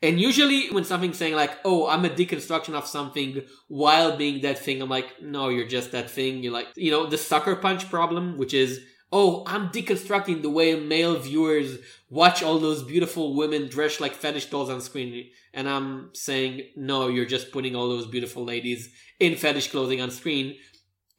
And 0.03 0.19
usually 0.19 0.69
when 0.71 0.83
something's 0.83 1.17
saying 1.17 1.35
like, 1.35 1.51
oh, 1.63 1.87
I'm 1.87 2.05
a 2.05 2.09
deconstruction 2.09 2.73
of 2.73 2.87
something 2.87 3.43
while 3.67 4.17
being 4.17 4.41
that 4.41 4.57
thing, 4.57 4.81
I'm 4.81 4.89
like, 4.89 5.21
no, 5.21 5.49
you're 5.49 5.67
just 5.67 5.91
that 5.91 6.09
thing. 6.09 6.41
You're 6.41 6.53
like, 6.53 6.67
you 6.75 6.89
know, 6.89 7.05
the 7.05 7.19
sucker 7.19 7.55
punch 7.55 7.87
problem, 7.89 8.37
which 8.37 8.53
is, 8.55 8.79
oh, 9.11 9.43
I'm 9.45 9.69
deconstructing 9.69 10.41
the 10.41 10.49
way 10.49 10.79
male 10.79 11.19
viewers 11.19 11.79
watch 12.09 12.41
all 12.41 12.59
those 12.59 12.83
beautiful 12.83 13.35
women 13.35 13.67
dressed 13.67 13.99
like 13.99 14.13
fetish 14.13 14.45
dolls 14.47 14.69
on 14.69 14.81
screen. 14.81 15.29
And 15.53 15.67
I'm 15.67 16.11
saying, 16.13 16.69
no, 16.75 17.07
you're 17.07 17.25
just 17.25 17.51
putting 17.51 17.75
all 17.75 17.89
those 17.89 18.07
beautiful 18.07 18.45
ladies 18.45 18.89
in 19.19 19.35
fetish 19.35 19.71
clothing 19.71 20.01
on 20.01 20.11
screen. 20.11 20.55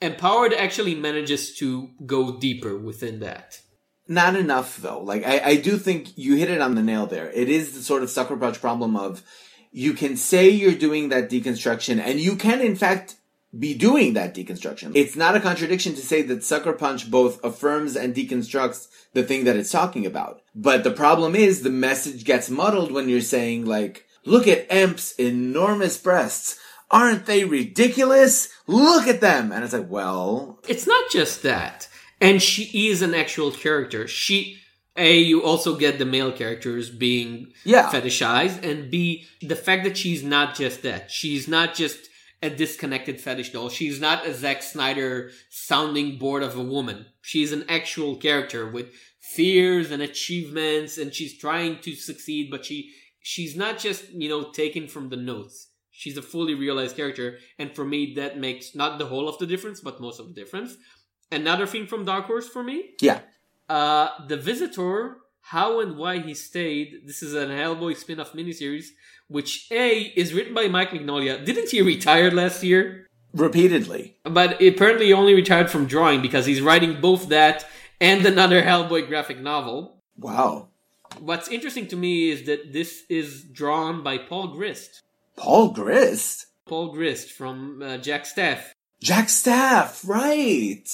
Empowered 0.01 0.55
actually 0.55 0.95
manages 0.95 1.57
to 1.59 1.91
go 2.07 2.39
deeper 2.39 2.77
within 2.77 3.21
that. 3.21 3.61
Not 4.09 4.37
enough 4.37 4.79
though. 4.79 5.01
Like 5.01 5.25
I, 5.25 5.41
I 5.41 5.57
do 5.57 5.77
think 5.77 6.17
you 6.19 6.35
hit 6.37 6.51
it 6.51 6.61
on 6.61 6.75
the 6.75 6.83
nail 6.83 7.07
there. 7.07 7.31
It 7.31 7.49
is 7.49 7.75
the 7.75 7.83
sort 7.83 8.03
of 8.03 8.11
sucker 8.11 8.37
punch 8.37 8.61
problem 8.61 8.97
of 8.97 9.23
you 9.71 9.95
can 9.95 10.17
say 10.17 10.51
you're 10.51 10.75
doing 10.75 11.09
that 11.09 11.31
deconstruction 11.31 11.99
and 11.99 12.21
you 12.21 12.37
can 12.37 12.61
in 12.61 12.77
fact 12.77 13.17
be 13.59 13.75
doing 13.75 14.15
that 14.15 14.35
deconstruction. 14.35 14.89
Mm-hmm. 14.89 14.97
It's 14.97 15.17
not 15.17 15.37
a 15.37 15.41
contradiction 15.41 15.95
to 15.95 16.01
say 16.01 16.23
that 16.23 16.43
Sucker 16.45 16.73
Punch 16.73 17.11
both 17.11 17.43
affirms 17.45 17.97
and 17.97 18.15
deconstructs 18.15 18.89
the 19.13 19.23
thing 19.23 19.45
that 19.45 19.57
it's 19.57 19.71
talking 19.71 20.07
about. 20.07 20.41
But 20.55 20.85
the 20.85 20.91
problem 20.91 21.35
is 21.35 21.63
the 21.63 21.71
message 21.71 22.25
gets 22.25 22.49
muddled 22.49 22.93
when 22.93 23.09
you're 23.09 23.21
saying 23.21 23.67
like, 23.67 24.07
look 24.25 24.49
at 24.49 24.67
Emp's 24.71 25.13
enormous 25.17 25.99
breasts. 25.99 26.59
Aren't 26.91 27.27
they 27.27 27.45
ridiculous? 27.45 28.49
Look 28.67 29.07
at 29.07 29.21
them. 29.21 29.53
And 29.53 29.65
it's 29.65 29.73
like, 29.73 29.91
well, 29.91 30.59
It's 30.69 30.87
not 30.87 31.11
just 31.11 31.43
that. 31.43 31.89
And 32.21 32.41
she 32.43 32.89
is 32.89 33.03
an 33.03 33.15
actual 33.15 33.51
character. 33.51 34.07
She, 34.07 34.59
A, 34.97 35.19
you 35.19 35.43
also 35.43 35.77
get 35.77 35.99
the 35.99 36.05
male 36.05 36.33
characters 36.33 36.89
being 36.89 37.53
Yeah. 37.65 37.91
fetishized, 37.91 38.63
and 38.63 38.91
B, 38.91 39.25
the 39.41 39.57
fact 39.57 39.85
that 39.85 39.97
she's 39.97 40.23
not 40.23 40.55
just 40.55 40.83
that. 40.83 41.11
She's 41.11 41.49
not 41.49 41.75
just 41.75 42.09
a 42.43 42.51
disconnected 42.51 43.21
fetish 43.21 43.53
doll. 43.53 43.69
She's 43.69 44.01
not 44.01 44.27
a 44.27 44.35
Zack 44.35 44.63
Snyder 44.63 45.31
sounding 45.49 46.19
board 46.19 46.43
of 46.43 46.57
a 46.57 46.63
woman. 46.63 47.07
She's 47.21 47.53
an 47.53 47.65
actual 47.69 48.17
character 48.17 48.69
with 48.69 48.91
fears 49.21 49.93
and 49.93 50.03
achievements, 50.03 50.99
and 50.99 51.15
she's 51.15 51.39
trying 51.39 51.79
to 51.81 51.95
succeed, 51.95 52.51
but 52.51 52.65
she, 52.65 52.91
she's 53.21 53.57
not 53.57 53.79
just, 53.79 54.11
you 54.11 54.29
know, 54.29 54.51
taken 54.51 54.89
from 54.89 55.09
the 55.09 55.17
notes. 55.17 55.69
She's 55.93 56.17
a 56.17 56.23
fully 56.23 56.55
realized 56.55 56.97
character, 56.97 57.39
and 57.59 57.75
for 57.77 57.85
me, 57.85 58.15
that 58.17 58.39
makes 58.39 58.75
not 58.75 58.99
the 58.99 59.07
whole 59.07 59.29
of 59.29 59.39
the 59.39 59.47
difference, 59.47 59.81
but 59.81 60.01
most 60.01 60.19
of 60.19 60.27
the 60.27 60.35
difference. 60.35 60.77
Another 61.31 61.67
thing 61.67 61.87
from 61.87 62.05
Dark 62.05 62.25
Horse 62.25 62.49
for 62.49 62.65
me, 62.65 62.91
yeah. 63.01 63.21
uh, 63.69 64.09
The 64.27 64.37
Visitor, 64.37 65.19
How 65.43 65.81
and 65.81 65.97
Why 65.97 66.19
He 66.19 66.35
Stayed. 66.35 67.03
This 67.07 67.23
is 67.23 67.35
an 67.35 67.51
Hellboy 67.51 67.97
spin 67.97 68.19
off 68.21 68.33
miniseries, 68.33 68.87
which 69.33 69.67
A 69.71 70.13
is 70.15 70.35
written 70.35 70.55
by 70.55 70.69
Mike 70.69 70.91
Mignola. 70.91 71.45
Didn't 71.45 71.71
he 71.71 71.83
retire 71.83 72.31
last 72.31 72.63
year? 72.63 73.07
Repeatedly. 73.33 74.19
But 74.25 74.63
apparently 74.63 75.07
he 75.07 75.13
only 75.13 75.35
retired 75.35 75.71
from 75.71 75.87
drawing 75.87 76.21
because 76.21 76.47
he's 76.47 76.61
writing 76.61 77.01
both 77.01 77.29
that 77.31 77.67
and 78.01 78.25
another 78.27 78.63
Hellboy 78.69 79.09
graphic 79.09 79.41
novel. 79.41 79.97
Wow. 80.19 80.69
What's 81.19 81.49
interesting 81.49 81.89
to 81.89 81.97
me 81.97 82.31
is 82.31 82.45
that 82.45 82.73
this 82.73 83.05
is 83.09 83.43
drawn 83.43 84.03
by 84.03 84.19
Paul 84.19 84.49
Grist. 84.49 85.03
Paul 85.37 85.71
Grist. 85.71 86.47
Paul 86.67 86.93
Grist 86.93 87.31
from 87.33 87.83
uh, 87.83 87.99
Jack 87.99 88.27
Staff. 88.27 88.73
Jack 89.03 89.29
Staff, 89.29 90.03
right. 90.07 90.85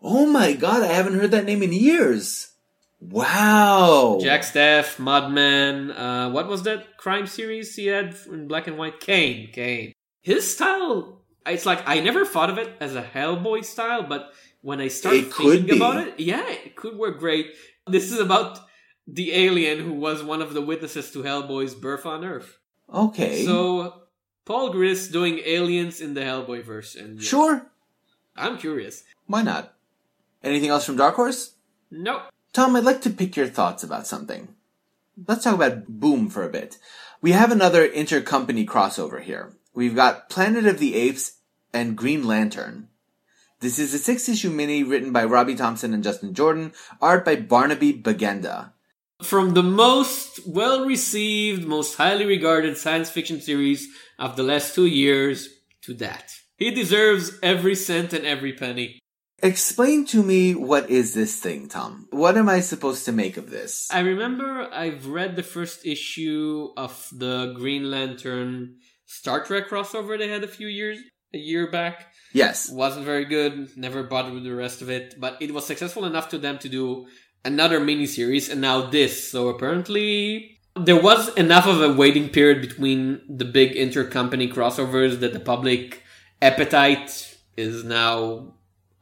Oh 0.00 0.26
my 0.26 0.52
god, 0.52 0.82
I 0.82 0.92
haven't 0.92 1.18
heard 1.18 1.30
that 1.32 1.44
name 1.44 1.62
in 1.62 1.72
years. 1.72 2.51
Wow. 3.02 4.18
Jack 4.22 4.44
Staff, 4.44 4.96
Mudman, 4.98 5.92
uh, 5.98 6.30
what 6.30 6.46
was 6.46 6.62
that 6.62 6.96
crime 6.98 7.26
series 7.26 7.74
he 7.74 7.86
had 7.86 8.14
in 8.30 8.46
black 8.46 8.68
and 8.68 8.78
white? 8.78 9.00
Kane, 9.00 9.50
Kane. 9.52 9.92
His 10.20 10.54
style, 10.54 11.22
it's 11.44 11.66
like 11.66 11.82
I 11.86 11.98
never 11.98 12.24
thought 12.24 12.48
of 12.48 12.58
it 12.58 12.76
as 12.80 12.94
a 12.94 13.02
Hellboy 13.02 13.64
style, 13.64 14.04
but 14.04 14.32
when 14.60 14.80
I 14.80 14.86
started 14.86 15.26
It 15.26 15.34
thinking 15.34 15.76
about 15.76 16.06
it, 16.06 16.20
yeah, 16.20 16.48
it 16.48 16.76
could 16.76 16.96
work 16.96 17.18
great. 17.18 17.46
This 17.88 18.12
is 18.12 18.20
about 18.20 18.60
the 19.08 19.32
alien 19.32 19.80
who 19.80 19.94
was 19.94 20.22
one 20.22 20.40
of 20.40 20.54
the 20.54 20.62
witnesses 20.62 21.10
to 21.10 21.24
Hellboy's 21.24 21.74
birth 21.74 22.06
on 22.06 22.24
Earth. 22.24 22.58
Okay. 22.92 23.44
So 23.44 24.04
Paul 24.44 24.70
Grist 24.70 25.10
doing 25.10 25.40
aliens 25.44 26.00
in 26.00 26.14
the 26.14 26.20
Hellboy 26.20 26.64
verse, 26.64 26.94
and 26.94 27.20
sure. 27.20 27.66
I'm 28.36 28.58
curious. 28.58 29.02
Why 29.26 29.42
not? 29.42 29.74
Anything 30.44 30.70
else 30.70 30.86
from 30.86 30.96
Dark 30.96 31.16
Horse? 31.16 31.54
Nope. 31.90 32.22
Tom, 32.52 32.76
I'd 32.76 32.84
like 32.84 33.00
to 33.02 33.10
pick 33.10 33.34
your 33.34 33.46
thoughts 33.46 33.82
about 33.82 34.06
something. 34.06 34.48
Let's 35.26 35.44
talk 35.44 35.54
about 35.54 35.86
Boom 35.86 36.28
for 36.28 36.42
a 36.42 36.50
bit. 36.50 36.76
We 37.22 37.32
have 37.32 37.50
another 37.50 37.88
intercompany 37.88 38.66
crossover 38.66 39.22
here. 39.22 39.54
We've 39.72 39.94
got 39.94 40.28
Planet 40.28 40.66
of 40.66 40.78
the 40.78 40.94
Apes 40.94 41.38
and 41.72 41.96
Green 41.96 42.26
Lantern. 42.26 42.88
This 43.60 43.78
is 43.78 43.94
a 43.94 43.98
six 43.98 44.28
issue 44.28 44.50
mini 44.50 44.82
written 44.82 45.12
by 45.12 45.24
Robbie 45.24 45.54
Thompson 45.54 45.94
and 45.94 46.04
Justin 46.04 46.34
Jordan, 46.34 46.72
art 47.00 47.24
by 47.24 47.36
Barnaby 47.36 47.94
Bagenda. 47.94 48.72
From 49.22 49.54
the 49.54 49.62
most 49.62 50.40
well 50.46 50.84
received, 50.84 51.64
most 51.64 51.96
highly 51.96 52.26
regarded 52.26 52.76
science 52.76 53.08
fiction 53.08 53.40
series 53.40 53.88
of 54.18 54.36
the 54.36 54.42
last 54.42 54.74
two 54.74 54.86
years 54.86 55.48
to 55.82 55.94
that. 55.94 56.32
He 56.56 56.70
deserves 56.70 57.38
every 57.42 57.76
cent 57.76 58.12
and 58.12 58.26
every 58.26 58.52
penny. 58.52 59.01
Explain 59.42 60.06
to 60.06 60.22
me 60.22 60.54
what 60.54 60.88
is 60.88 61.14
this 61.14 61.40
thing, 61.40 61.68
Tom? 61.68 62.06
What 62.10 62.36
am 62.36 62.48
I 62.48 62.60
supposed 62.60 63.04
to 63.06 63.12
make 63.12 63.36
of 63.36 63.50
this? 63.50 63.88
I 63.90 63.98
remember 64.00 64.68
I've 64.72 65.08
read 65.08 65.34
the 65.34 65.42
first 65.42 65.84
issue 65.84 66.68
of 66.76 67.08
the 67.10 67.52
Green 67.56 67.90
Lantern 67.90 68.76
Star 69.04 69.44
Trek 69.44 69.68
crossover 69.68 70.16
they 70.16 70.28
had 70.28 70.44
a 70.44 70.48
few 70.48 70.68
years, 70.68 70.98
a 71.34 71.38
year 71.38 71.68
back. 71.68 72.12
yes. 72.32 72.70
Wasn't 72.70 73.04
very 73.04 73.24
good, 73.24 73.76
never 73.76 74.04
bothered 74.04 74.32
with 74.32 74.44
the 74.44 74.54
rest 74.54 74.80
of 74.80 74.88
it, 74.88 75.16
but 75.18 75.36
it 75.40 75.52
was 75.52 75.66
successful 75.66 76.04
enough 76.04 76.28
to 76.28 76.38
them 76.38 76.58
to 76.58 76.68
do 76.68 77.08
another 77.44 77.80
miniseries 77.80 78.48
and 78.48 78.60
now 78.60 78.82
this. 78.90 79.28
So 79.28 79.48
apparently 79.48 80.60
there 80.76 81.02
was 81.02 81.34
enough 81.34 81.66
of 81.66 81.82
a 81.82 81.92
waiting 81.92 82.28
period 82.28 82.60
between 82.60 83.20
the 83.28 83.44
big 83.44 83.74
intercompany 83.74 84.52
crossovers 84.54 85.18
that 85.18 85.32
the 85.32 85.40
public 85.40 86.04
appetite 86.40 87.36
is 87.56 87.82
now 87.82 88.54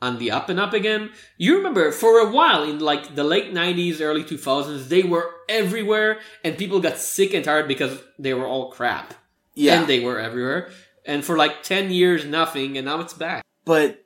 on 0.03 0.19
the 0.19 0.31
up 0.31 0.49
and 0.49 0.59
up 0.59 0.73
again. 0.73 1.11
You 1.37 1.57
remember 1.57 1.93
for 1.93 2.19
a 2.21 2.31
while 2.31 2.63
in 2.63 2.79
like 2.79 3.15
the 3.15 3.25
late 3.25 3.53
90s, 3.53 4.01
early 4.01 4.25
2000s, 4.25 4.89
they 4.89 5.03
were 5.03 5.31
everywhere 5.49 6.21
and 6.45 6.57
people 6.57 6.81
got 6.81 6.99
sick 6.99 7.35
and 7.35 7.45
tired 7.45 7.69
because 7.69 8.01
they 8.19 8.35
were 8.35 8.47
all 8.47 8.71
crap. 8.71 9.15
Yeah. 9.55 9.81
And 9.81 9.89
they 9.89 10.01
were 10.01 10.19
everywhere. 10.19 10.71
And 11.05 11.25
for 11.25 11.37
like 11.37 11.63
10 11.63 11.91
years, 11.91 12.25
nothing, 12.25 12.77
and 12.77 12.87
now 12.87 13.01
it's 13.01 13.15
back. 13.15 13.45
but 13.65 14.05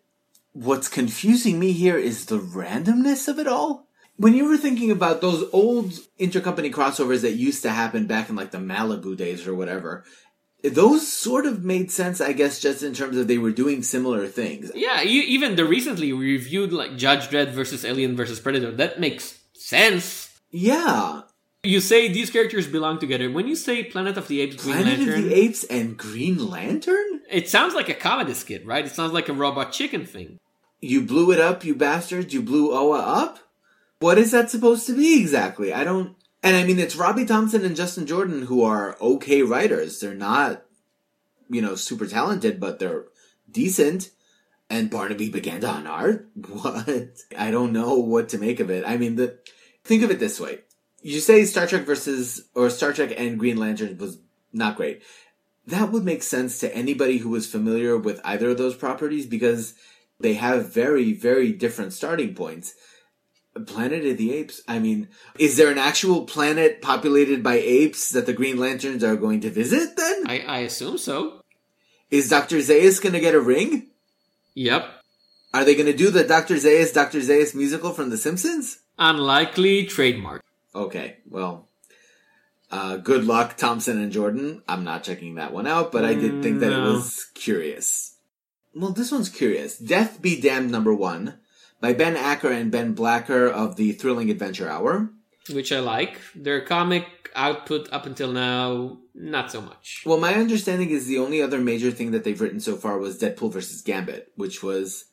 What's 0.54 0.86
confusing 0.86 1.58
me 1.58 1.72
here 1.72 1.98
is 1.98 2.26
the 2.26 2.38
randomness 2.38 3.26
of 3.26 3.40
it 3.40 3.48
all. 3.48 3.88
When 4.16 4.34
you 4.34 4.48
were 4.48 4.56
thinking 4.56 4.92
about 4.92 5.20
those 5.20 5.44
old 5.52 5.90
intercompany 6.20 6.72
crossovers 6.72 7.22
that 7.22 7.32
used 7.32 7.62
to 7.62 7.70
happen 7.70 8.06
back 8.06 8.28
in 8.28 8.36
like 8.36 8.52
the 8.52 8.58
Malibu 8.58 9.16
days 9.16 9.48
or 9.48 9.54
whatever, 9.56 10.04
those 10.64 11.06
sort 11.06 11.44
of 11.44 11.64
made 11.64 11.90
sense, 11.90 12.20
I 12.20 12.32
guess, 12.32 12.58
just 12.58 12.82
in 12.82 12.94
terms 12.94 13.16
of 13.16 13.28
they 13.28 13.38
were 13.38 13.52
doing 13.52 13.82
similar 13.82 14.26
things. 14.26 14.72
Yeah, 14.74 15.02
you, 15.02 15.22
even 15.22 15.56
the 15.56 15.64
recently 15.64 16.12
we 16.12 16.32
reviewed 16.32 16.72
like 16.72 16.96
Judge 16.96 17.28
Dredd 17.28 17.50
versus 17.50 17.84
Alien 17.84 18.16
versus 18.16 18.40
Predator. 18.40 18.72
That 18.72 18.98
makes 18.98 19.38
sense. 19.52 20.40
Yeah. 20.50 21.22
You 21.62 21.80
say 21.80 22.08
these 22.08 22.30
characters 22.30 22.66
belong 22.66 22.98
together. 22.98 23.30
When 23.30 23.46
you 23.46 23.56
say 23.56 23.84
Planet 23.84 24.16
of 24.16 24.28
the 24.28 24.40
Apes, 24.40 24.62
Green 24.62 24.76
Planet 24.76 24.98
Lantern, 24.98 25.18
of 25.18 25.24
the 25.24 25.34
Apes 25.34 25.64
and 25.64 25.96
Green 25.96 26.50
Lantern? 26.50 27.22
it 27.30 27.48
sounds 27.48 27.74
like 27.74 27.88
a 27.88 27.94
comedy 27.94 28.34
skit, 28.34 28.66
right? 28.66 28.84
It 28.84 28.92
sounds 28.92 29.12
like 29.12 29.28
a 29.28 29.32
robot 29.32 29.72
chicken 29.72 30.06
thing. 30.06 30.38
You 30.80 31.02
blew 31.02 31.30
it 31.30 31.40
up, 31.40 31.64
you 31.64 31.74
bastards. 31.74 32.34
You 32.34 32.42
blew 32.42 32.72
Oa 32.72 32.98
up? 32.98 33.38
What 34.00 34.18
is 34.18 34.32
that 34.32 34.50
supposed 34.50 34.86
to 34.86 34.96
be 34.96 35.20
exactly? 35.20 35.72
I 35.72 35.84
don't. 35.84 36.14
And 36.44 36.56
I 36.56 36.64
mean, 36.64 36.78
it's 36.78 36.94
Robbie 36.94 37.24
Thompson 37.24 37.64
and 37.64 37.74
Justin 37.74 38.06
Jordan 38.06 38.42
who 38.42 38.62
are 38.62 38.98
okay 39.00 39.40
writers. 39.40 39.98
They're 39.98 40.14
not, 40.14 40.62
you 41.48 41.62
know, 41.62 41.74
super 41.74 42.06
talented, 42.06 42.60
but 42.60 42.78
they're 42.78 43.06
decent. 43.50 44.10
And 44.68 44.90
Barnaby 44.90 45.30
Bagenda 45.30 45.68
on 45.68 45.86
art? 45.86 46.28
What? 46.48 47.22
I 47.36 47.50
don't 47.50 47.72
know 47.72 47.94
what 47.94 48.28
to 48.30 48.38
make 48.38 48.60
of 48.60 48.70
it. 48.70 48.84
I 48.86 48.98
mean, 48.98 49.16
the 49.16 49.38
think 49.84 50.02
of 50.02 50.10
it 50.10 50.18
this 50.18 50.38
way. 50.38 50.60
You 51.00 51.20
say 51.20 51.46
Star 51.46 51.66
Trek 51.66 51.86
versus, 51.86 52.46
or 52.54 52.68
Star 52.68 52.92
Trek 52.92 53.14
and 53.16 53.38
Green 53.38 53.56
Lantern 53.56 53.96
was 53.96 54.18
not 54.52 54.76
great. 54.76 55.02
That 55.66 55.92
would 55.92 56.04
make 56.04 56.22
sense 56.22 56.60
to 56.60 56.74
anybody 56.76 57.18
who 57.18 57.30
was 57.30 57.50
familiar 57.50 57.96
with 57.96 58.20
either 58.22 58.50
of 58.50 58.58
those 58.58 58.74
properties 58.74 59.24
because 59.24 59.74
they 60.20 60.34
have 60.34 60.74
very, 60.74 61.14
very 61.14 61.52
different 61.52 61.94
starting 61.94 62.34
points. 62.34 62.74
Planet 63.66 64.04
of 64.04 64.16
the 64.16 64.32
Apes. 64.34 64.62
I 64.66 64.78
mean, 64.78 65.08
is 65.38 65.56
there 65.56 65.70
an 65.70 65.78
actual 65.78 66.24
planet 66.24 66.82
populated 66.82 67.42
by 67.42 67.54
apes 67.54 68.10
that 68.10 68.26
the 68.26 68.32
Green 68.32 68.58
Lanterns 68.58 69.04
are 69.04 69.16
going 69.16 69.40
to 69.42 69.50
visit 69.50 69.96
then? 69.96 70.24
I, 70.26 70.40
I 70.40 70.58
assume 70.60 70.98
so. 70.98 71.40
Is 72.10 72.28
Dr. 72.28 72.58
Zaius 72.58 73.00
going 73.00 73.12
to 73.12 73.20
get 73.20 73.34
a 73.34 73.40
ring? 73.40 73.88
Yep. 74.54 74.88
Are 75.52 75.64
they 75.64 75.74
going 75.74 75.86
to 75.86 75.96
do 75.96 76.10
the 76.10 76.24
Dr. 76.24 76.56
Zaius, 76.56 76.92
Dr. 76.92 77.20
Zaius 77.20 77.54
musical 77.54 77.92
from 77.92 78.10
The 78.10 78.16
Simpsons? 78.16 78.80
Unlikely 78.98 79.86
trademark. 79.86 80.42
Okay, 80.74 81.18
well, 81.28 81.68
uh, 82.70 82.96
good 82.96 83.24
luck, 83.24 83.56
Thompson 83.56 84.02
and 84.02 84.10
Jordan. 84.10 84.62
I'm 84.68 84.82
not 84.82 85.04
checking 85.04 85.36
that 85.36 85.52
one 85.52 85.68
out, 85.68 85.92
but 85.92 86.04
I 86.04 86.14
did 86.14 86.42
think 86.42 86.58
that 86.60 86.72
it 86.72 86.82
was 86.82 87.26
curious. 87.34 88.16
Well, 88.74 88.90
this 88.90 89.12
one's 89.12 89.28
curious. 89.28 89.78
Death 89.78 90.20
Be 90.20 90.40
Damned 90.40 90.72
number 90.72 90.92
one 90.92 91.38
by 91.84 91.92
Ben 91.92 92.16
Acker 92.16 92.50
and 92.50 92.70
Ben 92.72 92.94
Blacker 92.94 93.46
of 93.46 93.76
the 93.76 93.92
Thrilling 93.92 94.30
Adventure 94.30 94.70
Hour. 94.70 95.10
which 95.50 95.70
I 95.70 95.80
like. 95.80 96.18
Their 96.34 96.62
comic 96.62 97.04
output 97.36 97.90
up 97.92 98.06
until 98.06 98.32
now, 98.32 99.00
not 99.14 99.52
so 99.52 99.60
much. 99.60 100.02
Well, 100.06 100.16
my 100.16 100.32
understanding 100.32 100.88
is 100.88 101.06
the 101.06 101.18
only 101.18 101.42
other 101.42 101.58
major 101.60 101.90
thing 101.90 102.12
that 102.12 102.24
they've 102.24 102.40
written 102.40 102.58
so 102.60 102.76
far 102.76 102.96
was 102.96 103.18
Deadpool 103.20 103.52
versus 103.52 103.82
Gambit, 103.82 104.32
which 104.34 104.62
was, 104.62 105.04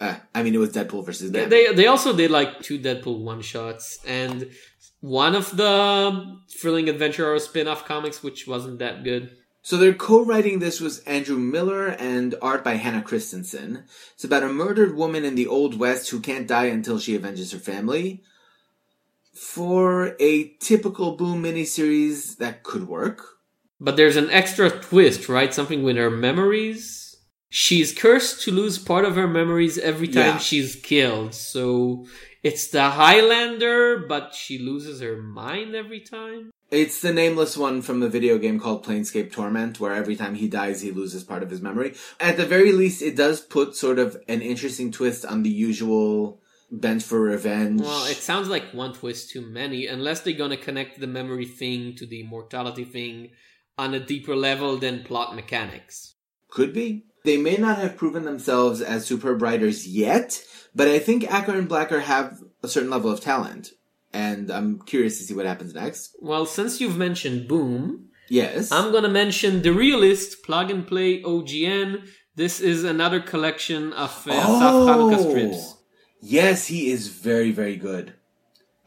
uh, 0.00 0.16
I 0.34 0.42
mean, 0.42 0.52
it 0.52 0.58
was 0.58 0.72
Deadpool 0.72 1.06
versus 1.06 1.30
Gambit. 1.30 1.50
they 1.50 1.72
they 1.72 1.86
also 1.86 2.16
did 2.16 2.32
like 2.32 2.60
two 2.60 2.80
Deadpool 2.80 3.22
one 3.22 3.40
shots 3.40 4.00
and 4.04 4.50
one 4.98 5.36
of 5.36 5.56
the 5.56 6.38
thrilling 6.60 6.88
adventure 6.88 7.24
Hour 7.24 7.38
spin-off 7.38 7.84
comics, 7.84 8.20
which 8.24 8.48
wasn't 8.48 8.80
that 8.80 9.04
good. 9.04 9.30
So 9.66 9.76
they're 9.76 9.94
co-writing 9.94 10.60
this 10.60 10.80
with 10.80 11.02
Andrew 11.08 11.36
Miller 11.38 11.88
and 11.88 12.36
art 12.40 12.62
by 12.62 12.74
Hannah 12.74 13.02
Christensen. 13.02 13.82
It's 14.14 14.22
about 14.22 14.44
a 14.44 14.48
murdered 14.48 14.94
woman 14.94 15.24
in 15.24 15.34
the 15.34 15.48
Old 15.48 15.76
West 15.76 16.08
who 16.08 16.20
can't 16.20 16.46
die 16.46 16.66
until 16.66 17.00
she 17.00 17.16
avenges 17.16 17.50
her 17.50 17.58
family. 17.58 18.22
For 19.34 20.14
a 20.20 20.54
typical 20.60 21.16
Boom 21.16 21.42
miniseries, 21.42 22.36
that 22.36 22.62
could 22.62 22.86
work. 22.86 23.26
But 23.80 23.96
there's 23.96 24.14
an 24.14 24.30
extra 24.30 24.70
twist, 24.70 25.28
right? 25.28 25.52
Something 25.52 25.82
with 25.82 25.96
her 25.96 26.10
memories. 26.10 27.16
She's 27.48 27.92
cursed 27.92 28.42
to 28.42 28.52
lose 28.52 28.78
part 28.78 29.04
of 29.04 29.16
her 29.16 29.26
memories 29.26 29.78
every 29.78 30.06
time 30.06 30.34
Yeah. 30.34 30.38
she's 30.38 30.76
killed. 30.76 31.34
So 31.34 32.06
it's 32.44 32.68
the 32.68 32.90
Highlander, 32.90 34.06
but 34.06 34.32
she 34.32 34.60
loses 34.60 35.00
her 35.00 35.20
mind 35.20 35.74
every 35.74 36.02
time. 36.02 36.52
It's 36.70 37.00
the 37.00 37.12
nameless 37.12 37.56
one 37.56 37.80
from 37.80 38.00
the 38.00 38.08
video 38.08 38.38
game 38.38 38.58
called 38.58 38.84
Planescape 38.84 39.30
Torment, 39.30 39.78
where 39.78 39.94
every 39.94 40.16
time 40.16 40.34
he 40.34 40.48
dies, 40.48 40.82
he 40.82 40.90
loses 40.90 41.22
part 41.22 41.44
of 41.44 41.50
his 41.50 41.62
memory. 41.62 41.94
At 42.18 42.36
the 42.36 42.44
very 42.44 42.72
least, 42.72 43.02
it 43.02 43.14
does 43.14 43.40
put 43.40 43.76
sort 43.76 44.00
of 44.00 44.16
an 44.26 44.42
interesting 44.42 44.90
twist 44.90 45.24
on 45.24 45.44
the 45.44 45.50
usual 45.50 46.40
bent 46.72 47.04
for 47.04 47.20
revenge. 47.20 47.82
Well, 47.82 48.06
it 48.06 48.16
sounds 48.16 48.48
like 48.48 48.74
one 48.74 48.94
twist 48.94 49.30
too 49.30 49.42
many, 49.42 49.86
unless 49.86 50.20
they're 50.20 50.34
gonna 50.34 50.56
connect 50.56 50.98
the 50.98 51.06
memory 51.06 51.44
thing 51.44 51.94
to 51.96 52.06
the 52.06 52.20
immortality 52.20 52.84
thing 52.84 53.30
on 53.78 53.94
a 53.94 54.00
deeper 54.00 54.34
level 54.34 54.76
than 54.76 55.04
plot 55.04 55.36
mechanics. 55.36 56.14
Could 56.48 56.72
be. 56.72 57.04
They 57.24 57.36
may 57.36 57.56
not 57.56 57.78
have 57.78 57.96
proven 57.96 58.24
themselves 58.24 58.80
as 58.80 59.06
superb 59.06 59.40
writers 59.40 59.86
yet, 59.86 60.42
but 60.74 60.88
I 60.88 60.98
think 60.98 61.30
Acker 61.30 61.52
and 61.52 61.68
Blacker 61.68 62.00
have 62.00 62.40
a 62.62 62.68
certain 62.68 62.90
level 62.90 63.10
of 63.10 63.20
talent. 63.20 63.70
And 64.16 64.50
I'm 64.50 64.78
curious 64.80 65.18
to 65.18 65.24
see 65.24 65.34
what 65.34 65.44
happens 65.44 65.74
next. 65.74 66.16
Well, 66.20 66.46
since 66.46 66.80
you've 66.80 66.96
mentioned 66.96 67.48
Boom, 67.48 68.08
Yes. 68.28 68.72
I'm 68.72 68.90
gonna 68.90 69.14
mention 69.22 69.62
The 69.62 69.72
Realist 69.72 70.42
Plug 70.42 70.70
and 70.70 70.86
Play 70.86 71.22
OGN. 71.22 72.08
This 72.34 72.60
is 72.60 72.82
another 72.82 73.20
collection 73.20 73.92
of 73.92 74.10
uh, 74.26 74.32
Asaf 74.32 74.74
Hanuka 74.88 75.18
strips. 75.30 75.76
Yes, 76.20 76.66
he 76.66 76.90
is 76.90 77.08
very, 77.08 77.52
very 77.52 77.76
good. 77.76 78.14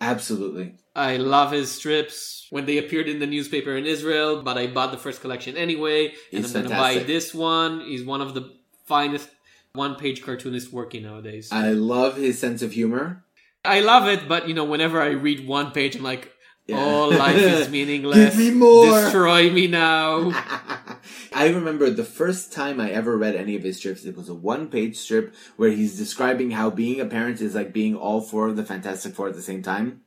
Absolutely. 0.01 0.75
I 0.95 1.17
love 1.17 1.51
his 1.51 1.71
strips 1.71 2.47
when 2.49 2.65
they 2.65 2.77
appeared 2.77 3.07
in 3.07 3.19
the 3.19 3.27
newspaper 3.27 3.77
in 3.77 3.85
Israel, 3.85 4.41
but 4.41 4.57
I 4.57 4.67
bought 4.67 4.91
the 4.91 4.97
first 4.97 5.21
collection 5.21 5.55
anyway, 5.55 6.13
and 6.33 6.45
I'm 6.45 6.51
gonna 6.51 6.69
buy 6.69 6.95
this 7.13 7.33
one. 7.33 7.81
He's 7.81 8.03
one 8.03 8.21
of 8.21 8.33
the 8.33 8.43
finest 8.85 9.29
one-page 9.73 10.23
cartoonists 10.23 10.71
working 10.71 11.03
nowadays. 11.03 11.49
I 11.51 11.71
love 11.71 12.17
his 12.17 12.39
sense 12.39 12.61
of 12.61 12.71
humor. 12.71 13.23
I 13.65 13.81
love 13.81 14.07
it, 14.07 14.27
but 14.27 14.47
you 14.47 14.53
know, 14.53 14.63
whenever 14.65 15.01
I 15.01 15.09
read 15.09 15.47
one 15.47 15.71
page, 15.71 15.95
I'm 15.95 16.03
like, 16.03 16.31
Yeah. 16.67 16.77
"Oh, 16.83 17.09
life 17.09 17.35
is 17.35 17.69
meaningless. 17.77 18.35
Give 18.35 18.37
me 18.37 18.51
more." 18.51 19.01
Destroy 19.01 19.49
me 19.49 19.67
now." 19.67 20.31
I 21.33 21.49
remember 21.49 21.89
the 21.89 22.03
first 22.03 22.51
time 22.51 22.79
I 22.79 22.89
ever 22.91 23.17
read 23.17 23.35
any 23.35 23.55
of 23.55 23.63
his 23.63 23.77
strips, 23.77 24.05
it 24.05 24.17
was 24.17 24.29
a 24.29 24.33
one 24.33 24.67
page 24.67 24.97
strip 24.97 25.33
where 25.57 25.69
he's 25.69 25.97
describing 25.97 26.51
how 26.51 26.69
being 26.69 26.99
a 26.99 27.05
parent 27.05 27.41
is 27.41 27.55
like 27.55 27.71
being 27.73 27.95
all 27.95 28.21
four 28.21 28.47
of 28.47 28.55
the 28.55 28.65
Fantastic 28.65 29.13
Four 29.13 29.27
at 29.29 29.35
the 29.35 29.41
same 29.41 29.61
time. 29.61 30.01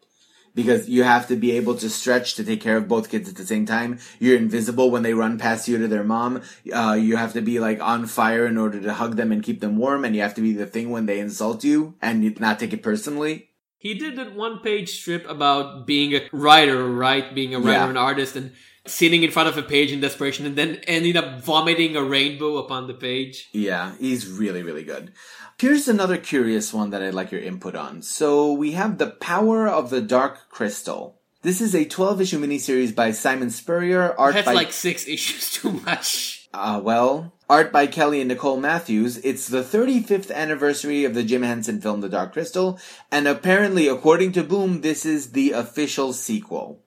Because 0.55 0.88
you 0.88 1.03
have 1.03 1.28
to 1.28 1.36
be 1.36 1.53
able 1.53 1.76
to 1.76 1.88
stretch 1.88 2.34
to 2.34 2.44
take 2.44 2.61
care 2.61 2.76
of 2.76 2.88
both 2.88 3.11
kids 3.11 3.28
at 3.28 3.36
the 3.36 3.46
same 3.46 3.64
time. 3.64 3.98
You're 4.18 4.36
invisible 4.36 4.90
when 4.90 5.03
they 5.03 5.14
run 5.14 5.38
past 5.38 5.66
you 5.66 5.78
to 5.78 5.88
their 5.88 6.05
mom. 6.05 6.42
Uh, 6.72 6.98
you 7.00 7.16
have 7.16 7.32
to 7.32 7.40
be 7.40 7.59
like 7.59 7.80
on 7.80 8.07
fire 8.07 8.46
in 8.46 8.59
order 8.59 8.80
to 8.80 8.92
hug 8.92 9.16
them 9.16 9.32
and 9.32 9.42
keep 9.42 9.61
them 9.61 9.78
warm. 9.78 10.05
And 10.05 10.14
you 10.14 10.22
have 10.22 10.34
to 10.34 10.42
be 10.42 10.53
the 10.53 10.66
thing 10.66 10.90
when 10.90 11.07
they 11.07 11.20
insult 11.20 11.64
you 11.64 11.94
and 12.03 12.38
not 12.38 12.59
take 12.59 12.72
it 12.72 12.82
personally. 12.82 13.51
He 13.83 13.95
did 13.95 14.14
that 14.16 14.37
one-page 14.37 14.89
strip 15.01 15.28
about 15.28 15.87
being 15.89 16.14
a 16.14 16.22
writer, 16.30 16.87
right? 16.89 17.35
Being 17.35 17.53
a 17.53 17.59
writer 17.59 17.72
Yeah. 17.72 17.89
and 17.89 17.99
artist, 17.99 18.37
and 18.37 18.53
sitting 18.87 19.24
in 19.24 19.33
front 19.33 19.49
of 19.49 19.59
a 19.59 19.62
page 19.62 19.91
in 19.91 20.01
desperation, 20.01 20.47
and 20.47 20.55
then 20.55 20.76
ended 20.87 21.16
up 21.16 21.43
vomiting 21.43 21.97
a 21.97 22.03
rainbow 22.05 22.59
upon 22.59 22.87
the 22.87 22.95
page. 22.95 23.49
Yeah, 23.53 23.95
he's 23.99 24.28
really, 24.28 24.62
really 24.62 24.85
good. 24.85 25.11
Here's 25.59 25.89
another 25.89 26.16
curious 26.16 26.72
one 26.72 26.91
that 26.91 27.03
I'd 27.03 27.12
like 27.14 27.33
your 27.33 27.41
input 27.41 27.74
on. 27.74 28.03
So 28.03 28.53
we 28.53 28.72
have 28.72 28.99
The 28.99 29.11
Power 29.11 29.66
of 29.68 29.91
the 29.91 30.01
Dark 30.01 30.49
Crystal. 30.49 31.18
This 31.43 31.61
is 31.61 31.74
a 31.74 31.85
12 31.85 32.20
issue 32.20 32.41
miniseries 32.41 32.95
by 32.95 33.11
Simon 33.11 33.51
Spurrier, 33.51 34.14
art 34.16 34.35
That's 34.35 34.47
by 34.47 34.53
like 34.55 34.72
six 34.72 35.09
issues 35.09 35.51
too 35.53 35.72
much. 35.72 36.49
uh, 36.55 36.80
well, 36.83 37.33
art 37.53 37.70
by 37.70 37.86
Kelly 37.86 38.22
and 38.22 38.28
Nicole 38.28 38.57
Matthews. 38.57 39.18
It's 39.18 39.46
the 39.46 39.62
35th 39.62 40.32
anniversary 40.32 41.05
of 41.05 41.12
the 41.12 41.22
Jim 41.22 41.42
Henson 41.42 41.82
film 41.82 42.00
The 42.00 42.09
Dark 42.09 42.32
Crystal, 42.32 42.80
and 43.11 43.28
apparently, 43.28 43.88
according 43.88 44.32
to 44.32 44.42
Boom, 44.42 44.80
this 44.80 45.05
is 45.05 45.32
the 45.32 45.50
official 45.50 46.14
sequel. 46.14 46.80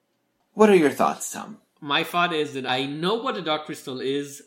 What 0.53 0.71
are 0.71 0.75
your 0.75 0.89
thoughts, 0.89 1.31
Tom? 1.31 1.59
My 1.81 2.03
thought 2.03 2.33
is 2.33 2.53
that 2.53 2.65
I 2.65 2.87
know 2.87 3.13
what 3.13 3.35
The 3.35 3.43
Dark 3.43 3.67
Crystal 3.67 4.01
is. 4.01 4.41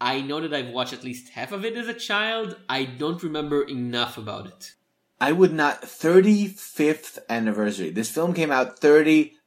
I 0.00 0.20
know 0.20 0.40
that 0.40 0.54
I've 0.54 0.72
watched 0.72 0.92
at 0.92 1.02
least 1.02 1.30
half 1.30 1.50
of 1.50 1.64
it 1.64 1.76
as 1.76 1.88
a 1.88 1.94
child. 1.94 2.54
I 2.68 2.84
don't 2.84 3.24
remember 3.24 3.64
enough 3.64 4.16
about 4.16 4.46
it. 4.46 4.74
I 5.20 5.32
would 5.32 5.52
not 5.52 5.82
35th 5.82 7.18
anniversary. 7.28 7.90
This 7.90 8.12
film 8.12 8.32
came 8.32 8.52
out 8.52 8.78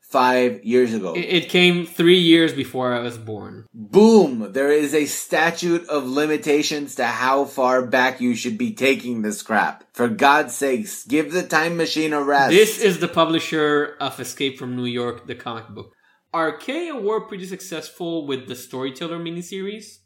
35 0.10 0.64
years 0.64 0.94
ago. 0.94 1.14
It, 1.14 1.20
it 1.20 1.50
came 1.50 1.86
three 1.86 2.20
years 2.20 2.54
before 2.54 2.94
I 2.94 3.00
was 3.00 3.18
born. 3.18 3.66
Boom! 3.74 4.54
There 4.54 4.72
is 4.72 4.94
a 4.94 5.06
statute 5.06 5.88
of 5.90 6.06
limitations 6.06 6.96
to 6.96 7.06
how 7.06 7.46
far 7.46 7.86
back 7.86 8.22
you 8.22 8.36
should 8.36 8.58
be 8.58 8.74
taking 8.74 9.22
this 9.22 9.42
crap. 9.42 9.84
For 9.94 10.08
God's 10.08 10.56
sakes, 10.56 11.04
give 11.04 11.32
the 11.32 11.44
time 11.44 11.78
machine 11.78 12.14
a 12.14 12.24
rest. 12.24 12.52
This 12.52 12.80
is 12.80 13.00
the 13.00 13.08
publisher 13.08 13.98
of 14.00 14.20
Escape 14.20 14.58
from 14.58 14.76
New 14.76 14.86
York, 14.86 15.28
the 15.28 15.36
comic 15.36 15.68
book. 15.70 15.94
Archaia 16.34 16.96
were 16.96 17.22
pretty 17.22 17.46
successful 17.46 18.28
with 18.28 18.48
the 18.48 18.56
Storyteller 18.56 19.20
miniseries. 19.20 20.00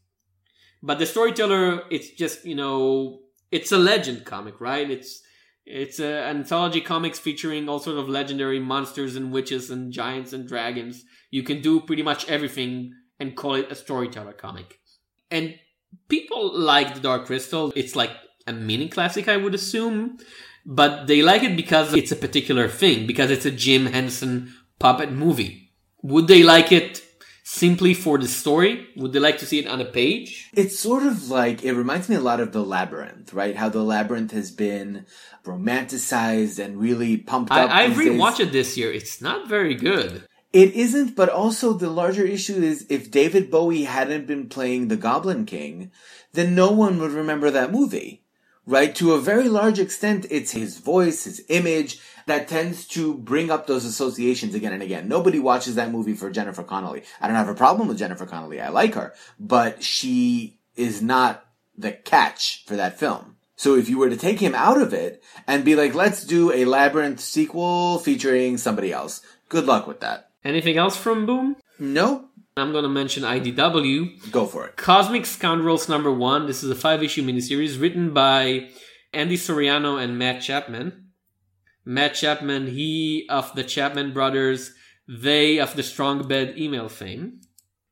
But 0.84 0.98
the 0.98 1.06
Storyteller, 1.06 1.84
it's 1.92 2.10
just, 2.12 2.46
you 2.46 2.56
know, 2.56 3.20
it's 3.52 3.72
a 3.72 3.78
legend 3.78 4.26
comic, 4.26 4.60
right? 4.60 4.90
It's 4.90 5.22
it's 5.66 6.00
an 6.00 6.38
anthology 6.38 6.82
comics 6.82 7.20
featuring 7.20 7.70
all 7.70 7.80
sort 7.80 7.98
of 7.98 8.10
legendary 8.10 8.60
monsters 8.60 9.16
and 9.16 9.32
witches 9.32 9.70
and 9.70 9.92
giants 9.92 10.34
and 10.34 10.48
dragons. 10.48 11.04
You 11.30 11.44
can 11.44 11.62
do 11.62 11.80
pretty 11.82 12.04
much 12.04 12.28
everything 12.30 12.94
and 13.20 13.36
call 13.36 13.56
it 13.56 13.72
a 13.72 13.76
storyteller 13.76 14.34
comic. 14.34 14.80
And 15.30 15.56
people 16.10 16.58
like 16.58 16.96
the 16.96 17.00
Dark 17.00 17.26
Crystal. 17.26 17.72
It's 17.76 17.96
like 17.96 18.12
a 18.48 18.54
mini 18.54 18.90
classic, 18.90 19.28
I 19.28 19.38
would 19.38 19.54
assume. 19.54 20.18
But 20.66 21.08
they 21.08 21.22
like 21.22 21.44
it 21.44 21.56
because 21.56 21.94
it's 21.94 22.12
a 22.12 22.16
particular 22.16 22.68
thing, 22.68 23.08
because 23.08 23.32
it's 23.32 23.46
a 23.46 23.52
Jim 23.52 23.88
Henson 23.88 24.54
puppet 24.80 25.12
movie. 25.12 25.72
Would 26.04 26.28
they 26.28 26.44
like 26.44 26.72
it 26.72 27.04
simply 27.52 27.94
for 27.94 28.18
the 28.18 28.28
story? 28.28 28.88
Would 28.96 29.12
they 29.12 29.20
like 29.20 29.38
to 29.40 29.46
see 29.46 29.60
it 29.60 29.68
on 29.68 29.82
a 29.82 29.86
page? 29.86 30.50
It's 30.54 30.80
sort 30.80 31.04
of 31.04 31.30
like 31.30 31.64
it 31.64 31.74
reminds 31.74 32.08
me 32.08 32.16
a 32.16 32.22
lot 32.22 32.40
of 32.40 32.54
the 32.54 32.64
labyrinth, 32.64 33.34
right? 33.34 33.56
How 33.56 33.68
the 33.68 33.84
labyrinth 33.84 34.32
has 34.32 34.52
been 34.52 35.06
romanticized 35.44 36.64
and 36.64 36.80
really 36.80 37.18
pumped 37.18 37.52
up. 37.52 37.70
I, 37.70 37.86
I 37.86 37.90
rewatched 37.90 38.40
it 38.40 38.52
this 38.54 38.78
year. 38.78 38.92
It's 38.92 39.22
not 39.22 39.50
very 39.50 39.76
good. 39.76 40.26
It 40.54 40.74
isn't, 40.74 41.16
but 41.16 41.30
also 41.30 41.74
the 41.74 41.90
larger 41.90 42.26
issue 42.26 42.62
is 42.62 42.86
if 42.90 43.12
David 43.12 43.52
Bowie 43.52 43.84
hadn't 43.84 44.28
been 44.28 44.48
playing 44.50 44.88
the 44.88 44.98
Goblin 44.98 45.46
King, 45.46 45.92
then 46.34 46.56
no 46.56 46.72
one 46.72 47.00
would 47.00 47.12
remember 47.12 47.52
that 47.52 47.72
movie. 47.72 48.24
Right? 48.66 48.94
To 48.96 49.14
a 49.14 49.20
very 49.22 49.50
large 49.50 49.80
extent, 49.80 50.26
it's 50.30 50.52
his 50.52 50.78
voice, 50.78 51.24
his 51.24 51.44
image 51.50 52.00
that 52.28 52.48
tends 52.48 52.88
to 52.90 53.16
bring 53.16 53.50
up 53.50 53.66
those 53.68 53.86
associations 53.86 54.54
again 54.54 54.74
and 54.74 54.84
again. 54.84 55.08
Nobody 55.08 55.40
watches 55.40 55.76
that 55.76 55.92
movie 55.92 56.14
for 56.14 56.30
Jennifer 56.30 56.64
Connelly. 56.64 57.04
I 57.20 57.28
don't 57.28 57.36
have 57.36 57.50
a 57.50 57.56
problem 57.56 57.88
with 57.88 57.98
Jennifer 57.98 58.26
Connelly. 58.26 58.62
I 58.62 58.70
like 58.70 58.94
her, 58.94 59.14
but 59.40 59.84
she 59.84 60.60
is 60.76 61.02
not 61.02 61.46
the 61.78 61.92
catch 61.92 62.64
for 62.66 62.76
that 62.76 63.00
film. 63.00 63.38
So 63.56 63.76
if 63.76 63.90
you 63.90 63.98
were 63.98 64.10
to 64.10 64.18
take 64.18 64.40
him 64.40 64.56
out 64.56 64.82
of 64.82 64.94
it 64.94 65.24
and 65.48 65.66
be 65.66 65.76
like, 65.76 65.94
let's 65.94 66.26
do 66.26 66.52
a 66.52 66.66
Labyrinth 66.66 67.20
sequel 67.20 68.00
featuring 68.00 68.58
somebody 68.58 68.92
else, 68.92 69.22
good 69.50 69.66
luck 69.66 69.88
with 69.88 70.00
that. 70.00 70.30
Anything 70.44 70.78
else 70.78 70.98
from 70.98 71.26
Boom? 71.26 71.56
No, 71.78 72.30
I'm 72.58 72.72
going 72.74 72.84
to 72.84 72.90
mention 72.90 73.24
IDW. 73.24 74.32
go 74.32 74.46
for 74.46 74.66
it. 74.66 74.76
Cosmic 74.76 75.26
Scoundrels 75.26 75.88
number 75.88 76.12
one. 76.12 76.48
This 76.48 76.64
is 76.64 76.70
a 76.70 76.76
five 76.76 77.02
issue 77.02 77.24
miniseries 77.24 77.80
written 77.80 78.14
by 78.14 78.70
Andy 79.14 79.38
Suriano 79.38 80.02
and 80.02 80.20
Matt 80.20 80.42
Chapman. 80.42 81.12
Matt 81.86 82.14
Chapman, 82.14 82.68
he 82.68 83.26
of 83.30 83.56
the 83.56 83.64
Chapman 83.64 84.14
brothers, 84.14 84.74
they 85.08 85.60
of 85.60 85.76
the 85.76 85.84
Strong 85.84 86.28
Bad 86.28 86.58
email 86.58 86.90
fame. 86.90 87.42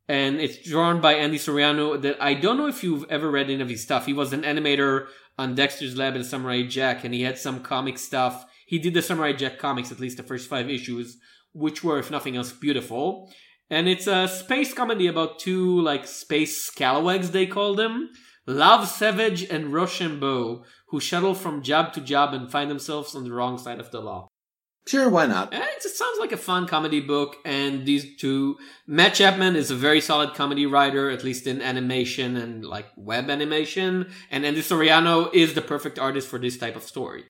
And 0.09 0.41
it's 0.41 0.67
drawn 0.67 0.99
by 0.99 1.13
Andy 1.13 1.37
Suriano 1.37 2.01
that 2.01 2.21
I 2.21 2.33
don't 2.33 2.57
know 2.57 2.67
if 2.67 2.83
you've 2.83 3.05
ever 3.09 3.31
read 3.31 3.49
any 3.49 3.61
of 3.61 3.69
his 3.69 3.83
stuff. 3.83 4.07
He 4.07 4.13
was 4.13 4.33
an 4.33 4.41
animator 4.41 5.07
on 5.37 5.55
Dexter's 5.55 5.95
Lab 5.95 6.15
and 6.15 6.25
Samurai 6.25 6.63
Jack, 6.63 7.03
and 7.05 7.13
he 7.13 7.21
had 7.21 7.37
some 7.37 7.61
comic 7.61 7.97
stuff. 7.97 8.45
He 8.65 8.77
did 8.77 8.93
the 8.93 9.01
Samurai 9.01 9.33
Jack 9.33 9.57
comics, 9.57 9.91
at 9.91 9.99
least 9.99 10.17
the 10.17 10.23
first 10.23 10.49
five 10.49 10.69
issues, 10.69 11.17
which 11.53 11.83
were, 11.83 11.97
if 11.97 12.11
nothing 12.11 12.35
else, 12.35 12.51
beautiful. 12.51 13.31
And 13.69 13.87
it's 13.87 14.07
a 14.07 14.27
space 14.27 14.73
comedy 14.73 15.07
about 15.07 15.39
two, 15.39 15.79
like, 15.81 16.07
space 16.07 16.63
scalawags, 16.63 17.31
they 17.31 17.45
call 17.45 17.75
them. 17.75 18.09
Love 18.47 18.87
Savage 18.87 19.43
and 19.43 19.71
Rochambeau, 19.71 20.63
who 20.87 20.99
shuttle 20.99 21.35
from 21.35 21.61
job 21.61 21.93
to 21.93 22.01
job 22.01 22.33
and 22.33 22.51
find 22.51 22.71
themselves 22.71 23.13
on 23.13 23.23
the 23.23 23.31
wrong 23.31 23.59
side 23.59 23.79
of 23.79 23.91
the 23.91 24.01
law. 24.01 24.27
Sure, 24.87 25.07
why 25.07 25.27
not? 25.27 25.53
And 25.53 25.61
it 25.61 25.83
sounds 25.83 26.17
like 26.19 26.31
a 26.31 26.37
fun 26.37 26.65
comedy 26.65 26.99
book, 26.99 27.35
and 27.45 27.85
these 27.85 28.17
two, 28.17 28.57
Matt 28.87 29.13
Chapman 29.13 29.55
is 29.55 29.69
a 29.69 29.75
very 29.75 30.01
solid 30.01 30.33
comedy 30.33 30.65
writer, 30.65 31.11
at 31.11 31.23
least 31.23 31.45
in 31.45 31.61
animation 31.61 32.35
and 32.35 32.65
like 32.65 32.87
web 32.97 33.29
animation, 33.29 34.09
and 34.31 34.47
Andy 34.47 34.61
Suriano 34.61 35.31
is 35.31 35.53
the 35.53 35.61
perfect 35.61 35.99
artist 35.99 36.27
for 36.27 36.39
this 36.39 36.57
type 36.57 36.75
of 36.75 36.81
story. 36.81 37.25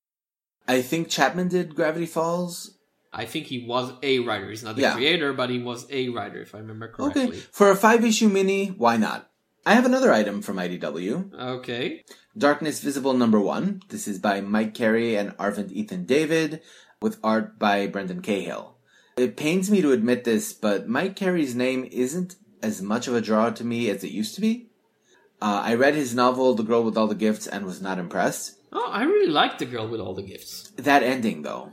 I 0.70 0.82
think 0.82 1.10
Chapman 1.10 1.50
did 1.50 1.76
Gravity 1.76 2.06
Falls. 2.06 2.79
I 3.12 3.26
think 3.26 3.48
he 3.48 3.66
was 3.66 3.92
a 4.04 4.20
writer. 4.20 4.50
He's 4.50 4.64
not 4.64 4.76
the 4.76 4.84
Yeah. 4.84 4.94
creator, 4.94 5.34
but 5.34 5.50
he 5.50 5.60
was 5.60 5.88
a 5.90 6.10
writer, 6.10 6.42
if 6.42 6.54
I 6.54 6.60
remember 6.60 6.88
correctly. 6.90 7.24
Okay. 7.28 7.40
For 7.52 7.72
a 7.72 7.76
five 7.76 8.06
issue 8.06 8.30
mini, 8.30 8.68
why 8.68 8.98
not? 8.98 9.30
I 9.66 9.74
have 9.74 9.86
another 9.86 10.14
item 10.14 10.42
from 10.42 10.58
IDW. 10.60 11.32
Okay. 11.34 12.04
Darkness 12.38 12.82
Visible 12.82 13.14
number 13.14 13.40
one. 13.40 13.82
This 13.90 14.08
is 14.08 14.20
by 14.20 14.42
Mike 14.42 14.74
Carey 14.74 15.16
and 15.16 15.36
Arvind 15.38 15.72
Ethan 15.72 16.06
David, 16.06 16.62
with 17.02 17.18
art 17.24 17.58
by 17.60 17.88
Brendan 17.88 18.22
Cahill. 18.22 18.76
It 19.18 19.36
pains 19.36 19.70
me 19.70 19.82
to 19.82 19.92
admit 19.92 20.24
this, 20.24 20.54
but 20.54 20.88
Mike 20.88 21.16
Carey's 21.16 21.56
name 21.56 21.88
isn't 21.92 22.36
as 22.62 22.82
much 22.82 23.08
of 23.08 23.16
a 23.16 23.22
draw 23.22 23.50
to 23.50 23.64
me 23.64 23.90
as 23.90 24.04
it 24.04 24.12
used 24.12 24.36
to 24.36 24.42
be. 24.42 24.70
Uh, 25.42 25.62
I 25.64 25.74
read 25.74 25.96
his 25.96 26.14
novel, 26.14 26.54
The 26.54 26.64
Girl 26.64 26.84
with 26.84 26.98
All 26.98 27.08
the 27.08 27.16
Gifts, 27.16 27.48
and 27.48 27.66
was 27.66 27.82
not 27.82 27.98
impressed. 27.98 28.56
Oh, 28.72 28.90
I 28.92 29.04
really 29.04 29.32
liked 29.32 29.60
the 29.60 29.66
girl 29.66 29.88
with 29.88 30.00
all 30.00 30.14
the 30.14 30.22
gifts. 30.22 30.72
That 30.78 31.02
ending, 31.02 31.42
though. 31.42 31.72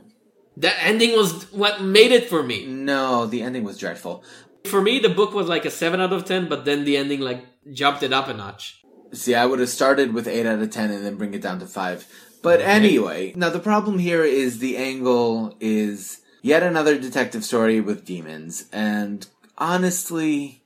That 0.57 0.75
ending 0.79 1.11
was 1.11 1.51
what 1.51 1.81
made 1.81 2.11
it 2.11 2.29
for 2.29 2.41
me. 2.41 2.65
No, 2.65 3.27
the 3.27 3.43
ending 3.43 3.63
was 3.63 3.77
dreadful. 3.77 4.23
For 4.65 4.81
me, 4.81 4.97
the 4.99 5.09
book 5.09 5.33
was 5.33 5.47
like 5.47 5.65
a 5.65 5.69
seven 5.69 6.01
out 6.01 6.11
of 6.11 6.25
ten, 6.25 6.49
but 6.49 6.65
then 6.65 6.83
the 6.83 6.97
ending 6.97 7.21
like 7.21 7.45
jumped 7.71 8.01
it 8.01 8.11
up 8.11 8.27
a 8.27 8.33
notch. 8.33 8.83
See, 9.13 9.35
I 9.35 9.45
would 9.45 9.59
have 9.59 9.69
started 9.69 10.13
with 10.13 10.27
8 10.27 10.45
out 10.45 10.59
of 10.59 10.69
10 10.69 10.91
and 10.91 11.05
then 11.05 11.15
bring 11.15 11.33
it 11.33 11.41
down 11.41 11.59
to 11.59 11.65
5. 11.65 12.07
But 12.41 12.59
anyway, 12.59 13.31
now 13.37 13.49
the 13.49 13.59
problem 13.59 13.99
here 13.99 14.23
is 14.23 14.59
the 14.59 14.75
angle 14.75 15.55
is 15.61 16.21
yet 16.41 16.61
another 16.61 16.99
detective 16.99 17.45
story 17.45 17.79
with 17.79 18.03
demons. 18.03 18.65
And 18.73 19.25
honestly, 19.57 20.63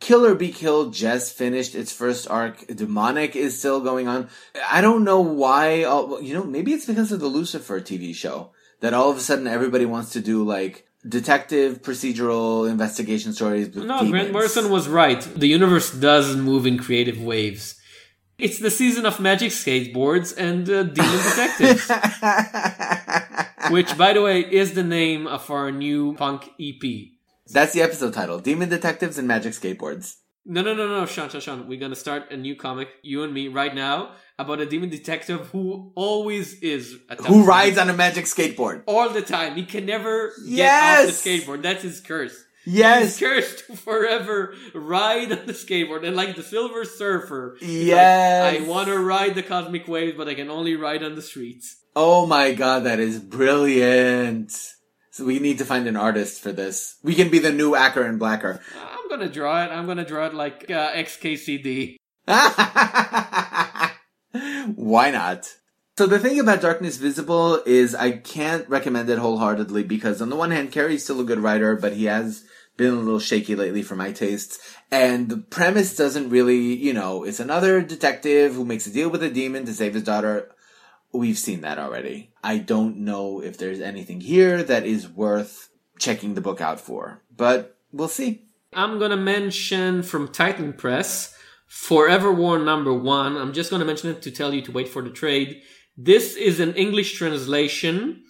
Kill 0.00 0.24
or 0.24 0.34
Be 0.34 0.50
Killed 0.50 0.94
just 0.94 1.36
finished 1.36 1.74
its 1.74 1.92
first 1.92 2.30
arc. 2.30 2.66
Demonic 2.66 3.36
is 3.36 3.58
still 3.58 3.80
going 3.80 4.08
on. 4.08 4.30
I 4.70 4.80
don't 4.80 5.04
know 5.04 5.20
why, 5.20 5.84
all, 5.84 6.22
you 6.22 6.32
know, 6.32 6.44
maybe 6.44 6.72
it's 6.72 6.86
because 6.86 7.12
of 7.12 7.20
the 7.20 7.28
Lucifer 7.28 7.80
TV 7.80 8.14
show 8.14 8.52
that 8.82 8.92
all 8.92 9.10
of 9.10 9.16
a 9.16 9.20
sudden 9.20 9.46
everybody 9.46 9.86
wants 9.86 10.10
to 10.10 10.20
do 10.20 10.44
like 10.44 10.86
detective 11.08 11.82
procedural 11.82 12.70
investigation 12.70 13.32
stories 13.32 13.74
No, 13.74 13.82
demons. 13.82 14.10
Grant 14.10 14.32
Morrison 14.32 14.70
was 14.70 14.88
right. 14.88 15.20
The 15.34 15.48
universe 15.48 15.90
does 15.92 16.36
move 16.36 16.66
in 16.66 16.78
creative 16.78 17.20
waves. 17.20 17.80
It's 18.38 18.58
the 18.58 18.70
season 18.70 19.06
of 19.06 19.20
magic 19.20 19.50
skateboards 19.52 20.36
and 20.36 20.68
uh, 20.68 20.82
demon 20.82 21.20
detectives, 21.30 21.88
which, 23.70 23.96
by 23.96 24.12
the 24.14 24.22
way, 24.22 24.40
is 24.40 24.74
the 24.74 24.82
name 24.82 25.26
of 25.26 25.48
our 25.50 25.70
new 25.70 26.14
punk 26.14 26.50
EP. 26.60 26.82
That's 27.52 27.72
the 27.72 27.82
episode 27.82 28.14
title: 28.14 28.40
Demon 28.40 28.68
Detectives 28.68 29.18
and 29.18 29.28
Magic 29.28 29.52
Skateboards. 29.52 30.16
No, 30.44 30.62
no, 30.62 30.74
no, 30.74 30.88
no, 30.88 31.06
Sean, 31.06 31.28
Sean, 31.28 31.40
Sean. 31.40 31.68
We're 31.68 31.78
gonna 31.78 31.94
start 31.94 32.32
a 32.32 32.36
new 32.36 32.56
comic, 32.56 32.88
you 33.02 33.22
and 33.22 33.32
me, 33.32 33.46
right 33.46 33.74
now, 33.74 34.14
about 34.38 34.60
a 34.60 34.66
demon 34.66 34.88
detective 34.90 35.48
who 35.48 35.92
always 35.94 36.54
is 36.60 36.98
the 37.08 37.16
Who 37.24 37.44
rides 37.44 37.78
on 37.78 37.88
a 37.90 37.92
magic 37.92 38.24
skateboard? 38.24 38.82
all 38.86 39.08
the 39.10 39.22
time. 39.22 39.56
He 39.56 39.64
can 39.64 39.86
never 39.86 40.32
get 40.48 41.00
off 41.00 41.06
the 41.06 41.12
skateboard. 41.30 41.62
That's 41.62 41.82
his 41.82 42.00
curse. 42.00 42.34
Yes, 42.64 43.18
He's 43.18 43.28
cursed 43.28 43.66
to 43.66 43.76
forever 43.76 44.54
ride 44.72 45.32
on 45.32 45.46
the 45.46 45.52
skateboard. 45.52 46.06
And 46.06 46.14
like 46.14 46.36
the 46.36 46.42
Silver 46.44 46.84
Surfer, 46.84 47.56
he's 47.58 47.68
like, 47.88 47.96
Yes. 47.96 48.60
I 48.60 48.68
want 48.68 48.86
to 48.88 48.98
ride 48.98 49.34
the 49.34 49.42
cosmic 49.42 49.88
waves, 49.88 50.16
but 50.16 50.28
I 50.28 50.34
can 50.34 50.48
only 50.48 50.76
ride 50.76 51.02
on 51.02 51.14
the 51.16 51.22
streets. 51.22 51.76
Oh 51.96 52.24
my 52.26 52.52
god, 52.54 52.84
that 52.84 53.00
is 53.00 53.18
brilliant. 53.18 54.52
So 55.10 55.24
we 55.26 55.40
need 55.40 55.58
to 55.58 55.64
find 55.64 55.86
an 55.88 55.96
artist 55.96 56.40
for 56.40 56.52
this. 56.52 56.96
We 57.02 57.14
can 57.14 57.28
be 57.30 57.38
the 57.40 57.52
new 57.52 57.74
Acker 57.74 58.02
and 58.02 58.18
Blacker. 58.18 58.60
I'm 58.80 59.08
gonna 59.10 59.28
draw 59.28 59.62
it. 59.64 59.68
I'm 59.70 59.86
gonna 59.86 60.06
draw 60.06 60.26
it 60.26 60.32
like 60.34 60.70
uh, 60.70 60.92
XKCD. 60.92 61.96
Why 64.74 65.10
not? 65.10 65.48
So 65.98 66.06
the 66.06 66.18
thing 66.18 66.40
about 66.40 66.62
Darkness 66.62 66.96
Visible 66.96 67.60
is 67.66 67.94
I 67.94 68.12
can't 68.12 68.68
recommend 68.68 69.10
it 69.10 69.18
wholeheartedly 69.18 69.84
because 69.84 70.22
on 70.22 70.30
the 70.30 70.36
one 70.36 70.50
hand, 70.50 70.72
Carey's 70.72 71.04
still 71.04 71.20
a 71.20 71.24
good 71.24 71.40
writer, 71.40 71.76
but 71.76 71.92
he 71.92 72.06
has 72.06 72.44
been 72.76 72.94
a 72.94 72.98
little 72.98 73.20
shaky 73.20 73.54
lately 73.54 73.82
for 73.82 73.94
my 73.94 74.10
tastes. 74.10 74.58
And 74.90 75.28
the 75.28 75.36
premise 75.36 75.94
doesn't 75.94 76.30
really, 76.30 76.74
you 76.74 76.94
know, 76.94 77.24
it's 77.24 77.40
another 77.40 77.82
detective 77.82 78.54
who 78.54 78.64
makes 78.64 78.86
a 78.86 78.92
deal 78.92 79.10
with 79.10 79.22
a 79.22 79.30
demon 79.30 79.66
to 79.66 79.74
save 79.74 79.94
his 79.94 80.02
daughter. 80.02 80.54
We've 81.12 81.38
seen 81.38 81.60
that 81.60 81.78
already. 81.78 82.32
I 82.42 82.58
don't 82.58 82.98
know 82.98 83.42
if 83.42 83.58
there's 83.58 83.80
anything 83.80 84.22
here 84.22 84.62
that 84.62 84.86
is 84.86 85.08
worth 85.08 85.68
checking 85.98 86.34
the 86.34 86.40
book 86.40 86.60
out 86.62 86.80
for, 86.80 87.22
but 87.36 87.76
we'll 87.92 88.08
see. 88.08 88.46
I'm 88.72 88.98
gonna 88.98 89.18
mention 89.18 90.02
from 90.02 90.28
Titan 90.28 90.72
Press, 90.72 91.31
Forever 91.72 92.30
War 92.30 92.58
number 92.58 92.92
one. 92.92 93.38
I'm 93.38 93.54
just 93.54 93.70
gonna 93.70 93.86
mention 93.86 94.10
it 94.10 94.20
to 94.22 94.30
tell 94.30 94.52
you 94.52 94.60
to 94.60 94.70
wait 94.70 94.90
for 94.90 95.00
the 95.00 95.08
trade. 95.08 95.62
This 95.96 96.36
is 96.36 96.60
an 96.60 96.74
English 96.74 97.14
translation 97.14 98.24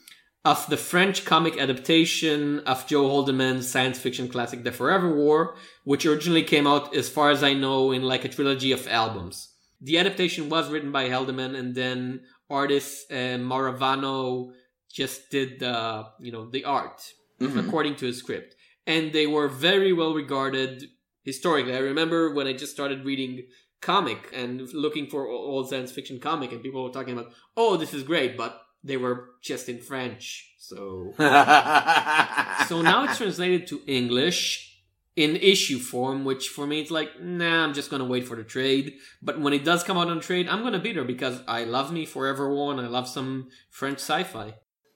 of 0.44 0.64
the 0.68 0.76
French 0.76 1.24
comic 1.24 1.58
adaptation 1.58 2.60
of 2.60 2.86
Joe 2.86 3.08
Haldeman's 3.08 3.68
science 3.68 3.98
fiction 3.98 4.28
classic 4.28 4.62
The 4.62 4.70
Forever 4.70 5.12
War, 5.12 5.56
which 5.82 6.06
originally 6.06 6.44
came 6.44 6.68
out, 6.68 6.94
as 6.94 7.08
far 7.08 7.30
as 7.30 7.42
I 7.42 7.52
know, 7.52 7.90
in 7.90 8.02
like 8.02 8.24
a 8.24 8.28
trilogy 8.28 8.70
of 8.70 8.86
albums. 8.86 9.48
The 9.80 9.98
adaptation 9.98 10.48
was 10.48 10.70
written 10.70 10.92
by 10.92 11.08
Haldeman, 11.08 11.56
and 11.56 11.74
then 11.74 12.20
artist 12.48 13.10
uh, 13.10 13.38
Marvano 13.50 14.52
just 14.88 15.30
did 15.30 15.58
the, 15.58 16.04
you 16.20 16.30
know, 16.30 16.48
the 16.48 16.64
art 16.64 17.02
Mhm. 17.40 17.58
according 17.66 17.96
to 17.96 18.06
his 18.06 18.18
script. 18.18 18.54
And 18.86 19.12
they 19.12 19.26
were 19.26 19.48
very 19.48 19.92
well 19.92 20.14
regarded 20.14 20.84
historically. 21.22 21.74
I 21.74 21.78
remember 21.78 22.32
when 22.34 22.46
I 22.46 22.52
just 22.52 22.72
started 22.72 23.04
reading 23.04 23.44
comic 23.80 24.30
and 24.32 24.72
looking 24.72 25.06
for 25.06 25.26
old 25.26 25.68
science 25.68 25.92
fiction 25.92 26.20
comic, 26.20 26.52
and 26.52 26.62
people 26.62 26.82
were 26.82 26.90
talking 26.90 27.18
about, 27.18 27.32
oh, 27.56 27.76
this 27.76 27.92
is 27.92 28.02
great, 28.02 28.36
but 28.36 28.62
they 28.84 28.96
were 28.96 29.30
just 29.42 29.68
in 29.68 29.78
French. 29.78 30.54
So, 30.58 31.14
so 31.18 32.82
now 32.82 33.04
it's 33.04 33.18
translated 33.18 33.66
to 33.68 33.82
English 33.86 34.72
in 35.14 35.36
issue 35.36 35.78
form, 35.78 36.24
which 36.24 36.48
for 36.48 36.66
me 36.66 36.80
it's 36.80 36.90
like, 36.90 37.20
nah, 37.20 37.64
I'm 37.64 37.74
just 37.74 37.90
gonna 37.90 38.04
wait 38.04 38.26
for 38.26 38.36
the 38.36 38.44
trade. 38.44 38.94
But 39.20 39.40
when 39.40 39.52
it 39.52 39.64
does 39.64 39.82
come 39.82 39.98
out 39.98 40.08
on 40.08 40.20
trade, 40.20 40.48
I'm 40.48 40.62
gonna 40.62 40.78
be 40.78 40.92
there 40.92 41.04
because 41.04 41.42
I 41.46 41.64
love 41.64 41.92
me 41.92 42.06
Forever 42.06 42.50
and 42.70 42.80
I 42.80 42.86
love 42.86 43.08
some 43.08 43.48
French 43.70 43.98
sci-fi. 43.98 44.54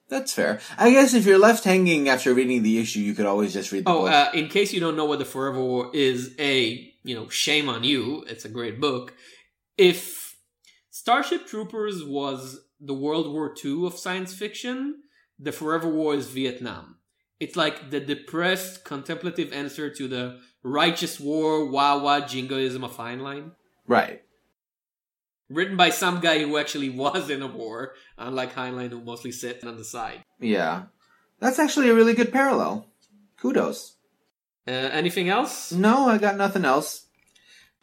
That's 0.08 0.32
fair. 0.32 0.60
I 0.78 0.90
guess 0.90 1.14
if 1.14 1.26
you're 1.26 1.38
left 1.38 1.64
hanging 1.64 2.08
after 2.08 2.32
reading 2.32 2.62
the 2.62 2.78
issue, 2.78 3.00
you 3.00 3.14
could 3.14 3.26
always 3.26 3.52
just 3.52 3.72
read 3.72 3.84
the 3.84 3.90
oh, 3.90 4.02
book. 4.02 4.12
Uh, 4.12 4.30
in 4.34 4.48
case 4.48 4.72
you 4.72 4.80
don't 4.80 4.96
know 4.96 5.04
what 5.04 5.18
the 5.18 5.24
Forever 5.24 5.60
War 5.60 5.90
is, 5.92 6.34
a 6.38 6.92
you 7.06 7.14
know, 7.14 7.28
shame 7.28 7.68
on 7.68 7.84
you. 7.84 8.24
It's 8.28 8.44
a 8.44 8.48
great 8.48 8.80
book. 8.80 9.14
If 9.78 10.36
Starship 10.90 11.46
Troopers 11.46 12.04
was 12.04 12.60
the 12.80 12.94
World 12.94 13.32
War 13.32 13.54
II 13.64 13.86
of 13.86 13.96
science 13.96 14.34
fiction, 14.34 15.02
the 15.38 15.52
Forever 15.52 15.88
War 15.88 16.14
is 16.14 16.28
Vietnam. 16.28 16.96
It's 17.38 17.54
like 17.54 17.90
the 17.90 18.00
depressed, 18.00 18.84
contemplative 18.84 19.52
answer 19.52 19.88
to 19.90 20.08
the 20.08 20.40
righteous 20.62 21.20
war, 21.20 21.70
wah 21.70 21.98
wah 22.02 22.26
jingoism 22.26 22.82
of 22.82 22.96
Heinlein. 22.96 23.52
Right. 23.86 24.22
Written 25.48 25.76
by 25.76 25.90
some 25.90 26.20
guy 26.20 26.40
who 26.40 26.58
actually 26.58 26.90
was 26.90 27.30
in 27.30 27.40
a 27.42 27.46
war, 27.46 27.94
unlike 28.18 28.54
Heinlein, 28.54 28.90
who 28.90 29.00
mostly 29.00 29.30
sat 29.30 29.64
on 29.64 29.76
the 29.76 29.84
side. 29.84 30.22
Yeah. 30.40 30.84
That's 31.38 31.58
actually 31.58 31.88
a 31.88 31.94
really 31.94 32.14
good 32.14 32.32
parallel. 32.32 32.88
Kudos. 33.40 33.96
Uh, 34.66 34.72
anything 34.72 35.28
else? 35.28 35.70
No, 35.70 36.08
I 36.08 36.18
got 36.18 36.36
nothing 36.36 36.64
else. 36.64 37.06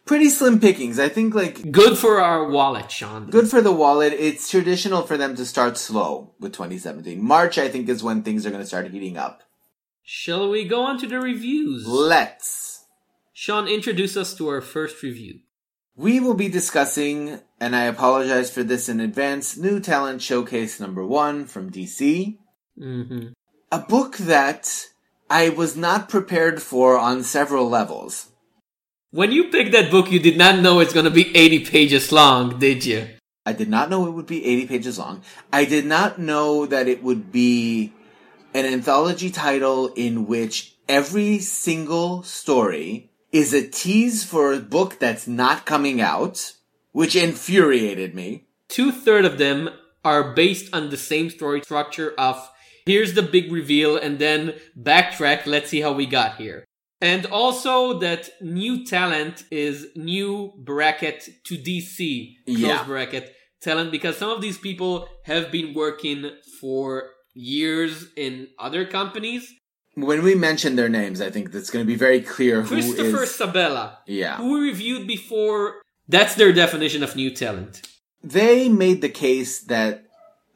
Pretty 0.06 0.28
slim 0.28 0.60
pickings. 0.60 1.00
I 1.00 1.08
think 1.08 1.34
like 1.34 1.72
good 1.72 1.98
for 1.98 2.20
our 2.20 2.50
wallet, 2.50 2.92
Sean. 2.92 3.30
Good 3.30 3.50
for 3.50 3.62
the 3.62 3.72
wallet. 3.72 4.12
It's 4.12 4.50
traditional 4.50 5.04
for 5.04 5.16
them 5.16 5.34
to 5.38 5.46
start 5.46 5.78
slow 5.78 6.34
with 6.42 6.52
2017. 6.52 7.24
March, 7.24 7.58
I 7.58 7.70
think, 7.70 7.88
is 7.88 8.04
when 8.04 8.22
things 8.22 8.46
are 8.46 8.50
going 8.50 8.62
to 8.62 8.68
start 8.68 8.92
heating 8.92 9.16
up. 9.16 9.44
Shall 10.04 10.50
we 10.50 10.68
go 10.68 10.82
on 10.82 11.00
to 11.00 11.08
the 11.08 11.22
reviews? 11.22 11.88
Let's. 11.88 12.84
Sean, 13.32 13.70
introduce 13.70 14.18
us 14.18 14.34
to 14.36 14.50
our 14.50 14.60
first 14.60 15.02
review. 15.02 15.40
We 15.96 16.20
will 16.20 16.34
be 16.34 16.50
discussing, 16.50 17.40
and 17.60 17.76
I 17.76 17.84
apologize 17.84 18.50
for 18.50 18.64
this 18.64 18.90
in 18.90 19.00
advance, 19.00 19.56
New 19.56 19.80
Talent 19.80 20.24
Showcase 20.24 20.80
number 20.80 21.06
one 21.06 21.46
from 21.46 21.70
DC. 21.70 22.40
Mm-hmm. 22.80 23.28
A 23.72 23.80
book 23.80 24.18
that 24.18 24.88
I 25.30 25.50
was 25.50 25.78
not 25.78 26.10
prepared 26.10 26.64
for 26.64 26.98
on 26.98 27.22
several 27.22 27.70
levels. 27.70 28.32
When 29.12 29.32
you 29.32 29.50
picked 29.52 29.72
that 29.74 29.92
book, 29.92 30.12
you 30.12 30.20
did 30.20 30.36
not 30.36 30.62
know 30.62 30.80
it's 30.80 30.94
going 30.94 31.06
to 31.06 31.12
be 31.12 31.36
80 31.38 31.66
pages 31.66 32.12
long, 32.12 32.58
did 32.58 32.84
you? 32.86 33.10
I 33.46 33.54
did 33.54 33.70
not 33.70 33.92
know 33.92 34.08
it 34.08 34.12
would 34.12 34.26
be 34.26 34.44
80 34.44 34.66
pages 34.66 34.98
long. 34.98 35.22
I 35.52 35.66
did 35.66 35.86
not 35.86 36.18
know 36.18 36.66
that 36.66 36.88
it 36.88 37.04
would 37.04 37.32
be 37.32 37.94
an 38.56 38.66
anthology 38.66 39.30
title 39.30 39.94
in 39.96 40.26
which 40.26 40.76
every 40.90 41.38
single 41.38 42.24
story 42.24 43.12
is 43.34 43.52
a 43.54 43.68
tease 43.68 44.24
for 44.24 44.54
a 44.54 44.60
book 44.60 45.00
that's 45.00 45.28
not 45.28 45.66
coming 45.66 46.00
out, 46.00 46.54
which 46.92 47.16
infuriated 47.16 48.14
me. 48.16 48.46
Two 48.70 48.92
thirds 48.92 49.28
of 49.28 49.38
them 49.40 49.70
are 50.06 50.34
based 50.34 50.74
on 50.74 50.90
the 50.90 50.98
same 50.98 51.30
story 51.30 51.62
structure 51.62 52.14
of 52.18 52.50
here's 52.86 53.16
the 53.16 53.24
big 53.24 53.52
reveal 53.52 53.98
and 53.98 54.20
then 54.20 54.54
backtrack, 54.80 55.46
let's 55.46 55.70
see 55.70 55.82
how 55.82 55.92
we 55.92 56.06
got 56.06 56.38
here. 56.38 56.64
And 57.02 57.26
also 57.26 58.00
that 58.00 58.30
new 58.40 58.86
talent 58.86 59.44
is 59.52 59.88
new 59.96 60.54
bracket 60.58 61.28
to 61.46 61.58
DC, 61.58 62.38
close 62.46 62.60
Yeah. 62.60 62.84
bracket 62.86 63.36
talent, 63.62 63.92
because 63.92 64.16
some 64.18 64.30
of 64.30 64.42
these 64.42 64.58
people 64.58 65.08
have 65.24 65.52
been 65.52 65.74
working 65.74 66.32
for 66.62 67.10
years 67.34 68.08
in 68.16 68.50
other 68.60 68.86
companies. 68.86 69.52
When 69.96 70.24
we 70.24 70.34
mention 70.36 70.76
their 70.76 70.90
names, 70.90 71.22
I 71.22 71.30
think 71.30 71.52
that's 71.52 71.70
going 71.70 71.86
to 71.86 71.88
be 71.88 71.96
very 71.96 72.22
clear 72.22 72.62
who 72.64 72.76
Christopher 72.76 73.24
is. 73.24 73.30
Sebela, 73.30 73.98
Yeah. 74.08 74.38
who 74.38 74.54
we 74.60 74.70
reviewed 74.70 75.08
before, 75.08 75.82
that's 76.08 76.36
their 76.36 76.52
definition 76.52 77.04
of 77.04 77.16
new 77.16 77.30
talent. 77.30 77.82
They 78.24 78.70
made 78.70 79.02
the 79.02 79.10
case 79.10 79.60
that 79.60 80.06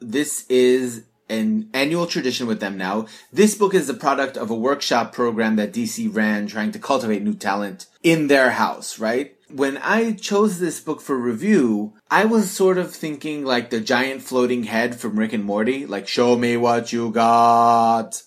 this 0.00 0.44
is 0.48 1.04
an 1.28 1.68
annual 1.74 2.06
tradition 2.06 2.46
with 2.46 2.58
them 2.60 2.76
now. 2.78 3.06
This 3.32 3.54
book 3.54 3.74
is 3.74 3.86
the 3.86 3.94
product 3.94 4.36
of 4.36 4.50
a 4.50 4.54
workshop 4.54 5.12
program 5.12 5.56
that 5.56 5.72
DC 5.72 6.08
ran 6.08 6.46
trying 6.46 6.72
to 6.72 6.78
cultivate 6.78 7.22
new 7.22 7.34
talent 7.34 7.86
in 8.02 8.28
their 8.28 8.52
house, 8.52 8.98
right? 8.98 9.34
When 9.50 9.76
I 9.78 10.12
chose 10.12 10.58
this 10.58 10.80
book 10.80 11.00
for 11.00 11.16
review, 11.18 11.92
I 12.10 12.24
was 12.24 12.50
sort 12.50 12.78
of 12.78 12.94
thinking 12.94 13.44
like 13.44 13.70
the 13.70 13.80
giant 13.80 14.22
floating 14.22 14.64
head 14.64 14.98
from 14.98 15.18
Rick 15.18 15.32
and 15.34 15.44
Morty, 15.44 15.86
like, 15.86 16.08
show 16.08 16.36
me 16.36 16.56
what 16.56 16.92
you 16.92 17.10
got. 17.10 18.22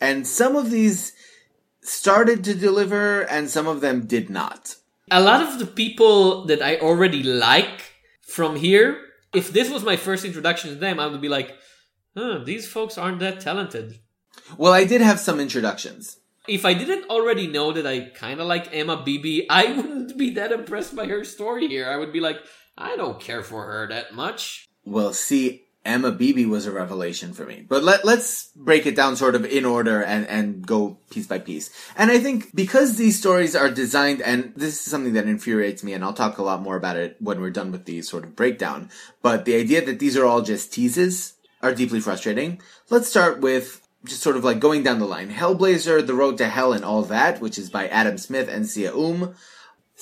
And 0.00 0.26
some 0.26 0.56
of 0.56 0.70
these 0.70 1.12
started 1.82 2.44
to 2.44 2.54
deliver 2.54 3.22
and 3.22 3.50
some 3.50 3.66
of 3.66 3.80
them 3.80 4.06
did 4.06 4.30
not. 4.30 4.76
a 5.10 5.20
lot 5.20 5.42
of 5.42 5.58
the 5.58 5.66
people 5.66 6.44
that 6.46 6.62
I 6.62 6.76
already 6.78 7.22
like 7.22 7.92
from 8.22 8.54
here, 8.56 8.98
if 9.34 9.52
this 9.52 9.68
was 9.70 9.82
my 9.82 9.96
first 9.96 10.24
introduction 10.24 10.70
to 10.70 10.76
them, 10.76 11.00
I 11.00 11.06
would 11.06 11.20
be 11.20 11.28
like, 11.28 11.56
huh, 12.16 12.38
these 12.44 12.68
folks 12.68 12.96
aren't 12.96 13.18
that 13.20 13.40
talented. 13.40 13.98
Well, 14.56 14.72
I 14.72 14.84
did 14.84 15.00
have 15.00 15.18
some 15.20 15.40
introductions. 15.40 16.18
If 16.46 16.64
I 16.64 16.74
didn't 16.74 17.10
already 17.10 17.46
know 17.46 17.72
that 17.72 17.86
I 17.86 18.10
kind 18.14 18.40
of 18.40 18.46
like 18.46 18.74
Emma 18.74 18.98
Beeby, 18.98 19.46
I 19.50 19.72
wouldn't 19.76 20.16
be 20.16 20.30
that 20.34 20.52
impressed 20.52 20.94
by 20.94 21.06
her 21.06 21.24
story 21.24 21.66
here. 21.68 21.88
I 21.88 21.96
would 21.96 22.12
be 22.12 22.20
like, 22.20 22.38
I 22.78 22.96
don't 22.96 23.20
care 23.20 23.42
for 23.42 23.64
her 23.66 23.88
that 23.88 24.14
much. 24.14 24.68
Well, 24.84 25.12
see, 25.12 25.64
Emma 25.84 26.12
Beeby 26.12 26.46
was 26.46 26.66
a 26.66 26.70
revelation 26.70 27.32
for 27.32 27.46
me. 27.46 27.64
But 27.66 27.82
let, 27.82 28.04
let's 28.04 28.50
break 28.54 28.84
it 28.84 28.94
down 28.94 29.16
sort 29.16 29.34
of 29.34 29.46
in 29.46 29.64
order 29.64 30.02
and, 30.02 30.26
and 30.26 30.66
go 30.66 30.98
piece 31.10 31.26
by 31.26 31.38
piece. 31.38 31.70
And 31.96 32.10
I 32.10 32.18
think 32.18 32.54
because 32.54 32.96
these 32.96 33.18
stories 33.18 33.56
are 33.56 33.70
designed, 33.70 34.20
and 34.20 34.52
this 34.54 34.74
is 34.74 34.90
something 34.90 35.14
that 35.14 35.26
infuriates 35.26 35.82
me, 35.82 35.94
and 35.94 36.04
I'll 36.04 36.12
talk 36.12 36.36
a 36.36 36.42
lot 36.42 36.60
more 36.60 36.76
about 36.76 36.96
it 36.96 37.16
when 37.18 37.40
we're 37.40 37.50
done 37.50 37.72
with 37.72 37.86
the 37.86 38.02
sort 38.02 38.24
of 38.24 38.36
breakdown, 38.36 38.90
but 39.22 39.46
the 39.46 39.56
idea 39.56 39.84
that 39.86 39.98
these 39.98 40.16
are 40.16 40.26
all 40.26 40.42
just 40.42 40.72
teases 40.72 41.34
are 41.62 41.74
deeply 41.74 42.00
frustrating. 42.00 42.60
Let's 42.90 43.08
start 43.08 43.40
with 43.40 43.86
just 44.04 44.22
sort 44.22 44.36
of 44.36 44.44
like 44.44 44.60
going 44.60 44.82
down 44.82 44.98
the 44.98 45.06
line. 45.06 45.30
Hellblazer, 45.30 46.06
The 46.06 46.14
Road 46.14 46.38
to 46.38 46.48
Hell, 46.48 46.72
and 46.72 46.84
All 46.84 47.02
That, 47.02 47.40
which 47.40 47.58
is 47.58 47.70
by 47.70 47.88
Adam 47.88 48.18
Smith 48.18 48.48
and 48.48 48.66
Sia 48.66 48.94
Um. 48.94 49.34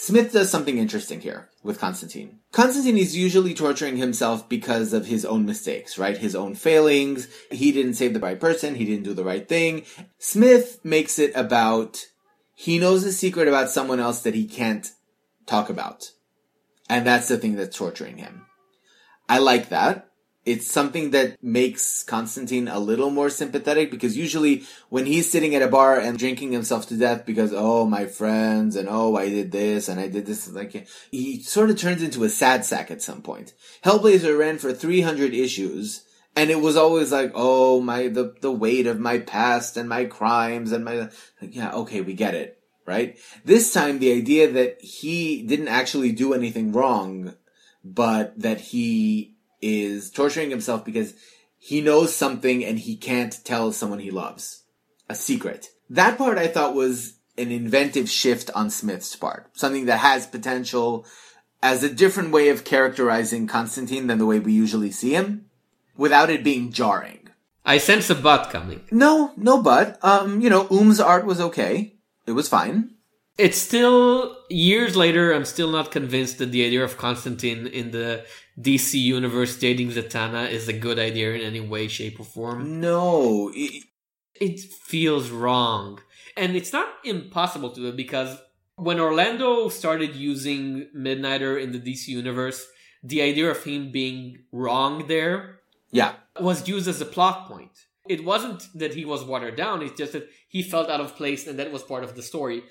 Smith 0.00 0.32
does 0.32 0.48
something 0.48 0.78
interesting 0.78 1.20
here 1.20 1.48
with 1.64 1.80
Constantine. 1.80 2.38
Constantine 2.52 2.96
is 2.96 3.16
usually 3.16 3.52
torturing 3.52 3.96
himself 3.96 4.48
because 4.48 4.92
of 4.92 5.06
his 5.06 5.24
own 5.24 5.44
mistakes, 5.44 5.98
right? 5.98 6.16
His 6.16 6.36
own 6.36 6.54
failings. 6.54 7.26
He 7.50 7.72
didn't 7.72 7.94
save 7.94 8.14
the 8.14 8.20
right 8.20 8.38
person. 8.38 8.76
He 8.76 8.84
didn't 8.84 9.02
do 9.02 9.12
the 9.12 9.24
right 9.24 9.46
thing. 9.48 9.82
Smith 10.16 10.78
makes 10.84 11.18
it 11.18 11.32
about 11.34 12.06
he 12.54 12.78
knows 12.78 13.02
a 13.02 13.12
secret 13.12 13.48
about 13.48 13.70
someone 13.70 13.98
else 13.98 14.22
that 14.22 14.36
he 14.36 14.46
can't 14.46 14.88
talk 15.46 15.68
about. 15.68 16.12
And 16.88 17.04
that's 17.04 17.26
the 17.26 17.36
thing 17.36 17.56
that's 17.56 17.76
torturing 17.76 18.18
him. 18.18 18.46
I 19.28 19.38
like 19.38 19.68
that. 19.70 20.07
It's 20.48 20.66
something 20.66 21.10
that 21.10 21.36
makes 21.44 22.02
Constantine 22.02 22.68
a 22.68 22.78
little 22.78 23.10
more 23.10 23.28
sympathetic 23.28 23.90
because 23.90 24.16
usually 24.16 24.64
when 24.88 25.04
he's 25.04 25.30
sitting 25.30 25.54
at 25.54 25.60
a 25.60 25.68
bar 25.68 26.00
and 26.00 26.18
drinking 26.18 26.52
himself 26.52 26.88
to 26.88 26.96
death 26.96 27.26
because, 27.26 27.52
oh, 27.54 27.84
my 27.84 28.06
friends 28.06 28.74
and 28.74 28.88
oh, 28.88 29.14
I 29.14 29.28
did 29.28 29.52
this 29.52 29.90
and 29.90 30.00
I 30.00 30.08
did 30.08 30.24
this, 30.24 30.48
like, 30.48 30.88
he 31.10 31.42
sort 31.42 31.68
of 31.68 31.78
turns 31.78 32.02
into 32.02 32.24
a 32.24 32.30
sad 32.30 32.64
sack 32.64 32.90
at 32.90 33.02
some 33.02 33.20
point. 33.20 33.52
Hellblazer 33.84 34.38
ran 34.38 34.56
for 34.56 34.72
300 34.72 35.34
issues 35.34 36.06
and 36.34 36.48
it 36.48 36.62
was 36.62 36.78
always 36.78 37.12
like, 37.12 37.32
oh, 37.34 37.82
my, 37.82 38.08
the, 38.08 38.34
the 38.40 38.50
weight 38.50 38.86
of 38.86 38.98
my 38.98 39.18
past 39.18 39.76
and 39.76 39.86
my 39.86 40.06
crimes 40.06 40.72
and 40.72 40.82
my, 40.82 41.10
like, 41.42 41.54
yeah, 41.54 41.72
okay, 41.72 42.00
we 42.00 42.14
get 42.14 42.34
it, 42.34 42.58
right? 42.86 43.18
This 43.44 43.70
time 43.70 43.98
the 43.98 44.14
idea 44.14 44.50
that 44.50 44.80
he 44.80 45.42
didn't 45.42 45.68
actually 45.68 46.12
do 46.12 46.32
anything 46.32 46.72
wrong, 46.72 47.34
but 47.84 48.32
that 48.40 48.60
he 48.60 49.34
is 49.60 50.10
torturing 50.10 50.50
himself 50.50 50.84
because 50.84 51.14
he 51.58 51.80
knows 51.80 52.14
something 52.14 52.64
and 52.64 52.78
he 52.78 52.96
can't 52.96 53.44
tell 53.44 53.72
someone 53.72 53.98
he 53.98 54.10
loves. 54.10 54.62
A 55.08 55.14
secret. 55.14 55.68
That 55.90 56.18
part 56.18 56.38
I 56.38 56.46
thought 56.46 56.74
was 56.74 57.14
an 57.36 57.50
inventive 57.50 58.08
shift 58.10 58.50
on 58.54 58.70
Smith's 58.70 59.14
part. 59.16 59.50
Something 59.56 59.86
that 59.86 59.98
has 59.98 60.26
potential 60.26 61.06
as 61.62 61.82
a 61.82 61.92
different 61.92 62.30
way 62.30 62.48
of 62.50 62.64
characterizing 62.64 63.46
Constantine 63.46 64.06
than 64.06 64.18
the 64.18 64.26
way 64.26 64.38
we 64.38 64.52
usually 64.52 64.90
see 64.90 65.14
him, 65.14 65.46
without 65.96 66.30
it 66.30 66.44
being 66.44 66.70
jarring. 66.72 67.28
I 67.64 67.78
sense 67.78 68.08
a 68.10 68.14
butt 68.14 68.50
coming. 68.50 68.82
No, 68.90 69.32
no 69.36 69.60
but. 69.62 70.02
Um, 70.02 70.40
you 70.40 70.48
know, 70.48 70.66
Oum's 70.70 71.00
art 71.00 71.26
was 71.26 71.40
okay. 71.40 71.96
It 72.26 72.32
was 72.32 72.48
fine. 72.48 72.94
It's 73.38 73.58
still 73.58 74.36
years 74.50 74.96
later. 74.96 75.32
I'm 75.32 75.44
still 75.44 75.70
not 75.70 75.92
convinced 75.92 76.38
that 76.38 76.50
the 76.50 76.66
idea 76.66 76.82
of 76.82 76.96
Constantine 76.98 77.66
in 77.68 77.92
the 77.92 78.24
DC 78.60 78.94
universe 78.94 79.56
dating 79.56 79.90
Zatanna 79.92 80.50
is 80.50 80.66
a 80.68 80.72
good 80.72 80.98
idea 80.98 81.32
in 81.34 81.42
any 81.42 81.60
way, 81.60 81.86
shape, 81.86 82.18
or 82.18 82.24
form. 82.24 82.80
No, 82.80 83.50
it, 83.54 83.84
It 84.40 84.60
feels 84.60 85.30
wrong, 85.30 85.98
and 86.36 86.54
it's 86.56 86.72
not 86.72 86.88
impossible 87.04 87.70
to 87.74 87.80
do 87.80 87.92
because 87.92 88.30
When 88.88 89.00
Orlando 89.00 89.68
started 89.68 90.14
using 90.14 90.86
Midnighter 90.96 91.60
in 91.60 91.72
the 91.72 91.80
DC 91.80 92.06
universe, 92.22 92.60
the 93.02 93.20
idea 93.30 93.50
of 93.50 93.64
him 93.64 93.90
being 93.90 94.20
wrong 94.52 94.92
there 95.08 95.36
Yeah. 95.90 96.12
was 96.50 96.68
used 96.68 96.86
as 96.86 97.00
a 97.00 97.04
plot 97.16 97.48
point. 97.50 97.74
It 98.14 98.20
wasn't 98.24 98.60
that 98.80 98.94
he 98.94 99.04
was 99.04 99.24
watered 99.24 99.56
down, 99.56 99.82
it's 99.82 99.98
just 100.02 100.12
that 100.16 100.28
he 100.54 100.62
felt 100.62 100.88
out 100.92 101.00
of 101.04 101.16
place 101.20 101.42
and 101.48 101.58
that 101.58 101.72
was 101.72 101.82
part 101.92 102.04
of 102.04 102.14
the 102.14 102.22
story. 102.32 102.62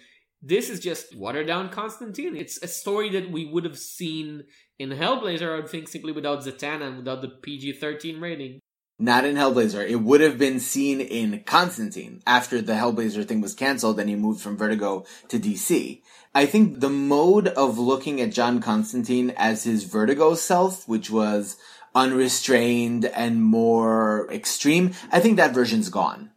This 0.47 0.69
is 0.69 0.79
just 0.79 1.13
watered 1.13 1.45
down 1.47 1.67
Constantine. 1.67 2.33
It's 2.33 2.57
a 2.63 2.69
story 2.69 3.09
that 3.09 3.29
we 3.29 3.43
would 3.43 3.65
have 3.65 3.77
seen 3.77 4.45
in 4.79 4.91
Hellblazer, 4.91 5.53
I 5.53 5.55
would 5.57 5.67
think, 5.67 5.89
simply 5.89 6.13
without 6.13 6.39
Zatanna 6.39 6.87
and 6.87 6.97
without 6.99 7.21
the 7.21 7.27
PG 7.27 7.73
13 7.73 8.21
rating. 8.21 8.59
Not 8.97 9.25
in 9.25 9.35
Hellblazer. 9.35 9.85
It 9.85 9.97
would 9.97 10.21
have 10.21 10.37
been 10.37 10.61
seen 10.61 11.01
in 11.01 11.43
Constantine 11.43 12.21
after 12.25 12.61
the 12.61 12.75
Hellblazer 12.75 13.27
thing 13.27 13.41
was 13.41 13.53
canceled 13.53 13.99
and 13.99 14.07
he 14.07 14.15
moved 14.15 14.39
from 14.39 14.55
Vertigo 14.55 15.05
to 15.27 15.37
DC. 15.37 16.01
I 16.33 16.45
think 16.45 16.79
the 16.79 16.89
mode 16.89 17.49
of 17.49 17.77
looking 17.77 18.21
at 18.21 18.31
John 18.31 18.61
Constantine 18.61 19.33
as 19.35 19.65
his 19.65 19.83
Vertigo 19.83 20.33
self, 20.33 20.87
which 20.87 21.11
was 21.11 21.57
unrestrained 21.93 23.03
and 23.03 23.43
more 23.43 24.31
extreme, 24.31 24.93
I 25.11 25.19
think 25.19 25.35
that 25.35 25.53
version's 25.53 25.89
gone. 25.89 26.31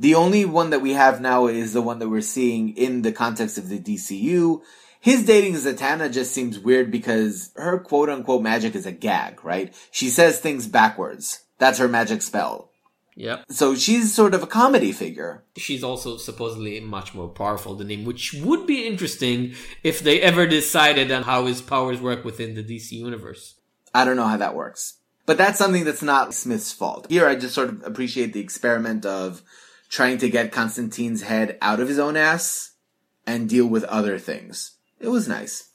The 0.00 0.14
only 0.14 0.46
one 0.46 0.70
that 0.70 0.80
we 0.80 0.94
have 0.94 1.20
now 1.20 1.46
is 1.46 1.74
the 1.74 1.82
one 1.82 1.98
that 1.98 2.08
we're 2.08 2.22
seeing 2.22 2.74
in 2.74 3.02
the 3.02 3.12
context 3.12 3.58
of 3.58 3.68
the 3.68 3.78
DCU. 3.78 4.62
His 4.98 5.26
dating 5.26 5.54
Zatanna 5.54 6.10
just 6.10 6.32
seems 6.32 6.58
weird 6.58 6.90
because 6.90 7.52
her 7.54 7.78
quote 7.78 8.08
unquote 8.08 8.42
magic 8.42 8.74
is 8.74 8.86
a 8.86 8.92
gag, 8.92 9.44
right? 9.44 9.74
She 9.90 10.08
says 10.08 10.40
things 10.40 10.66
backwards. 10.66 11.40
That's 11.58 11.78
her 11.78 11.86
magic 11.86 12.22
spell. 12.22 12.70
Yep. 13.16 13.44
So 13.50 13.74
she's 13.74 14.14
sort 14.14 14.32
of 14.32 14.42
a 14.42 14.46
comedy 14.46 14.92
figure. 14.92 15.44
She's 15.58 15.84
also 15.84 16.16
supposedly 16.16 16.80
much 16.80 17.12
more 17.12 17.28
powerful 17.28 17.74
than 17.74 17.90
him, 17.90 18.06
which 18.06 18.32
would 18.32 18.66
be 18.66 18.86
interesting 18.86 19.54
if 19.82 20.00
they 20.00 20.22
ever 20.22 20.46
decided 20.46 21.12
on 21.12 21.24
how 21.24 21.44
his 21.44 21.60
powers 21.60 22.00
work 22.00 22.24
within 22.24 22.54
the 22.54 22.64
DC 22.64 22.92
universe. 22.92 23.56
I 23.94 24.06
don't 24.06 24.16
know 24.16 24.26
how 24.26 24.38
that 24.38 24.54
works. 24.54 24.96
But 25.26 25.36
that's 25.36 25.58
something 25.58 25.84
that's 25.84 26.02
not 26.02 26.32
Smith's 26.32 26.72
fault. 26.72 27.06
Here 27.10 27.26
I 27.26 27.34
just 27.34 27.54
sort 27.54 27.68
of 27.68 27.82
appreciate 27.84 28.32
the 28.32 28.40
experiment 28.40 29.04
of 29.04 29.42
trying 29.90 30.18
to 30.18 30.30
get 30.30 30.52
Constantine's 30.52 31.22
head 31.22 31.58
out 31.60 31.80
of 31.80 31.88
his 31.88 31.98
own 31.98 32.16
ass 32.16 32.72
and 33.26 33.48
deal 33.48 33.66
with 33.66 33.84
other 33.84 34.18
things. 34.18 34.76
It 35.00 35.08
was 35.08 35.28
nice. 35.28 35.70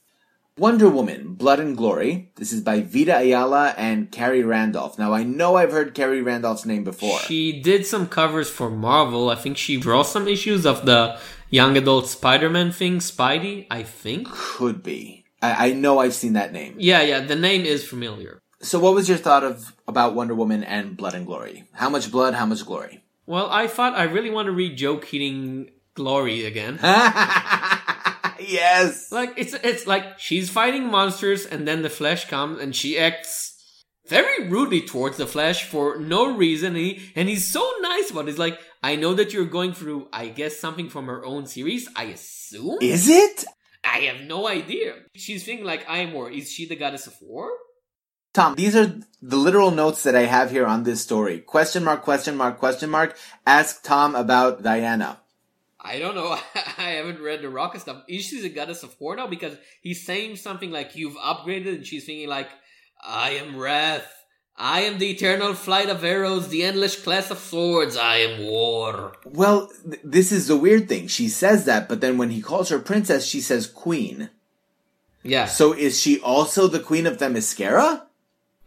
Wonder 0.58 0.88
Woman, 0.88 1.34
Blood 1.34 1.60
and 1.60 1.76
Glory. 1.76 2.32
This 2.38 2.54
is 2.54 2.62
by 2.62 2.80
Vita 2.80 3.18
Ayala 3.18 3.76
and 3.78 4.10
Khary 4.10 4.42
Randolph. 4.48 4.98
Now 4.98 5.12
I 5.14 5.24
know 5.24 5.58
I've 5.58 5.74
heard 5.74 5.94
Khary 5.94 6.22
Randolph's 6.22 6.66
name 6.66 6.86
before. 6.86 7.20
She 7.20 7.62
did 7.62 7.86
some 7.86 8.08
covers 8.08 8.50
for 8.50 8.70
Marvel. 8.70 9.30
I 9.30 9.36
think 9.36 9.58
she 9.58 9.78
draws 9.78 10.10
some 10.10 10.30
issues 10.30 10.66
of 10.66 10.86
the 10.86 11.20
young 11.50 11.76
adult 11.76 12.08
Spider-Man 12.08 12.72
thing, 12.72 13.00
Spidey, 13.00 13.68
I 13.70 13.84
think. 13.84 14.30
Could 14.32 14.82
be. 14.82 15.26
I, 15.42 15.70
I 15.70 15.74
know 15.74 16.00
I've 16.00 16.14
seen 16.14 16.34
that 16.34 16.54
name. 16.54 16.76
Yeah, 16.78 17.02
yeah, 17.02 17.20
the 17.20 17.36
name 17.36 17.66
is 17.66 17.86
familiar. 17.86 18.42
So 18.62 18.80
what 18.80 18.96
was 18.96 19.10
your 19.10 19.18
thought 19.18 19.44
of 19.44 19.76
about 19.90 20.16
Wonder 20.16 20.36
Woman 20.36 20.64
and 20.64 20.96
Blood 20.96 21.16
and 21.16 21.26
Glory? 21.26 21.68
How 21.74 21.90
much 21.90 22.10
blood, 22.10 22.34
how 22.34 22.46
much 22.46 22.66
glory? 22.66 23.04
Well, 23.26 23.50
I 23.50 23.68
thought 23.68 23.94
I 23.96 24.04
really 24.04 24.30
want 24.30 24.48
to 24.48 24.52
read 24.52 24.78
Joe 24.78 24.98
Keatinge 24.98 25.70
Glory 25.96 26.46
again. 26.46 26.80
yes. 28.40 29.12
Like 29.12 29.34
it's 29.38 29.54
it's 29.54 29.88
like 29.88 30.20
she's 30.20 30.50
fighting 30.50 30.86
monsters 30.88 31.46
and 31.46 31.68
then 31.68 31.82
the 31.82 31.90
Flash 31.90 32.28
comes 32.28 32.60
and 32.60 32.76
she 32.76 33.00
acts 33.00 33.54
very 34.08 34.48
rudely 34.50 34.82
towards 34.82 35.18
the 35.18 35.26
Flash 35.26 35.64
for 35.64 35.98
no 35.98 36.36
reason 36.36 36.76
and, 36.76 36.86
he, 36.86 37.12
and 37.16 37.28
he's 37.28 37.52
so 37.52 37.68
nice 37.82 38.12
about 38.12 38.26
it. 38.26 38.28
He's 38.28 38.38
like, 38.38 38.60
I 38.84 38.96
know 38.96 39.16
that 39.16 39.34
you're 39.34 39.46
going 39.46 39.74
through, 39.74 40.10
I 40.14 40.28
guess, 40.28 40.58
something 40.58 40.90
from 40.90 41.08
her 41.08 41.26
own 41.26 41.48
series. 41.48 41.90
I 41.96 42.04
assume. 42.06 42.78
Is 42.82 43.10
it? 43.10 43.46
I 43.84 44.00
have 44.00 44.22
no 44.28 44.48
idea. 44.48 44.94
She's 45.16 45.44
thinking 45.44 45.66
like 45.66 45.90
I 45.90 46.00
am 46.00 46.14
war. 46.14 46.30
Is 46.30 46.52
she 46.52 46.68
the 46.68 46.76
goddess 46.76 47.08
of 47.08 47.16
war? 47.22 47.50
Tom, 48.36 48.56
these 48.56 48.76
are 48.76 48.94
the 49.22 49.38
literal 49.38 49.72
notes 49.72 50.04
that 50.04 50.14
I 50.14 50.26
have 50.26 50.52
here 50.52 50.66
on 50.66 50.84
this 50.84 51.02
story. 51.02 51.40
Question 51.40 51.86
mark, 51.86 52.02
question 52.02 52.36
mark, 52.36 52.60
question 52.60 52.90
mark. 52.90 53.16
Ask 53.48 53.82
Tom 53.82 54.14
about 54.14 54.62
Diana. 54.62 55.22
I 55.80 56.00
don't 56.00 56.16
know. 56.16 56.38
I 56.78 56.90
haven't 57.00 57.22
read 57.22 57.42
the 57.42 57.48
Rucka 57.48 57.80
stuff. 57.80 58.04
Is 58.10 58.26
she 58.26 58.42
the 58.42 58.50
goddess 58.50 58.84
of 58.84 58.94
war 59.00 59.16
now? 59.16 59.28
Because 59.28 59.56
he's 59.82 60.06
saying 60.06 60.36
something 60.36 60.70
like 60.70 60.98
you've 60.98 61.16
upgraded, 61.16 61.76
and 61.76 61.88
she's 61.88 62.06
thinking 62.06 62.28
like, 62.28 62.50
I 63.02 63.30
am 63.32 63.56
wrath. 63.56 64.06
I 64.58 64.82
am 64.82 64.98
the 64.98 65.12
eternal 65.12 65.54
flight 65.54 65.90
of 65.90 66.04
arrows, 66.04 66.50
the 66.50 66.64
endless 66.64 67.02
class 67.02 67.32
of 67.32 67.40
swords. 67.40 67.96
I 67.96 68.18
am 68.18 68.44
war. 68.44 69.14
Well, 69.24 69.72
th- 69.90 70.02
this 70.04 70.34
is 70.34 70.48
the 70.48 70.58
weird 70.58 70.90
thing. 70.90 71.08
She 71.08 71.30
says 71.30 71.64
that, 71.66 71.88
but 71.88 72.02
then 72.02 72.18
when 72.18 72.32
he 72.32 72.42
calls 72.42 72.68
her 72.68 72.80
princess, 72.80 73.26
she 73.26 73.40
says 73.40 73.66
queen. 73.66 74.30
Yeah. 75.24 75.46
So 75.46 75.72
is 75.72 76.02
she 76.02 76.20
also 76.20 76.68
the 76.68 76.82
queen 76.82 77.06
of 77.06 77.18
Themyscira? 77.18 78.02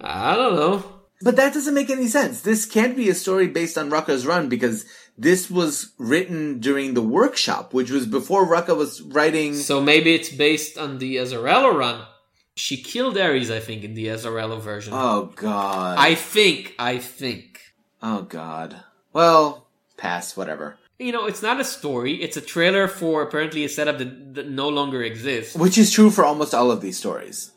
I 0.01 0.37
don't 0.37 0.57
know. 0.57 0.85
But 1.21 1.37
that 1.37 1.53
doesn't 1.53 1.75
make 1.75 1.91
any 1.91 2.07
sense. 2.07 2.43
This 2.43 2.65
can't 2.65 2.97
be 2.97 3.09
a 3.09 3.15
story 3.15 3.49
based 3.49 3.77
on 3.77 3.91
Rucka's 3.91 4.27
run 4.27 4.49
because 4.49 4.85
this 5.17 5.51
was 5.51 5.93
written 5.99 6.61
during 6.61 6.95
the 6.95 7.03
workshop, 7.03 7.75
which 7.75 7.91
was 7.91 8.07
before 8.07 8.47
Rucka 8.47 8.77
was 8.77 9.03
writing. 9.03 9.55
So 9.55 9.81
maybe 9.81 10.15
it's 10.15 10.29
based 10.29 10.79
on 10.79 10.99
the 10.99 11.17
Azzarello 11.17 11.77
run. 11.77 12.07
She 12.55 12.77
killed 12.77 13.19
Ares, 13.19 13.51
I 13.51 13.61
think, 13.61 13.83
in 13.83 13.95
the 13.95 14.07
Azzarello 14.07 14.61
version. 14.61 14.93
Oh 14.95 15.33
god. 15.35 15.99
I 15.99 16.15
think. 16.15 16.75
I 16.79 16.99
think. 16.99 17.61
Oh 18.01 18.23
god. 18.23 18.77
Well, 19.13 19.67
pass, 19.97 20.37
whatever. 20.37 20.79
You 21.01 21.13
know, 21.13 21.27
it's 21.27 21.43
not 21.43 21.61
a 21.61 21.65
story. 21.65 22.23
It's 22.23 22.37
a 22.37 22.41
trailer 22.41 22.89
for 22.89 23.23
apparently 23.23 23.65
a 23.65 23.69
setup 23.69 23.99
that, 23.99 24.35
that 24.35 24.49
no 24.49 24.69
longer 24.69 25.03
exists. 25.03 25.57
Which 25.57 25.79
is 25.79 25.93
true 25.93 26.11
for 26.11 26.25
almost 26.25 26.55
all 26.55 26.71
of 26.71 26.81
these 26.81 26.99
stories. 26.99 27.53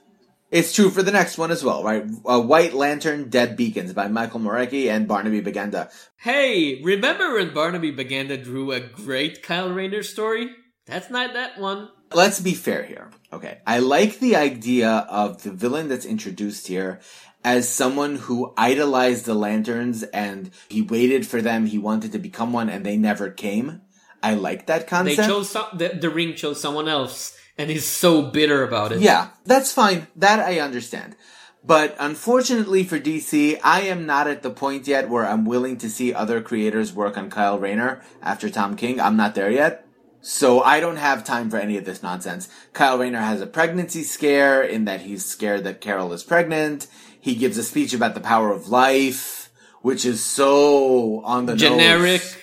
It's 0.52 0.74
true 0.74 0.90
for 0.90 1.02
the 1.02 1.12
next 1.12 1.38
one 1.38 1.50
as 1.50 1.64
well, 1.64 1.82
right? 1.84 2.04
Uh, 2.26 2.42
White 2.42 2.74
Lantern, 2.74 3.30
Dead 3.30 3.56
Beacons 3.56 3.94
by 3.94 4.10
Michael 4.10 4.42
Moreci 4.42 4.88
and 4.88 5.08
Barnaby 5.08 5.42
Bagenda. 5.42 5.90
Hey, 6.18 6.82
remember 6.84 7.34
when 7.34 7.54
Barnaby 7.54 7.94
Bagenda 7.94 8.42
drew 8.42 8.72
a 8.72 8.82
great 8.82 9.42
Kyle 9.42 9.70
Rayner 9.70 10.04
story? 10.04 10.50
That's 10.86 11.10
not 11.10 11.34
that 11.34 11.58
one. 11.58 11.90
Let's 12.14 12.42
be 12.42 12.54
fair 12.54 12.84
here. 12.84 13.12
Okay. 13.32 13.60
I 13.66 13.80
like 13.80 14.20
the 14.20 14.36
idea 14.36 14.90
of 15.10 15.44
the 15.44 15.52
villain 15.52 15.88
that's 15.88 16.06
introduced 16.06 16.68
here 16.68 17.00
as 17.44 17.68
someone 17.68 18.18
who 18.18 18.54
idolized 18.58 19.26
the 19.26 19.34
lanterns 19.34 20.04
and 20.04 20.52
he 20.70 20.82
waited 20.82 21.26
for 21.26 21.42
them, 21.42 21.66
he 21.66 21.78
wanted 21.78 22.12
to 22.12 22.20
become 22.20 22.54
one, 22.54 22.70
and 22.70 22.86
they 22.86 22.98
never 22.98 23.30
came. 23.30 23.82
I 24.22 24.36
like 24.36 24.68
that 24.68 24.88
concept. 24.88 25.18
They 25.18 25.26
chose 25.26 25.50
some, 25.50 25.66
the, 25.74 25.90
the 25.90 26.10
ring 26.10 26.36
chose 26.36 26.62
someone 26.62 26.88
else, 26.88 27.36
and 27.62 27.70
he's 27.70 27.88
so 27.88 28.24
bitter 28.24 28.64
about 28.64 28.92
it. 28.92 29.02
Yeah, 29.02 29.30
that's 29.46 29.72
fine. 29.72 30.08
That 30.16 30.40
I 30.40 30.60
understand. 30.60 31.16
But 31.64 31.96
unfortunately 32.00 32.84
for 32.84 33.00
DC, 33.00 33.60
I 33.64 33.82
am 33.82 34.08
not 34.08 34.28
at 34.28 34.42
the 34.42 34.50
point 34.50 34.88
yet 34.88 35.10
where 35.10 35.26
I'm 35.26 35.46
willing 35.46 35.78
to 35.78 35.90
see 35.90 36.12
other 36.12 36.42
creators 36.42 36.92
work 36.92 37.18
on 37.18 37.30
Kyle 37.30 37.60
Rayner 37.60 38.02
after 38.22 38.50
Tom 38.50 38.76
King. 38.76 39.00
I'm 39.00 39.16
not 39.16 39.36
there 39.36 39.52
yet. 39.52 39.86
So 40.22 40.62
I 40.62 40.80
don't 40.80 40.98
have 40.98 41.24
time 41.24 41.50
for 41.50 41.58
any 41.58 41.78
of 41.78 41.86
this 41.86 42.02
nonsense. 42.02 42.50
Kyle 42.74 42.98
Rayner 42.98 43.22
has 43.22 43.42
a 43.42 43.48
pregnancy 43.48 44.02
scare 44.04 44.64
in 44.64 44.86
that 44.86 45.02
he's 45.02 45.24
scared 45.24 45.64
that 45.64 45.82
Carol 45.82 46.14
is 46.14 46.24
pregnant. 46.24 46.88
He 47.20 47.36
gives 47.36 47.58
a 47.60 47.64
speech 47.64 47.94
about 47.94 48.16
the 48.16 48.22
power 48.22 48.52
of 48.52 48.70
life, 48.70 49.52
which 49.82 50.04
is 50.06 50.24
so 50.24 51.22
on 51.24 51.46
the 51.46 51.56
Generic. 51.56 52.22
nose. 52.22 52.38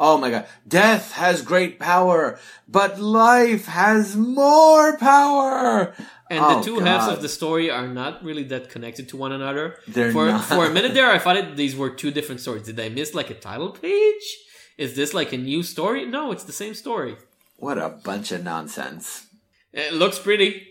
Oh 0.00 0.16
my 0.16 0.30
god. 0.30 0.46
Death 0.66 1.12
has 1.12 1.42
great 1.42 1.80
power, 1.80 2.38
but 2.68 3.00
life 3.00 3.66
has 3.66 4.16
more 4.16 4.96
power. 4.96 5.92
And 6.30 6.44
Oh, 6.44 6.58
the 6.58 6.64
two 6.64 6.78
halves 6.80 7.08
of 7.08 7.20
the 7.22 7.28
story 7.28 7.70
are 7.70 7.88
not 7.88 8.22
really 8.22 8.44
that 8.44 8.70
connected 8.70 9.08
to 9.08 9.16
one 9.16 9.32
another. 9.32 9.76
They're 9.88 10.12
for 10.12 10.26
not. 10.26 10.44
for 10.44 10.66
a 10.66 10.70
minute 10.70 10.94
there, 10.94 11.10
I 11.10 11.18
thought 11.24 11.36
it, 11.36 11.56
these 11.56 11.74
were 11.74 11.90
two 11.90 12.10
different 12.12 12.40
stories. 12.40 12.62
Did 12.62 12.78
I 12.78 12.90
miss 12.90 13.12
like 13.14 13.30
a 13.30 13.34
title 13.34 13.70
page? 13.70 14.38
Is 14.76 14.94
this 14.94 15.12
like 15.14 15.32
a 15.32 15.38
new 15.38 15.62
story? 15.64 16.04
No, 16.06 16.30
it's 16.30 16.44
the 16.44 16.52
same 16.52 16.74
story. 16.74 17.16
What 17.56 17.78
a 17.78 17.88
bunch 17.88 18.30
of 18.30 18.44
nonsense. 18.44 19.26
It 19.72 19.92
looks 19.94 20.18
pretty. 20.20 20.68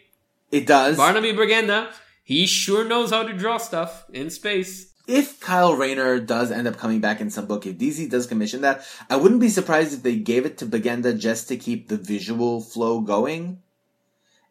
It 0.51 0.65
does. 0.65 0.95
Barnaby 0.95 1.33
Bagenda, 1.33 1.91
he 2.23 2.45
sure 2.45 2.85
knows 2.85 3.09
how 3.09 3.23
to 3.23 3.33
draw 3.33 3.57
stuff 3.57 4.05
in 4.13 4.29
space. 4.29 4.93
If 5.07 5.39
Kyle 5.39 5.73
Rayner 5.73 6.19
does 6.19 6.51
end 6.51 6.67
up 6.67 6.77
coming 6.77 6.99
back 6.99 7.21
in 7.21 7.29
some 7.29 7.45
book, 7.45 7.65
if 7.65 7.77
DC 7.77 8.09
does 8.09 8.27
commission 8.27 8.61
that, 8.61 8.85
I 9.09 9.15
wouldn't 9.15 9.39
be 9.39 9.47
surprised 9.47 9.93
if 9.93 10.03
they 10.03 10.17
gave 10.17 10.45
it 10.45 10.57
to 10.57 10.65
Bagenda 10.65 11.17
just 11.17 11.47
to 11.47 11.55
keep 11.55 11.87
the 11.87 11.95
visual 11.95 12.59
flow 12.59 12.99
going 12.99 13.61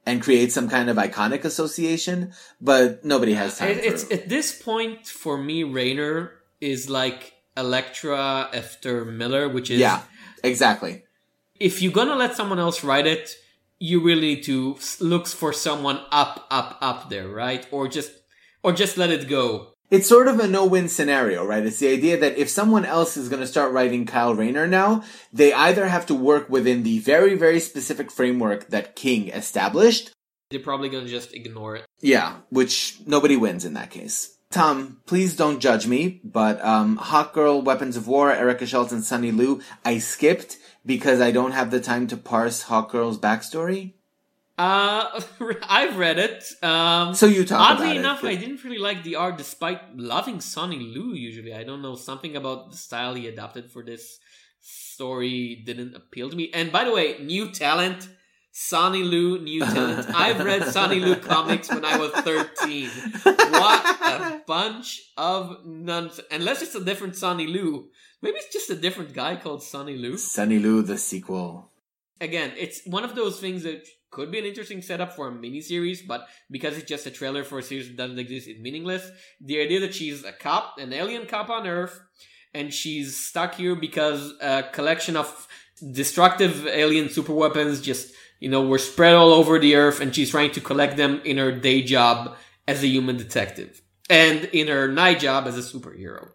and 0.07 0.23
create 0.23 0.53
some 0.53 0.69
kind 0.71 0.89
of 0.89 0.97
iconic 0.97 1.45
association, 1.45 2.33
but 2.61 3.05
nobody 3.05 3.35
has 3.35 3.59
time 3.59 3.71
It, 3.71 3.85
it's 3.85 4.05
for 4.05 4.15
at 4.15 4.29
this 4.29 4.63
point 4.63 5.07
for 5.07 5.37
me, 5.37 5.63
Rayner 5.65 6.33
is 6.61 6.89
like 6.89 7.35
Elektra 7.57 8.49
after 8.55 9.05
Miller, 9.05 9.49
which 9.49 9.71
is 9.71 9.81
Yeah, 9.81 10.03
exactly. 10.43 11.03
if 11.59 11.83
you're 11.83 11.93
gonna 11.93 12.15
let 12.17 12.35
someone 12.37 12.59
else 12.59 12.83
write 12.85 13.07
it, 13.07 13.35
you 13.79 14.01
really 14.03 14.37
need 14.37 14.45
to 14.45 14.79
look 15.01 15.27
for 15.27 15.53
someone 15.53 16.01
up, 16.11 16.47
up, 16.51 16.79
up 16.81 17.11
there, 17.11 17.29
right? 17.29 17.67
Or 17.71 17.89
just, 17.89 18.13
or 18.63 18.73
just 18.73 18.97
let 18.97 19.11
it 19.11 19.29
go. 19.29 19.76
It's 19.89 20.09
sort 20.09 20.27
of 20.27 20.41
a 20.41 20.49
no-win 20.49 20.89
scenario, 20.89 21.45
right? 21.45 21.65
It's 21.65 21.79
the 21.79 21.93
idea 21.93 22.19
that 22.19 22.37
if 22.37 22.49
someone 22.49 22.85
else 22.85 23.17
is 23.17 23.29
going 23.29 23.41
to 23.41 23.47
start 23.47 23.73
writing 23.73 24.05
Kyle 24.05 24.35
Rayner 24.35 24.67
now, 24.67 25.05
they 25.33 25.53
either 25.53 25.87
have 25.87 26.07
to 26.07 26.15
work 26.15 26.51
within 26.51 26.83
the 26.83 26.99
very, 26.99 27.37
very 27.37 27.61
specific 27.61 28.11
framework 28.11 28.69
that 28.71 28.97
King 28.97 29.29
established. 29.29 30.11
They're 30.51 30.61
probably 30.61 30.89
going 30.89 31.05
to 31.05 31.11
just 31.11 31.35
ignore 31.35 31.77
it. 31.77 31.85
Yeah, 32.01 32.39
which 32.51 32.99
nobody 33.07 33.37
wins 33.37 33.65
in 33.65 33.75
that 33.75 33.91
case. 33.91 34.37
Tom, 34.51 35.03
please 35.07 35.37
don't 35.37 35.61
judge 35.61 35.87
me, 35.87 36.21
but 36.25 36.65
um, 36.65 36.97
Hawk 36.97 37.33
Girl, 37.33 37.63
Weapons 37.63 37.97
of 37.97 38.09
War, 38.09 38.33
Erica 38.33 38.67
Schultz, 38.67 38.93
and 38.93 39.05
Sonny 39.05 39.33
Liew, 39.33 39.63
I 39.85 39.99
skipped 39.99 40.57
because 40.85 41.21
I 41.21 41.31
don't 41.31 41.53
have 41.53 41.71
the 41.71 41.81
time 41.81 42.07
to 42.09 42.17
parse 42.17 42.63
Hawk 42.63 42.91
Girl's 42.91 43.19
backstory. 43.19 43.95
Uh, 44.59 45.21
I've 45.69 45.97
read 45.99 46.19
it. 46.19 46.45
Um, 46.63 47.15
So 47.15 47.27
you 47.27 47.45
talk 47.45 47.61
oddly 47.61 47.87
about 47.87 47.97
it, 47.97 47.99
enough, 47.99 48.23
but- 48.23 48.31
I 48.31 48.37
didn't 48.37 48.65
really 48.65 48.79
like 48.79 49.03
the 49.03 49.17
art, 49.17 49.37
despite 49.39 49.97
loving 49.97 50.41
Sonny 50.41 50.79
Liew. 50.79 51.17
Usually, 51.17 51.53
I 51.55 51.63
don't 51.65 51.83
know 51.83 51.95
something 51.95 52.37
about 52.37 52.71
the 52.71 52.77
style 52.77 53.15
he 53.15 53.27
adopted 53.29 53.71
for 53.71 53.83
this 53.85 54.19
story 54.61 55.63
didn't 55.65 55.95
appeal 55.95 56.31
to 56.31 56.37
me. 56.37 56.51
And 56.53 56.73
by 56.73 56.85
the 56.85 56.93
way, 56.93 57.19
new 57.21 57.51
talent, 57.51 58.09
Sonny 58.53 59.03
Liew, 59.03 59.43
new 59.43 59.61
talent. 59.61 60.09
I've 60.15 60.43
read 60.45 60.65
Sonny 60.65 61.01
Liew 61.01 61.21
comics 61.23 61.69
when 61.69 61.85
I 61.85 61.99
was 61.99 62.11
thirteen. 62.13 62.89
What 63.23 64.01
a 64.03 64.41
bunch 64.47 65.03
of 65.17 65.65
nonsense! 65.67 66.27
Unless 66.31 66.63
it's 66.63 66.75
a 66.75 66.83
different 66.85 67.17
Sonny 67.17 67.47
Liew. 67.47 67.85
Maybe 68.23 68.39
it's 68.39 68.53
just 68.53 68.71
a 68.71 68.75
different 68.75 69.13
guy 69.13 69.37
called 69.37 69.63
Sonny 69.63 69.97
Liew 69.99 70.19
Sonny 70.19 70.59
Liew, 70.59 70.85
the 70.87 70.97
sequel. 70.99 71.71
again, 72.21 72.53
it's 72.57 72.81
one 72.87 73.05
of 73.05 73.15
those 73.15 73.39
things 73.39 73.63
that 73.65 73.87
could 74.17 74.33
be 74.33 74.39
an 74.39 74.47
interesting 74.47 74.81
setup 74.81 75.13
for 75.13 75.29
a 75.29 75.31
miniseries, 75.31 75.99
but 76.07 76.27
because 76.51 76.79
it's 76.79 76.89
just 76.89 77.05
a 77.05 77.11
trailer 77.11 77.45
for 77.45 77.59
a 77.59 77.63
series 77.63 77.87
that 77.89 77.99
doesn't 77.99 78.19
exist, 78.19 78.49
it's 78.49 78.59
meaningless. 78.59 79.09
The 79.43 79.61
idea 79.61 79.81
that 79.81 79.95
she's 79.95 80.25
a 80.25 80.33
cop, 80.33 80.79
an 80.79 80.95
alien 80.95 81.27
cop 81.27 81.51
on 81.51 81.67
Earth, 81.67 82.01
and 82.55 82.73
she's 82.73 83.15
stuck 83.15 83.57
here 83.57 83.77
because 83.77 84.33
a 84.41 84.65
collection 84.73 85.19
of 85.19 85.47
destructive 85.93 86.67
alien 86.67 87.09
superweapons 87.09 87.83
just, 87.83 88.15
you 88.41 88.49
know, 88.49 88.67
were 88.67 88.79
spread 88.79 89.15
all 89.15 89.35
over 89.35 89.59
the 89.59 89.77
Earth, 89.77 90.01
and 90.01 90.15
she's 90.15 90.31
trying 90.31 90.53
to 90.53 90.63
collect 90.63 90.97
them 90.97 91.21
in 91.23 91.37
her 91.37 91.53
day 91.53 91.83
job 91.83 92.35
as 92.67 92.83
a 92.83 92.89
human 92.89 93.19
detective. 93.19 93.83
And 94.09 94.45
in 94.47 94.69
her 94.69 94.89
night 94.89 95.21
job 95.21 95.47
as 95.47 95.59
a 95.59 95.61
superhero. 95.61 96.31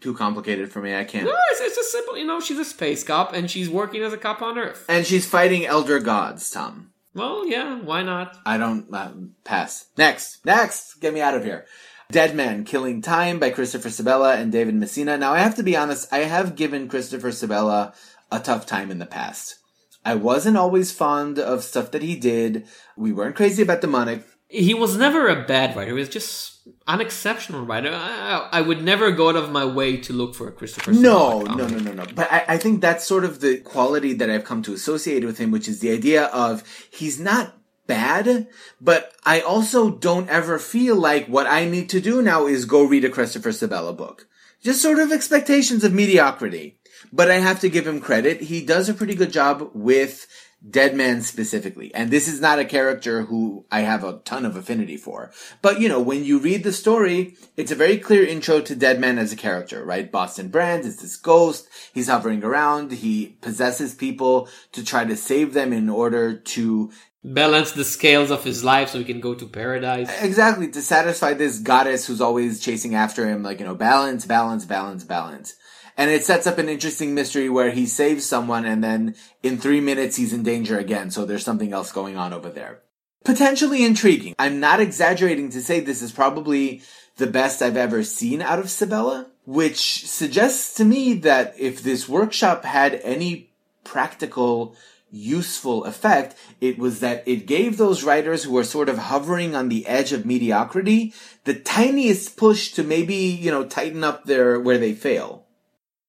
Too 0.00 0.14
complicated 0.14 0.72
for 0.72 0.82
me. 0.82 0.96
I 0.96 1.04
can't. 1.04 1.26
No, 1.26 1.36
it's, 1.52 1.60
it's 1.60 1.78
a 1.78 1.84
simple, 1.84 2.18
you 2.18 2.26
know, 2.26 2.40
she's 2.40 2.58
a 2.58 2.64
space 2.64 3.04
cop 3.04 3.32
and 3.32 3.48
she's 3.48 3.70
working 3.70 4.02
as 4.02 4.12
a 4.12 4.18
cop 4.18 4.42
on 4.42 4.58
Earth. 4.58 4.84
And 4.88 5.06
she's 5.06 5.28
fighting 5.28 5.64
elder 5.64 6.00
gods, 6.00 6.50
Tom. 6.50 6.91
Well, 7.14 7.46
yeah, 7.46 7.78
why 7.80 8.02
not? 8.02 8.38
I 8.46 8.56
don't 8.56 8.92
uh, 8.92 9.12
pass. 9.44 9.86
Next, 9.98 10.44
next, 10.46 11.00
get 11.00 11.12
me 11.12 11.20
out 11.20 11.34
of 11.34 11.44
here. 11.44 11.66
Dead 12.10 12.34
Man 12.34 12.64
Killing 12.64 13.02
Time 13.02 13.38
by 13.38 13.50
Christopher 13.50 13.88
Sebela 13.88 14.36
and 14.36 14.52
David 14.52 14.74
Messina. 14.74 15.16
Now, 15.16 15.32
I 15.32 15.38
have 15.38 15.54
to 15.56 15.62
be 15.62 15.76
honest, 15.76 16.12
I 16.12 16.18
have 16.18 16.56
given 16.56 16.88
Christopher 16.88 17.30
Sebela 17.30 17.94
a 18.30 18.40
tough 18.40 18.66
time 18.66 18.90
in 18.90 18.98
the 18.98 19.06
past. 19.06 19.56
I 20.04 20.14
wasn't 20.14 20.56
always 20.56 20.92
fond 20.92 21.38
of 21.38 21.62
stuff 21.62 21.90
that 21.92 22.02
he 22.02 22.16
did. 22.16 22.66
We 22.96 23.12
weren't 23.12 23.36
crazy 23.36 23.62
about 23.62 23.80
Demonic. 23.80 24.24
He 24.48 24.74
was 24.74 24.96
never 24.96 25.28
a 25.28 25.44
bad 25.44 25.76
writer. 25.76 25.92
He 25.94 26.00
was 26.00 26.08
just 26.08 26.51
an 26.86 27.00
exceptional 27.00 27.64
writer. 27.64 27.90
I, 27.92 28.48
I, 28.52 28.60
would 28.60 28.82
never 28.82 29.10
go 29.10 29.30
out 29.30 29.36
of 29.36 29.50
my 29.50 29.64
way 29.64 29.96
to 29.98 30.12
look 30.12 30.34
for 30.34 30.48
a 30.48 30.52
Christopher. 30.52 30.92
No, 30.92 31.42
no, 31.42 31.66
no, 31.66 31.78
no, 31.78 31.92
no. 31.92 32.04
But 32.14 32.30
I, 32.30 32.44
I 32.48 32.58
think 32.58 32.80
that's 32.80 33.06
sort 33.06 33.24
of 33.24 33.40
the 33.40 33.58
quality 33.58 34.12
that 34.14 34.30
I've 34.30 34.44
come 34.44 34.62
to 34.62 34.74
associate 34.74 35.24
with 35.24 35.38
him, 35.38 35.50
which 35.50 35.68
is 35.68 35.80
the 35.80 35.90
idea 35.90 36.26
of 36.26 36.62
he's 36.90 37.18
not 37.18 37.56
bad, 37.86 38.46
but 38.80 39.12
I 39.24 39.40
also 39.40 39.90
don't 39.90 40.28
ever 40.28 40.58
feel 40.58 40.96
like 40.96 41.26
what 41.26 41.46
I 41.46 41.64
need 41.64 41.90
to 41.90 42.00
do 42.00 42.22
now 42.22 42.46
is 42.46 42.64
go 42.64 42.84
read 42.84 43.04
a 43.04 43.10
Christopher 43.10 43.50
Sebela 43.50 43.96
book. 43.96 44.28
Just 44.62 44.80
sort 44.80 45.00
of 45.00 45.10
expectations 45.10 45.82
of 45.82 45.92
mediocrity. 45.92 46.78
But 47.12 47.30
I 47.30 47.38
have 47.38 47.60
to 47.60 47.68
give 47.68 47.86
him 47.86 48.00
credit. 48.00 48.42
He 48.42 48.64
does 48.64 48.88
a 48.88 48.94
pretty 48.94 49.14
good 49.14 49.32
job 49.32 49.70
with 49.74 50.26
Dead 50.68 50.94
Man 50.94 51.22
specifically. 51.22 51.92
And 51.94 52.10
this 52.10 52.28
is 52.28 52.40
not 52.40 52.58
a 52.58 52.64
character 52.64 53.22
who 53.22 53.64
I 53.70 53.80
have 53.80 54.04
a 54.04 54.20
ton 54.24 54.44
of 54.44 54.56
affinity 54.56 54.96
for. 54.96 55.32
But 55.60 55.80
you 55.80 55.88
know, 55.88 56.00
when 56.00 56.24
you 56.24 56.38
read 56.38 56.64
the 56.64 56.72
story, 56.72 57.36
it's 57.56 57.72
a 57.72 57.76
very 57.76 57.98
clear 57.98 58.24
intro 58.24 58.60
to 58.60 58.76
Dead 58.76 59.00
Man 59.00 59.18
as 59.18 59.32
a 59.32 59.36
character, 59.36 59.84
right? 59.84 60.10
Boston 60.10 60.48
Brand 60.48 60.84
is 60.84 61.00
this 61.00 61.16
ghost. 61.16 61.68
He's 61.92 62.08
hovering 62.08 62.44
around. 62.44 62.92
He 62.92 63.38
possesses 63.40 63.94
people 63.94 64.48
to 64.72 64.84
try 64.84 65.04
to 65.04 65.16
save 65.16 65.52
them 65.52 65.72
in 65.72 65.88
order 65.88 66.36
to 66.36 66.90
Balance 67.24 67.70
the 67.70 67.84
scales 67.84 68.32
of 68.32 68.42
his 68.42 68.64
life 68.64 68.88
so 68.88 68.98
he 68.98 69.04
can 69.04 69.20
go 69.20 69.32
to 69.32 69.46
paradise. 69.46 70.10
Exactly, 70.22 70.68
to 70.72 70.82
satisfy 70.82 71.34
this 71.34 71.60
goddess 71.60 72.04
who's 72.04 72.20
always 72.20 72.58
chasing 72.58 72.96
after 72.96 73.28
him, 73.28 73.44
like, 73.44 73.60
you 73.60 73.66
know, 73.66 73.76
balance, 73.76 74.26
balance, 74.26 74.64
balance, 74.64 75.04
balance. 75.04 75.54
And 75.96 76.10
it 76.10 76.24
sets 76.24 76.46
up 76.46 76.58
an 76.58 76.68
interesting 76.68 77.14
mystery 77.14 77.48
where 77.48 77.70
he 77.70 77.86
saves 77.86 78.24
someone 78.24 78.64
and 78.64 78.82
then 78.82 79.14
in 79.42 79.58
three 79.58 79.80
minutes 79.80 80.16
he's 80.16 80.32
in 80.32 80.42
danger 80.42 80.78
again, 80.78 81.10
so 81.10 81.24
there's 81.24 81.44
something 81.44 81.72
else 81.72 81.92
going 81.92 82.16
on 82.16 82.32
over 82.32 82.48
there. 82.48 82.80
Potentially 83.24 83.84
intriguing. 83.84 84.34
I'm 84.38 84.58
not 84.58 84.80
exaggerating 84.80 85.50
to 85.50 85.62
say 85.62 85.80
this 85.80 86.02
is 86.02 86.10
probably 86.10 86.82
the 87.16 87.26
best 87.26 87.62
I've 87.62 87.76
ever 87.76 88.02
seen 88.02 88.42
out 88.42 88.58
of 88.58 88.66
Sebela, 88.66 89.26
which 89.44 90.06
suggests 90.08 90.74
to 90.76 90.84
me 90.84 91.14
that 91.14 91.54
if 91.58 91.82
this 91.82 92.08
workshop 92.08 92.64
had 92.64 93.00
any 93.04 93.50
practical 93.84 94.74
useful 95.12 95.84
effect, 95.84 96.34
it 96.60 96.78
was 96.78 97.00
that 97.00 97.22
it 97.26 97.46
gave 97.46 97.76
those 97.76 98.02
writers 98.02 98.44
who 98.44 98.52
were 98.52 98.64
sort 98.64 98.88
of 98.88 98.96
hovering 98.96 99.54
on 99.54 99.68
the 99.68 99.86
edge 99.86 100.12
of 100.12 100.24
mediocrity 100.24 101.12
the 101.44 101.54
tiniest 101.54 102.36
push 102.36 102.72
to 102.72 102.82
maybe, 102.82 103.14
you 103.14 103.50
know, 103.50 103.64
tighten 103.64 104.02
up 104.02 104.24
their 104.24 104.58
where 104.58 104.78
they 104.78 104.94
fail. 104.94 105.41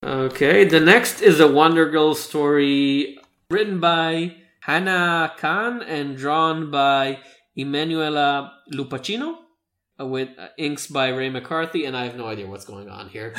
Okay, 0.03 0.65
the 0.65 0.81
next 0.81 1.21
is 1.21 1.39
a 1.39 1.47
Wonder 1.47 1.89
Girl 1.89 2.13
story 2.13 3.17
written 3.49 3.80
by 3.80 4.35
Hannah 4.59 5.34
Khan 5.38 5.81
and 5.81 6.17
drawn 6.17 6.69
by 6.69 7.19
Emanuela 7.57 8.51
Lupacchino 8.69 9.38
uh, 9.97 10.05
with 10.05 10.27
uh, 10.38 10.49
inks 10.57 10.88
by 10.88 11.07
Ray 11.07 11.30
McCarthy, 11.30 11.85
and 11.85 11.95
I 11.95 12.03
have 12.03 12.17
no 12.17 12.27
idea 12.27 12.47
what's 12.47 12.65
going 12.65 12.89
on 12.89 13.07
here. 13.07 13.34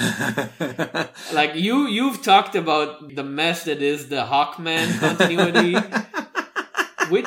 like 1.35 1.55
you, 1.55 1.87
you've 1.87 2.23
talked 2.23 2.55
about 2.55 3.15
the 3.15 3.25
mess 3.25 3.65
that 3.65 3.83
is 3.83 4.09
the 4.09 4.25
Hawkman 4.25 4.99
continuity, 4.99 5.75
which 7.11 7.27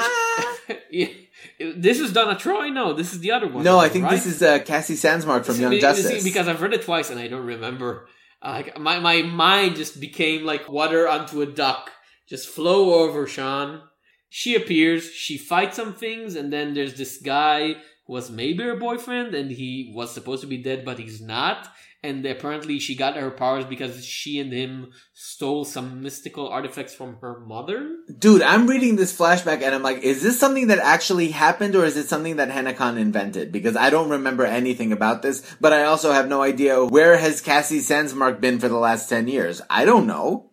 this 1.75 1.99
is 1.99 2.11
Donna 2.11 2.35
Troy. 2.39 2.69
No, 2.69 2.93
this 2.93 3.13
is 3.13 3.19
the 3.19 3.33
other 3.33 3.47
one. 3.47 3.63
no, 3.63 3.77
I 3.77 3.89
think 3.89 4.05
right? 4.05 4.15
this 4.15 4.25
is 4.25 4.41
uh, 4.41 4.57
Cassie 4.65 4.95
Sandsmark 4.95 5.45
from 5.45 5.57
Young 5.57 5.73
you 5.73 5.79
Justice. 5.79 6.23
See, 6.23 6.27
because 6.27 6.47
I've 6.47 6.63
read 6.63 6.73
it 6.73 6.81
twice 6.81 7.11
and 7.11 7.19
I 7.19 7.27
don't 7.27 7.45
remember. 7.45 8.07
Uh, 8.41 8.63
my 8.79 8.99
my 8.99 9.21
mind 9.21 9.75
just 9.75 9.99
became 9.99 10.45
like 10.45 10.69
water 10.69 11.07
onto 11.07 11.41
a 11.41 11.45
duck. 11.45 11.91
Just 12.27 12.49
flow 12.49 12.93
over, 12.95 13.25
Sean. 13.25 13.81
She 14.29 14.55
appears, 14.55 15.09
she 15.11 15.37
fights 15.37 15.77
some 15.77 15.93
things, 15.93 16.35
and 16.35 16.51
then 16.51 16.73
there's 16.73 16.95
this 16.95 17.17
guy 17.21 17.75
who 18.05 18.13
was 18.13 18.29
maybe 18.29 18.63
her 18.63 18.75
boyfriend, 18.75 19.33
and 19.33 19.49
he 19.51 19.91
was 19.95 20.13
supposed 20.13 20.41
to 20.41 20.47
be 20.47 20.61
dead, 20.61 20.83
but 20.83 20.99
he's 20.99 21.21
not. 21.21 21.69
And 22.07 22.25
apparently, 22.25 22.79
she 22.79 22.95
got 22.95 23.17
her 23.17 23.29
powers 23.29 23.65
because 23.65 24.05
she 24.05 24.39
and 24.39 24.53
him 24.53 24.93
stole 25.13 25.65
some 25.65 26.01
mystical 26.01 26.47
artifacts 26.47 26.95
from 26.95 27.17
her 27.17 27.41
mother. 27.41 27.97
Dude, 28.17 28.41
I'm 28.41 28.65
reading 28.65 28.95
this 28.95 29.15
flashback 29.15 29.61
and 29.61 29.75
I'm 29.75 29.83
like, 29.83 29.97
is 29.97 30.23
this 30.23 30.39
something 30.39 30.67
that 30.67 30.79
actually 30.79 31.31
happened 31.31 31.75
or 31.75 31.83
is 31.83 31.97
it 31.97 32.07
something 32.07 32.37
that 32.37 32.49
Hannah 32.49 32.73
Khan 32.73 32.97
invented? 32.97 33.51
Because 33.51 33.75
I 33.75 33.89
don't 33.89 34.09
remember 34.09 34.45
anything 34.45 34.93
about 34.93 35.21
this, 35.21 35.43
but 35.59 35.73
I 35.73 35.83
also 35.83 36.13
have 36.13 36.29
no 36.29 36.41
idea 36.41 36.85
where 36.85 37.17
has 37.17 37.41
Cassie 37.41 37.79
Sandsmark 37.79 38.39
been 38.39 38.57
for 38.57 38.69
the 38.69 38.77
last 38.77 39.09
10 39.09 39.27
years. 39.27 39.61
I 39.69 39.83
don't 39.83 40.07
know. 40.07 40.49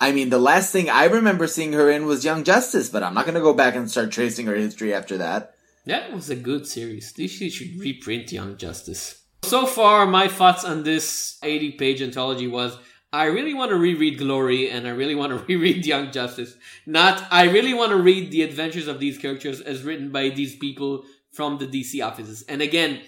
I 0.00 0.12
mean, 0.12 0.30
the 0.30 0.38
last 0.38 0.72
thing 0.72 0.88
I 0.88 1.04
remember 1.04 1.46
seeing 1.46 1.74
her 1.74 1.90
in 1.90 2.06
was 2.06 2.24
Young 2.24 2.42
Justice, 2.42 2.88
but 2.88 3.02
I'm 3.02 3.12
not 3.12 3.26
gonna 3.26 3.40
go 3.40 3.52
back 3.52 3.74
and 3.74 3.90
start 3.90 4.12
tracing 4.12 4.46
her 4.46 4.54
history 4.54 4.94
after 4.94 5.18
that. 5.18 5.56
That 5.84 6.10
was 6.14 6.30
a 6.30 6.36
good 6.36 6.66
series. 6.66 7.12
They 7.12 7.26
should 7.26 7.78
reprint 7.78 8.32
Young 8.32 8.56
Justice. 8.56 9.24
So 9.46 9.64
far, 9.64 10.08
my 10.08 10.26
thoughts 10.26 10.64
on 10.64 10.82
this 10.82 11.38
80 11.40 11.72
page 11.72 12.02
anthology 12.02 12.48
was 12.48 12.76
I 13.12 13.26
really 13.26 13.54
want 13.54 13.70
to 13.70 13.76
reread 13.76 14.18
Glory 14.18 14.68
and 14.68 14.88
I 14.88 14.90
really 14.90 15.14
want 15.14 15.30
to 15.30 15.38
reread 15.48 15.86
Young 15.86 16.10
Justice. 16.10 16.56
Not, 16.84 17.24
I 17.30 17.44
really 17.44 17.72
want 17.72 17.92
to 17.92 17.96
read 17.96 18.32
the 18.32 18.42
adventures 18.42 18.88
of 18.88 18.98
these 18.98 19.18
characters 19.18 19.60
as 19.60 19.84
written 19.84 20.10
by 20.10 20.30
these 20.30 20.56
people 20.56 21.04
from 21.30 21.58
the 21.58 21.66
DC 21.68 22.04
offices. 22.04 22.42
And 22.48 22.60
again, 22.60 23.02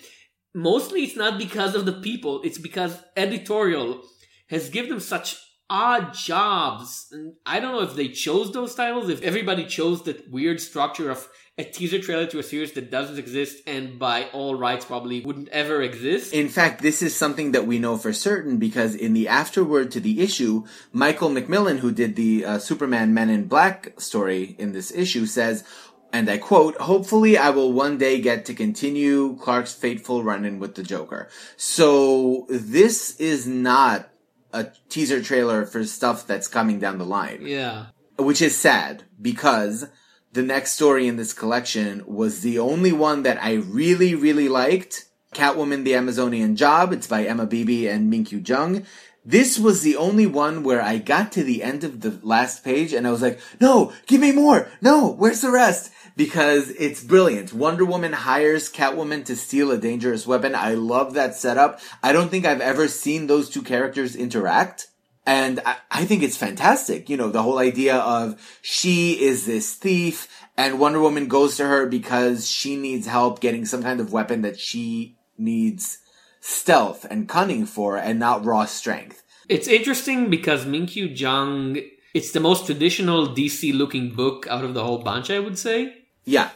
mostly 0.55 1.03
it's 1.03 1.17
not 1.17 1.41
because 1.41 1.75
of 1.75 1.87
the 1.87 1.95
people, 1.95 2.41
it's 2.43 2.59
because 2.59 2.97
editorial 3.17 4.03
has 4.49 4.71
given 4.71 4.91
them 4.91 5.01
such 5.01 5.37
odd 5.69 6.15
jobs. 6.15 7.09
And 7.11 7.35
I 7.45 7.59
don't 7.59 7.73
know 7.73 7.83
if 7.83 7.97
they 7.97 8.11
chose 8.11 8.53
those 8.53 8.77
titles, 8.77 9.09
if 9.09 9.23
everybody 9.23 9.67
chose 9.67 10.05
that 10.05 10.31
weird 10.31 10.61
structure 10.61 11.11
of 11.11 11.29
a 11.59 11.65
teaser 11.65 11.99
trailer 11.99 12.27
to 12.27 12.39
a 12.39 12.43
series 12.43 12.73
that 12.73 12.89
doesn't 12.89 13.19
exist 13.19 13.63
and 13.67 13.99
by 13.99 14.25
all 14.33 14.55
rights 14.55 14.85
probably 14.85 15.21
wouldn't 15.21 15.49
ever 15.49 15.83
exist. 15.83 16.33
In 16.33 16.49
fact, 16.49 16.81
this 16.81 17.03
is 17.03 17.17
something 17.17 17.51
that 17.51 17.67
we 17.67 17.81
know 17.81 17.97
for 17.97 18.13
certain 18.13 18.59
because 18.59 18.95
in 18.95 19.13
the 19.13 19.27
afterword 19.27 19.91
to 19.91 20.01
the 20.01 20.21
issue, 20.21 20.65
Michael 20.93 21.31
McMillian, 21.31 21.81
who 21.81 21.91
did 21.91 22.15
the 22.15 22.45
uh, 22.45 22.59
Superman 22.61 23.13
Men 23.13 23.29
in 23.29 23.49
Black 23.49 24.01
story 24.01 24.55
in 24.59 24.73
this 24.73 24.93
issue, 24.93 25.27
says, 25.27 25.65
and 26.13 26.31
I 26.31 26.39
quote, 26.39 26.77
hopefully 26.77 27.37
I 27.37 27.51
will 27.51 27.73
one 27.73 27.99
day 27.99 28.21
get 28.21 28.45
to 28.47 28.55
continue 28.55 29.37
Clark's 29.37 29.75
fateful 29.75 30.23
run-in 30.23 30.61
with 30.61 30.77
the 30.77 30.85
Joker. 30.85 31.29
So 31.57 32.47
this 32.49 33.17
is 33.17 33.47
not 33.49 34.09
a 34.53 34.69
teaser 34.89 35.21
trailer 35.23 35.67
for 35.67 35.85
stuff 35.85 36.27
that's 36.27 36.49
coming 36.49 36.79
down 36.79 36.99
the 36.99 37.05
line. 37.05 37.45
Yeah. 37.45 37.87
Which 38.17 38.41
is 38.41 38.57
sad 38.57 39.05
because 39.21 39.89
the 40.33 40.43
next 40.43 40.73
story 40.73 41.07
in 41.07 41.17
this 41.17 41.33
collection 41.33 42.05
was 42.07 42.41
the 42.41 42.59
only 42.59 42.93
one 42.93 43.23
that 43.23 43.43
I 43.43 43.55
really, 43.55 44.15
really 44.15 44.49
liked. 44.49 45.07
Catwoman, 45.35 45.85
the 45.85 45.95
Amazonian 45.95 46.57
Job. 46.57 46.93
It's 46.93 47.07
by 47.07 47.25
Emma 47.25 47.47
Beeby 47.47 47.89
and 47.89 48.13
Minkyu 48.13 48.47
Jung. 48.47 48.85
This 49.25 49.59
was 49.59 49.83
the 49.83 49.97
only 49.97 50.27
one 50.27 50.63
where 50.63 50.81
I 50.81 50.99
got 50.99 51.33
to 51.33 51.45
the 51.45 51.63
end 51.63 51.85
of 51.85 52.01
the 52.01 52.19
last 52.23 52.65
page 52.65 52.93
and 52.95 53.07
I 53.07 53.11
was 53.11 53.21
like, 53.21 53.41
no, 53.61 53.93
give 54.07 54.21
me 54.21 54.33
more. 54.33 54.71
No, 54.81 55.13
where's 55.13 55.43
the 55.43 55.51
rest? 55.51 55.93
Because 56.17 56.71
it's 56.71 57.05
brilliant. 57.05 57.53
Wonder 57.53 57.85
Woman 57.85 58.13
hires 58.13 58.73
Catwoman 58.73 59.25
to 59.27 59.37
steal 59.37 59.71
a 59.71 59.77
dangerous 59.77 60.27
weapon. 60.27 60.55
I 60.55 60.75
love 60.75 61.15
that 61.15 61.35
setup. 61.35 61.81
I 62.03 62.13
don't 62.13 62.31
think 62.31 62.47
I've 62.47 62.61
ever 62.61 62.89
seen 62.89 63.27
those 63.27 63.51
two 63.51 63.63
characters 63.63 64.17
interact. 64.17 64.88
And 65.29 65.61
I, 65.67 65.77
I 65.91 66.05
think 66.07 66.23
it's 66.23 66.39
fantastic. 66.39 67.11
You 67.11 67.19
know, 67.19 67.29
the 67.29 67.43
whole 67.43 67.59
idea 67.59 67.97
of 67.97 68.41
she 68.63 69.21
is 69.21 69.45
this 69.45 69.75
thief 69.75 70.27
and 70.57 70.81
Wonder 70.81 71.01
Woman 71.01 71.29
goes 71.29 71.59
to 71.59 71.67
her 71.67 71.85
because 71.85 72.49
she 72.49 72.77
needs 72.77 73.07
help 73.07 73.39
getting 73.39 73.67
some 73.67 73.83
kind 73.83 74.01
of 74.01 74.11
weapon 74.11 74.41
that 74.41 74.59
she 74.59 75.19
needs 75.37 75.99
stealth 76.41 77.05
and 77.11 77.29
cunning 77.29 77.67
for 77.67 77.99
and 77.99 78.19
not 78.19 78.43
raw 78.43 78.65
strength. 78.65 79.23
It's 79.51 79.69
interesting 79.69 80.31
because 80.31 80.65
Minkyu 80.65 81.15
Jung, 81.15 81.77
it's 82.15 82.33
the 82.33 82.41
most 82.41 82.65
traditional 82.65 83.29
DC 83.29 83.77
looking 83.77 84.15
book 84.15 84.47
out 84.49 84.65
of 84.65 84.73
the 84.73 84.83
whole 84.83 85.03
bunch, 85.03 85.31
I 85.31 85.41
would 85.41 85.59
say. 85.59 86.05
Yeah. 86.25 86.49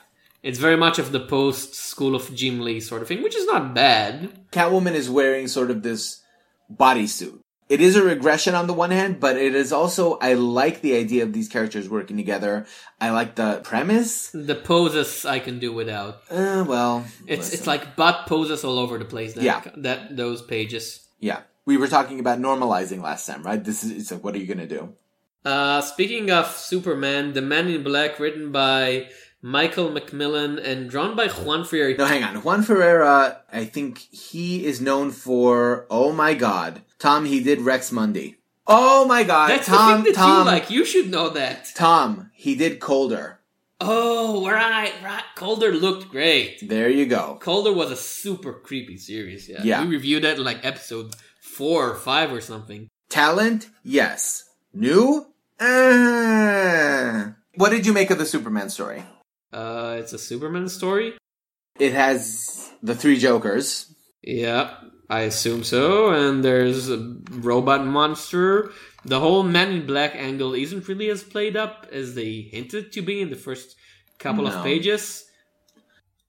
It's 0.43 0.59
very 0.59 0.79
much 0.79 0.99
of 0.99 1.13
the 1.13 1.21
post 1.21 1.75
School 1.75 2.15
of 2.15 2.35
Jim 2.35 2.61
Lee 2.61 2.81
sort 2.81 3.03
of 3.03 3.09
thing, 3.09 3.23
which 3.23 3.37
is 3.37 3.45
not 3.45 3.75
bad. 3.75 4.51
Catwoman 4.51 4.95
is 4.95 5.11
wearing 5.11 5.47
sort 5.47 5.71
of 5.71 5.83
this 5.83 6.23
bodysuit. 6.75 7.42
It 7.73 7.81
is 7.81 7.97
a 7.97 8.03
regression 8.05 8.55
on 8.55 8.67
the 8.67 8.75
one 8.75 8.91
hand, 8.91 9.19
but 9.19 9.37
it 9.37 9.55
is 9.55 9.73
also, 9.73 10.19
I 10.21 10.35
like 10.35 10.83
the 10.83 10.95
idea 11.05 11.23
of 11.23 11.33
these 11.33 11.49
characters 11.49 11.89
working 11.89 12.19
together. 12.19 12.67
I 13.01 13.09
like 13.11 13.35
the 13.37 13.61
premise. 13.65 14.31
The 14.35 14.55
poses 14.55 15.25
I 15.25 15.39
can 15.39 15.59
do 15.59 15.73
without. 15.73 16.21
Uh, 16.31 16.65
well, 16.69 17.05
It's 17.27 17.49
listen. 17.49 17.55
it's 17.59 17.67
like 17.67 17.97
butt 17.97 18.27
poses 18.27 18.63
all 18.63 18.79
over 18.79 18.99
the 18.99 19.07
place. 19.15 19.33
That, 19.35 19.45
Yeah. 19.45 19.63
that 19.77 20.17
those 20.17 20.43
pages. 20.43 21.09
yeah. 21.19 21.41
We 21.65 21.77
were 21.79 21.89
talking 21.89 22.19
about 22.21 22.41
normalizing 22.41 23.01
last 23.03 23.25
time, 23.29 23.43
right? 23.45 23.63
This 23.65 23.85
is, 23.85 23.91
it's 23.93 24.11
like, 24.13 24.23
what 24.25 24.35
are 24.35 24.39
you 24.43 24.49
gonna 24.53 24.67
do? 24.67 24.93
Uh, 25.45 25.81
speaking 25.81 26.31
of 26.31 26.51
Superman, 26.57 27.33
The 27.33 27.41
Man 27.41 27.69
in 27.69 27.83
Black, 27.85 28.19
written 28.21 28.53
by 28.53 29.09
Michael 29.41 29.89
McMillian 29.91 30.59
and 30.63 30.91
drawn 30.91 31.15
by 31.17 31.29
Juan 31.29 31.65
Ferrer. 31.65 31.95
No, 31.97 32.07
hang 32.07 32.23
on. 32.23 32.43
Juan 32.43 32.63
Ferreyra, 32.65 33.39
I 33.53 33.65
think 33.65 33.99
he 33.99 34.67
is 34.67 34.81
known 34.81 35.11
for, 35.11 35.87
oh 35.89 36.13
my 36.13 36.35
god. 36.35 36.83
Tom, 37.03 37.25
he 37.25 37.43
did 37.43 37.61
Rex 37.61 37.91
Mundi. 37.91 38.37
Oh 38.65 39.05
my 39.07 39.25
god. 39.25 39.51
That's 39.51 39.67
Tom, 39.67 39.99
the 39.99 40.05
thing 40.05 40.13
that 40.13 40.19
Tom, 40.21 40.39
you 40.47 40.53
like. 40.53 40.71
You 40.71 40.85
should 40.85 41.11
know 41.11 41.31
that. 41.31 41.69
Tom, 41.75 42.31
he 42.33 42.55
did 42.55 42.79
Colder. 42.79 43.41
Oh, 43.81 44.49
right, 44.49 44.93
right. 45.03 45.25
Colder 45.35 45.73
looked 45.73 46.09
great. 46.11 46.69
There 46.69 46.89
you 46.89 47.07
go. 47.07 47.39
Colder 47.41 47.73
was 47.73 47.91
a 47.91 47.97
super 47.97 48.53
creepy 48.53 48.97
series. 48.99 49.49
Yeah, 49.49 49.63
Yeah. 49.65 49.83
we 49.85 49.89
reviewed 49.91 50.23
that 50.23 50.37
in 50.39 50.45
like 50.45 50.65
episode 50.65 51.17
four 51.41 51.91
or 51.91 51.97
five 51.97 52.33
or 52.33 52.41
something. 52.41 52.87
Talent, 53.11 53.69
yes. 53.83 54.45
New? 54.73 55.27
Uh, 55.59 57.33
what 57.57 57.71
did 57.71 57.85
you 57.85 57.93
make 57.93 58.11
of 58.13 58.19
the 58.19 58.27
Superman 58.27 58.71
story? 58.71 59.03
Uh, 59.53 59.97
it's 59.99 60.13
a 60.13 60.19
Superman 60.19 60.69
story. 60.69 61.15
It 61.81 61.95
has 61.95 62.71
the 62.81 62.95
three 62.95 63.19
Jokers. 63.19 63.93
Yeah, 64.23 64.75
I 65.13 65.21
assume 65.29 65.63
so. 65.63 66.09
And 66.11 66.43
there's 66.43 66.89
a 66.89 67.17
robot 67.31 67.85
monster. 67.85 68.71
The 69.05 69.21
whole 69.21 69.43
Man 69.43 69.71
in 69.73 69.87
Black 69.87 70.15
angle 70.15 70.55
isn't 70.55 70.89
really 70.89 71.11
as 71.11 71.23
played 71.23 71.55
up 71.55 71.87
as 71.93 72.15
they 72.15 72.33
hinted 72.51 72.93
to 72.93 73.03
be 73.03 73.21
in 73.21 73.29
the 73.29 73.37
first 73.37 73.77
couple 74.19 74.45
No. 74.45 74.51
of 74.57 74.65
pages. 74.65 75.27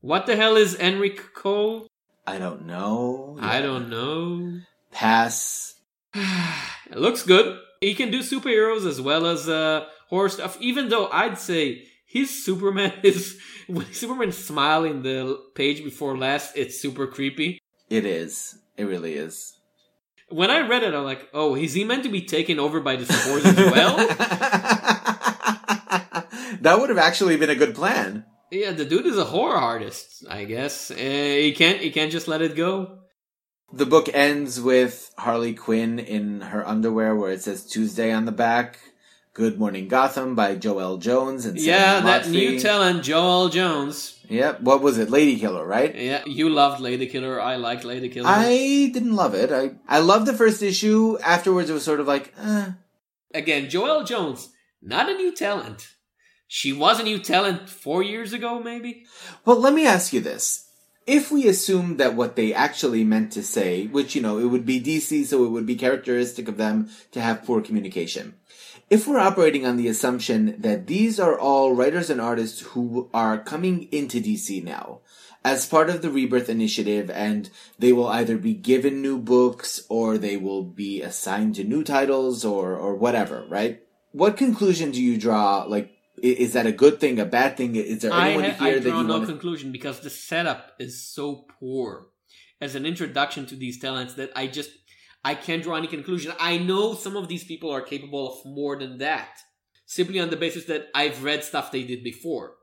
What 0.02 0.26
the 0.26 0.36
hell 0.36 0.58
is 0.58 0.76
Enric 0.76 1.20
Cole? 1.34 1.88
I 2.28 2.38
don't 2.38 2.66
know. 2.66 3.38
I 3.40 3.62
don't 3.62 3.90
know. 3.90 4.60
Pass. 4.92 5.76
It 6.92 7.00
looks 7.00 7.24
good. 7.24 7.58
He 7.82 7.96
can 7.96 8.12
do 8.12 8.20
superheroes 8.20 8.86
as 8.86 9.00
well 9.02 9.26
as 9.26 9.50
uh, 9.50 9.86
horror 10.10 10.30
stuff. 10.30 10.58
Even 10.62 10.90
though 10.90 11.08
I'd 11.10 11.40
say 11.40 11.88
his 12.06 12.44
Superman 12.46 12.94
is 13.04 13.40
when 13.68 13.92
Superman 13.94 14.32
smile 14.34 14.84
in 14.84 15.02
the 15.02 15.40
page 15.56 15.84
before 15.84 16.16
last, 16.18 16.56
it's 16.56 16.80
super 16.80 17.08
creepy. 17.08 17.60
It 17.90 18.06
is. 18.06 18.60
It 18.78 18.86
really 18.86 19.14
is. 19.14 19.58
When 20.30 20.50
I 20.50 20.68
read 20.68 20.84
it, 20.84 20.94
I'm 20.94 21.04
like, 21.04 21.30
oh, 21.34 21.56
is 21.56 21.74
he 21.74 21.84
meant 21.84 22.04
to 22.04 22.10
be 22.10 22.22
taken 22.22 22.60
over 22.60 22.80
by 22.80 22.96
the 22.96 23.06
spores 23.06 23.46
as 23.46 23.56
well? 23.56 23.98
that 26.62 26.78
would 26.80 26.90
have 26.90 26.98
actually 26.98 27.38
been 27.38 27.50
a 27.50 27.56
good 27.56 27.76
plan. 27.76 28.26
yeah, 28.52 28.72
the 28.72 28.86
dude 28.86 29.06
is 29.06 29.18
a 29.18 29.26
horror 29.26 29.56
artist, 29.56 30.26
I 30.30 30.46
guess. 30.46 30.90
Uh, 30.90 30.96
he 30.96 31.54
can't 31.54 31.80
he 31.80 31.92
can't 31.92 32.12
just 32.12 32.28
let 32.28 32.42
it 32.42 32.56
go. 32.56 33.00
The 33.72 33.86
book 33.86 34.10
ends 34.14 34.62
with 34.62 35.12
Harley 35.18 35.54
Quinn 35.54 36.00
in 36.00 36.42
her 36.42 36.68
underwear 36.68 37.16
where 37.16 37.32
it 37.32 37.42
says 37.42 37.66
Tuesday 37.66 38.12
on 38.12 38.26
the 38.26 38.32
back. 38.32 38.80
Good 39.36 39.58
Morning 39.58 39.88
Gotham 39.88 40.36
by 40.36 40.56
Joëlle 40.56 41.00
Jones 41.00 41.48
and 41.48 41.60
Sam 41.60 41.68
yeah, 41.68 42.02
that 42.02 42.26
Motley. 42.28 42.32
new 42.32 42.60
talent, 42.60 43.04
Joëlle 43.04 43.52
Jones. 43.52 44.20
Yep. 44.30 44.62
What 44.62 44.84
was 44.84 45.00
it? 45.00 45.10
Lady 45.10 45.40
Killer, 45.40 45.66
right? 45.66 45.96
Yeah, 45.96 46.22
you 46.28 46.52
loved 46.52 46.80
Lady 46.80 47.08
Killer. 47.08 47.42
I 47.42 47.56
liked 47.56 47.84
Lady 47.84 48.10
Killer. 48.10 48.30
I 48.30 48.92
didn't 48.94 49.16
love 49.16 49.34
it. 49.34 49.52
I 49.52 49.72
I 49.88 50.02
loved 50.02 50.28
the 50.28 50.38
first 50.38 50.62
issue. 50.62 51.18
Afterwards, 51.26 51.72
it 51.72 51.74
was 51.74 51.84
sort 51.84 52.00
of 52.00 52.06
like, 52.06 52.32
eh. 52.38 52.74
Again, 53.34 53.72
Joëlle 53.72 54.06
Jones, 54.06 54.50
not 54.84 55.10
a 55.10 55.16
new 55.16 55.34
talent. 55.34 55.88
She 56.48 56.72
was 56.72 57.00
a 57.00 57.04
new 57.04 57.18
talent 57.18 57.68
four 57.68 58.04
years 58.04 58.34
ago, 58.34 58.60
maybe. 58.60 59.04
Well, 59.46 59.60
let 59.60 59.74
me 59.74 59.88
ask 59.88 60.14
you 60.14 60.22
this. 60.22 60.70
If 61.08 61.32
we 61.32 61.48
assume 61.48 61.98
that 61.98 62.14
what 62.14 62.36
they 62.36 62.54
actually 62.54 63.04
meant 63.04 63.32
to 63.32 63.42
say, 63.42 63.88
which, 63.88 64.14
you 64.14 64.22
know, 64.22 64.38
it 64.38 64.46
would 64.46 64.66
be 64.66 64.80
DC, 64.80 65.26
so 65.26 65.44
it 65.44 65.50
would 65.50 65.66
be 65.66 65.76
characteristic 65.76 66.48
of 66.48 66.58
them 66.58 66.90
to 67.12 67.20
have 67.20 67.44
poor 67.44 67.62
communication. 67.62 68.36
If 68.94 69.08
we're 69.08 69.18
operating 69.18 69.66
on 69.66 69.78
the 69.78 69.88
assumption 69.88 70.62
that 70.62 70.86
these 70.86 71.20
are 71.20 71.36
all 71.36 71.74
writers 71.74 72.12
and 72.12 72.22
artists 72.22 72.62
who 72.62 73.10
are 73.12 73.40
coming 73.40 73.92
into 73.92 74.22
DC 74.22 74.64
now, 74.64 75.00
as 75.44 75.66
part 75.66 75.90
of 75.90 76.04
the 76.04 76.12
Rebirth 76.12 76.48
Initiative, 76.48 77.10
and 77.10 77.50
they 77.80 77.92
will 77.92 78.08
either 78.08 78.38
be 78.38 78.54
given 78.54 79.02
new 79.02 79.18
books, 79.18 79.82
or 79.90 80.20
they 80.20 80.38
will 80.38 80.64
be 80.64 81.02
assigned 81.02 81.56
to 81.56 81.64
new 81.64 81.84
titles, 81.84 82.46
or, 82.46 82.76
or 82.76 82.94
whatever, 82.94 83.48
right? 83.50 83.82
What 84.12 84.38
conclusion 84.38 84.92
do 84.92 85.02
you 85.02 85.18
draw, 85.18 85.64
like, 85.64 85.90
is 86.22 86.54
that 86.54 86.68
a 86.68 86.72
good 86.72 87.00
thing, 87.00 87.20
a 87.20 87.26
bad 87.26 87.58
thing? 87.58 87.76
Is 87.76 88.04
there 88.04 88.14
I, 88.14 88.30
anyone 88.30 88.52
ha- 88.52 88.64
here 88.64 88.76
I 88.76 88.80
that 88.80 88.90
draw 88.92 89.02
you 89.02 89.08
no 89.08 89.14
want 89.14 89.26
to 89.26 89.32
conclusion 89.32 89.72
because 89.72 90.02
the 90.02 90.12
setup 90.12 90.74
is 90.78 91.04
so 91.04 91.48
poor 91.60 92.10
as 92.62 92.76
an 92.76 92.86
introduction 92.86 93.48
to 93.48 93.56
these 93.56 93.80
talents 93.80 94.14
that 94.14 94.32
I 94.36 94.46
just 94.46 94.83
I 95.24 95.36
can't 95.36 95.64
draw 95.64 95.76
any 95.76 95.88
conclusion. 95.88 96.34
I 96.40 96.58
know 96.58 96.96
some 96.96 97.16
of 97.16 97.28
these 97.28 97.44
people 97.44 97.72
are 97.72 97.82
capable 97.82 98.28
of 98.32 98.46
more 98.46 98.78
than 98.78 98.98
that, 98.98 99.30
simply 99.86 100.20
on 100.20 100.30
the 100.30 100.36
basis 100.38 100.66
that 100.66 100.88
I've 100.94 101.24
read 101.24 101.44
stuff 101.44 101.72
they 101.72 101.84
did 101.84 102.04
before. 102.04 102.56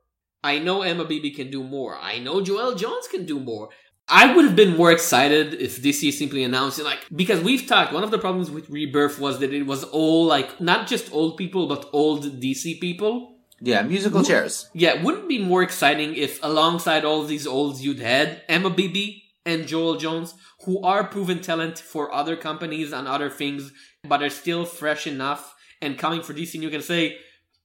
I 0.43 0.59
know 0.59 0.83
Emma 0.83 1.05
Beeby 1.05 1.35
can 1.35 1.51
do 1.51 1.63
more. 1.63 1.99
I 1.99 2.19
know 2.19 2.41
Joëlle 2.41 2.79
Jones 2.79 3.09
can 3.09 3.27
do 3.27 3.41
more. 3.41 3.71
I 4.09 4.35
would 4.35 4.45
have 4.45 4.57
been 4.57 4.77
more 4.77 4.91
excited 4.91 5.55
if 5.55 5.81
DC 5.81 6.13
simply 6.13 6.43
announced 6.43 6.79
it, 6.81 6.85
like 6.85 6.99
because 7.15 7.41
we've 7.41 7.67
talked. 7.67 7.93
One 7.93 8.03
of 8.03 8.11
the 8.11 8.19
problems 8.19 8.51
with 8.51 8.69
Rebirth 8.69 9.21
was 9.21 9.39
that 9.39 9.53
it 9.53 9.67
was 9.67 9.85
all 9.85 10.27
like 10.27 10.61
not 10.61 10.89
just 10.89 11.13
old 11.13 11.37
people, 11.37 11.69
but 11.69 11.89
old 11.93 12.25
DC 12.41 12.81
people. 12.81 13.37
Yeah, 13.61 13.83
musical 13.83 14.25
chairs. 14.25 14.69
Yeah, 14.73 15.03
wouldn't 15.03 15.25
it 15.25 15.29
be 15.29 15.39
more 15.39 15.63
exciting 15.63 16.15
if 16.15 16.43
alongside 16.43 17.05
all 17.05 17.23
these 17.25 17.47
olds 17.47 17.85
you'd 17.85 18.01
had 18.01 18.43
Emma 18.49 18.71
Beeby 18.71 19.23
and 19.51 19.65
Joëlle 19.65 20.01
Jones, 20.01 20.35
who 20.65 20.83
are 20.83 21.05
proven 21.05 21.41
talent 21.41 21.79
for 21.79 22.15
other 22.15 22.37
companies 22.37 22.93
and 22.93 23.09
other 23.09 23.31
things, 23.31 23.73
but 24.09 24.23
are 24.23 24.31
still 24.31 24.65
fresh 24.65 25.07
enough 25.07 25.55
and 25.83 25.99
coming 25.99 26.23
for 26.23 26.35
DC, 26.35 26.55
and 26.55 26.63
you 26.63 26.71
can 26.71 26.83
say, 26.83 27.17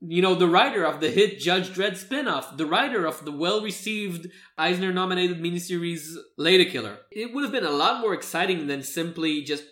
you 0.02 0.22
know, 0.22 0.36
the 0.36 0.48
writer 0.48 0.84
of 0.84 1.00
the 1.00 1.10
hit 1.10 1.40
Judge 1.40 1.70
Dredd 1.70 1.96
spin-off, 1.98 2.58
the 2.58 2.66
writer 2.66 3.06
of 3.06 3.24
the 3.26 3.32
well-received 3.32 4.28
Eisner-nominated 4.58 5.42
miniseries 5.42 6.16
Lady 6.38 6.66
Killer. 6.66 6.98
It 7.12 7.34
would 7.34 7.44
have 7.44 7.52
been 7.52 7.66
a 7.66 7.72
lot 7.72 8.02
more 8.02 8.14
exciting 8.14 8.68
than 8.68 8.84
simply 8.84 9.44
just 9.44 9.64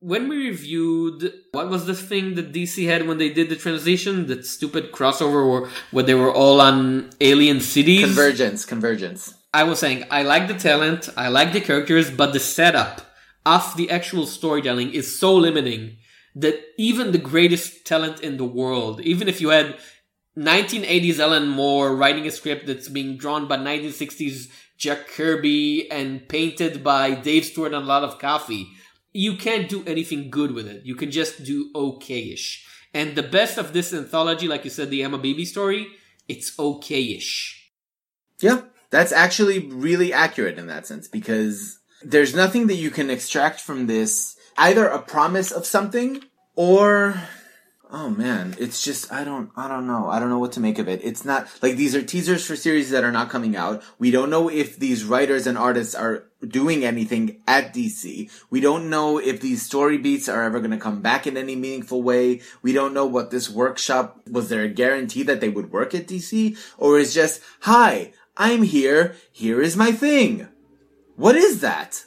when 0.00 0.28
we 0.28 0.48
reviewed 0.48 1.32
what 1.52 1.68
was 1.68 1.86
the 1.86 1.94
thing 1.94 2.34
that 2.34 2.52
DC 2.52 2.86
had 2.86 3.06
when 3.06 3.18
they 3.18 3.32
did 3.32 3.48
the 3.48 3.56
transition, 3.56 4.26
that 4.28 4.46
stupid 4.46 4.92
crossover 4.92 5.48
where, 5.50 5.70
where 5.90 6.04
they 6.04 6.14
were 6.14 6.32
all 6.32 6.60
on 6.60 7.10
alien 7.20 7.60
cities. 7.60 8.04
Convergence, 8.04 8.64
convergence. 8.64 9.34
I 9.52 9.64
was 9.64 9.80
saying 9.80 10.04
I 10.10 10.22
like 10.22 10.48
the 10.48 10.54
talent, 10.54 11.08
I 11.16 11.28
like 11.28 11.52
the 11.52 11.60
characters, 11.60 12.10
but 12.10 12.32
the 12.32 12.40
setup 12.40 13.02
of 13.44 13.76
the 13.76 13.90
actual 13.90 14.26
storytelling 14.26 14.92
is 14.92 15.18
so 15.18 15.34
limiting 15.34 15.96
that 16.34 16.60
even 16.78 17.10
the 17.10 17.18
greatest 17.18 17.84
talent 17.84 18.20
in 18.20 18.36
the 18.36 18.44
world, 18.44 19.00
even 19.00 19.28
if 19.28 19.40
you 19.40 19.48
had 19.48 19.76
1980s 20.38 21.18
Alan 21.18 21.48
Moore 21.48 21.96
writing 21.96 22.26
a 22.26 22.30
script 22.30 22.66
that's 22.66 22.88
being 22.88 23.16
drawn 23.16 23.48
by 23.48 23.56
1960s 23.56 24.48
Jack 24.80 25.08
Kirby 25.08 25.90
and 25.90 26.26
painted 26.26 26.82
by 26.82 27.14
Dave 27.14 27.44
Stewart 27.44 27.74
and 27.74 27.84
a 27.84 27.86
lot 27.86 28.02
of 28.02 28.18
coffee. 28.18 28.68
You 29.12 29.36
can't 29.36 29.68
do 29.68 29.84
anything 29.86 30.30
good 30.30 30.52
with 30.52 30.66
it. 30.66 30.86
You 30.86 30.94
can 30.94 31.10
just 31.10 31.44
do 31.44 31.70
okayish. 31.74 32.64
And 32.94 33.14
the 33.14 33.22
best 33.22 33.58
of 33.58 33.74
this 33.74 33.92
anthology, 33.92 34.48
like 34.48 34.64
you 34.64 34.70
said, 34.70 34.88
the 34.88 35.02
Emma 35.02 35.18
Beeby 35.18 35.46
story, 35.46 35.88
it's 36.28 36.56
okayish. 36.56 37.56
Yeah, 38.40 38.62
that's 38.90 39.12
actually 39.12 39.60
really 39.68 40.12
accurate 40.12 40.58
in 40.58 40.66
that 40.66 40.86
sense 40.86 41.08
because 41.08 41.78
there's 42.02 42.34
nothing 42.34 42.66
that 42.66 42.76
you 42.76 42.90
can 42.90 43.10
extract 43.10 43.60
from 43.60 43.86
this, 43.86 44.36
either 44.56 44.86
a 44.86 45.00
promise 45.00 45.50
of 45.50 45.66
something 45.66 46.22
or 46.56 47.14
Oh 47.92 48.08
man, 48.08 48.54
it's 48.58 48.84
just 48.84 49.12
I 49.12 49.24
don't 49.24 49.50
I 49.56 49.66
don't 49.66 49.88
know. 49.88 50.08
I 50.08 50.20
don't 50.20 50.28
know 50.28 50.38
what 50.38 50.52
to 50.52 50.60
make 50.60 50.78
of 50.78 50.88
it. 50.88 51.00
It's 51.02 51.24
not 51.24 51.48
like 51.60 51.74
these 51.74 51.96
are 51.96 52.02
teasers 52.02 52.46
for 52.46 52.54
series 52.54 52.90
that 52.90 53.02
are 53.02 53.10
not 53.10 53.30
coming 53.30 53.56
out. 53.56 53.82
We 53.98 54.12
don't 54.12 54.30
know 54.30 54.48
if 54.48 54.78
these 54.78 55.04
writers 55.04 55.48
and 55.48 55.58
artists 55.58 55.96
are 55.96 56.24
doing 56.46 56.84
anything 56.84 57.42
at 57.48 57.74
DC. 57.74 58.30
We 58.48 58.60
don't 58.60 58.90
know 58.90 59.18
if 59.18 59.40
these 59.40 59.62
story 59.62 59.98
beats 59.98 60.28
are 60.28 60.44
ever 60.44 60.60
going 60.60 60.70
to 60.70 60.76
come 60.76 61.02
back 61.02 61.26
in 61.26 61.36
any 61.36 61.56
meaningful 61.56 62.00
way. 62.00 62.42
We 62.62 62.72
don't 62.72 62.94
know 62.94 63.06
what 63.06 63.32
this 63.32 63.50
workshop 63.50 64.20
was 64.30 64.48
there 64.48 64.62
a 64.62 64.68
guarantee 64.68 65.24
that 65.24 65.40
they 65.40 65.48
would 65.48 65.72
work 65.72 65.92
at 65.92 66.06
DC 66.06 66.56
or 66.78 67.00
is 67.00 67.12
just 67.12 67.42
hi, 67.62 68.12
I'm 68.40 68.62
here. 68.62 69.16
Here 69.30 69.60
is 69.60 69.76
my 69.76 69.92
thing. 69.92 70.48
What 71.14 71.36
is 71.36 71.60
that? 71.60 72.06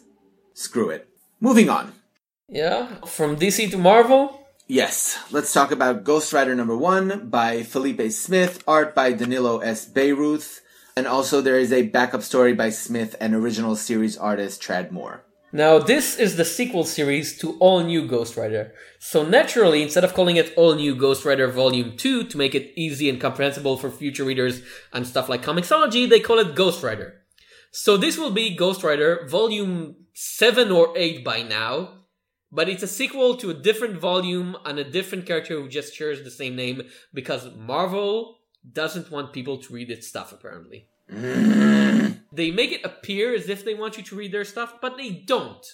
Screw 0.55 0.89
it. 0.89 1.07
Moving 1.39 1.69
on. 1.69 1.93
Yeah, 2.49 2.87
from 3.05 3.35
DC 3.35 3.69
to 3.69 3.77
Marvel. 3.77 4.43
Yes, 4.65 5.19
let's 5.29 5.53
talk 5.53 5.69
about 5.69 6.03
Ghost 6.03 6.33
Rider 6.33 6.55
number 6.55 6.75
one 6.75 7.29
by 7.29 7.61
Felipe 7.61 8.11
Smith, 8.11 8.63
art 8.67 8.95
by 8.95 9.13
Danilo 9.13 9.59
S. 9.59 9.87
Beyruth, 9.87 10.61
and 10.97 11.05
also 11.05 11.39
there 11.39 11.59
is 11.59 11.71
a 11.71 11.83
backup 11.83 12.23
story 12.23 12.53
by 12.55 12.71
Smith 12.71 13.15
and 13.19 13.35
original 13.35 13.75
series 13.75 14.17
artist 14.17 14.59
Tradd 14.59 14.89
Moore. 14.89 15.23
Now, 15.55 15.77
this 15.77 16.17
is 16.17 16.35
the 16.35 16.45
sequel 16.45 16.83
series 16.83 17.37
to 17.37 17.57
All 17.59 17.83
New 17.83 18.07
Ghost 18.07 18.35
Rider. 18.35 18.73
So 18.97 19.23
naturally, 19.23 19.83
instead 19.83 20.03
of 20.03 20.15
calling 20.15 20.35
it 20.35 20.51
All 20.57 20.73
New 20.73 20.95
Ghost 20.95 21.25
Rider 21.25 21.47
Volume 21.47 21.95
2 21.95 22.23
to 22.23 22.37
make 22.39 22.55
it 22.55 22.73
easy 22.75 23.07
and 23.07 23.21
comprehensible 23.21 23.77
for 23.77 23.91
future 23.91 24.23
readers 24.23 24.63
and 24.93 25.05
stuff 25.05 25.29
like 25.29 25.43
Comixology, 25.43 26.09
they 26.09 26.19
call 26.19 26.39
it 26.39 26.55
Ghost 26.55 26.81
Rider. 26.81 27.21
So 27.69 27.97
this 27.97 28.17
will 28.17 28.31
be 28.31 28.55
Ghost 28.55 28.81
Rider 28.81 29.27
Volume 29.29 29.97
7 30.15 30.71
or 30.71 30.91
8 30.97 31.23
by 31.23 31.43
now, 31.43 31.99
but 32.51 32.67
it's 32.67 32.81
a 32.81 32.87
sequel 32.87 33.37
to 33.37 33.51
a 33.51 33.53
different 33.53 34.01
volume 34.01 34.57
and 34.65 34.79
a 34.79 34.83
different 34.83 35.27
character 35.27 35.61
who 35.61 35.69
just 35.69 35.93
shares 35.93 36.23
the 36.23 36.31
same 36.31 36.55
name 36.55 36.81
because 37.13 37.53
Marvel 37.55 38.39
doesn't 38.71 39.11
want 39.11 39.33
people 39.33 39.59
to 39.59 39.73
read 39.73 39.91
its 39.91 40.07
stuff 40.07 40.33
apparently. 40.33 40.87
they 41.09 42.51
make 42.51 42.71
it 42.71 42.85
appear 42.85 43.33
as 43.35 43.49
if 43.49 43.65
they 43.65 43.73
want 43.73 43.97
you 43.97 44.03
to 44.03 44.15
read 44.15 44.31
their 44.31 44.45
stuff, 44.45 44.75
but 44.81 44.97
they 44.97 45.09
don't. 45.09 45.65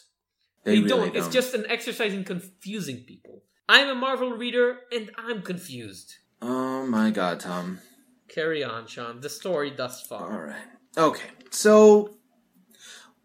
They, 0.63 0.75
They, 0.75 0.81
really 0.81 0.89
don't. 0.89 1.15
It's 1.15 1.29
just 1.29 1.53
an 1.53 1.65
exercise 1.69 2.13
in 2.13 2.23
confusing 2.23 3.03
people. 3.07 3.43
I'm 3.67 3.87
a 3.89 3.95
Marvel 3.95 4.31
reader 4.31 4.79
and 4.91 5.11
I'm 5.17 5.41
confused. 5.41 6.15
Oh 6.41 6.85
my 6.85 7.11
god, 7.11 7.39
Tom. 7.39 7.79
Carry 8.27 8.63
on, 8.63 8.87
Sean. 8.87 9.21
The 9.21 9.29
story 9.29 9.71
thus 9.75 10.05
far. 10.05 10.31
All 10.31 10.41
right. 10.41 10.67
Okay. 10.97 11.29
So 11.51 12.17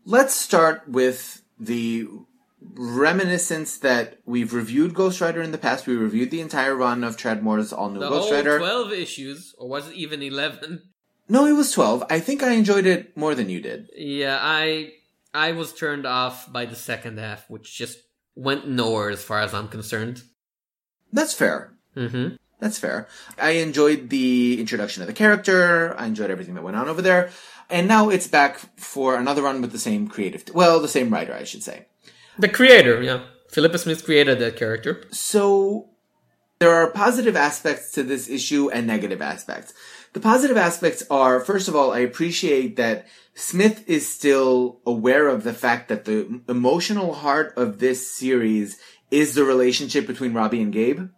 let's 0.04 0.34
start 0.34 0.88
with 0.88 1.42
the 1.58 2.06
reminiscence 2.60 3.78
that 3.78 4.18
we've 4.24 4.54
reviewed 4.54 4.94
Ghost 4.94 5.20
Rider 5.20 5.42
in 5.42 5.52
the 5.52 5.58
past. 5.58 5.86
We 5.86 5.96
reviewed 5.96 6.30
the 6.30 6.40
entire 6.40 6.74
run 6.74 7.04
of 7.04 7.16
Tradd 7.16 7.42
Moore's 7.42 7.72
All 7.72 7.90
New 7.90 8.00
The 8.00 8.08
Ghost 8.08 8.32
Rider. 8.32 8.58
12 8.58 8.92
issues, 8.92 9.54
or 9.58 9.68
was 9.68 9.88
it 9.88 9.94
even 9.94 10.22
11? 10.22 10.82
No, 11.28 11.46
it 11.46 11.52
was 11.52 11.72
12. 11.72 12.04
I 12.10 12.20
think 12.20 12.42
I 12.42 12.52
enjoyed 12.52 12.86
it 12.86 13.16
more 13.16 13.34
than 13.34 13.48
you 13.48 13.60
did. 13.60 13.90
Yeah, 13.96 14.38
I 14.40 14.92
I 15.32 15.52
was 15.52 15.72
turned 15.72 16.06
off 16.06 16.52
by 16.52 16.64
the 16.64 16.76
second 16.76 17.18
half, 17.18 17.48
which 17.48 17.76
just 17.76 17.98
went 18.36 18.68
nowhere 18.68 19.10
as 19.10 19.22
far 19.22 19.40
as 19.40 19.54
I'm 19.54 19.68
concerned. 19.68 20.22
That's 21.12 21.34
fair. 21.34 21.74
Mm-hmm. 21.96 22.36
That's 22.60 22.78
fair. 22.78 23.08
I 23.38 23.50
enjoyed 23.50 24.10
the 24.10 24.58
introduction 24.60 25.02
of 25.02 25.06
the 25.06 25.12
character. 25.12 25.94
I 25.98 26.06
enjoyed 26.06 26.30
everything 26.30 26.54
that 26.54 26.64
went 26.64 26.76
on 26.76 26.88
over 26.88 27.02
there. 27.02 27.30
And 27.68 27.88
now 27.88 28.10
it's 28.10 28.26
back 28.26 28.58
for 28.78 29.16
another 29.16 29.42
run 29.42 29.60
with 29.60 29.72
the 29.72 29.78
same 29.78 30.08
creative, 30.08 30.44
well, 30.54 30.80
the 30.80 30.88
same 30.88 31.10
writer, 31.10 31.34
I 31.34 31.44
should 31.44 31.62
say. 31.62 31.86
The 32.38 32.48
creator, 32.48 33.02
yeah. 33.02 33.24
Felipe 33.48 33.76
Smith 33.78 34.04
created 34.04 34.38
that 34.38 34.56
character. 34.56 35.04
So 35.10 35.90
there 36.58 36.74
are 36.74 36.90
positive 36.90 37.36
aspects 37.36 37.92
to 37.92 38.02
this 38.02 38.28
issue 38.28 38.70
and 38.70 38.86
negative 38.86 39.22
aspects. 39.22 39.72
The 40.14 40.20
positive 40.20 40.56
aspects 40.56 41.02
are, 41.10 41.40
first 41.40 41.66
of 41.66 41.74
all, 41.74 41.92
I 41.92 41.98
appreciate 41.98 42.76
that 42.76 43.08
Smith 43.34 43.82
is 43.88 44.08
still 44.08 44.80
aware 44.86 45.26
of 45.26 45.42
the 45.42 45.52
fact 45.52 45.88
that 45.88 46.04
the 46.04 46.40
emotional 46.48 47.14
heart 47.14 47.52
of 47.56 47.80
this 47.80 48.16
series 48.16 48.78
is 49.10 49.34
the 49.34 49.42
relationship 49.42 50.06
between 50.06 50.32
Robbie 50.32 50.62
and 50.62 50.72
Gabe. 50.72 51.08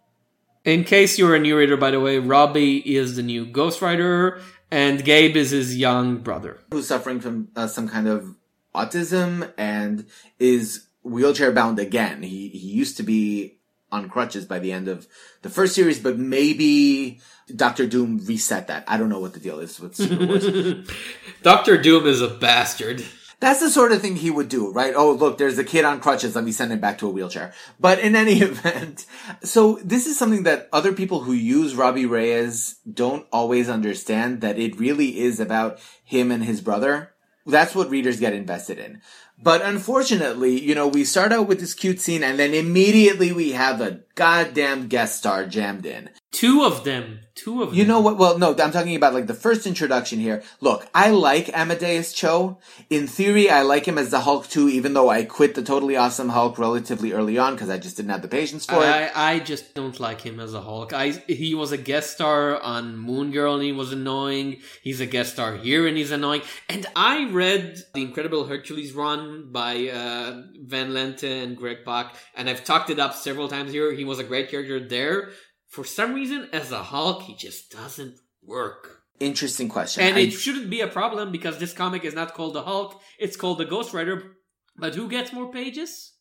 In 0.65 0.83
case 0.83 1.19
you're 1.19 1.35
a 1.35 1.39
new 1.39 1.59
reader, 1.59 1.77
by 1.77 1.91
the 1.91 2.01
way, 2.01 2.19
Robbie 2.19 2.79
is 2.79 3.17
the 3.17 3.23
new 3.23 3.45
Ghost 3.45 3.83
Rider, 3.83 4.41
and 4.71 5.05
Gabe 5.05 5.37
is 5.37 5.51
his 5.51 5.77
young 5.77 6.17
brother. 6.17 6.61
who's 6.73 6.89
suffering 6.89 7.21
from 7.21 7.49
uh, 7.55 7.67
some 7.67 7.91
kind 7.91 8.09
of 8.09 8.35
autism 8.75 9.53
and 9.59 10.07
is 10.39 10.87
wheelchair 11.03 11.53
bound 11.53 11.79
again. 11.79 12.23
He 12.23 12.49
he 12.49 12.69
used 12.69 12.97
to 12.97 13.03
be 13.03 13.59
on 13.93 14.09
crutches 14.09 14.45
by 14.45 14.59
the 14.59 14.73
end 14.73 14.89
of 14.89 15.07
the 15.43 15.51
first 15.51 15.75
series, 15.75 15.99
but 16.01 16.19
maybe 16.19 17.21
Doctor 17.55 17.87
Doom 17.87 18.19
reset 18.25 18.67
that. 18.69 18.85
I 18.89 18.97
don't 18.97 19.09
know 19.09 19.21
what 19.21 19.35
the 19.35 19.41
deal 19.41 19.61
is 19.61 19.79
with 19.79 19.95
Secret 19.95 20.29
Wars. 20.29 20.91
Doctor 21.43 21.81
Doom 21.81 22.07
is 22.07 22.21
a 22.21 22.29
bastard. 22.29 23.05
That's 23.39 23.61
the 23.61 23.69
sort 23.69 23.93
of 23.93 24.01
thing 24.01 24.17
he 24.17 24.31
would 24.31 24.49
do, 24.49 24.73
right? 24.73 24.95
Oh, 24.97 25.13
look, 25.13 25.37
there's 25.37 25.59
a 25.59 25.65
kid 25.65 25.85
on 25.85 26.01
crutches. 26.01 26.35
Let 26.35 26.45
me 26.45 26.53
send 26.53 26.73
him 26.73 26.81
back 26.81 26.99
to 26.99 27.07
a 27.07 27.11
wheelchair. 27.11 27.53
But 27.79 27.99
in 27.99 28.17
any 28.17 28.41
event, 28.41 29.05
so 29.43 29.79
this 29.85 30.07
is 30.07 30.19
something 30.19 30.45
that 30.45 30.69
other 30.73 30.93
people 30.93 31.21
who 31.21 31.33
use 31.33 31.77
Robbie 31.77 32.07
Reyes 32.07 32.77
don't 32.91 33.27
always 33.31 33.69
understand 33.69 34.41
that 34.41 34.59
it 34.59 34.81
really 34.81 35.19
is 35.19 35.39
about 35.39 35.79
him 36.03 36.31
and 36.31 36.45
his 36.45 36.63
brother. 36.63 37.13
That's 37.45 37.75
what 37.75 37.91
readers 37.91 38.19
get 38.19 38.33
invested 38.33 38.79
in. 38.79 39.03
But 39.39 39.63
unfortunately, 39.63 40.61
you 40.61 40.75
know, 40.75 40.89
we 40.89 41.05
start 41.05 41.33
out 41.33 41.47
with 41.47 41.61
this 41.61 41.75
cute 41.75 42.01
scene 42.01 42.23
and 42.23 42.39
then 42.39 42.55
immediately 42.55 43.33
we 43.33 43.53
have 43.53 43.81
a 43.81 44.01
goddamn 44.15 44.89
guest 44.89 45.19
star 45.19 45.47
jammed 45.47 45.85
in. 45.85 46.11
Two 46.37 46.65
of 46.65 46.85
them. 46.85 47.21
Two 47.35 47.63
of 47.63 47.71
them. 47.71 47.79
You 47.79 47.87
know 47.87 48.01
what? 48.01 48.19
Well, 48.19 48.39
no, 48.39 48.51
I'm 48.51 48.71
talking 48.71 48.95
about 48.95 49.15
like 49.15 49.27
the 49.27 49.33
first 49.33 49.67
introduction 49.67 50.19
here. 50.19 50.43
Look, 50.61 50.87
I 50.95 51.09
like 51.09 51.49
Amadeus 51.57 52.13
Cho. 52.13 52.59
In 52.91 53.07
theory, 53.07 53.49
I 53.49 53.63
like 53.63 53.89
him 53.89 53.97
as 53.97 54.11
the 54.11 54.21
Hulk 54.21 54.47
too, 54.47 54.69
even 54.69 54.93
though 54.93 55.09
I 55.09 55.25
quit 55.25 55.55
the 55.55 55.63
totally 55.63 55.97
awesome 55.97 56.29
Hulk 56.29 56.59
relatively 56.59 57.15
early 57.15 57.39
on 57.39 57.55
because 57.55 57.71
I 57.71 57.79
just 57.79 57.97
didn't 57.97 58.11
have 58.11 58.21
the 58.21 58.29
patience 58.29 58.67
for 58.67 58.85
it. 58.85 58.87
I, 58.87 59.11
I 59.15 59.39
just 59.39 59.75
don't 59.75 59.99
like 59.99 60.21
him 60.21 60.39
as 60.39 60.53
a 60.53 60.61
Hulk. 60.61 60.93
I 60.93 61.13
he 61.27 61.55
was 61.55 61.73
a 61.73 61.79
guest 61.79 62.13
star 62.13 62.61
on 62.61 62.99
Moon 62.99 63.31
Girl 63.31 63.55
and 63.55 63.63
he 63.63 63.73
was 63.73 63.93
annoying. 63.93 64.61
He's 64.83 65.01
a 65.01 65.07
guest 65.07 65.33
star 65.33 65.57
here 65.57 65.87
and 65.87 65.97
he's 65.97 66.11
annoying. 66.11 66.43
And 66.69 66.85
I 66.95 67.31
read 67.31 67.79
the 67.95 68.03
Incredible 68.03 68.45
Hercules 68.45 68.93
run 68.93 69.53
by 69.53 69.89
uh, 69.89 70.43
Van 70.61 70.93
Lente 70.93 71.45
and 71.45 71.57
Greg 71.57 71.79
Pak, 71.87 72.15
and 72.35 72.51
I've 72.51 72.63
talked 72.63 72.91
it 72.91 72.99
up 72.99 73.15
several 73.15 73.49
times 73.49 73.73
here. 73.73 73.93
He 73.93 74.05
was 74.05 74.19
a 74.19 74.25
great 74.25 74.51
character 74.51 74.87
there. 74.87 75.31
For 75.77 75.85
some 75.85 76.15
reason, 76.15 76.49
as 76.55 76.73
a 76.73 76.83
Hulk, 76.83 77.25
he 77.25 77.35
just 77.35 77.71
doesn't 77.71 78.15
work. 78.43 79.03
Interesting 79.21 79.69
question. 79.69 80.05
And 80.05 80.17
I- 80.17 80.21
it 80.21 80.31
shouldn't 80.31 80.71
be 80.71 80.81
a 80.81 80.89
problem 80.89 81.31
because 81.31 81.59
this 81.59 81.75
comic 81.75 82.03
is 82.03 82.15
not 82.15 82.33
called 82.33 82.55
the 82.55 82.63
Hulk; 82.63 82.99
it's 83.19 83.37
called 83.37 83.59
the 83.59 83.67
Ghost 83.67 83.93
Rider. 83.93 84.39
But 84.79 84.95
who 84.95 85.07
gets 85.07 85.35
more 85.35 85.53
pages? 85.53 86.13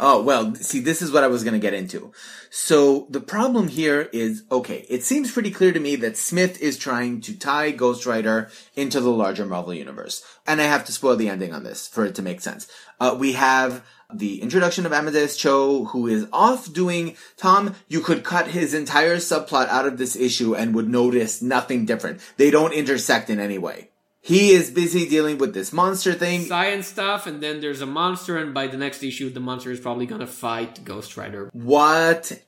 Oh, 0.00 0.20
well, 0.20 0.56
see, 0.56 0.80
this 0.80 1.00
is 1.00 1.12
what 1.12 1.22
I 1.22 1.28
was 1.28 1.44
going 1.44 1.54
to 1.54 1.60
get 1.60 1.74
into. 1.74 2.10
So 2.50 3.06
the 3.08 3.20
problem 3.20 3.68
here 3.68 4.08
is, 4.12 4.42
okay, 4.50 4.84
it 4.88 5.04
seems 5.04 5.30
pretty 5.30 5.52
clear 5.52 5.72
to 5.72 5.78
me 5.78 5.94
that 5.94 6.16
Smith 6.16 6.60
is 6.60 6.76
trying 6.76 7.20
to 7.20 7.38
tie 7.38 7.70
Ghost 7.70 8.04
Rider 8.04 8.50
into 8.74 9.00
the 9.00 9.12
larger 9.12 9.46
Marvel 9.46 9.72
universe. 9.72 10.24
And 10.44 10.60
I 10.60 10.64
have 10.64 10.84
to 10.86 10.92
spoil 10.92 11.14
the 11.14 11.28
ending 11.28 11.54
on 11.54 11.62
this 11.62 11.86
for 11.86 12.04
it 12.04 12.16
to 12.16 12.22
make 12.22 12.40
sense. 12.40 12.66
Uh, 12.98 13.14
we 13.16 13.34
have 13.34 13.84
the 14.18 14.42
introduction 14.42 14.86
of 14.86 14.92
Amadeus 14.92 15.36
Cho, 15.36 15.86
who 15.86 16.06
is 16.06 16.26
off 16.32 16.72
doing, 16.72 17.16
Tom, 17.36 17.74
you 17.88 18.00
could 18.00 18.24
cut 18.24 18.48
his 18.48 18.74
entire 18.74 19.16
subplot 19.16 19.68
out 19.68 19.86
of 19.86 19.98
this 19.98 20.16
issue 20.16 20.54
and 20.54 20.74
would 20.74 20.88
notice 20.88 21.42
nothing 21.42 21.84
different. 21.84 22.20
They 22.36 22.50
don't 22.50 22.72
intersect 22.72 23.30
in 23.30 23.40
any 23.40 23.58
way. 23.58 23.90
He 24.26 24.52
is 24.52 24.70
busy 24.70 25.06
dealing 25.06 25.36
with 25.36 25.52
this 25.52 25.70
monster 25.70 26.14
thing. 26.14 26.46
science 26.46 26.86
stuff, 26.86 27.26
and 27.26 27.42
then 27.42 27.60
there's 27.60 27.82
a 27.82 27.86
monster, 27.86 28.38
and 28.38 28.54
by 28.54 28.68
the 28.68 28.78
next 28.78 29.02
issue, 29.02 29.28
the 29.28 29.38
monster 29.38 29.70
is 29.70 29.80
probably 29.80 30.06
gonna 30.06 30.26
fight 30.26 30.82
Ghost 30.82 31.18
Rider. 31.18 31.50
Whatever. 31.52 32.38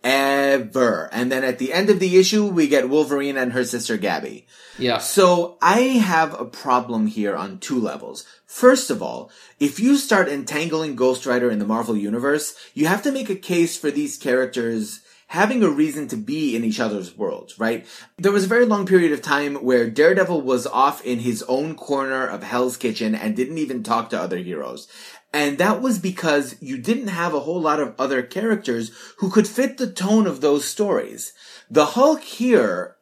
And 1.12 1.30
then 1.30 1.44
at 1.44 1.58
the 1.58 1.74
end 1.74 1.90
of 1.90 2.00
the 2.00 2.16
issue, 2.16 2.46
we 2.46 2.66
get 2.66 2.88
Wolverine 2.88 3.36
and 3.36 3.52
her 3.52 3.62
sister 3.62 3.98
Gabby. 3.98 4.46
Yeah. 4.78 4.96
So 4.96 5.58
I 5.60 5.80
have 5.80 6.40
a 6.40 6.46
problem 6.46 7.08
here 7.08 7.36
on 7.36 7.58
two 7.58 7.78
levels. 7.78 8.24
First 8.46 8.88
of 8.88 9.02
all, 9.02 9.30
if 9.60 9.78
you 9.78 9.96
start 9.96 10.30
entangling 10.30 10.96
Ghost 10.96 11.26
Rider 11.26 11.50
in 11.50 11.58
the 11.58 11.66
Marvel 11.66 11.94
Universe, 11.94 12.54
you 12.72 12.86
have 12.86 13.02
to 13.02 13.12
make 13.12 13.28
a 13.28 13.36
case 13.36 13.76
for 13.76 13.90
these 13.90 14.16
characters 14.16 15.00
having 15.28 15.62
a 15.62 15.68
reason 15.68 16.06
to 16.08 16.16
be 16.16 16.54
in 16.54 16.64
each 16.64 16.78
other's 16.78 17.16
worlds, 17.16 17.58
right? 17.58 17.86
There 18.16 18.32
was 18.32 18.44
a 18.44 18.48
very 18.48 18.64
long 18.64 18.86
period 18.86 19.12
of 19.12 19.22
time 19.22 19.56
where 19.56 19.90
Daredevil 19.90 20.42
was 20.42 20.66
off 20.66 21.04
in 21.04 21.20
his 21.20 21.42
own 21.48 21.74
corner 21.74 22.26
of 22.26 22.42
Hell's 22.42 22.76
Kitchen 22.76 23.14
and 23.14 23.34
didn't 23.34 23.58
even 23.58 23.82
talk 23.82 24.10
to 24.10 24.20
other 24.20 24.38
heroes. 24.38 24.88
And 25.32 25.58
that 25.58 25.82
was 25.82 25.98
because 25.98 26.56
you 26.62 26.78
didn't 26.78 27.08
have 27.08 27.34
a 27.34 27.40
whole 27.40 27.60
lot 27.60 27.80
of 27.80 27.94
other 27.98 28.22
characters 28.22 28.92
who 29.18 29.28
could 29.28 29.48
fit 29.48 29.76
the 29.76 29.90
tone 29.90 30.26
of 30.26 30.40
those 30.40 30.64
stories. 30.64 31.32
The 31.70 31.86
Hulk 31.86 32.22
here 32.22 32.96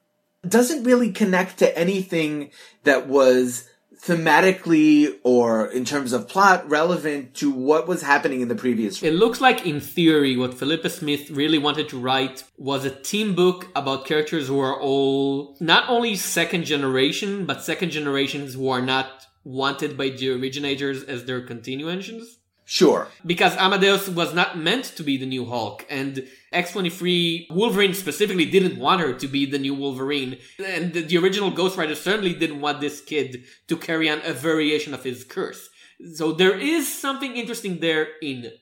doesn't 0.47 0.85
really 0.85 1.13
connect 1.13 1.59
to 1.59 1.79
anything 1.79 2.51
that 2.85 3.07
was 3.07 3.69
thematically 4.07 5.19
or 5.23 5.67
in 5.67 5.85
terms 5.85 6.13
of 6.13 6.29
plot 6.29 6.69
relevant 6.69 7.35
to 7.35 7.51
what 7.51 7.89
was 7.89 8.03
happening 8.03 8.41
in 8.41 8.49
the 8.49 8.55
previous. 8.55 9.03
It 9.03 9.15
looks 9.15 9.41
like, 9.41 9.67
in 9.67 9.81
theory, 9.81 10.37
what 10.37 10.55
Felipe 10.55 10.87
Smith 10.89 11.31
really 11.31 11.59
wanted 11.59 11.89
to 11.89 11.99
write 11.99 12.45
was 12.59 12.85
a 12.85 12.91
team 12.91 13.35
book 13.35 13.69
about 13.75 14.05
characters 14.05 14.47
who 14.47 14.61
are 14.61 14.79
all 14.79 15.57
not 15.59 15.89
only 15.89 16.17
second 16.17 16.65
generation, 16.65 17.47
but 17.47 17.63
second 17.63 17.91
generations 17.91 18.55
who 18.55 18.69
are 18.69 18.83
not 18.83 19.27
wanted 19.43 19.97
by 19.97 20.11
the 20.11 20.31
originators 20.31 21.03
as 21.05 21.25
their 21.25 21.41
continuations. 21.41 22.39
Sure. 22.67 23.09
Because 23.25 23.57
Amadeus 23.57 24.09
was 24.09 24.35
not 24.35 24.59
meant 24.59 24.85
to 24.97 25.03
be 25.03 25.17
the 25.19 25.27
new 25.27 25.45
Hulk, 25.47 25.85
and 25.91 26.27
X23, 26.55 27.51
Wolverine 27.51 27.95
specifically 27.95 28.47
didn't 28.47 28.79
want 28.79 29.01
her 29.01 29.13
to 29.13 29.29
be 29.29 29.45
the 29.45 29.59
new 29.59 29.75
Wolverine, 29.75 30.39
and 30.65 30.93
the, 30.93 31.03
the 31.03 31.19
original 31.19 31.51
Ghost 31.51 31.77
Rider 31.77 31.95
certainly 31.95 32.33
didn't 32.33 32.61
want 32.61 32.81
this 32.81 33.01
kid 33.01 33.45
to 33.69 33.77
carry 33.77 34.09
on 34.09 34.21
a 34.25 34.33
variation 34.33 34.95
of 34.95 35.05
his 35.05 35.25
curse. 35.25 35.69
So 36.15 36.33
there 36.33 36.59
is 36.59 37.01
something 37.01 37.37
interesting 37.37 37.81
there 37.81 38.09
in 38.23 38.53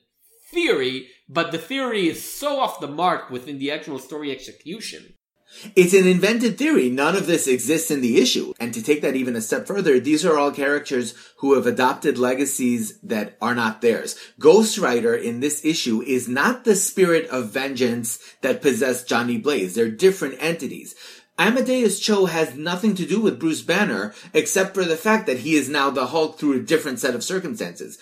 theory, 0.51 1.07
but 1.29 1.51
the 1.51 1.57
theory 1.57 2.07
is 2.09 2.33
so 2.33 2.59
off 2.59 2.79
the 2.79 2.87
mark 2.87 3.29
within 3.29 3.59
the 3.59 3.71
actual 3.71 3.99
story 3.99 4.31
execution. 4.31 5.13
It's 5.75 5.93
an 5.93 6.07
invented 6.07 6.57
theory. 6.57 6.89
None 6.89 7.15
of 7.15 7.27
this 7.27 7.47
exists 7.47 7.89
in 7.91 8.01
the 8.01 8.19
issue. 8.19 8.53
And 8.59 8.73
to 8.73 8.83
take 8.83 9.01
that 9.01 9.15
even 9.15 9.35
a 9.35 9.41
step 9.41 9.65
further, 9.67 9.99
these 9.99 10.25
are 10.25 10.37
all 10.37 10.51
characters 10.51 11.13
who 11.37 11.53
have 11.53 11.65
adopted 11.65 12.17
legacies 12.17 12.97
that 12.99 13.37
are 13.41 13.55
not 13.55 13.81
theirs. 13.81 14.17
Ghost 14.39 14.77
Rider 14.77 15.15
in 15.15 15.39
this 15.39 15.63
issue 15.63 16.01
is 16.01 16.27
not 16.27 16.63
the 16.63 16.75
spirit 16.75 17.27
of 17.29 17.49
vengeance 17.49 18.19
that 18.41 18.61
possessed 18.61 19.07
Johnny 19.07 19.37
Blaze. 19.37 19.75
They're 19.75 19.89
different 19.89 20.35
entities. 20.39 20.95
Amadeus 21.39 21.99
Cho 21.99 22.27
has 22.27 22.55
nothing 22.55 22.93
to 22.95 23.07
do 23.07 23.19
with 23.19 23.39
Bruce 23.39 23.63
Banner 23.63 24.13
except 24.33 24.75
for 24.75 24.85
the 24.85 24.95
fact 24.95 25.25
that 25.25 25.39
he 25.39 25.55
is 25.55 25.67
now 25.67 25.89
the 25.89 26.07
Hulk 26.07 26.37
through 26.37 26.53
a 26.53 26.63
different 26.63 26.99
set 26.99 27.15
of 27.15 27.23
circumstances. 27.23 27.97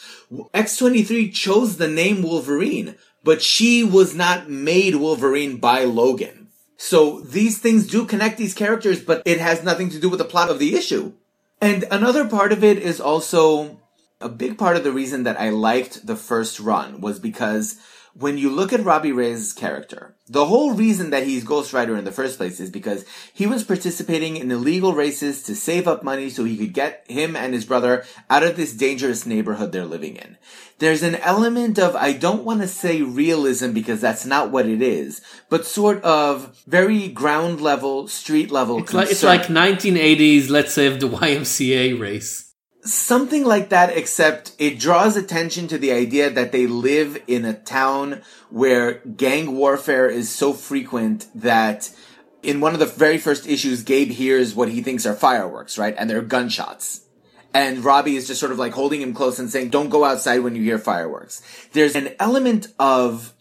X23 0.53 1.33
chose 1.33 1.77
the 1.77 1.87
name 1.87 2.23
Wolverine, 2.23 2.95
but 3.23 3.41
she 3.41 3.83
was 3.85 4.13
not 4.13 4.49
made 4.49 4.95
Wolverine 4.95 5.57
by 5.57 5.85
Logan. 5.85 6.40
So 6.83 7.19
these 7.19 7.59
things 7.59 7.85
do 7.85 8.07
connect 8.07 8.39
these 8.39 8.55
characters, 8.55 8.99
but 8.99 9.21
it 9.23 9.39
has 9.39 9.63
nothing 9.63 9.91
to 9.91 9.99
do 9.99 10.09
with 10.09 10.17
the 10.17 10.25
plot 10.25 10.49
of 10.49 10.57
the 10.57 10.73
issue. 10.73 11.13
And 11.61 11.85
another 11.91 12.27
part 12.27 12.51
of 12.51 12.63
it 12.63 12.79
is 12.79 12.99
also 12.99 13.79
a 14.19 14.27
big 14.27 14.57
part 14.57 14.75
of 14.75 14.83
the 14.83 14.91
reason 14.91 15.21
that 15.23 15.39
I 15.39 15.51
liked 15.51 16.07
the 16.07 16.15
first 16.15 16.59
run 16.59 16.99
was 16.99 17.19
because 17.19 17.77
when 18.13 18.39
you 18.39 18.49
look 18.49 18.73
at 18.73 18.83
Robbie 18.83 19.11
Reyes' 19.11 19.53
character, 19.53 20.15
the 20.27 20.45
whole 20.45 20.73
reason 20.73 21.11
that 21.11 21.23
he's 21.23 21.43
Ghost 21.43 21.71
Rider 21.71 21.95
in 21.95 22.03
the 22.03 22.11
first 22.11 22.37
place 22.37 22.59
is 22.59 22.71
because 22.71 23.05
he 23.31 23.45
was 23.45 23.63
participating 23.63 24.35
in 24.35 24.51
illegal 24.51 24.93
races 24.93 25.43
to 25.43 25.55
save 25.55 25.87
up 25.87 26.03
money 26.03 26.31
so 26.31 26.43
he 26.43 26.57
could 26.57 26.73
get 26.73 27.05
him 27.07 27.35
and 27.35 27.53
his 27.53 27.63
brother 27.63 28.03
out 28.27 28.43
of 28.43 28.57
this 28.57 28.73
dangerous 28.73 29.27
neighborhood 29.27 29.71
they're 29.71 29.85
living 29.85 30.15
in. 30.15 30.37
There's 30.81 31.03
an 31.03 31.13
element 31.15 31.77
of, 31.77 31.95
I 31.95 32.11
don't 32.11 32.43
want 32.43 32.61
to 32.61 32.67
say 32.67 33.03
realism 33.03 33.71
because 33.71 34.01
that's 34.01 34.25
not 34.25 34.49
what 34.49 34.65
it 34.65 34.81
is, 34.81 35.21
but 35.47 35.67
sort 35.67 36.03
of 36.03 36.59
very 36.65 37.07
ground 37.07 37.61
level, 37.61 38.07
street 38.07 38.49
level. 38.49 38.79
It's 38.79 38.91
like, 38.91 39.11
it's 39.11 39.21
like 39.21 39.43
1980s, 39.43 40.49
let's 40.49 40.73
say, 40.73 40.87
of 40.87 40.99
the 40.99 41.07
YMCA 41.27 41.99
race 41.99 42.47
something 42.83 43.45
like 43.45 43.69
that, 43.69 43.95
except 43.95 44.53
it 44.57 44.79
draws 44.79 45.15
attention 45.15 45.67
to 45.67 45.77
the 45.77 45.91
idea 45.91 46.31
that 46.31 46.51
they 46.51 46.65
live 46.65 47.15
in 47.27 47.45
a 47.45 47.53
town 47.53 48.23
where 48.49 48.95
gang 49.05 49.55
warfare 49.55 50.07
is 50.07 50.31
so 50.31 50.51
frequent 50.51 51.27
that 51.35 51.91
in 52.41 52.59
one 52.59 52.73
of 52.73 52.79
the 52.79 52.87
very 52.87 53.19
first 53.19 53.47
issues, 53.47 53.83
Gabe 53.83 54.09
hears 54.09 54.55
what 54.55 54.69
he 54.69 54.81
thinks 54.81 55.05
are 55.05 55.13
fireworks, 55.13 55.77
right? 55.77 55.93
And 55.95 56.09
they're 56.09 56.23
gunshots. 56.23 57.01
And 57.53 57.83
Robbie 57.83 58.15
is 58.15 58.27
just 58.27 58.39
sort 58.39 58.51
of 58.51 58.59
like 58.59 58.73
holding 58.73 59.01
him 59.01 59.13
close 59.13 59.39
and 59.39 59.49
saying, 59.49 59.69
don't 59.69 59.89
go 59.89 60.05
outside 60.05 60.39
when 60.39 60.55
you 60.55 60.63
hear 60.63 60.79
fireworks. 60.79 61.41
There's 61.73 61.95
an 61.95 62.15
element 62.19 62.67
of 62.79 63.33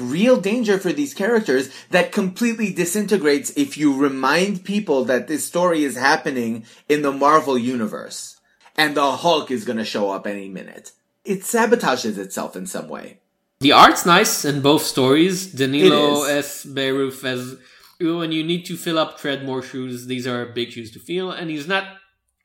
real 0.00 0.40
danger 0.40 0.78
for 0.78 0.92
these 0.92 1.14
characters 1.14 1.70
that 1.90 2.10
completely 2.12 2.72
disintegrates 2.72 3.50
if 3.50 3.78
you 3.78 3.96
remind 3.96 4.64
people 4.64 5.04
that 5.04 5.28
this 5.28 5.44
story 5.44 5.84
is 5.84 5.96
happening 5.96 6.66
in 6.88 7.02
the 7.02 7.12
Marvel 7.12 7.56
universe 7.56 8.40
and 8.76 8.96
the 8.96 9.12
Hulk 9.12 9.50
is 9.50 9.64
going 9.64 9.78
to 9.78 9.84
show 9.84 10.10
up 10.10 10.26
any 10.26 10.48
minute. 10.48 10.90
It 11.24 11.42
sabotages 11.42 12.18
itself 12.18 12.56
in 12.56 12.66
some 12.66 12.88
way. 12.88 13.20
The 13.60 13.72
art's 13.72 14.04
nice 14.04 14.44
in 14.44 14.60
both 14.60 14.82
stories. 14.82 15.46
Danilo 15.46 16.24
S. 16.24 16.66
Beyruth 16.66 17.24
as 17.24 17.56
when 18.00 18.32
you 18.32 18.42
need 18.42 18.66
to 18.66 18.76
fill 18.76 18.98
up 18.98 19.18
Tradd 19.18 19.44
Moore 19.44 19.62
shoes, 19.62 20.06
these 20.06 20.26
are 20.26 20.44
big 20.44 20.72
shoes 20.72 20.90
to 20.90 20.98
fill, 20.98 21.30
and 21.30 21.48
he's 21.48 21.68
not 21.68 21.84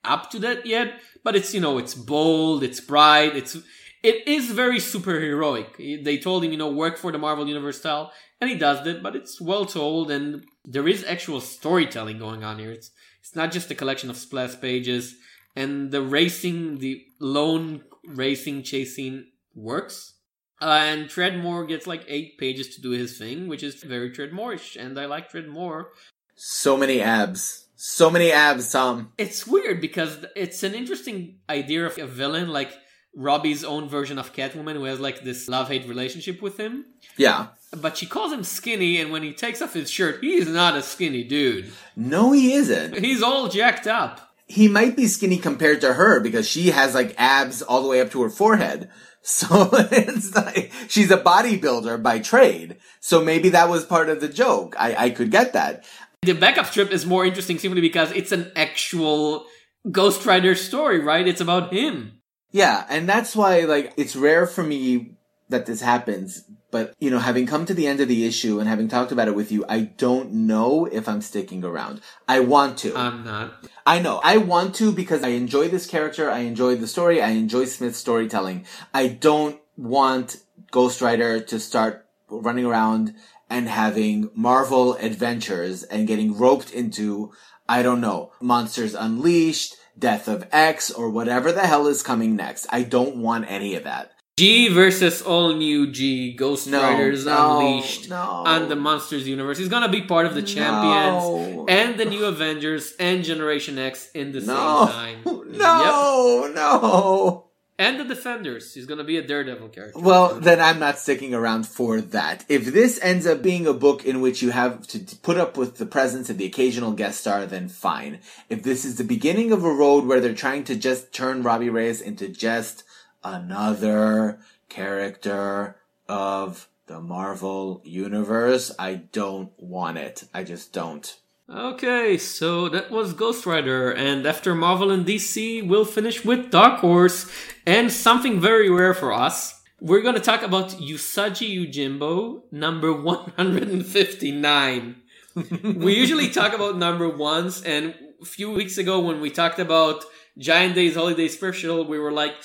up 0.04 0.30
to 0.32 0.40
that 0.40 0.66
yet. 0.66 1.00
But 1.24 1.36
it's 1.36 1.54
you 1.54 1.62
know 1.62 1.78
it's 1.78 1.96
bold, 1.96 2.64
it's 2.64 2.80
bright, 2.80 3.36
it's 3.36 3.56
it 4.02 4.28
is 4.28 4.52
very 4.52 4.78
superheroic. 4.78 6.04
They 6.04 6.18
told 6.18 6.44
him 6.44 6.52
you 6.52 6.58
know 6.58 6.72
work 6.72 6.98
for 6.98 7.12
the 7.12 7.18
Marvel 7.18 7.48
Universe 7.48 7.80
style, 7.80 8.12
and 8.40 8.50
he 8.50 8.56
does 8.56 8.84
that. 8.86 9.04
But 9.04 9.16
it's 9.16 9.42
well 9.42 9.66
told, 9.66 10.12
and 10.12 10.44
there 10.66 10.88
is 10.88 11.04
actual 11.04 11.42
storytelling 11.42 12.20
going 12.20 12.44
on 12.44 12.60
here. 12.60 12.72
It's 12.72 12.92
it's 13.20 13.36
not 13.36 13.52
just 13.52 13.72
a 13.72 13.76
collection 13.76 14.10
of 14.10 14.18
splash 14.18 14.60
pages 14.60 15.16
and 15.56 15.92
the 15.92 16.02
racing, 16.02 16.78
the 16.78 17.06
lone 17.20 17.82
racing 18.06 18.64
chasing 18.64 19.26
works. 19.54 20.16
Uh, 20.62 20.80
and 20.84 21.08
Tradd 21.08 21.42
Moore 21.42 21.66
gets 21.66 21.88
like 21.88 22.04
eight 22.08 22.38
pages 22.38 22.76
to 22.76 22.82
do 22.82 22.92
his 22.92 23.18
thing, 23.18 23.48
which 23.48 23.64
is 23.64 23.84
very 23.84 24.12
Tradd 24.12 24.32
Moore-ish, 24.32 24.76
and 24.76 25.00
I 25.00 25.06
like 25.06 25.32
Tradd 25.32 25.48
Moore. 25.48 25.92
So 26.36 26.76
many 26.76 27.02
abs. 27.02 27.68
So 27.82 28.10
many 28.10 28.30
abs, 28.34 28.70
Tom. 28.74 29.14
It's 29.18 29.48
weird 29.48 29.80
because 29.80 30.26
it's 30.36 30.64
an 30.64 30.76
interesting 30.76 31.38
idea 31.50 31.86
of 31.86 31.98
a 31.98 32.06
villain 32.06 32.50
like 32.50 32.74
Robbie's 33.16 33.64
own 33.64 33.88
version 33.88 34.20
of 34.20 34.34
Catwoman 34.34 34.74
who 34.74 34.84
has 34.84 35.00
like 35.00 35.24
this 35.24 35.48
love-hate 35.48 35.88
relationship 35.88 36.42
with 36.42 36.58
him. 36.58 36.84
Yeah. 37.16 37.48
But 37.72 37.96
she 37.96 38.06
calls 38.06 38.34
him 38.34 38.44
skinny, 38.44 39.00
and 39.00 39.14
when 39.14 39.24
he 39.24 39.32
takes 39.32 39.62
off 39.62 39.74
his 39.74 39.90
shirt, 39.90 40.20
he's 40.20 40.50
not 40.50 40.76
a 40.76 40.82
skinny 40.82 41.24
dude. 41.24 41.72
No, 41.96 42.34
he 42.34 42.54
isn't. 42.54 42.98
He's 42.98 43.24
all 43.24 43.48
jacked 43.48 43.88
up 43.88 44.30
he 44.50 44.68
might 44.68 44.98
be 44.98 45.06
skinny 45.08 45.38
compared 45.38 45.80
to 45.80 45.94
her 45.94 46.20
because 46.20 46.50
she 46.50 46.72
has 46.72 46.96
like 46.96 47.14
abs 47.18 47.62
all 47.62 47.84
the 47.84 47.88
way 47.88 48.02
up 48.02 48.12
to 48.12 48.24
her 48.24 48.30
forehead. 48.30 48.90
So 49.22 49.70
it's 49.74 50.34
like 50.34 50.72
she's 50.88 51.12
a 51.12 51.18
bodybuilder 51.18 52.02
by 52.02 52.20
trade. 52.20 52.78
So 53.02 53.22
maybe 53.22 53.50
that 53.50 53.68
was 53.68 53.86
part 53.86 54.08
of 54.08 54.22
the 54.22 54.30
joke. 54.30 54.78
I, 54.80 54.96
I 54.96 55.10
could 55.10 55.30
get 55.30 55.52
that. 55.54 55.84
The 56.22 56.34
backup 56.34 56.68
strip 56.68 56.92
is 56.92 57.06
more 57.06 57.26
interesting 57.26 57.60
simply 57.60 57.82
because 57.82 58.12
it's 58.12 58.32
an 58.32 58.52
actual 58.56 59.46
Ghost 59.90 60.26
Rider 60.26 60.56
story, 60.56 61.00
right? 61.00 61.28
It's 61.28 61.42
about 61.42 61.74
him. 61.74 62.22
Yeah, 62.52 62.86
and 62.90 63.08
that's 63.08 63.36
why 63.36 63.62
like 63.62 63.94
it's 63.98 64.16
rare 64.16 64.46
for 64.46 64.64
me 64.64 65.16
that 65.50 65.66
this 65.66 65.82
happens 65.82 66.44
but, 66.72 66.94
you 67.00 67.10
know, 67.10 67.20
having 67.20 67.48
come 67.48 67.66
to 67.66 67.74
the 67.74 67.88
end 67.88 68.00
of 68.00 68.08
the 68.08 68.26
issue 68.26 68.60
and 68.60 68.70
having 68.70 68.88
talked 68.88 69.12
about 69.12 69.28
it 69.28 69.36
with 69.36 69.52
you, 69.52 69.66
I 69.68 69.82
don't 69.82 70.32
know 70.32 70.86
if 70.86 71.10
I'm 71.10 71.22
sticking 71.22 71.64
around. 71.64 72.02
I 72.28 72.42
want 72.42 72.78
to. 72.80 72.96
I'm 72.96 73.24
not. 73.24 73.54
I 73.86 74.00
know. 74.00 74.22
I 74.24 74.38
want 74.38 74.76
to 74.76 74.92
because 74.92 75.24
I 75.24 75.30
enjoy 75.30 75.70
this 75.70 75.88
character. 75.88 76.30
I 76.30 76.40
enjoy 76.40 76.76
the 76.76 76.88
story. 76.88 77.22
I 77.22 77.30
enjoy 77.30 77.66
Smith's 77.66 77.98
storytelling. 77.98 78.66
I 78.94 79.08
don't 79.08 79.60
want 79.78 80.38
Ghost 80.70 81.02
Rider 81.02 81.40
to 81.40 81.60
start 81.60 82.06
running 82.30 82.66
around 82.66 83.16
and 83.50 83.68
having 83.68 84.30
Marvel 84.36 84.96
adventures 84.96 85.84
and 85.84 86.08
getting 86.08 86.38
roped 86.38 86.72
into, 86.72 87.32
I 87.68 87.82
don't 87.82 88.02
know, 88.02 88.32
Monsters 88.42 88.94
Unleashed, 88.94 89.76
Death 89.98 90.28
of 90.28 90.48
X, 90.52 90.92
or 90.92 91.10
whatever 91.10 91.52
the 91.52 91.68
hell 91.68 91.88
is 91.88 92.04
coming 92.04 92.36
next. 92.36 92.68
I 92.70 92.84
don't 92.84 93.18
want 93.18 93.50
any 93.50 93.76
of 93.76 93.84
that. 93.84 94.12
G 94.40 94.70
versus 94.70 95.22
all 95.22 95.54
new 95.54 95.92
G 95.92 96.32
Ghost 96.34 96.66
No, 96.66 96.82
Riders 96.82 97.26
no, 97.26 97.60
Unleashed 97.60 98.10
no. 98.10 98.16
on 98.16 98.70
the 98.70 98.76
Monsters 98.78 99.28
universe. 99.28 99.58
He's 99.58 99.68
gonna 99.68 99.90
be 99.90 100.04
part 100.04 100.26
of 100.26 100.34
the 100.34 100.42
Champions 100.42 101.66
and 101.68 102.00
the 102.00 102.06
new 102.06 102.24
Avengers 102.24 102.94
and 102.98 103.26
Generation 103.26 103.78
X 103.78 104.10
in 104.14 104.32
the 104.32 104.40
same 104.40 104.48
time. 104.56 105.18
no, 105.26 106.50
no. 106.56 107.49
And 107.80 107.98
the 107.98 108.04
Defenders. 108.04 108.74
He's 108.74 108.86
gonna 108.86 109.06
be 109.06 109.18
a 109.18 109.26
Daredevil 109.26 109.70
character. 109.70 110.00
Well, 110.00 110.38
then 110.38 110.60
I'm 110.60 110.80
not 110.80 111.00
sticking 111.00 111.34
around 111.34 111.66
for 111.66 112.02
that. 112.02 112.44
If 112.50 112.66
this 112.66 113.00
ends 113.02 113.26
up 113.26 113.42
being 113.42 113.66
a 113.66 113.74
book 113.74 114.06
in 114.06 114.20
which 114.20 114.42
you 114.42 114.52
have 114.52 114.86
to 114.88 115.00
put 115.24 115.38
up 115.38 115.56
with 115.56 115.78
the 115.78 115.86
presence 115.86 116.30
of 116.30 116.38
the 116.38 116.46
occasional 116.46 116.92
guest 116.92 117.22
star, 117.22 117.46
then 117.46 117.70
fine. 117.70 118.20
If 118.50 118.64
this 118.64 118.84
is 118.84 118.98
the 118.98 119.06
beginning 119.06 119.54
of 119.54 119.64
a 119.64 119.74
road 119.74 120.06
where 120.06 120.20
they're 120.20 120.34
trying 120.36 120.66
to 120.66 120.76
just 120.76 121.14
turn 121.14 121.42
Robbie 121.42 121.70
Reyes 121.70 122.02
into 122.02 122.28
just 122.28 122.84
another 123.24 124.40
character 124.68 125.78
of 126.10 126.68
the 126.88 127.00
Marvel 127.00 127.82
Universe. 127.86 128.74
I 128.78 128.96
don't 128.96 129.52
want 129.58 130.00
it. 130.00 130.26
I 130.34 130.44
just 130.44 130.74
don't. 130.74 131.18
Okay, 131.52 132.20
so 132.20 132.70
that 132.70 132.92
was 132.92 133.14
Ghost 133.14 133.48
Rider, 133.48 133.92
and 133.92 134.24
after 134.28 134.54
Marvel 134.54 134.92
and 134.92 135.04
DC, 135.04 135.68
we'll 135.68 135.84
finish 135.84 136.24
with 136.24 136.52
Dark 136.52 136.80
Horse 136.80 137.26
and 137.66 137.92
something 137.92 138.40
very 138.40 138.70
rare 138.70 138.94
for 138.94 139.12
us. 139.12 139.60
We're 139.82 140.04
gonna 140.04 140.20
talk 140.20 140.44
about 140.44 140.70
Usagi 140.70 141.58
Yojimbo, 141.58 142.44
number 142.52 142.94
159. 142.94 144.96
we 145.76 145.96
usually 145.96 146.30
talk 146.30 146.54
about 146.54 146.78
number 146.78 147.10
ones, 147.10 147.64
and 147.64 147.96
a 148.22 148.26
few 148.26 148.52
weeks 148.52 148.78
ago 148.78 149.00
when 149.00 149.20
we 149.20 149.32
talked 149.32 149.58
about 149.58 150.06
Giant 150.38 150.76
Days 150.76 150.94
Holiday 150.94 151.30
Special, 151.30 151.84
we 151.84 151.98
were 151.98 152.12
like, 152.12 152.36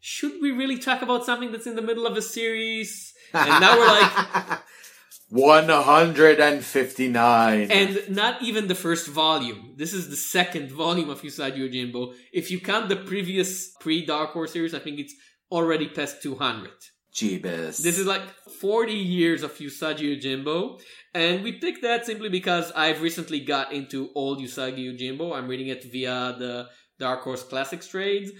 should 0.00 0.40
we 0.40 0.52
really 0.52 0.78
talk 0.78 1.02
about 1.02 1.24
something 1.24 1.50
that's 1.50 1.66
in 1.66 1.74
the 1.74 1.82
middle 1.82 2.06
of 2.06 2.16
a 2.16 2.22
series? 2.22 3.12
And 3.34 3.60
now 3.60 3.76
we're 3.76 3.88
like, 3.88 4.60
159. 5.32 7.70
and 7.70 8.10
not 8.10 8.42
even 8.42 8.68
the 8.68 8.74
first 8.74 9.08
volume. 9.08 9.72
This 9.78 9.94
is 9.94 10.10
the 10.10 10.16
second 10.16 10.70
volume 10.70 11.08
of 11.08 11.22
Usagi 11.22 11.56
Yojimbo. 11.56 12.12
If 12.34 12.50
you 12.50 12.60
count 12.60 12.90
the 12.90 12.96
previous 12.96 13.70
pre-Dark 13.80 14.32
Horse 14.32 14.52
series, 14.52 14.74
I 14.74 14.78
think 14.78 15.00
it's 15.00 15.14
already 15.50 15.88
past 15.88 16.22
200. 16.22 16.70
Jeebus. 17.14 17.82
This 17.82 17.98
is 17.98 18.06
like 18.06 18.20
40 18.60 18.92
years 18.92 19.42
of 19.42 19.56
Usagi 19.56 20.20
Yojimbo. 20.20 20.78
And 21.14 21.42
we 21.42 21.52
picked 21.52 21.80
that 21.82 22.04
simply 22.04 22.28
because 22.28 22.70
I've 22.72 23.00
recently 23.00 23.40
got 23.40 23.72
into 23.72 24.10
old 24.14 24.38
Usagi 24.38 24.84
Yojimbo. 24.86 25.34
I'm 25.34 25.48
reading 25.48 25.68
it 25.68 25.82
via 25.90 26.36
the 26.38 26.68
Dark 26.98 27.22
Horse 27.22 27.42
Classics 27.42 27.88
trades. 27.88 28.32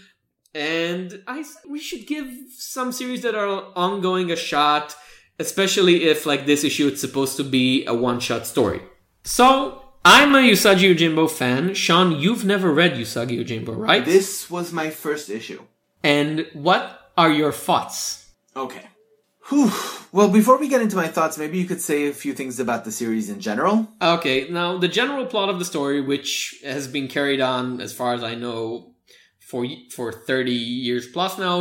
And 0.55 1.23
I 1.27 1.43
we 1.67 1.79
should 1.79 2.07
give 2.07 2.29
some 2.55 2.93
series 2.93 3.23
that 3.23 3.35
are 3.35 3.73
ongoing 3.75 4.31
a 4.31 4.37
shot, 4.37 4.95
especially 5.39 6.05
if 6.05 6.27
like 6.27 6.47
this 6.47 6.65
issue 6.65 6.87
it's 6.89 7.01
supposed 7.01 7.37
to 7.37 7.45
be 7.45 7.85
a 7.87 7.95
one-shot 7.95 8.47
story. 8.47 8.81
So 9.25 9.83
I'm 10.05 10.35
a 10.35 10.39
Usagi 10.39 10.95
Yojimbo 10.95 11.31
fan. 11.31 11.75
Sean, 11.75 12.13
you've 12.19 12.45
never 12.45 12.73
read 12.73 12.95
Usagi 12.95 13.39
Yojimbo, 13.45 13.77
right? 13.77 14.05
this 14.05 14.51
was 14.51 14.73
my 14.73 14.91
first 14.91 15.31
issue. 15.31 15.63
and 16.03 16.47
what 16.53 17.13
are 17.17 17.31
your 17.31 17.53
thoughts? 17.53 18.31
Okay. 18.57 18.87
Whew. 19.49 19.71
Well, 20.13 20.29
before 20.29 20.59
we 20.59 20.69
get 20.69 20.83
into 20.83 20.95
my 20.97 21.09
thoughts, 21.09 21.37
maybe 21.37 21.59
you 21.59 21.65
could 21.67 21.81
say 21.81 22.07
a 22.09 22.13
few 22.13 22.33
things 22.33 22.61
about 22.61 22.85
the 22.85 22.93
series 22.93 23.29
in 23.29 23.41
general. 23.41 23.89
Okay, 24.01 24.49
now 24.49 24.79
the 24.79 24.89
general 24.89 25.27
plot 25.27 25.49
of 25.49 25.59
the 25.59 25.65
story, 25.65 26.01
which 26.01 26.61
has 26.65 26.87
been 26.87 27.09
carried 27.09 27.41
on, 27.41 27.81
as 27.81 27.93
far 27.93 28.15
as 28.15 28.23
I 28.23 28.35
know, 28.35 28.92
for 29.53 29.67
for 29.97 30.09
thirty 30.29 30.61
years 30.89 31.07
plus 31.07 31.39
now, 31.39 31.57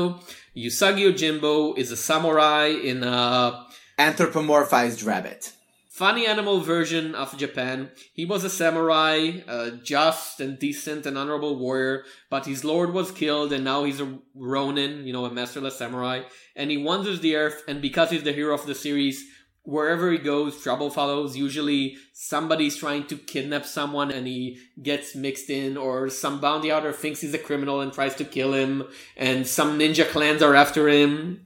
Usagi 0.55 1.03
Yojimbo 1.07 1.77
is 1.77 1.91
a 1.91 1.97
samurai 1.97 2.67
in 2.91 3.03
a 3.03 3.67
Anthropomorphized 3.99 5.05
rabbit. 5.05 5.41
funny 6.01 6.25
animal 6.25 6.61
version 6.61 7.13
of 7.13 7.37
Japan. 7.37 7.91
He 8.13 8.25
was 8.25 8.43
a 8.43 8.49
samurai, 8.49 9.41
a 9.47 9.71
just 9.83 10.39
and 10.39 10.57
decent 10.57 11.05
and 11.05 11.15
honorable 11.15 11.59
warrior, 11.59 12.05
but 12.27 12.47
his 12.47 12.63
lord 12.63 12.91
was 12.91 13.11
killed, 13.11 13.53
and 13.53 13.63
now 13.63 13.83
he's 13.83 14.01
a 14.01 14.17
ronin, 14.33 15.05
you 15.05 15.13
know, 15.13 15.25
a 15.25 15.31
masterless 15.31 15.77
samurai, 15.77 16.23
and 16.55 16.71
he 16.71 16.77
wanders 16.77 17.19
the 17.19 17.35
earth. 17.35 17.61
And 17.67 17.83
because 17.83 18.09
he's 18.09 18.23
the 18.23 18.33
hero 18.33 18.55
of 18.55 18.65
the 18.65 18.73
series, 18.73 19.23
wherever 19.63 20.11
he 20.11 20.17
goes, 20.17 20.61
trouble 20.61 20.89
follows. 20.89 21.37
Usually, 21.37 21.97
somebody's 22.13 22.77
trying 22.77 23.07
to 23.07 23.17
kidnap 23.17 23.65
someone, 23.65 24.11
and 24.11 24.27
he 24.27 24.59
gets 24.81 25.15
mixed 25.15 25.49
in, 25.49 25.77
or 25.77 26.09
some 26.09 26.39
bounty 26.39 26.69
hunter 26.69 26.91
thinks 26.91 27.21
he's 27.21 27.33
a 27.33 27.39
criminal 27.39 27.81
and 27.81 27.93
tries 27.93 28.15
to 28.15 28.25
kill 28.25 28.53
him, 28.53 28.83
and 29.15 29.47
some 29.47 29.77
ninja 29.77 30.07
clans 30.07 30.41
are 30.41 30.55
after 30.55 30.87
him. 30.87 31.45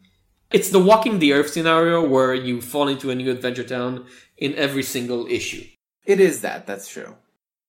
It's 0.51 0.69
the 0.69 0.79
walking 0.79 1.19
the 1.19 1.33
earth 1.33 1.49
scenario 1.49 2.07
where 2.07 2.33
you 2.33 2.61
fall 2.61 2.87
into 2.87 3.09
a 3.09 3.15
new 3.15 3.31
adventure 3.31 3.63
town 3.63 4.05
in 4.37 4.53
every 4.55 4.83
single 4.83 5.25
issue. 5.27 5.65
It 6.05 6.19
is 6.19 6.41
that, 6.41 6.67
that's 6.67 6.87
true. 6.87 7.15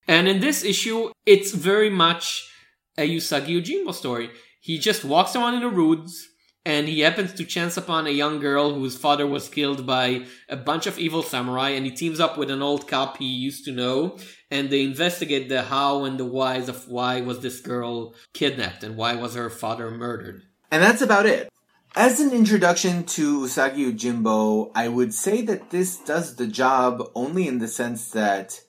And 0.06 0.28
in 0.28 0.40
this 0.40 0.62
issue, 0.62 1.10
it's 1.24 1.52
very 1.52 1.90
much 1.90 2.48
a 2.96 3.08
Usagi 3.08 3.60
Yojimbo 3.60 3.92
story. 3.92 4.30
He 4.60 4.78
just 4.78 5.04
walks 5.04 5.34
around 5.34 5.54
in 5.54 5.60
the 5.60 5.70
woods 5.70 6.28
and 6.66 6.88
he 6.88 6.98
happens 7.00 7.32
to 7.32 7.44
chance 7.44 7.76
upon 7.76 8.08
a 8.08 8.10
young 8.10 8.40
girl 8.40 8.74
whose 8.74 8.98
father 8.98 9.24
was 9.24 9.48
killed 9.48 9.86
by 9.86 10.26
a 10.48 10.56
bunch 10.56 10.88
of 10.88 10.98
evil 10.98 11.22
samurai 11.22 11.70
and 11.70 11.86
he 11.86 11.92
teams 11.92 12.18
up 12.18 12.36
with 12.36 12.50
an 12.50 12.60
old 12.60 12.88
cop 12.88 13.18
he 13.18 13.24
used 13.24 13.64
to 13.64 13.70
know 13.70 14.18
and 14.50 14.68
they 14.68 14.82
investigate 14.82 15.48
the 15.48 15.62
how 15.62 16.04
and 16.04 16.18
the 16.18 16.24
whys 16.24 16.68
of 16.68 16.88
why 16.88 17.20
was 17.20 17.38
this 17.38 17.60
girl 17.60 18.14
kidnapped 18.34 18.82
and 18.82 18.96
why 18.96 19.14
was 19.14 19.36
her 19.36 19.48
father 19.48 19.92
murdered. 19.92 20.42
And 20.72 20.82
that's 20.82 21.02
about 21.02 21.26
it. 21.26 21.48
As 21.94 22.18
an 22.20 22.32
introduction 22.32 23.04
to 23.04 23.42
Usagi 23.42 23.92
Yojimbo, 23.92 24.72
I 24.74 24.88
would 24.88 25.14
say 25.14 25.42
that 25.42 25.70
this 25.70 25.96
does 25.96 26.34
the 26.34 26.48
job 26.48 27.10
only 27.14 27.46
in 27.46 27.58
the 27.58 27.68
sense 27.68 28.10
that 28.10 28.60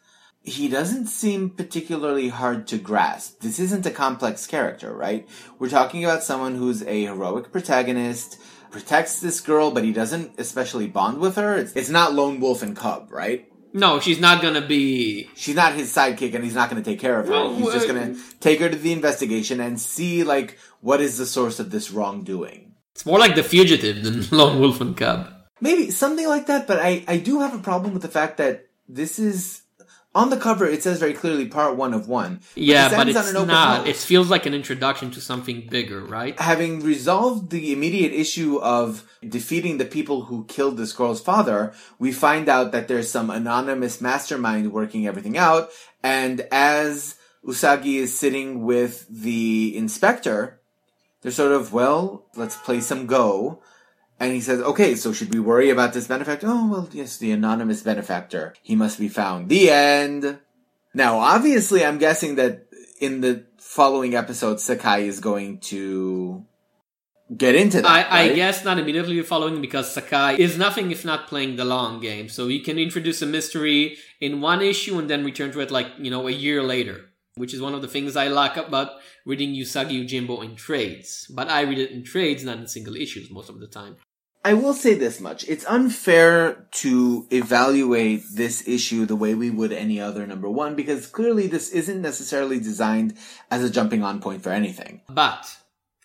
he 0.48 0.70
doesn't 0.70 1.08
seem 1.08 1.50
particularly 1.50 2.30
hard 2.30 2.68
to 2.68 2.78
grasp. 2.78 3.42
This 3.42 3.60
isn't 3.60 3.86
a 3.86 3.92
complex 3.92 4.48
character, 4.48 4.96
right? 4.96 5.28
We're 5.60 5.68
talking 5.68 6.06
about 6.06 6.24
someone 6.24 6.56
who's 6.56 6.82
a 6.84 7.04
heroic 7.04 7.52
protagonist, 7.52 8.40
protects 8.72 9.20
this 9.20 9.42
girl, 9.42 9.72
but 9.72 9.84
he 9.84 9.92
doesn't 9.92 10.40
especially 10.40 10.88
bond 10.88 11.18
with 11.20 11.36
her. 11.36 11.58
It's, 11.58 11.74
it's 11.76 11.90
not 11.90 12.14
Lone 12.14 12.40
Wolf 12.40 12.64
and 12.64 12.78
Cub, 12.78 13.12
right? 13.12 13.52
No, 13.74 14.00
she's 14.00 14.22
not 14.22 14.42
gonna 14.42 14.66
be 14.66 15.30
She's 15.36 15.56
not 15.56 15.74
his 15.74 15.94
sidekick 15.94 16.34
and 16.34 16.46
he's 16.46 16.56
not 16.56 16.70
to 16.70 16.82
take 16.82 17.02
care 17.02 17.20
of 17.20 17.28
her. 17.28 17.34
Well, 17.34 17.54
he's 17.54 17.74
just 17.74 17.88
to 17.90 18.18
take 18.40 18.62
her 18.62 18.70
to 18.70 18.78
the 18.78 18.94
investigation 18.94 19.60
and 19.60 19.78
see, 19.78 20.24
like, 20.24 20.58
what 20.80 21.02
is 21.02 21.18
the 21.18 21.26
source 21.26 21.60
of 21.60 21.72
this 21.72 21.92
wrongdoing. 21.92 22.74
it's 22.94 23.06
more 23.06 23.20
like 23.20 23.36
the 23.36 23.44
fugitive 23.44 24.02
than 24.02 24.26
Lone 24.32 24.62
Wolf 24.62 24.80
and 24.80 24.96
Cub. 24.96 25.34
Maybe 25.60 25.92
something 25.92 26.28
like 26.28 26.46
that, 26.46 26.68
but 26.68 26.80
I, 26.80 27.04
I 27.06 27.18
do 27.18 27.42
have 27.42 27.54
a 27.54 27.60
problem 27.60 27.92
with 27.92 28.02
the 28.02 28.08
fact 28.08 28.38
that 28.38 28.68
this 28.88 29.20
is 29.20 29.64
on 30.18 30.32
the 30.32 30.38
cover. 30.38 30.66
It 30.66 30.82
says 30.82 31.00
very 31.00 31.14
clearly 31.14 31.46
part 31.46 31.78
one 31.78 31.94
of 31.94 32.08
one. 32.08 32.42
Yeah, 32.56 32.90
this 32.90 32.98
but 32.98 33.08
it's 33.08 33.18
on 33.18 33.28
an 33.30 33.36
open 33.36 33.48
not. 33.50 33.82
note. 33.82 33.88
It 33.88 33.96
feels 33.96 34.32
like 34.32 34.48
an 34.48 34.56
introduction 34.56 35.12
to 35.12 35.22
something 35.22 35.68
bigger, 35.70 36.02
right? 36.02 36.38
Having 36.40 36.82
resolved 36.82 37.52
the 37.52 37.72
immediate 37.72 38.14
issue 38.14 38.58
of 38.58 39.08
defeating 39.22 39.78
the 39.78 39.86
people 39.86 40.24
who 40.24 40.46
killed 40.46 40.78
this 40.78 40.92
girl's 40.92 41.22
father, 41.22 41.72
we 42.00 42.12
find 42.12 42.50
out 42.50 42.72
that 42.72 42.88
there's 42.88 43.12
some 43.12 43.30
anonymous 43.30 44.02
mastermind 44.02 44.74
working 44.74 45.06
everything 45.06 45.38
out. 45.38 45.70
And 46.02 46.48
as 46.52 47.16
Usagi 47.46 47.98
is 47.98 48.18
sitting 48.18 48.64
with 48.64 49.06
the 49.08 49.78
inspector, 49.78 50.60
they're 51.22 51.32
sort 51.32 51.52
of, 51.52 51.74
well, 51.74 52.26
let's 52.36 52.58
play 52.58 52.80
some 52.80 53.06
Go. 53.06 53.62
And 54.20 54.34
he 54.34 54.42
says, 54.42 54.62
okay, 54.62 54.96
so 54.96 55.14
should 55.14 55.32
we 55.34 55.40
worry 55.40 55.70
about 55.70 55.94
this 55.94 56.08
benefactor? 56.08 56.48
Oh, 56.50 56.68
well, 56.68 56.90
yes, 56.92 57.18
the 57.18 57.32
anonymous 57.32 57.84
benefactor. 57.84 58.56
He 58.64 58.76
must 58.76 59.00
be 59.00 59.10
found. 59.10 59.50
The 59.50 59.70
end. 59.70 60.40
Now, 60.94 61.20
obviously, 61.20 61.86
I'm 61.86 62.00
guessing 62.00 62.36
that 62.36 62.68
in 63.00 63.22
the 63.22 63.46
following 63.60 64.16
episode, 64.16 64.60
Sakai 64.60 65.08
is 65.08 65.20
going 65.20 65.60
to 65.60 66.44
get 67.36 67.54
into 67.54 67.82
that. 67.82 68.12
I, 68.12 68.22
I 68.22 68.34
guess 68.34 68.66
not 68.66 68.80
immediately 68.80 69.22
following 69.22 69.62
because 69.62 69.94
Sakai 69.94 70.42
is 70.42 70.58
nothing 70.58 70.90
if 70.90 71.06
not 71.06 71.28
playing 71.28 71.56
the 71.56 71.66
long 71.66 72.00
game. 72.00 72.28
So 72.28 72.48
he 72.48 72.60
can 72.60 72.80
introduce 72.80 73.22
a 73.22 73.28
mystery 73.28 73.98
in 74.20 74.42
one 74.42 74.64
issue 74.64 74.98
and 74.98 75.08
then 75.08 75.24
return 75.24 75.52
to 75.52 75.60
it 75.60 75.70
like, 75.70 75.88
you 76.00 76.10
know, 76.10 76.28
a 76.28 76.32
year 76.32 76.64
later. 76.64 77.02
Which 77.36 77.54
is 77.54 77.62
one 77.62 77.76
of 77.76 77.84
the 77.84 77.88
things 77.88 78.16
I 78.16 78.30
like 78.30 78.58
about 78.58 78.94
reading 79.24 79.54
Usagi 79.54 80.04
Yojimbo 80.04 80.44
in 80.44 80.56
trades. 80.56 81.28
But 81.30 81.50
I 81.50 81.62
read 81.62 81.78
it 81.78 81.92
in 81.92 82.04
trades, 82.04 82.44
not 82.44 82.58
in 82.58 82.66
single 82.66 82.96
issues 82.96 83.30
most 83.30 83.50
of 83.50 83.60
the 83.60 83.68
time. 83.68 83.98
I 84.48 84.54
will 84.54 84.74
say 84.74 84.94
this 84.94 85.20
much. 85.20 85.44
It's 85.50 85.66
unfair 85.66 86.68
to 86.84 87.28
evaluate 87.32 88.24
this 88.34 88.66
issue 88.66 89.06
the 89.06 89.18
way 89.18 89.36
we 89.36 89.50
would 89.50 89.74
any 89.74 90.00
other 90.00 90.26
number 90.26 90.50
one 90.50 90.74
because 90.74 91.06
clearly 91.06 91.48
this 91.48 91.70
isn't 91.72 92.02
necessarily 92.02 92.58
designed 92.58 93.18
as 93.52 93.62
a 93.62 93.70
jumping 93.70 94.04
on 94.04 94.22
point 94.22 94.44
for 94.44 94.52
anything. 94.52 95.02
But 95.10 95.58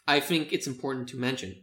I 0.08 0.18
think 0.18 0.52
it's 0.52 0.66
important 0.66 1.08
to 1.10 1.16
mention 1.16 1.54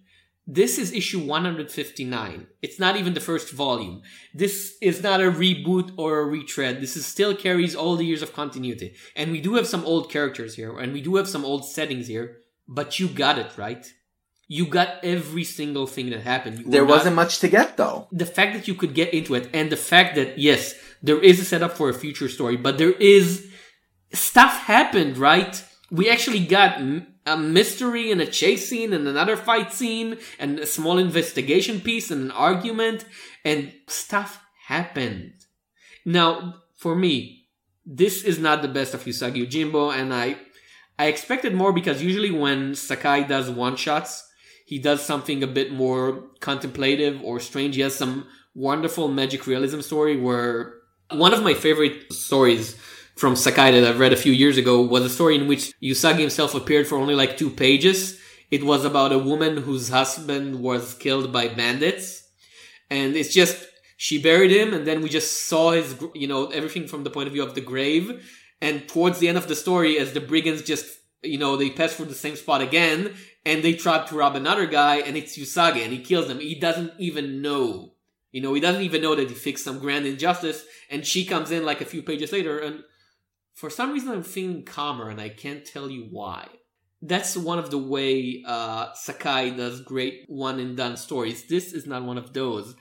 this 0.47 0.79
is 0.79 0.93
issue 0.93 1.19
159. 1.19 2.47
It's 2.61 2.79
not 2.79 2.95
even 2.95 3.13
the 3.13 3.19
first 3.19 3.51
volume. 3.51 4.01
This 4.33 4.77
is 4.81 5.03
not 5.03 5.19
a 5.19 5.29
reboot 5.29 5.91
or 5.97 6.19
a 6.19 6.25
retread. 6.25 6.79
This 6.79 6.95
is 6.95 7.05
still 7.05 7.35
carries 7.35 7.75
all 7.75 7.97
the 7.97 8.05
years 8.05 8.21
of 8.21 8.31
continuity. 8.31 8.95
And 9.17 9.33
we 9.33 9.41
do 9.41 9.55
have 9.55 9.67
some 9.67 9.83
old 9.83 10.09
characters 10.09 10.55
here, 10.55 10.79
and 10.79 10.93
we 10.93 11.01
do 11.01 11.17
have 11.17 11.27
some 11.27 11.43
old 11.43 11.65
settings 11.65 12.07
here, 12.07 12.37
but 12.69 12.99
you 13.01 13.09
got 13.09 13.37
it, 13.37 13.57
right? 13.57 13.85
You 14.51 14.65
got 14.65 14.89
every 15.15 15.43
single 15.59 15.85
thing 15.95 16.09
that 16.09 16.21
happened. 16.33 16.55
You 16.59 16.65
There 16.75 16.83
wasn't 16.95 17.15
much 17.15 17.33
to 17.43 17.47
get 17.57 17.77
though. 17.77 18.07
the 18.11 18.25
fact 18.37 18.51
that 18.55 18.67
you 18.69 18.73
could 18.79 18.93
get 19.01 19.09
into 19.13 19.31
it 19.39 19.45
and 19.57 19.65
the 19.71 19.81
fact 19.91 20.09
that 20.17 20.29
yes 20.49 20.61
there 21.07 21.21
is 21.29 21.39
a 21.39 21.45
setup 21.51 21.73
for 21.79 21.87
a 21.89 21.93
future 22.03 22.27
story 22.37 22.57
but 22.65 22.77
there 22.81 22.95
is 23.15 23.27
stuff 24.11 24.53
happened 24.75 25.13
right 25.17 25.53
we 25.91 26.09
actually 26.09 26.43
got 26.57 26.71
m- 26.77 27.07
a 27.25 27.37
mystery 27.37 28.05
and 28.11 28.19
a 28.21 28.25
chase 28.39 28.63
scene 28.69 28.91
and 28.97 29.07
another 29.07 29.37
fight 29.37 29.69
scene 29.71 30.17
and 30.41 30.51
a 30.59 30.65
small 30.65 30.97
investigation 30.97 31.79
piece 31.79 32.07
and 32.13 32.21
an 32.27 32.31
argument 32.49 33.05
and 33.45 33.61
stuff 33.87 34.41
happened 34.73 35.33
now 36.05 36.55
for 36.75 36.95
me 36.95 37.45
this 37.85 38.23
is 38.23 38.37
not 38.39 38.61
the 38.61 38.67
best 38.77 38.93
of 38.93 39.03
Usagi 39.05 39.39
Yojimbo 39.45 39.93
and 39.93 40.13
I 40.13 40.27
I 40.97 41.05
expected 41.05 41.53
more 41.61 41.71
because 41.79 42.01
usually 42.03 42.31
when 42.31 42.75
Sakai 42.75 43.23
does 43.33 43.47
one 43.49 43.75
shots 43.77 44.11
he 44.69 44.77
does 44.77 45.03
something 45.03 45.41
a 45.41 45.47
bit 45.47 45.73
more 45.73 46.25
contemplative 46.41 47.19
or 47.23 47.39
strange. 47.39 47.73
He 47.73 47.81
has 47.81 47.95
some 47.95 48.27
wonderful 48.53 49.07
magic 49.07 49.47
realism 49.47 49.79
story 49.81 50.15
where 50.15 50.75
one 51.09 51.33
of 51.33 51.41
my 51.41 51.55
favorite 51.55 52.13
stories 52.13 52.79
from 53.15 53.35
Sakai 53.35 53.71
that 53.71 53.83
I've 53.83 53.99
read 53.99 54.13
a 54.13 54.23
few 54.25 54.31
years 54.31 54.57
ago 54.57 54.79
was 54.79 55.03
a 55.03 55.09
story 55.09 55.37
in 55.37 55.47
which 55.47 55.73
Usagi 55.81 56.19
himself 56.19 56.53
appeared 56.53 56.85
for 56.85 56.99
only 56.99 57.15
like 57.15 57.35
two 57.35 57.49
pages. 57.49 58.19
It 58.51 58.63
was 58.63 58.85
about 58.85 59.11
a 59.11 59.17
woman 59.17 59.57
whose 59.57 59.89
husband 59.89 60.61
was 60.61 60.93
killed 60.93 61.33
by 61.33 61.47
bandits. 61.47 62.29
And 62.91 63.15
it's 63.15 63.33
just, 63.33 63.65
she 63.97 64.21
buried 64.21 64.51
him 64.51 64.75
and 64.75 64.85
then 64.85 65.01
we 65.01 65.09
just 65.09 65.47
saw 65.47 65.71
his, 65.71 65.95
you 66.13 66.27
know, 66.27 66.45
everything 66.49 66.87
from 66.87 67.03
the 67.03 67.09
point 67.09 67.25
of 67.25 67.33
view 67.33 67.41
of 67.41 67.55
the 67.55 67.61
grave. 67.61 68.23
And 68.61 68.87
towards 68.87 69.17
the 69.17 69.29
end 69.29 69.39
of 69.39 69.47
the 69.47 69.55
story, 69.55 69.97
as 69.97 70.13
the 70.13 70.21
brigands 70.21 70.61
just, 70.61 70.85
you 71.23 71.39
know, 71.39 71.57
they 71.57 71.71
pass 71.71 71.95
through 71.95 72.05
the 72.05 72.13
same 72.13 72.35
spot 72.35 72.61
again 72.61 73.15
and 73.49 73.63
they 73.63 73.73
try 73.73 74.05
to 74.05 74.15
rob 74.15 74.35
another 74.35 74.67
guy 74.67 74.97
and 74.97 75.17
it's 75.17 75.35
Usagi 75.35 75.83
and 75.83 75.91
he 75.91 75.99
kills 75.99 76.27
them. 76.27 76.39
He 76.39 76.53
doesn't 76.53 76.93
even 76.99 77.41
know. 77.41 77.93
You 78.31 78.41
know, 78.41 78.53
he 78.53 78.61
doesn't 78.61 78.83
even 78.83 79.01
know 79.01 79.15
that 79.15 79.27
he 79.27 79.33
fixed 79.33 79.63
some 79.63 79.79
grand 79.79 80.05
injustice 80.05 80.63
and 80.91 81.03
she 81.03 81.25
comes 81.25 81.49
in 81.49 81.65
like 81.65 81.81
a 81.81 81.85
few 81.85 82.03
pages 82.03 82.31
later 82.31 82.59
and 82.59 82.83
for 83.55 83.71
some 83.71 83.91
reason 83.91 84.11
I'm 84.11 84.21
feeling 84.21 84.65
calmer 84.65 85.09
and 85.09 85.19
I 85.19 85.29
can't 85.29 85.65
tell 85.65 85.89
you 85.89 86.07
why. 86.11 86.47
That's 87.01 87.35
one 87.35 87.57
of 87.57 87.71
the 87.71 87.79
way 87.79 88.43
uh, 88.45 88.93
Sakai 88.93 89.49
does 89.51 89.81
great 89.81 90.25
one 90.27 90.59
and 90.59 90.77
done 90.77 90.95
stories. 90.95 91.47
This 91.47 91.73
is 91.73 91.87
not 91.87 92.03
one 92.03 92.19
of 92.19 92.33
those. 92.33 92.75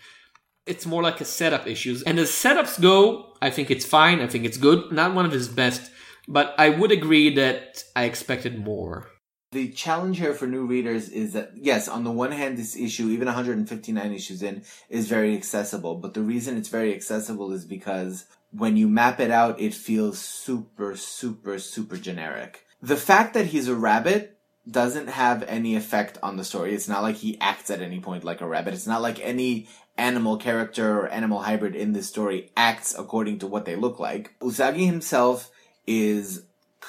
It's 0.66 0.84
more 0.84 1.02
like 1.02 1.22
a 1.22 1.24
setup 1.24 1.66
issues. 1.66 2.02
And 2.02 2.18
as 2.18 2.28
setups 2.28 2.78
go, 2.78 3.36
I 3.40 3.48
think 3.48 3.70
it's 3.70 3.86
fine. 3.86 4.20
I 4.20 4.26
think 4.26 4.44
it's 4.44 4.58
good. 4.58 4.92
Not 4.92 5.14
one 5.14 5.24
of 5.24 5.32
his 5.32 5.48
best, 5.48 5.90
but 6.26 6.54
I 6.58 6.68
would 6.68 6.92
agree 6.92 7.34
that 7.36 7.84
I 7.96 8.04
expected 8.04 8.62
more. 8.62 9.08
The 9.50 9.70
challenge 9.70 10.18
here 10.18 10.34
for 10.34 10.46
new 10.46 10.66
readers 10.66 11.08
is 11.08 11.32
that, 11.32 11.52
yes, 11.54 11.88
on 11.88 12.04
the 12.04 12.10
one 12.10 12.32
hand, 12.32 12.58
this 12.58 12.76
issue, 12.76 13.08
even 13.08 13.26
159 13.26 14.12
issues 14.12 14.42
in, 14.42 14.62
is 14.90 15.08
very 15.08 15.34
accessible. 15.34 15.94
But 15.94 16.12
the 16.12 16.20
reason 16.20 16.58
it's 16.58 16.68
very 16.68 16.94
accessible 16.94 17.52
is 17.52 17.64
because 17.64 18.26
when 18.50 18.76
you 18.76 18.88
map 18.88 19.20
it 19.20 19.30
out, 19.30 19.58
it 19.58 19.72
feels 19.72 20.18
super, 20.18 20.96
super, 20.96 21.58
super 21.58 21.96
generic. 21.96 22.66
The 22.82 22.96
fact 22.96 23.32
that 23.34 23.46
he's 23.46 23.68
a 23.68 23.74
rabbit 23.74 24.38
doesn't 24.70 25.08
have 25.08 25.42
any 25.44 25.76
effect 25.76 26.18
on 26.22 26.36
the 26.36 26.44
story. 26.44 26.74
It's 26.74 26.88
not 26.88 27.02
like 27.02 27.16
he 27.16 27.40
acts 27.40 27.70
at 27.70 27.80
any 27.80 28.00
point 28.00 28.24
like 28.24 28.42
a 28.42 28.46
rabbit. 28.46 28.74
It's 28.74 28.86
not 28.86 29.00
like 29.00 29.18
any 29.20 29.66
animal 29.96 30.36
character 30.36 31.00
or 31.00 31.08
animal 31.08 31.40
hybrid 31.40 31.74
in 31.74 31.92
this 31.92 32.06
story 32.06 32.50
acts 32.56 32.94
according 32.96 33.38
to 33.38 33.46
what 33.46 33.64
they 33.64 33.76
look 33.76 33.98
like. 33.98 34.38
Usagi 34.40 34.84
himself 34.84 35.50
is 35.86 36.44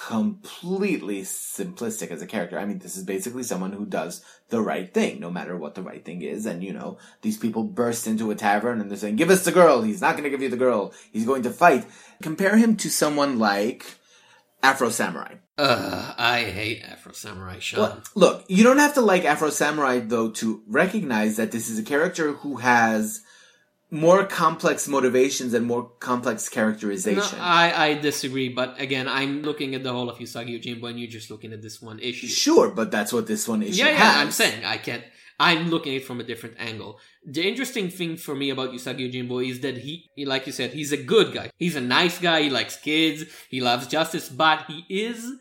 completely 0.07 1.21
simplistic 1.23 2.09
as 2.09 2.21
a 2.21 2.27
character. 2.27 2.57
I 2.57 2.65
mean, 2.65 2.79
this 2.79 2.95
is 2.95 3.03
basically 3.03 3.43
someone 3.43 3.73
who 3.73 3.85
does 3.85 4.23
the 4.49 4.61
right 4.61 4.93
thing, 4.93 5.19
no 5.19 5.29
matter 5.29 5.57
what 5.57 5.75
the 5.75 5.81
right 5.81 6.03
thing 6.03 6.21
is. 6.21 6.45
And, 6.45 6.63
you 6.63 6.71
know, 6.71 6.97
these 7.21 7.37
people 7.37 7.63
burst 7.63 8.07
into 8.07 8.31
a 8.31 8.35
tavern 8.35 8.79
and 8.79 8.89
they're 8.89 8.97
saying, 8.97 9.17
give 9.17 9.29
us 9.29 9.43
the 9.43 9.51
girl. 9.51 9.81
He's 9.81 10.01
not 10.01 10.13
going 10.13 10.23
to 10.23 10.29
give 10.29 10.41
you 10.41 10.49
the 10.49 10.57
girl. 10.57 10.93
He's 11.11 11.25
going 11.25 11.43
to 11.43 11.49
fight. 11.49 11.85
Compare 12.21 12.55
him 12.57 12.77
to 12.77 12.89
someone 12.89 13.39
like 13.39 13.97
Afro 14.63 14.89
Samurai. 14.89 15.35
Ugh, 15.57 16.15
I 16.17 16.43
hate 16.45 16.81
Afro 16.83 17.11
Samurai, 17.11 17.59
Sean. 17.59 17.79
Well, 17.79 18.03
look, 18.15 18.45
you 18.47 18.63
don't 18.63 18.79
have 18.79 18.93
to 18.93 19.01
like 19.01 19.25
Afro 19.25 19.49
Samurai, 19.49 19.99
though, 19.99 20.31
to 20.31 20.63
recognize 20.65 21.35
that 21.35 21.51
this 21.51 21.69
is 21.69 21.77
a 21.77 21.83
character 21.83 22.31
who 22.33 22.57
has 22.57 23.21
more 23.91 24.25
complex 24.25 24.87
motivations 24.87 25.53
and 25.53 25.65
more 25.65 25.89
complex 25.99 26.47
characterization. 26.47 27.37
No, 27.37 27.43
I, 27.43 27.87
I 27.87 27.93
disagree, 27.95 28.49
but 28.49 28.79
again, 28.79 29.07
I'm 29.07 29.41
looking 29.41 29.73
at 29.73 29.83
the 29.83 29.91
whole 29.91 30.09
of 30.09 30.19
Usagi 30.19 30.61
Yojimbo 30.61 30.89
and 30.89 30.99
you're 30.99 31.09
just 31.09 31.31
looking 31.31 31.53
at 31.53 31.61
this 31.61 31.81
one 31.81 31.99
issue. 31.99 32.27
Sure, 32.27 32.69
but 32.69 32.91
that's 32.91 33.11
what 33.11 33.27
this 33.27 33.47
one 33.47 33.63
issue 33.63 33.83
yeah, 33.83 33.89
has. 33.89 34.15
I'm 34.17 34.31
saying 34.31 34.63
I 34.63 34.77
can't. 34.77 35.03
I'm 35.39 35.69
looking 35.69 35.95
at 35.95 36.01
it 36.01 36.05
from 36.05 36.19
a 36.19 36.23
different 36.23 36.57
angle. 36.59 36.99
The 37.25 37.47
interesting 37.47 37.89
thing 37.89 38.17
for 38.17 38.35
me 38.35 38.49
about 38.49 38.71
Usagi 38.71 39.11
Yojimbo 39.11 39.49
is 39.49 39.61
that 39.61 39.77
he, 39.77 40.09
like 40.25 40.45
you 40.45 40.51
said, 40.51 40.73
he's 40.73 40.91
a 40.91 40.97
good 40.97 41.33
guy. 41.33 41.49
He's 41.55 41.77
a 41.77 41.81
nice 41.81 42.19
guy. 42.19 42.43
He 42.43 42.49
likes 42.49 42.75
kids. 42.75 43.23
He 43.49 43.61
loves 43.61 43.87
justice, 43.87 44.27
but 44.29 44.65
he 44.67 44.85
is 44.89 45.31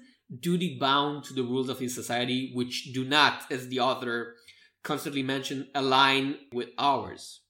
duty 0.41 0.79
bound 0.79 1.25
to 1.25 1.35
the 1.35 1.43
rules 1.43 1.69
of 1.69 1.81
his 1.81 1.95
society, 1.95 2.53
which 2.55 2.93
do 2.95 3.05
not, 3.05 3.43
as 3.51 3.69
the 3.69 3.81
author 3.81 4.37
constantly 4.85 5.23
mentioned, 5.23 5.67
align 5.75 6.37
with 6.53 6.69
ours 6.79 7.41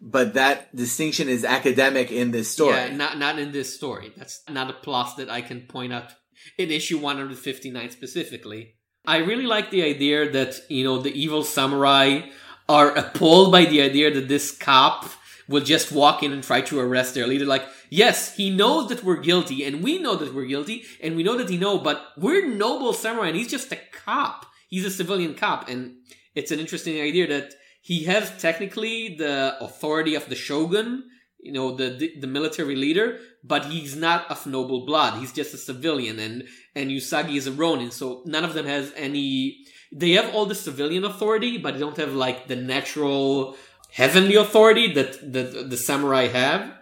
but 0.00 0.34
that 0.34 0.74
distinction 0.74 1.28
is 1.28 1.44
academic 1.44 2.10
in 2.10 2.30
this 2.30 2.50
story. 2.50 2.76
Yeah, 2.76 2.96
not 2.96 3.18
not 3.18 3.38
in 3.38 3.52
this 3.52 3.74
story. 3.74 4.12
That's 4.16 4.42
not 4.48 4.70
a 4.70 4.74
plot 4.74 5.16
that 5.16 5.30
I 5.30 5.40
can 5.40 5.62
point 5.62 5.92
out 5.92 6.12
in 6.58 6.70
issue 6.70 6.98
159 6.98 7.90
specifically. 7.90 8.74
I 9.06 9.18
really 9.18 9.46
like 9.46 9.70
the 9.70 9.82
idea 9.82 10.30
that, 10.30 10.60
you 10.68 10.84
know, 10.84 10.98
the 10.98 11.12
evil 11.12 11.44
samurai 11.44 12.22
are 12.68 12.90
appalled 12.96 13.52
by 13.52 13.66
the 13.66 13.82
idea 13.82 14.12
that 14.14 14.28
this 14.28 14.50
cop 14.50 15.10
will 15.46 15.62
just 15.62 15.92
walk 15.92 16.22
in 16.22 16.32
and 16.32 16.42
try 16.42 16.62
to 16.62 16.80
arrest 16.80 17.14
their 17.14 17.26
leader. 17.26 17.44
Like, 17.44 17.66
yes, 17.90 18.34
he 18.34 18.48
knows 18.48 18.88
that 18.88 19.04
we're 19.04 19.20
guilty, 19.20 19.64
and 19.64 19.82
we 19.82 19.98
know 19.98 20.16
that 20.16 20.34
we're 20.34 20.46
guilty, 20.46 20.84
and 21.02 21.16
we 21.16 21.22
know 21.22 21.36
that 21.36 21.50
he 21.50 21.58
know, 21.58 21.78
but 21.78 22.02
we're 22.16 22.48
noble 22.48 22.94
samurai, 22.94 23.28
and 23.28 23.36
he's 23.36 23.50
just 23.50 23.70
a 23.72 23.78
cop. 24.04 24.46
He's 24.68 24.86
a 24.86 24.90
civilian 24.90 25.34
cop, 25.34 25.68
and 25.68 25.96
it's 26.34 26.50
an 26.50 26.58
interesting 26.58 26.98
idea 27.00 27.26
that 27.28 27.54
he 27.84 28.04
has 28.04 28.32
technically 28.40 29.14
the 29.14 29.58
authority 29.60 30.14
of 30.14 30.30
the 30.30 30.34
shogun, 30.34 31.04
you 31.38 31.52
know, 31.52 31.76
the, 31.76 31.90
the, 31.90 32.18
the 32.20 32.26
military 32.26 32.76
leader, 32.76 33.18
but 33.44 33.66
he's 33.66 33.94
not 33.94 34.30
of 34.30 34.46
noble 34.46 34.86
blood. 34.86 35.18
He's 35.20 35.34
just 35.34 35.52
a 35.52 35.58
civilian, 35.58 36.18
and 36.18 36.44
and 36.74 36.90
Usagi 36.90 37.36
is 37.36 37.46
a 37.46 37.52
ronin, 37.52 37.90
so 37.90 38.22
none 38.24 38.42
of 38.42 38.54
them 38.54 38.64
has 38.64 38.90
any. 38.96 39.66
They 39.92 40.12
have 40.12 40.34
all 40.34 40.46
the 40.46 40.54
civilian 40.54 41.04
authority, 41.04 41.58
but 41.58 41.74
they 41.74 41.80
don't 41.80 41.98
have 41.98 42.14
like 42.14 42.48
the 42.48 42.56
natural 42.56 43.54
heavenly 43.92 44.36
authority 44.36 44.90
that 44.94 45.10
that 45.34 45.68
the 45.68 45.76
samurai 45.76 46.28
have. 46.28 46.72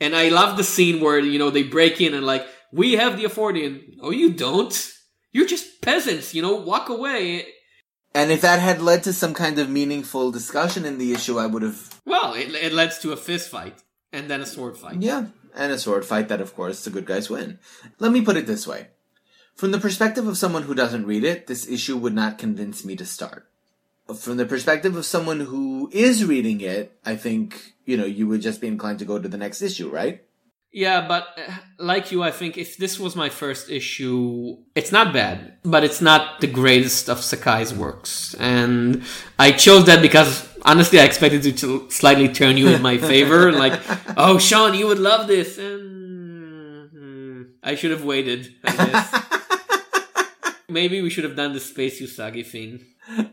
And 0.00 0.14
I 0.14 0.28
love 0.28 0.56
the 0.56 0.70
scene 0.74 1.00
where 1.00 1.18
you 1.18 1.40
know 1.40 1.50
they 1.50 1.64
break 1.64 2.00
in 2.00 2.14
and 2.14 2.24
like 2.24 2.46
we 2.72 2.92
have 2.92 3.16
the 3.16 3.24
authority, 3.24 3.66
and 3.66 3.80
oh, 4.00 4.12
you 4.12 4.32
don't. 4.32 4.72
You're 5.32 5.48
just 5.48 5.82
peasants, 5.82 6.36
you 6.36 6.42
know. 6.42 6.54
Walk 6.54 6.88
away. 6.88 7.46
And 8.14 8.30
if 8.30 8.42
that 8.42 8.60
had 8.60 8.82
led 8.82 9.02
to 9.04 9.12
some 9.12 9.32
kind 9.32 9.58
of 9.58 9.70
meaningful 9.70 10.30
discussion 10.30 10.84
in 10.84 10.98
the 10.98 11.12
issue, 11.12 11.38
I 11.38 11.46
would 11.46 11.62
have. 11.62 12.00
Well, 12.04 12.34
it, 12.34 12.54
it 12.54 12.72
leads 12.72 12.98
to 13.00 13.12
a 13.12 13.16
fist 13.16 13.48
fight 13.48 13.82
and 14.12 14.28
then 14.28 14.40
a 14.42 14.46
sword 14.46 14.76
fight. 14.76 15.00
Yeah, 15.00 15.26
and 15.54 15.72
a 15.72 15.78
sword 15.78 16.04
fight 16.04 16.28
that, 16.28 16.40
of 16.40 16.54
course, 16.54 16.84
the 16.84 16.90
good 16.90 17.06
guys 17.06 17.30
win. 17.30 17.58
Let 17.98 18.12
me 18.12 18.22
put 18.22 18.36
it 18.36 18.46
this 18.46 18.66
way. 18.66 18.88
From 19.54 19.70
the 19.70 19.80
perspective 19.80 20.26
of 20.26 20.38
someone 20.38 20.64
who 20.64 20.74
doesn't 20.74 21.06
read 21.06 21.24
it, 21.24 21.46
this 21.46 21.68
issue 21.68 21.96
would 21.96 22.14
not 22.14 22.38
convince 22.38 22.84
me 22.84 22.96
to 22.96 23.06
start. 23.06 23.46
From 24.14 24.36
the 24.36 24.46
perspective 24.46 24.96
of 24.96 25.06
someone 25.06 25.40
who 25.40 25.88
is 25.92 26.24
reading 26.24 26.60
it, 26.60 26.98
I 27.04 27.16
think, 27.16 27.74
you 27.86 27.96
know, 27.96 28.04
you 28.04 28.26
would 28.28 28.42
just 28.42 28.60
be 28.60 28.66
inclined 28.66 28.98
to 28.98 29.04
go 29.04 29.18
to 29.18 29.28
the 29.28 29.38
next 29.38 29.62
issue, 29.62 29.88
right? 29.88 30.22
Yeah, 30.72 31.06
but 31.06 31.28
uh, 31.36 31.52
like 31.78 32.12
you, 32.12 32.22
I 32.22 32.30
think 32.30 32.56
if 32.56 32.78
this 32.78 32.98
was 32.98 33.14
my 33.14 33.28
first 33.28 33.70
issue, 33.70 34.56
it's 34.74 34.90
not 34.90 35.12
bad, 35.12 35.58
but 35.62 35.84
it's 35.84 36.00
not 36.00 36.40
the 36.40 36.46
greatest 36.46 37.10
of 37.10 37.18
Sakai's 37.18 37.74
works. 37.74 38.34
And 38.38 39.02
I 39.38 39.52
chose 39.52 39.84
that 39.86 40.00
because 40.00 40.48
honestly, 40.64 40.98
I 40.98 41.04
expected 41.04 41.44
it 41.44 41.58
to 41.58 41.90
slightly 41.90 42.28
turn 42.28 42.56
you 42.56 42.68
in 42.68 42.80
my 42.80 42.96
favor. 42.96 43.52
like, 43.64 43.78
oh, 44.16 44.38
Sean, 44.38 44.72
you 44.72 44.86
would 44.86 44.98
love 44.98 45.26
this. 45.26 45.58
And 45.58 46.90
hmm, 46.90 47.42
I 47.62 47.74
should 47.74 47.90
have 47.90 48.04
waited, 48.04 48.54
Maybe 50.70 51.02
we 51.02 51.10
should 51.10 51.24
have 51.24 51.36
done 51.36 51.52
the 51.52 51.60
Space 51.60 52.00
Usagi 52.00 52.46
thing. 52.46 52.80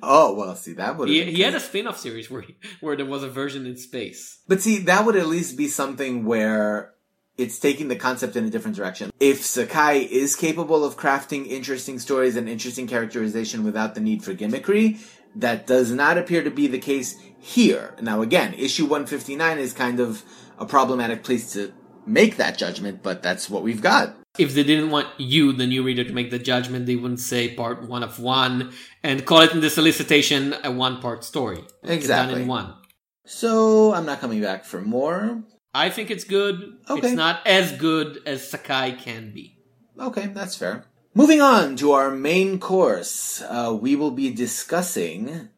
Oh 0.04 0.34
well, 0.34 0.56
see 0.56 0.74
that 0.74 0.98
would. 0.98 1.08
He, 1.08 1.24
he 1.24 1.42
had 1.42 1.56
a 1.56 1.60
spin-off 1.60 1.98
series 1.98 2.30
where 2.30 2.42
he, 2.42 2.58
where 2.82 2.98
there 2.98 3.06
was 3.06 3.24
a 3.24 3.30
version 3.30 3.66
in 3.66 3.78
space. 3.78 4.40
But 4.46 4.62
see, 4.62 4.80
that 4.80 5.06
would 5.06 5.16
at 5.16 5.28
least 5.28 5.58
be 5.58 5.68
something 5.68 6.26
where 6.26 6.94
it's 7.40 7.58
taking 7.58 7.88
the 7.88 7.96
concept 7.96 8.36
in 8.36 8.44
a 8.44 8.50
different 8.50 8.76
direction. 8.76 9.12
If 9.20 9.46
Sakai 9.46 10.02
is 10.02 10.36
capable 10.36 10.84
of 10.84 10.98
crafting 10.98 11.48
interesting 11.48 11.98
stories 11.98 12.36
and 12.36 12.50
interesting 12.50 12.86
characterization 12.86 13.64
without 13.64 13.96
the 13.96 14.02
need 14.02 14.24
for 14.24 14.34
gimmickry, 14.34 15.00
that 15.36 15.66
does 15.66 15.92
not 15.92 16.18
appear 16.18 16.44
to 16.44 16.52
be 16.52 16.68
the 16.68 16.80
case 16.80 17.18
here. 17.40 17.96
Now 18.02 18.22
again, 18.22 18.54
issue 18.56 18.84
159 18.84 19.58
is 19.58 19.72
kind 19.72 20.02
of 20.02 20.24
a 20.58 20.66
problematic 20.66 21.24
place 21.24 21.54
to 21.54 21.72
make 22.06 22.36
that 22.36 22.58
judgment, 22.58 23.04
but 23.04 23.24
that's 23.24 23.50
what 23.50 23.64
we've 23.64 23.82
got. 23.82 24.16
If 24.38 24.54
they 24.54 24.64
didn't 24.64 24.92
want 24.92 25.08
you, 25.18 25.54
the 25.54 25.66
new 25.66 25.82
reader, 25.82 26.04
to 26.04 26.14
make 26.14 26.32
the 26.32 26.40
judgment, 26.40 26.86
they 26.86 26.96
wouldn't 26.98 27.22
say 27.22 27.56
part 27.56 27.88
one 27.88 28.04
of 28.04 28.20
one 28.20 28.74
and 29.02 29.26
call 29.26 29.42
it 29.42 29.54
in 29.54 29.62
the 29.62 29.70
solicitation 29.70 30.56
a 30.64 30.72
one 30.72 31.00
part 31.00 31.24
story. 31.24 31.64
Exactly. 31.84 32.34
Done 32.34 32.42
in 32.42 32.48
one. 32.48 32.74
So 33.26 33.94
I'm 33.94 34.06
not 34.06 34.20
coming 34.20 34.42
back 34.42 34.66
for 34.66 34.82
more. 34.82 35.44
I 35.74 35.90
think 35.90 36.10
it's 36.10 36.24
good. 36.24 36.78
Okay. 36.90 37.08
It's 37.08 37.16
not 37.16 37.46
as 37.46 37.72
good 37.74 38.22
as 38.26 38.50
Sakai 38.50 38.94
can 38.94 39.32
be. 39.32 39.58
Okay, 40.00 40.28
that's 40.28 40.56
fair. 40.56 40.86
Moving 41.14 41.42
on 41.42 41.76
to 41.78 41.92
our 41.92 42.12
main 42.12 42.60
course, 42.60 43.42
uh, 43.42 43.78
we 43.80 43.96
will 43.96 44.12
be 44.12 44.32
discussing 44.32 45.50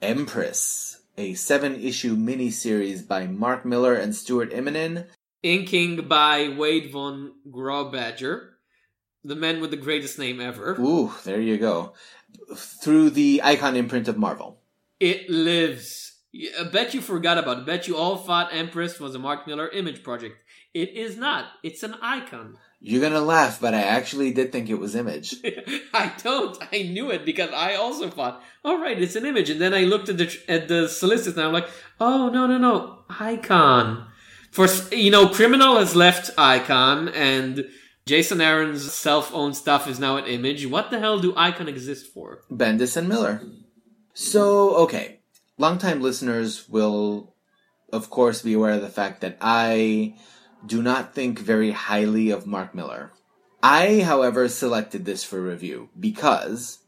Empress, 0.00 1.00
a 1.16 1.34
seven 1.34 1.74
issue 1.76 2.16
miniseries 2.16 3.06
by 3.06 3.26
Mark 3.26 3.64
Millar 3.64 3.94
and 3.94 4.14
Stuart 4.14 4.52
Immonen. 4.52 5.06
Inking 5.42 6.08
by 6.08 6.48
Wade 6.48 6.90
von 6.90 7.32
Grawbadger, 7.50 8.50
the 9.22 9.36
man 9.36 9.60
with 9.60 9.70
the 9.70 9.76
greatest 9.76 10.18
name 10.18 10.40
ever. 10.40 10.76
Ooh, 10.80 11.12
there 11.24 11.40
you 11.40 11.58
go. 11.58 11.94
Through 12.54 13.10
the 13.10 13.42
icon 13.44 13.76
imprint 13.76 14.08
of 14.08 14.16
Marvel. 14.16 14.60
It 14.98 15.28
lives. 15.28 16.15
I 16.58 16.64
bet 16.64 16.94
you 16.94 17.00
forgot 17.00 17.38
about 17.38 17.58
it. 17.58 17.60
I 17.62 17.64
bet 17.64 17.88
you 17.88 17.96
all 17.96 18.16
thought 18.16 18.52
Empress 18.52 19.00
was 19.00 19.14
a 19.14 19.18
Mark 19.18 19.46
Millar 19.46 19.68
image 19.68 20.02
project. 20.02 20.36
It 20.74 20.90
is 20.90 21.16
not. 21.16 21.46
It's 21.62 21.82
an 21.82 21.94
icon. 22.02 22.58
You're 22.80 23.00
gonna 23.00 23.20
laugh, 23.20 23.60
but 23.60 23.72
I 23.72 23.80
actually 23.80 24.32
did 24.32 24.52
think 24.52 24.68
it 24.68 24.78
was 24.78 24.94
Image. 24.94 25.34
I 25.94 26.12
don't. 26.22 26.56
I 26.72 26.82
knew 26.82 27.10
it 27.10 27.24
because 27.24 27.50
I 27.50 27.74
also 27.74 28.10
thought, 28.10 28.42
all 28.64 28.78
right, 28.78 29.00
it's 29.00 29.16
an 29.16 29.24
image. 29.24 29.48
And 29.48 29.60
then 29.60 29.72
I 29.72 29.84
looked 29.84 30.08
at 30.08 30.18
the 30.18 30.30
at 30.46 30.68
the 30.68 30.88
solicits 30.88 31.36
and 31.36 31.46
I'm 31.46 31.52
like, 31.52 31.68
oh 31.98 32.28
no 32.28 32.46
no 32.46 32.58
no, 32.58 32.98
icon. 33.08 34.06
For 34.50 34.66
you 34.94 35.10
know, 35.10 35.28
criminal 35.28 35.78
has 35.78 35.96
left 35.96 36.30
icon 36.38 37.08
and 37.08 37.66
Jason 38.04 38.40
Aaron's 38.40 38.92
self-owned 38.92 39.56
stuff 39.56 39.88
is 39.88 39.98
now 39.98 40.16
an 40.16 40.26
image. 40.26 40.66
What 40.66 40.90
the 40.90 41.00
hell 41.00 41.18
do 41.18 41.34
icon 41.36 41.68
exist 41.68 42.12
for? 42.12 42.42
Bendis 42.50 42.96
and 42.96 43.08
Millar. 43.08 43.42
So 44.14 44.76
okay, 44.76 45.15
longtime 45.58 46.00
listeners 46.00 46.68
will, 46.68 47.34
of 47.92 48.10
course, 48.10 48.42
be 48.42 48.54
aware 48.54 48.72
of 48.72 48.82
the 48.82 48.88
fact 48.88 49.20
that 49.20 49.36
I 49.40 50.16
do 50.64 50.82
not 50.82 51.14
think 51.14 51.38
very 51.38 51.70
highly 51.72 52.30
of 52.30 52.46
Mark 52.46 52.74
Millar. 52.74 53.12
I, 53.62 54.02
however, 54.02 54.48
selected 54.48 55.04
this 55.04 55.24
for 55.24 55.40
review 55.40 55.88
because 55.98 56.78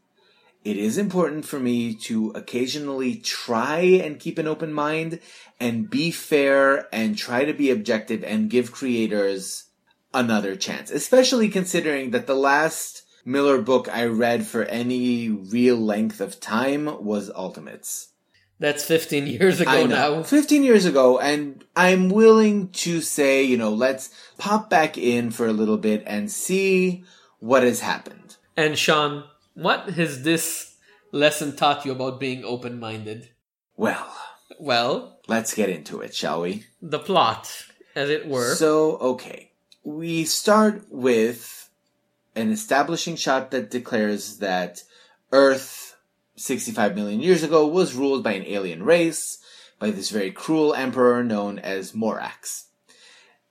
it 0.63 0.77
is 0.77 0.97
important 0.97 1.45
for 1.45 1.59
me 1.59 1.93
to 1.93 2.31
occasionally 2.31 3.15
try 3.15 3.79
and 3.79 4.19
keep 4.19 4.37
an 4.37 4.47
open 4.47 4.73
mind 4.73 5.19
and 5.59 5.89
be 5.89 6.11
fair 6.11 6.87
and 6.93 7.17
try 7.17 7.45
to 7.45 7.53
be 7.53 7.71
objective 7.71 8.23
and 8.23 8.49
give 8.49 8.71
creators 8.71 9.65
another 10.13 10.55
chance, 10.55 10.91
especially 10.91 11.49
considering 11.49 12.11
that 12.11 12.27
the 12.27 12.35
last 12.35 13.03
Millar 13.25 13.61
book 13.61 13.87
I 13.91 14.05
read 14.05 14.45
for 14.45 14.63
any 14.63 15.29
real 15.29 15.77
length 15.77 16.19
of 16.21 16.39
time 16.39 17.03
was 17.03 17.29
Ultimates. 17.31 18.08
That's 18.59 18.83
15 18.85 19.27
years 19.39 19.61
ago 19.61 19.85
now. 19.85 20.23
15 20.23 20.63
years 20.63 20.85
ago, 20.85 21.17
and 21.19 21.63
I'm 21.75 22.09
willing 22.09 22.69
to 22.69 23.01
say, 23.01 23.43
you 23.43 23.57
know, 23.57 23.71
let's 23.71 24.09
pop 24.37 24.69
back 24.69 24.97
in 24.97 25.31
for 25.31 25.47
a 25.47 25.53
little 25.53 25.77
bit 25.77 26.03
and 26.05 26.29
see 26.31 27.03
what 27.39 27.63
has 27.63 27.79
happened. 27.79 28.35
And 28.57 28.77
Sean, 28.77 29.23
what 29.53 29.91
has 29.91 30.23
this 30.23 30.75
lesson 31.11 31.55
taught 31.55 31.85
you 31.85 31.91
about 31.93 32.19
being 32.19 32.43
open 32.43 32.79
minded? 32.79 33.29
Well, 33.77 34.13
Well, 34.59 35.19
let's 35.27 35.53
get 35.53 35.69
into 35.69 36.01
it, 36.01 36.13
shall 36.13 36.41
we? 36.41 36.65
the 36.81 36.99
plot, 36.99 37.65
as 37.95 38.09
it 38.09 38.27
were. 38.27 38.55
So, 38.55 38.97
okay. 38.97 39.51
We 39.85 40.25
start 40.25 40.83
with 40.89 41.69
an 42.35 42.51
establishing 42.51 43.15
shot 43.15 43.51
that 43.51 43.71
declares 43.71 44.39
that 44.39 44.83
Earth 45.31 45.88
65 46.39 46.95
million 46.95 47.21
years 47.21 47.43
ago 47.43 47.67
was 47.67 47.93
ruled 47.95 48.23
by 48.23 48.33
an 48.33 48.45
alien 48.45 48.83
race, 48.83 49.37
by 49.79 49.91
this 49.91 50.09
very 50.09 50.31
cruel 50.31 50.73
emperor 50.73 51.23
known 51.23 51.59
as 51.59 51.93
Morax. 51.93 52.65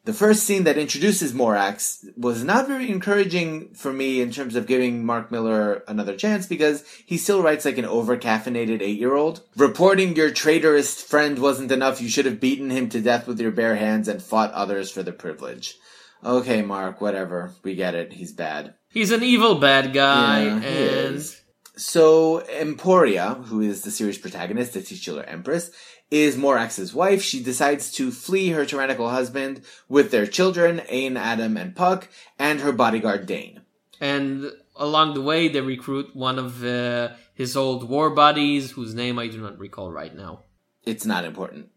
The 0.04 0.14
first 0.14 0.44
scene 0.44 0.64
that 0.64 0.78
introduces 0.78 1.34
Morax 1.34 2.02
was 2.16 2.42
not 2.42 2.66
very 2.66 2.90
encouraging 2.90 3.74
for 3.74 3.92
me 3.92 4.22
in 4.22 4.30
terms 4.30 4.56
of 4.56 4.66
giving 4.66 5.04
Mark 5.04 5.30
Millar 5.30 5.84
another 5.86 6.16
chance 6.16 6.46
because 6.46 6.82
he 7.04 7.18
still 7.18 7.42
writes 7.42 7.66
like 7.66 7.76
an 7.76 7.84
over-caffeinated 7.84 8.80
eight-year-old. 8.80 9.42
Reporting 9.54 10.16
your 10.16 10.30
traitorous 10.30 11.02
friend 11.02 11.38
wasn't 11.38 11.72
enough, 11.72 12.00
you 12.00 12.08
should 12.08 12.24
have 12.24 12.40
beaten 12.40 12.70
him 12.70 12.88
to 12.88 13.02
death 13.02 13.26
with 13.26 13.38
your 13.38 13.50
bare 13.50 13.76
hands 13.76 14.08
and 14.08 14.22
fought 14.22 14.52
others 14.52 14.90
for 14.90 15.02
the 15.02 15.12
privilege. 15.12 15.76
Okay, 16.24 16.62
Mark, 16.62 17.02
whatever. 17.02 17.52
We 17.62 17.74
get 17.74 17.94
it. 17.94 18.14
He's 18.14 18.32
bad. 18.32 18.74
He's 18.90 19.12
an 19.12 19.22
evil 19.22 19.56
bad 19.56 19.92
guy, 19.92 20.44
Yeah, 20.44 20.60
he 20.60 20.66
and 20.66 21.16
is. 21.16 21.37
So 21.78 22.40
Emporia, 22.48 23.34
who 23.34 23.60
is 23.60 23.82
the 23.82 23.90
series 23.90 24.18
protagonist, 24.18 24.72
the 24.74 24.82
titular 24.82 25.22
empress, 25.22 25.70
is 26.10 26.36
Morax's 26.36 26.92
wife. 26.92 27.22
She 27.22 27.42
decides 27.42 27.92
to 27.92 28.10
flee 28.10 28.48
her 28.50 28.66
tyrannical 28.66 29.08
husband 29.10 29.62
with 29.88 30.10
their 30.10 30.26
children, 30.26 30.82
Ain, 30.88 31.16
Adam, 31.16 31.56
and 31.56 31.76
Puck, 31.76 32.08
and 32.38 32.60
her 32.60 32.72
bodyguard 32.72 33.26
Dane. 33.26 33.60
and 34.00 34.50
along 34.80 35.14
the 35.14 35.20
way 35.22 35.48
they 35.48 35.60
recruit 35.60 36.14
one 36.14 36.38
of 36.38 36.64
uh, 36.64 37.08
his 37.34 37.56
old 37.56 37.88
war 37.88 38.10
buddies, 38.10 38.70
whose 38.72 38.94
name 38.94 39.18
I 39.18 39.26
do 39.26 39.40
not 39.40 39.58
recall 39.58 39.90
right 39.90 40.14
now. 40.14 40.44
It's 40.84 41.04
not 41.04 41.24
important. 41.24 41.68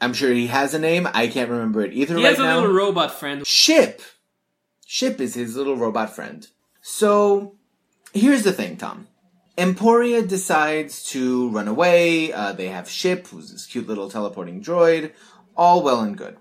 I'm 0.00 0.12
sure 0.12 0.32
he 0.32 0.48
has 0.48 0.74
a 0.74 0.80
name. 0.80 1.08
I 1.14 1.28
can't 1.28 1.48
remember 1.50 1.82
it 1.82 1.92
either 1.92 2.16
He 2.16 2.22
right 2.24 2.30
has 2.30 2.40
a 2.40 2.42
now. 2.42 2.56
little 2.60 2.72
robot 2.74 3.12
friend. 3.12 3.46
Ship. 3.46 4.02
Ship 4.86 5.20
is 5.20 5.34
his 5.34 5.56
little 5.56 5.76
robot 5.76 6.10
friend. 6.14 6.46
So, 6.80 7.54
here's 8.12 8.42
the 8.42 8.52
thing, 8.52 8.76
Tom. 8.76 9.06
Emporia 9.58 10.22
decides 10.22 11.04
to 11.10 11.48
run 11.50 11.68
away. 11.68 12.32
Uh, 12.32 12.52
they 12.52 12.68
have 12.68 12.88
Ship, 12.88 13.26
who's 13.26 13.52
this 13.52 13.66
cute 13.66 13.86
little 13.86 14.10
teleporting 14.10 14.62
droid. 14.62 15.12
All 15.56 15.82
well 15.82 16.00
and 16.00 16.16
good. 16.16 16.36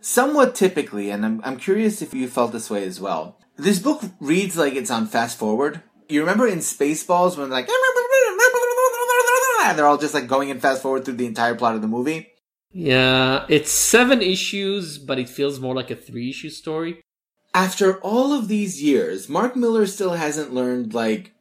Somewhat 0.00 0.54
typically, 0.54 1.10
and 1.10 1.26
I'm, 1.26 1.40
I'm 1.44 1.58
curious 1.58 2.00
if 2.00 2.14
you 2.14 2.28
felt 2.28 2.52
this 2.52 2.70
way 2.70 2.84
as 2.84 3.00
well. 3.00 3.38
This 3.56 3.80
book 3.80 4.02
reads 4.20 4.56
like 4.56 4.74
it's 4.74 4.90
on 4.90 5.06
fast 5.06 5.36
forward. 5.36 5.82
You 6.08 6.20
remember 6.20 6.46
in 6.46 6.60
Spaceballs 6.60 7.36
when 7.36 7.50
like, 7.50 7.68
they're 9.76 9.86
all 9.86 9.98
just 9.98 10.14
like 10.14 10.28
going 10.28 10.48
in 10.48 10.60
fast 10.60 10.80
forward 10.80 11.04
through 11.04 11.16
the 11.16 11.26
entire 11.26 11.54
plot 11.54 11.74
of 11.74 11.82
the 11.82 11.88
movie? 11.88 12.28
Yeah, 12.72 13.44
it's 13.48 13.70
seven 13.70 14.22
issues, 14.22 14.96
but 14.96 15.18
it 15.18 15.28
feels 15.28 15.60
more 15.60 15.74
like 15.74 15.90
a 15.90 15.96
three 15.96 16.30
issue 16.30 16.48
story. 16.50 17.02
after 17.54 17.98
all 18.00 18.32
of 18.32 18.48
these 18.48 18.82
years, 18.82 19.28
Mark 19.28 19.56
Millar 19.56 19.86
still 19.86 20.12
hasn't 20.12 20.54
learned 20.54 20.94
like 20.94 21.32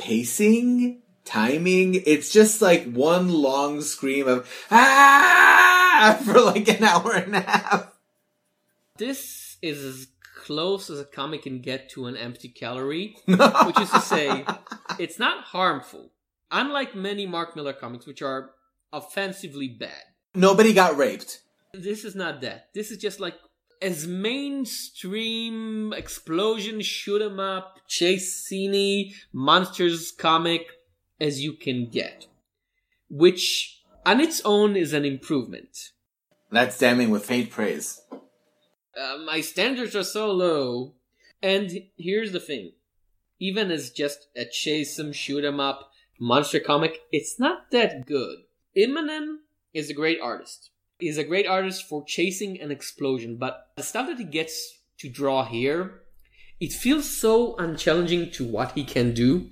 pacing, 0.00 1.02
timing. 1.24 2.02
It's 2.06 2.32
just 2.32 2.62
like 2.62 2.90
one 2.90 3.28
long 3.28 3.82
scream 3.82 4.26
of 4.26 4.48
ah 4.70 6.18
for 6.24 6.40
like 6.40 6.68
an 6.68 6.82
hour 6.82 7.12
and 7.12 7.36
a 7.36 7.40
half. 7.40 7.92
This 8.96 9.58
is 9.62 9.84
as 9.84 10.06
close 10.34 10.90
as 10.90 10.98
a 10.98 11.04
comic 11.04 11.42
can 11.42 11.60
get 11.60 11.90
to 11.90 12.06
an 12.06 12.16
empty 12.16 12.48
calorie, 12.48 13.16
which 13.26 13.80
is 13.80 13.90
to 13.90 14.00
say, 14.00 14.44
it's 14.98 15.18
not 15.18 15.44
harmful. 15.44 16.10
Unlike 16.50 16.96
many 16.96 17.26
Mark 17.26 17.54
Millar 17.54 17.72
comics, 17.72 18.06
which 18.06 18.22
are 18.22 18.50
offensively 18.92 19.68
bad. 19.68 20.02
Nobody 20.34 20.72
got 20.72 20.96
raped. 20.96 21.42
This 21.72 22.04
is 22.04 22.14
not 22.16 22.40
that. 22.40 22.68
This 22.74 22.90
is 22.90 22.98
just 22.98 23.20
like 23.20 23.34
as 23.80 24.06
mainstream 24.06 25.92
explosion 25.92 26.80
shoot 26.80 27.22
'em 27.22 27.40
up 27.40 27.78
chase 27.88 28.44
scene 28.44 29.14
monsters 29.32 30.12
comic 30.12 30.66
as 31.20 31.42
you 31.42 31.52
can 31.52 31.88
get, 31.88 32.26
which 33.08 33.82
on 34.04 34.20
its 34.20 34.40
own 34.44 34.76
is 34.76 34.92
an 34.92 35.04
improvement. 35.04 35.92
That's 36.50 36.78
damning 36.78 37.10
with 37.10 37.24
faint 37.24 37.50
praise. 37.50 38.00
Uh, 38.96 39.18
my 39.24 39.40
standards 39.40 39.94
are 39.94 40.02
so 40.02 40.30
low, 40.32 40.94
and 41.40 41.88
here's 41.96 42.32
the 42.32 42.40
thing: 42.40 42.72
even 43.38 43.70
as 43.70 43.90
just 43.90 44.28
a 44.36 44.44
chase 44.44 44.98
'em 44.98 45.12
shoot 45.12 45.44
'em 45.44 45.60
up 45.60 45.92
monster 46.18 46.60
comic, 46.60 47.00
it's 47.12 47.38
not 47.38 47.70
that 47.70 48.04
good. 48.04 48.44
Immonen 48.76 49.38
is 49.72 49.88
a 49.88 49.94
great 49.94 50.20
artist. 50.20 50.70
He's 51.00 51.18
a 51.18 51.24
great 51.24 51.46
artist 51.46 51.88
for 51.88 52.04
chasing 52.04 52.60
an 52.60 52.70
explosion, 52.70 53.36
but 53.36 53.68
the 53.76 53.82
stuff 53.82 54.06
that 54.08 54.18
he 54.18 54.24
gets 54.24 54.78
to 54.98 55.08
draw 55.08 55.44
here, 55.44 56.02
it 56.60 56.72
feels 56.72 57.08
so 57.08 57.56
unchallenging 57.56 58.30
to 58.32 58.46
what 58.46 58.72
he 58.72 58.84
can 58.84 59.14
do 59.14 59.48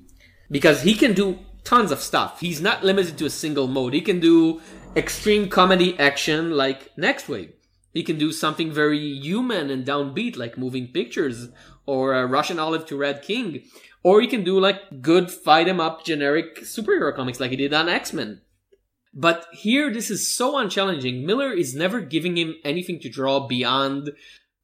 because 0.51 0.83
he 0.83 0.95
can 0.95 1.15
do 1.15 1.39
tons 1.65 1.91
of 1.91 2.01
stuff. 2.01 2.41
He's 2.41 2.61
not 2.61 2.85
limited 2.85 3.19
to 3.19 3.27
a 3.27 3.31
single 3.31 3.67
mode. 3.67 3.95
He 3.95 4.01
can 4.01 4.21
do 4.21 4.61
extreme 4.97 5.49
comedy 5.49 5.99
action 5.99 6.53
like 6.53 6.91
Next 6.97 7.29
Wave. 7.29 7.53
He 7.93 8.03
can 8.03 8.19
do 8.19 8.33
something 8.33 8.71
very 8.71 8.99
human 8.99 9.71
and 9.71 9.87
downbeat 9.87 10.37
like 10.37 10.59
Moving 10.59 10.89
Pictures 10.89 11.49
or 11.87 12.15
uh, 12.15 12.25
Russian 12.25 12.59
Olive 12.59 12.87
to 12.87 12.97
Red 12.97 13.23
King. 13.23 13.65
Or 14.03 14.21
he 14.21 14.27
can 14.27 14.45
do 14.45 14.61
like 14.61 15.03
good 15.03 15.31
fight 15.31 15.67
fight 15.67 15.69
'em 15.69 15.81
up 15.81 16.05
generic 16.05 16.61
superhero 16.61 17.15
comics 17.15 17.41
like 17.41 17.51
he 17.51 17.57
did 17.57 17.75
on 17.75 17.89
X-Men. 17.89 18.41
But 19.15 19.47
here, 19.53 19.93
this 19.93 20.11
is 20.11 20.33
so 20.33 20.59
unchallenging. 20.59 21.25
Millar 21.25 21.53
is 21.53 21.75
never 21.75 22.01
giving 22.01 22.37
him 22.37 22.55
anything 22.65 23.01
to 23.01 23.09
draw 23.09 23.47
beyond 23.47 24.13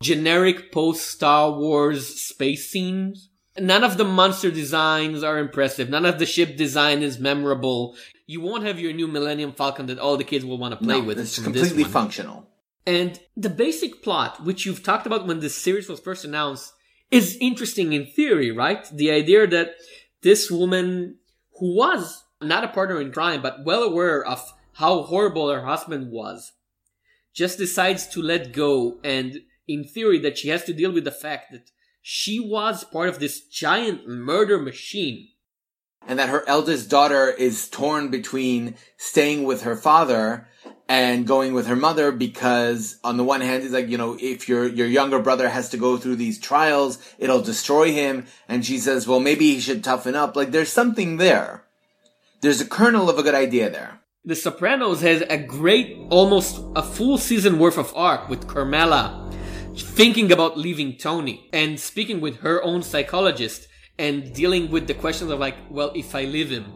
generic 0.03 0.71
post 0.71 1.09
Star 1.09 1.51
Wars 1.53 2.21
space 2.21 2.69
scenes. 2.71 3.31
None 3.59 3.85
of 3.85 3.97
the 3.97 4.05
monster 4.05 4.51
designs 4.51 5.23
are 5.23 5.39
impressive. 5.39 5.89
None 5.89 6.05
of 6.05 6.19
the 6.19 6.27
ship 6.27 6.57
design 6.57 7.03
is 7.03 7.19
memorable. 7.19 7.97
You 8.27 8.41
won't 8.41 8.65
have 8.65 8.81
your 8.81 8.93
new 8.93 9.07
Millennium 9.07 9.53
Falcon 9.53 9.87
that 9.87 9.99
all 9.99 10.17
the 10.17 10.25
kids 10.25 10.45
will 10.45 10.59
want 10.59 10.73
to 10.73 10.85
play 10.85 11.01
No, 11.01 11.07
with. 11.07 11.19
it's 11.21 11.39
completely 11.39 11.85
functional. 11.85 12.49
And 12.87 13.19
the 13.37 13.51
basic 13.51 14.03
plot, 14.03 14.45
which 14.45 14.67
you've 14.67 14.83
talked 14.83 15.07
about 15.07 15.27
when 15.27 15.41
this 15.41 15.57
series 15.57 15.89
was 15.89 16.01
first 16.01 16.25
announced, 16.25 16.73
is 17.11 17.39
interesting 17.41 17.93
in 17.93 18.07
theory, 18.07 18.51
right? 18.51 18.85
The 18.93 19.11
idea 19.11 19.47
that 19.47 19.77
this 20.23 20.51
woman, 20.51 21.19
who 21.61 21.77
was 21.77 22.24
not 22.45 22.65
a 22.65 22.69
partner 22.69 23.01
in 23.01 23.13
crime, 23.13 23.43
but 23.43 23.65
well 23.65 23.83
aware 23.83 24.25
of 24.25 24.53
how 24.75 25.03
horrible 25.03 25.51
her 25.51 25.65
husband 25.65 26.11
was, 26.11 26.53
just 27.33 27.59
decides 27.59 28.07
to 28.09 28.23
let 28.23 28.53
go, 28.53 28.99
and 29.05 29.41
in 29.67 29.85
theory, 29.85 30.19
that 30.21 30.39
she 30.39 30.49
has 30.49 30.65
to 30.65 30.73
deal 30.73 30.93
with 30.93 31.05
the 31.05 31.11
fact 31.11 31.53
that 31.53 31.71
she 32.03 32.39
was 32.39 32.85
part 32.85 33.09
of 33.09 33.19
this 33.19 33.41
giant 33.41 34.07
murder 34.07 34.59
machine. 34.59 35.29
and 36.07 36.19
that 36.19 36.29
her 36.29 36.47
eldest 36.47 36.91
daughter 36.91 37.31
is 37.31 37.67
torn 37.71 38.11
between 38.11 38.75
staying 38.99 39.45
with 39.45 39.63
her 39.63 39.75
father 39.75 40.47
and 40.87 41.27
going 41.27 41.55
with 41.55 41.67
her 41.67 41.77
mother 41.77 42.13
because 42.13 42.99
on 43.03 43.17
the 43.17 43.25
one 43.25 43.41
hand 43.41 43.63
he's 43.63 43.73
like 43.73 43.89
you 43.89 43.97
know 43.97 44.17
if 44.21 44.47
your 44.47 44.67
your 44.67 44.87
younger 44.87 45.19
brother 45.19 45.49
has 45.49 45.71
to 45.71 45.79
go 45.79 45.97
through 45.97 46.17
these 46.17 46.39
trials 46.39 46.99
it'll 47.19 47.41
destroy 47.41 47.91
him. 47.91 48.27
And 48.49 48.67
she 48.67 48.79
says 48.79 49.09
well 49.09 49.21
maybe 49.21 49.55
he 49.55 49.61
should 49.61 49.83
toughen 49.83 50.15
up. 50.15 50.37
Like 50.37 50.51
there's 50.51 50.69
something 50.69 51.17
there 51.17 51.64
there's 52.45 52.61
a 52.61 52.67
kernel 52.67 53.09
of 53.09 53.19
a 53.19 53.23
good 53.23 53.35
idea 53.35 53.71
there 53.71 54.01
the 54.25 54.37
sopranos 54.37 55.01
has 55.01 55.23
a 55.23 55.39
great 55.39 55.97
almost 56.11 56.63
a 56.77 56.83
full 56.83 57.17
season 57.17 57.59
worth 57.59 57.79
of 57.79 57.93
arc 57.97 58.29
with 58.29 58.47
carmela 58.47 59.31
thinking 59.77 60.31
about 60.31 60.59
leaving 60.59 60.97
tony 60.97 61.49
and 61.53 61.81
speaking 61.81 62.21
with 62.21 62.37
her 62.41 62.63
own 62.63 62.83
psychologist 62.83 63.67
and 63.99 64.33
dealing 64.35 64.71
with 64.71 64.87
the 64.87 64.95
questions 64.95 65.31
of 65.31 65.39
like 65.39 65.57
well 65.71 65.91
if 65.95 66.15
i 66.15 66.25
leave 66.25 66.51
him 66.51 66.67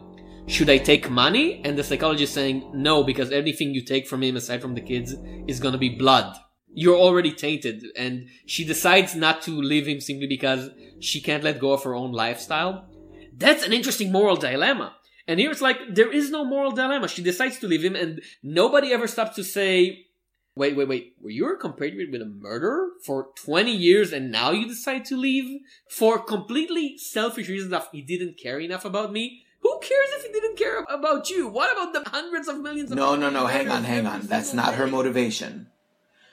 should 0.49 0.69
I 0.71 0.79
take 0.79 1.11
money? 1.11 1.61
And 1.63 1.77
the 1.77 1.83
psychologist 1.83 2.33
saying, 2.33 2.71
no, 2.73 3.03
because 3.03 3.31
anything 3.31 3.75
you 3.75 3.83
take 3.83 4.07
from 4.07 4.23
him 4.23 4.35
aside 4.35 4.63
from 4.63 4.73
the 4.73 4.81
kids 4.81 5.13
is 5.47 5.59
gonna 5.59 5.77
be 5.77 5.89
blood. 5.89 6.35
You're 6.73 6.97
already 6.97 7.31
tainted. 7.31 7.83
And 7.95 8.27
she 8.47 8.65
decides 8.65 9.13
not 9.15 9.43
to 9.43 9.51
leave 9.51 9.87
him 9.87 10.01
simply 10.01 10.25
because 10.25 10.71
she 10.99 11.21
can't 11.21 11.43
let 11.43 11.59
go 11.59 11.71
of 11.73 11.83
her 11.83 11.93
own 11.93 12.13
lifestyle. 12.13 12.89
That's 13.37 13.63
an 13.63 13.73
interesting 13.73 14.11
moral 14.11 14.37
dilemma. 14.37 14.95
And 15.29 15.39
here 15.39 15.51
it's 15.51 15.61
like, 15.61 15.77
there 15.93 16.11
is 16.11 16.31
no 16.31 16.43
moral 16.43 16.71
dilemma. 16.71 17.07
She 17.07 17.21
decides 17.21 17.59
to 17.59 17.67
leave 17.67 17.85
him 17.85 17.95
and 17.95 18.19
nobody 18.41 18.91
ever 18.91 19.05
stops 19.07 19.35
to 19.35 19.43
say, 19.43 20.07
wait, 20.55 20.75
wait, 20.75 20.87
wait, 20.87 21.13
were 21.21 21.29
you 21.29 21.53
a 21.53 21.55
compared 21.55 21.93
with 21.93 22.19
a 22.19 22.25
murderer 22.25 22.89
for 23.05 23.27
20 23.35 23.71
years 23.71 24.11
and 24.11 24.31
now 24.31 24.49
you 24.49 24.67
decide 24.67 25.05
to 25.05 25.15
leave 25.15 25.59
for 25.87 26.17
completely 26.17 26.97
selfish 26.97 27.47
reasons 27.47 27.69
that 27.69 27.89
he 27.91 28.01
didn't 28.01 28.39
care 28.39 28.59
enough 28.59 28.85
about 28.85 29.11
me? 29.11 29.43
Who 29.61 29.79
cares 29.83 30.09
if 30.13 30.25
he 30.25 30.31
didn't 30.31 30.57
care 30.57 30.83
about 30.89 31.29
you? 31.29 31.47
What 31.47 31.71
about 31.73 31.93
the 31.93 32.09
hundreds 32.09 32.47
of 32.47 32.59
millions 32.61 32.89
of 32.89 32.97
No, 32.97 33.15
no, 33.15 33.29
no, 33.29 33.45
hang 33.45 33.69
on, 33.69 33.83
hang 33.83 34.07
on. 34.07 34.21
That's 34.21 34.55
not 34.55 34.73
her 34.75 34.87
motivation. 34.87 35.67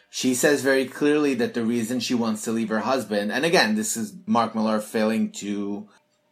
She 0.08 0.34
says 0.34 0.62
very 0.62 0.86
clearly 0.86 1.34
that 1.34 1.52
the 1.52 1.66
reason 1.66 2.00
she 2.00 2.14
wants 2.14 2.44
to 2.44 2.50
leave 2.52 2.70
her 2.70 2.80
husband, 2.80 3.30
and 3.30 3.44
again, 3.44 3.74
this 3.74 3.94
is 3.94 4.14
Mark 4.24 4.54
Millar 4.54 4.80
failing 4.80 5.32
to 5.32 5.86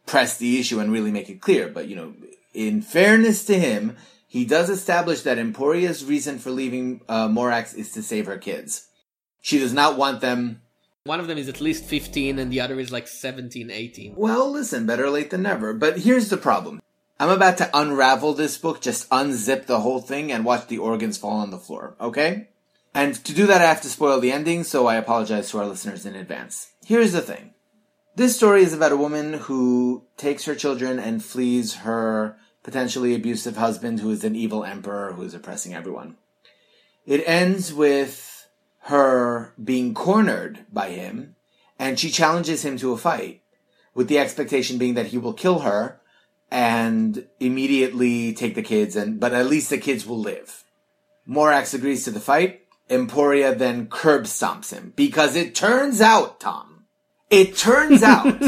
press 0.07 0.37
the 0.37 0.59
issue 0.59 0.79
and 0.79 0.91
really 0.91 1.11
make 1.11 1.29
it 1.29 1.41
clear, 1.41 1.67
but 1.67 1.87
you 1.87 1.95
know, 1.95 2.13
in 2.55 2.81
fairness 2.81 3.45
to 3.45 3.59
him, 3.59 3.97
he 4.27 4.45
does 4.45 4.69
establish 4.69 5.21
that 5.21 5.37
Emporia's 5.37 6.03
reason 6.03 6.39
for 6.39 6.51
leaving 6.51 7.01
uh, 7.07 7.27
Morax 7.27 7.75
is 7.75 7.91
to 7.91 8.01
save 8.01 8.25
her 8.25 8.37
kids. 8.37 8.87
She 9.41 9.59
does 9.59 9.73
not 9.73 9.97
want 9.97 10.21
them 10.21 10.61
one 11.05 11.19
of 11.19 11.27
them 11.27 11.37
is 11.37 11.47
at 11.47 11.61
least 11.61 11.85
15 11.85 12.39
and 12.39 12.51
the 12.51 12.59
other 12.59 12.79
is 12.79 12.91
like 12.91 13.07
17, 13.07 13.69
18. 13.69 14.15
Well, 14.15 14.51
listen, 14.51 14.87
better 14.87 15.07
late 15.07 15.29
than 15.29 15.43
never. 15.43 15.71
But 15.71 15.99
here's 15.99 16.29
the 16.29 16.37
problem. 16.37 16.81
I'm 17.19 17.29
about 17.29 17.59
to 17.59 17.69
unravel 17.75 18.33
this 18.33 18.57
book, 18.57 18.81
just 18.81 19.07
unzip 19.11 19.67
the 19.67 19.81
whole 19.81 20.01
thing 20.01 20.31
and 20.31 20.43
watch 20.43 20.65
the 20.65 20.79
organs 20.79 21.19
fall 21.19 21.37
on 21.37 21.51
the 21.51 21.59
floor, 21.59 21.95
okay? 22.01 22.47
And 22.95 23.13
to 23.23 23.33
do 23.33 23.45
that, 23.45 23.61
I 23.61 23.65
have 23.65 23.81
to 23.81 23.89
spoil 23.89 24.19
the 24.19 24.31
ending, 24.31 24.63
so 24.63 24.87
I 24.87 24.95
apologize 24.95 25.51
to 25.51 25.59
our 25.59 25.67
listeners 25.67 26.07
in 26.07 26.15
advance. 26.15 26.71
Here's 26.83 27.11
the 27.11 27.21
thing. 27.21 27.53
This 28.15 28.35
story 28.35 28.63
is 28.63 28.73
about 28.73 28.91
a 28.91 28.97
woman 28.97 29.33
who 29.33 30.05
takes 30.17 30.45
her 30.45 30.55
children 30.55 30.97
and 30.97 31.23
flees 31.23 31.75
her 31.75 32.35
potentially 32.65 33.13
abusive 33.13 33.57
husband 33.57 33.99
who 33.99 34.09
is 34.09 34.23
an 34.23 34.35
evil 34.35 34.63
emperor 34.63 35.13
who 35.13 35.21
is 35.21 35.35
oppressing 35.35 35.75
everyone. 35.75 36.17
It 37.05 37.23
ends 37.27 37.71
with 37.71 38.49
her 38.85 39.53
being 39.63 39.93
cornered 39.93 40.65
by 40.73 40.89
him, 40.89 41.35
and 41.77 41.99
she 41.99 42.09
challenges 42.09 42.65
him 42.65 42.77
to 42.77 42.91
a 42.91 42.97
fight, 42.97 43.43
with 43.93 44.07
the 44.07 44.17
expectation 44.17 44.79
being 44.79 44.95
that 44.95 45.07
he 45.07 45.19
will 45.19 45.31
kill 45.31 45.59
her 45.59 46.01
and 46.49 47.27
immediately 47.39 48.33
take 48.33 48.55
the 48.55 48.63
kids, 48.63 48.95
and 48.95 49.19
but 49.19 49.31
at 49.31 49.45
least 49.45 49.69
the 49.69 49.77
kids 49.77 50.07
will 50.07 50.19
live. 50.19 50.63
Morax 51.29 51.75
agrees 51.75 52.03
to 52.05 52.11
the 52.11 52.19
fight. 52.19 52.61
Emporia 52.89 53.53
then 53.53 53.87
curb 53.87 54.23
stomps 54.23 54.73
him 54.73 54.91
because 54.95 55.35
it 55.35 55.53
turns 55.53 56.01
out, 56.01 56.39
Tom, 56.39 56.85
it 57.29 57.55
turns 57.55 58.01
out 58.15 58.41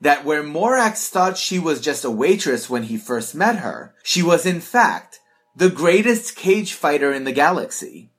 that 0.00 0.24
where 0.24 0.42
Morax 0.42 1.08
thought 1.08 1.36
she 1.36 1.58
was 1.58 1.80
just 1.80 2.04
a 2.04 2.10
waitress 2.10 2.70
when 2.70 2.84
he 2.84 2.96
first 2.96 3.34
met 3.34 3.56
her, 3.56 3.94
she 4.02 4.22
was 4.22 4.46
in 4.46 4.60
fact 4.60 5.20
the 5.54 5.70
greatest 5.70 6.36
cage 6.36 6.72
fighter 6.72 7.12
in 7.12 7.24
the 7.24 7.32
galaxy 7.32 8.10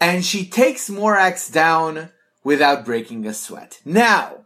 and 0.00 0.24
she 0.24 0.44
takes 0.44 0.90
Morax 0.90 1.50
down 1.50 2.10
without 2.42 2.84
breaking 2.84 3.26
a 3.26 3.32
sweat. 3.32 3.80
Now, 3.84 4.44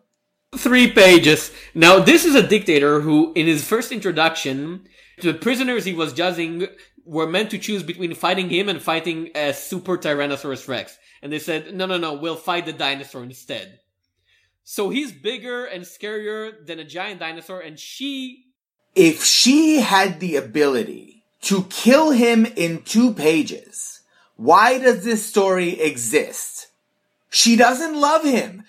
three 0.56 0.90
pages. 0.90 1.50
Now, 1.74 1.98
this 1.98 2.24
is 2.24 2.34
a 2.34 2.46
dictator 2.46 3.00
who, 3.00 3.32
in 3.34 3.46
his 3.46 3.64
first 3.64 3.90
introduction, 3.90 4.86
to 5.20 5.32
the 5.32 5.38
prisoners 5.38 5.84
he 5.84 5.94
was 5.94 6.12
judging 6.12 6.68
were 7.04 7.26
meant 7.26 7.50
to 7.50 7.58
choose 7.58 7.82
between 7.82 8.14
fighting 8.14 8.50
him 8.50 8.68
and 8.68 8.80
fighting 8.80 9.30
a 9.34 9.52
super 9.52 9.98
Tyrannosaurus 9.98 10.68
Rex. 10.68 10.96
And 11.22 11.32
they 11.32 11.40
said, 11.40 11.74
no, 11.74 11.86
no, 11.86 11.98
no, 11.98 12.14
we'll 12.14 12.36
fight 12.36 12.66
the 12.66 12.72
dinosaur 12.72 13.24
instead. 13.24 13.80
So 14.70 14.90
he's 14.90 15.12
bigger 15.12 15.64
and 15.64 15.82
scarier 15.82 16.66
than 16.66 16.78
a 16.78 16.84
giant 16.84 17.20
dinosaur, 17.20 17.58
and 17.58 17.80
she. 17.80 18.44
If 18.94 19.24
she 19.24 19.80
had 19.80 20.20
the 20.20 20.36
ability 20.36 21.24
to 21.44 21.64
kill 21.70 22.10
him 22.10 22.44
in 22.44 22.82
two 22.82 23.14
pages, 23.14 24.02
why 24.36 24.76
does 24.76 25.04
this 25.04 25.24
story 25.24 25.80
exist? 25.80 26.66
She 27.30 27.56
doesn't 27.56 27.98
love 27.98 28.24
him. 28.24 28.64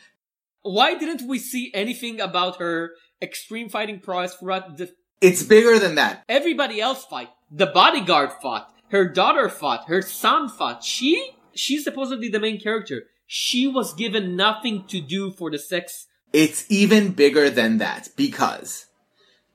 Why 0.61 0.97
didn't 0.97 1.27
we 1.27 1.38
see 1.38 1.69
anything 1.73 2.21
about 2.21 2.59
her 2.59 2.91
extreme 3.21 3.67
fighting 3.67 3.99
prowess 3.99 4.35
throughout 4.35 4.77
the. 4.77 4.93
It's 5.19 5.43
bigger 5.43 5.80
than 5.80 5.95
that. 5.95 6.23
Everybody 6.30 6.80
else 6.80 7.03
fought. 7.03 7.35
The 7.51 7.67
bodyguard 7.67 8.31
fought. 8.41 8.73
Her 8.91 9.09
daughter 9.09 9.49
fought. 9.49 9.89
Her 9.89 10.01
son 10.01 10.47
fought. 10.47 10.81
She? 10.81 11.31
She's 11.53 11.84
supposedly 11.84 12.30
the 12.30 12.39
main 12.39 12.57
character. 12.57 13.07
She 13.31 13.68
was 13.68 13.93
given 13.93 14.35
nothing 14.35 14.85
to 14.88 14.99
do 14.99 15.30
for 15.30 15.51
the 15.51 15.60
sex. 15.60 16.07
It's 16.34 16.65
even 16.68 17.11
bigger 17.11 17.51
than 17.51 17.77
that 17.77 18.10
because 18.15 18.88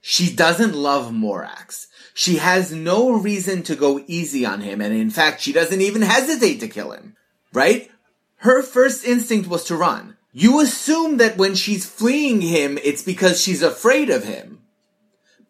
she 0.01 0.32
doesn't 0.32 0.76
love 0.76 1.10
Morax. 1.10 1.88
She 2.14 2.36
has 2.36 2.70
no 2.70 3.10
reason 3.10 3.64
to 3.64 3.74
go 3.74 4.05
easy 4.06 4.46
on 4.46 4.60
him, 4.60 4.80
and 4.80 4.94
in 4.94 5.10
fact, 5.10 5.40
she 5.40 5.52
doesn't 5.52 5.80
even 5.80 6.02
hesitate 6.02 6.60
to 6.60 6.68
kill 6.68 6.92
him. 6.92 7.16
Right? 7.52 7.90
Her 8.36 8.62
first 8.62 9.05
instinct 9.05 9.48
was 9.48 9.64
to 9.64 9.76
run. 9.76 10.18
You 10.30 10.60
assume 10.60 11.16
that 11.16 11.36
when 11.36 11.56
she's 11.56 11.84
fleeing 11.84 12.42
him, 12.42 12.78
it's 12.84 13.02
because 13.02 13.42
she's 13.42 13.60
afraid 13.60 14.09
of 14.09 14.22
him. 14.22 14.60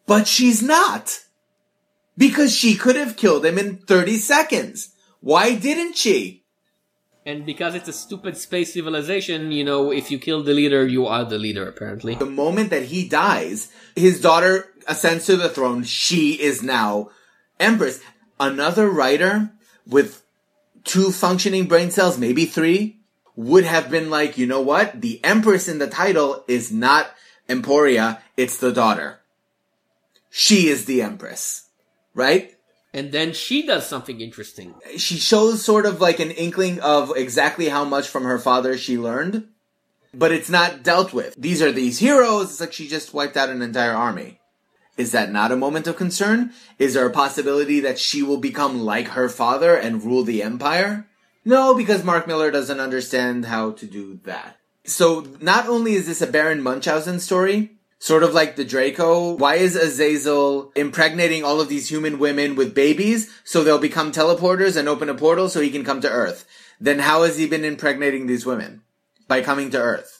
But 0.07 0.27
she's 0.27 0.63
not. 0.63 1.19
Because 2.17 2.55
she 2.55 2.75
could 2.75 2.95
have 2.95 3.17
killed 3.17 3.45
him 3.45 3.59
in 3.59 3.77
30 3.77 4.17
seconds. 4.17 4.95
Why 5.21 5.53
didn't 5.53 5.95
she? 5.95 6.44
And 7.25 7.43
because 7.43 7.73
it's 7.73 7.89
a 7.89 7.93
stupid 7.93 8.37
space 8.37 8.73
civilization, 8.73 9.51
you 9.51 9.63
know, 9.63 9.91
if 9.91 10.11
you 10.11 10.19
kill 10.19 10.43
the 10.43 10.53
leader, 10.53 10.85
you 10.85 11.07
are 11.07 11.25
the 11.25 11.39
leader, 11.39 11.67
apparently. 11.67 12.13
The 12.13 12.25
moment 12.27 12.69
that 12.69 12.83
he 12.83 13.07
dies, 13.07 13.71
his 13.95 14.21
daughter 14.21 14.67
ascends 14.87 15.25
to 15.25 15.35
the 15.35 15.49
throne. 15.49 15.83
She 15.83 16.39
is 16.39 16.61
now 16.61 17.09
Empress. 17.59 17.99
Another 18.39 18.89
writer 18.89 19.51
with 19.87 20.21
two 20.83 21.11
functioning 21.11 21.65
brain 21.65 21.89
cells, 21.89 22.19
maybe 22.19 22.45
three, 22.45 22.99
would 23.35 23.65
have 23.65 23.89
been 23.89 24.11
like, 24.11 24.37
you 24.37 24.45
know 24.45 24.61
what? 24.61 25.01
The 25.01 25.23
Empress 25.23 25.67
in 25.67 25.79
the 25.79 25.87
title 25.87 26.43
is 26.47 26.71
not 26.71 27.09
Emporia, 27.49 28.21
it's 28.37 28.57
the 28.57 28.71
daughter. 28.71 29.19
She 30.29 30.67
is 30.67 30.85
the 30.85 31.01
Empress. 31.01 31.69
Right? 32.13 32.54
And 32.95 33.11
then 33.11 33.33
she 33.33 33.67
does 33.67 33.85
something 33.85 34.21
interesting. 34.21 34.73
She 34.95 35.17
shows 35.17 35.61
sort 35.61 35.85
of 35.85 35.99
like 35.99 36.21
an 36.21 36.31
inkling 36.31 36.79
of 36.79 37.11
exactly 37.17 37.67
how 37.67 37.83
much 37.83 38.07
from 38.07 38.23
her 38.23 38.39
father 38.39 38.77
she 38.77 38.97
learned, 38.97 39.49
but 40.13 40.31
it's 40.31 40.49
not 40.49 40.81
dealt 40.81 41.11
with. 41.11 41.35
These 41.37 41.61
are 41.61 41.73
these 41.73 41.99
heroes. 41.99 42.51
It's 42.51 42.61
like 42.61 42.71
she 42.71 42.87
just 42.87 43.13
wiped 43.13 43.35
out 43.35 43.49
an 43.49 43.61
entire 43.61 43.91
army. 43.91 44.39
Is 44.95 45.11
that 45.11 45.29
not 45.29 45.51
a 45.51 45.57
moment 45.57 45.87
of 45.87 45.97
concern? 45.97 46.53
Is 46.79 46.93
there 46.93 47.05
a 47.05 47.11
possibility 47.11 47.81
that 47.81 47.99
she 47.99 48.23
will 48.23 48.37
become 48.37 48.79
like 48.79 49.09
her 49.09 49.27
father 49.27 49.75
and 49.75 50.01
rule 50.01 50.23
the 50.23 50.41
empire? 50.41 51.05
No, 51.43 51.75
because 51.75 52.01
Mark 52.01 52.27
Millar 52.27 52.49
doesn't 52.49 52.79
understand 52.79 53.43
how 53.43 53.71
to 53.71 53.85
do 53.85 54.21
that. 54.23 54.55
So 54.85 55.27
not 55.41 55.67
only 55.67 55.95
is 55.95 56.07
this 56.07 56.21
a 56.21 56.27
Baron 56.27 56.63
Munchausen 56.63 57.19
story, 57.19 57.71
sort 57.99 58.23
of 58.23 58.33
like 58.33 58.55
the 58.55 58.65
Draco, 58.65 59.35
why 59.35 59.55
is 59.55 59.75
Azazel 59.75 60.71
impregnating 60.75 61.43
all 61.43 61.61
of 61.61 61.69
these 61.69 61.89
human 61.89 62.19
women 62.19 62.55
with 62.55 62.75
babies 62.75 63.31
so 63.43 63.63
they'll 63.63 63.77
become 63.77 64.11
teleporters 64.11 64.77
and 64.77 64.87
open 64.87 65.09
a 65.09 65.15
portal 65.15 65.49
so 65.49 65.61
he 65.61 65.71
can 65.71 65.83
come 65.83 66.01
to 66.01 66.09
Earth? 66.09 66.45
Then 66.79 66.99
how 66.99 67.23
has 67.23 67.37
he 67.37 67.47
been 67.47 67.63
impregnating 67.63 68.27
these 68.27 68.45
women? 68.45 68.81
By 69.27 69.41
coming 69.41 69.71
to 69.71 69.79
Earth 69.79 70.15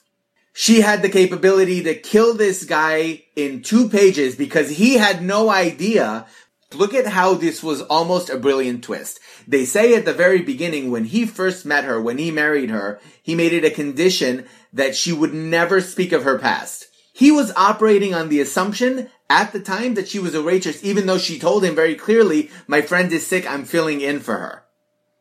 she 0.58 0.80
had 0.80 1.02
the 1.02 1.10
capability 1.10 1.84
to 1.84 1.94
kill 1.94 2.34
this 2.34 2.64
guy 2.64 3.22
in 3.36 3.62
two 3.62 3.90
pages 3.90 4.38
because 4.38 4.70
he 4.70 4.94
had 4.94 5.22
no 5.22 5.50
idea. 5.50 6.26
Look 6.74 6.94
at 6.94 7.08
how 7.08 7.34
this 7.34 7.62
was 7.62 7.82
almost 7.82 8.30
a 8.30 8.38
brilliant 8.38 8.82
twist. 8.82 9.20
They 9.46 9.66
say 9.66 9.96
at 9.96 10.06
the 10.06 10.14
very 10.14 10.42
beginning, 10.42 10.92
when 10.92 11.04
he 11.04 11.26
first 11.26 11.66
met 11.66 11.84
her, 11.84 12.02
when 12.02 12.18
he 12.18 12.32
married 12.32 12.70
her, 12.70 13.02
he 13.22 13.36
made 13.36 13.52
it 13.52 13.66
a 13.66 13.70
condition 13.70 14.46
that 14.72 14.96
she 14.96 15.12
would 15.12 15.34
never 15.34 15.82
speak 15.82 16.14
of 16.14 16.24
her 16.24 16.40
past. 16.40 16.88
He 17.16 17.32
was 17.32 17.54
operating 17.56 18.14
on 18.14 18.28
the 18.28 18.42
assumption 18.42 19.10
at 19.30 19.54
the 19.54 19.62
time 19.62 19.94
that 19.94 20.10
she 20.10 20.20
was 20.20 20.36
a 20.36 20.44
waitress, 20.44 20.84
even 20.84 21.06
though 21.06 21.18
she 21.18 21.40
told 21.40 21.64
him 21.64 21.74
very 21.74 21.96
clearly, 21.96 22.52
my 22.68 22.82
friend 22.82 23.10
is 23.14 23.26
sick, 23.26 23.50
I'm 23.50 23.64
filling 23.64 24.02
in 24.02 24.20
for 24.20 24.38
her. 24.38 24.66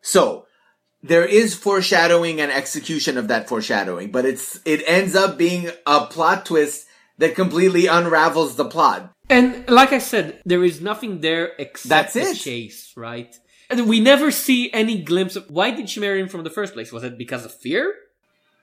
So, 0.02 0.46
there 1.04 1.24
is 1.24 1.54
foreshadowing 1.54 2.40
and 2.40 2.50
execution 2.50 3.16
of 3.16 3.28
that 3.28 3.48
foreshadowing, 3.48 4.10
but 4.10 4.24
it's, 4.24 4.58
it 4.64 4.82
ends 4.88 5.14
up 5.14 5.38
being 5.38 5.70
a 5.86 6.06
plot 6.06 6.46
twist 6.46 6.88
that 7.18 7.36
completely 7.36 7.86
unravels 7.86 8.56
the 8.56 8.64
plot. 8.64 9.12
And 9.30 9.70
like 9.70 9.92
I 9.92 9.98
said, 9.98 10.42
there 10.44 10.64
is 10.64 10.80
nothing 10.80 11.20
there 11.20 11.52
except 11.60 11.88
That's 11.88 12.14
the 12.14 12.32
it. 12.32 12.36
chase, 12.36 12.92
right? 12.96 13.32
And 13.70 13.88
we 13.88 14.00
never 14.00 14.32
see 14.32 14.68
any 14.72 15.00
glimpse 15.00 15.36
of 15.36 15.48
why 15.48 15.70
did 15.70 15.88
she 15.88 16.00
marry 16.00 16.18
him 16.18 16.28
from 16.28 16.42
the 16.42 16.50
first 16.50 16.74
place? 16.74 16.90
Was 16.90 17.04
it 17.04 17.16
because 17.16 17.44
of 17.44 17.54
fear? 17.54 17.94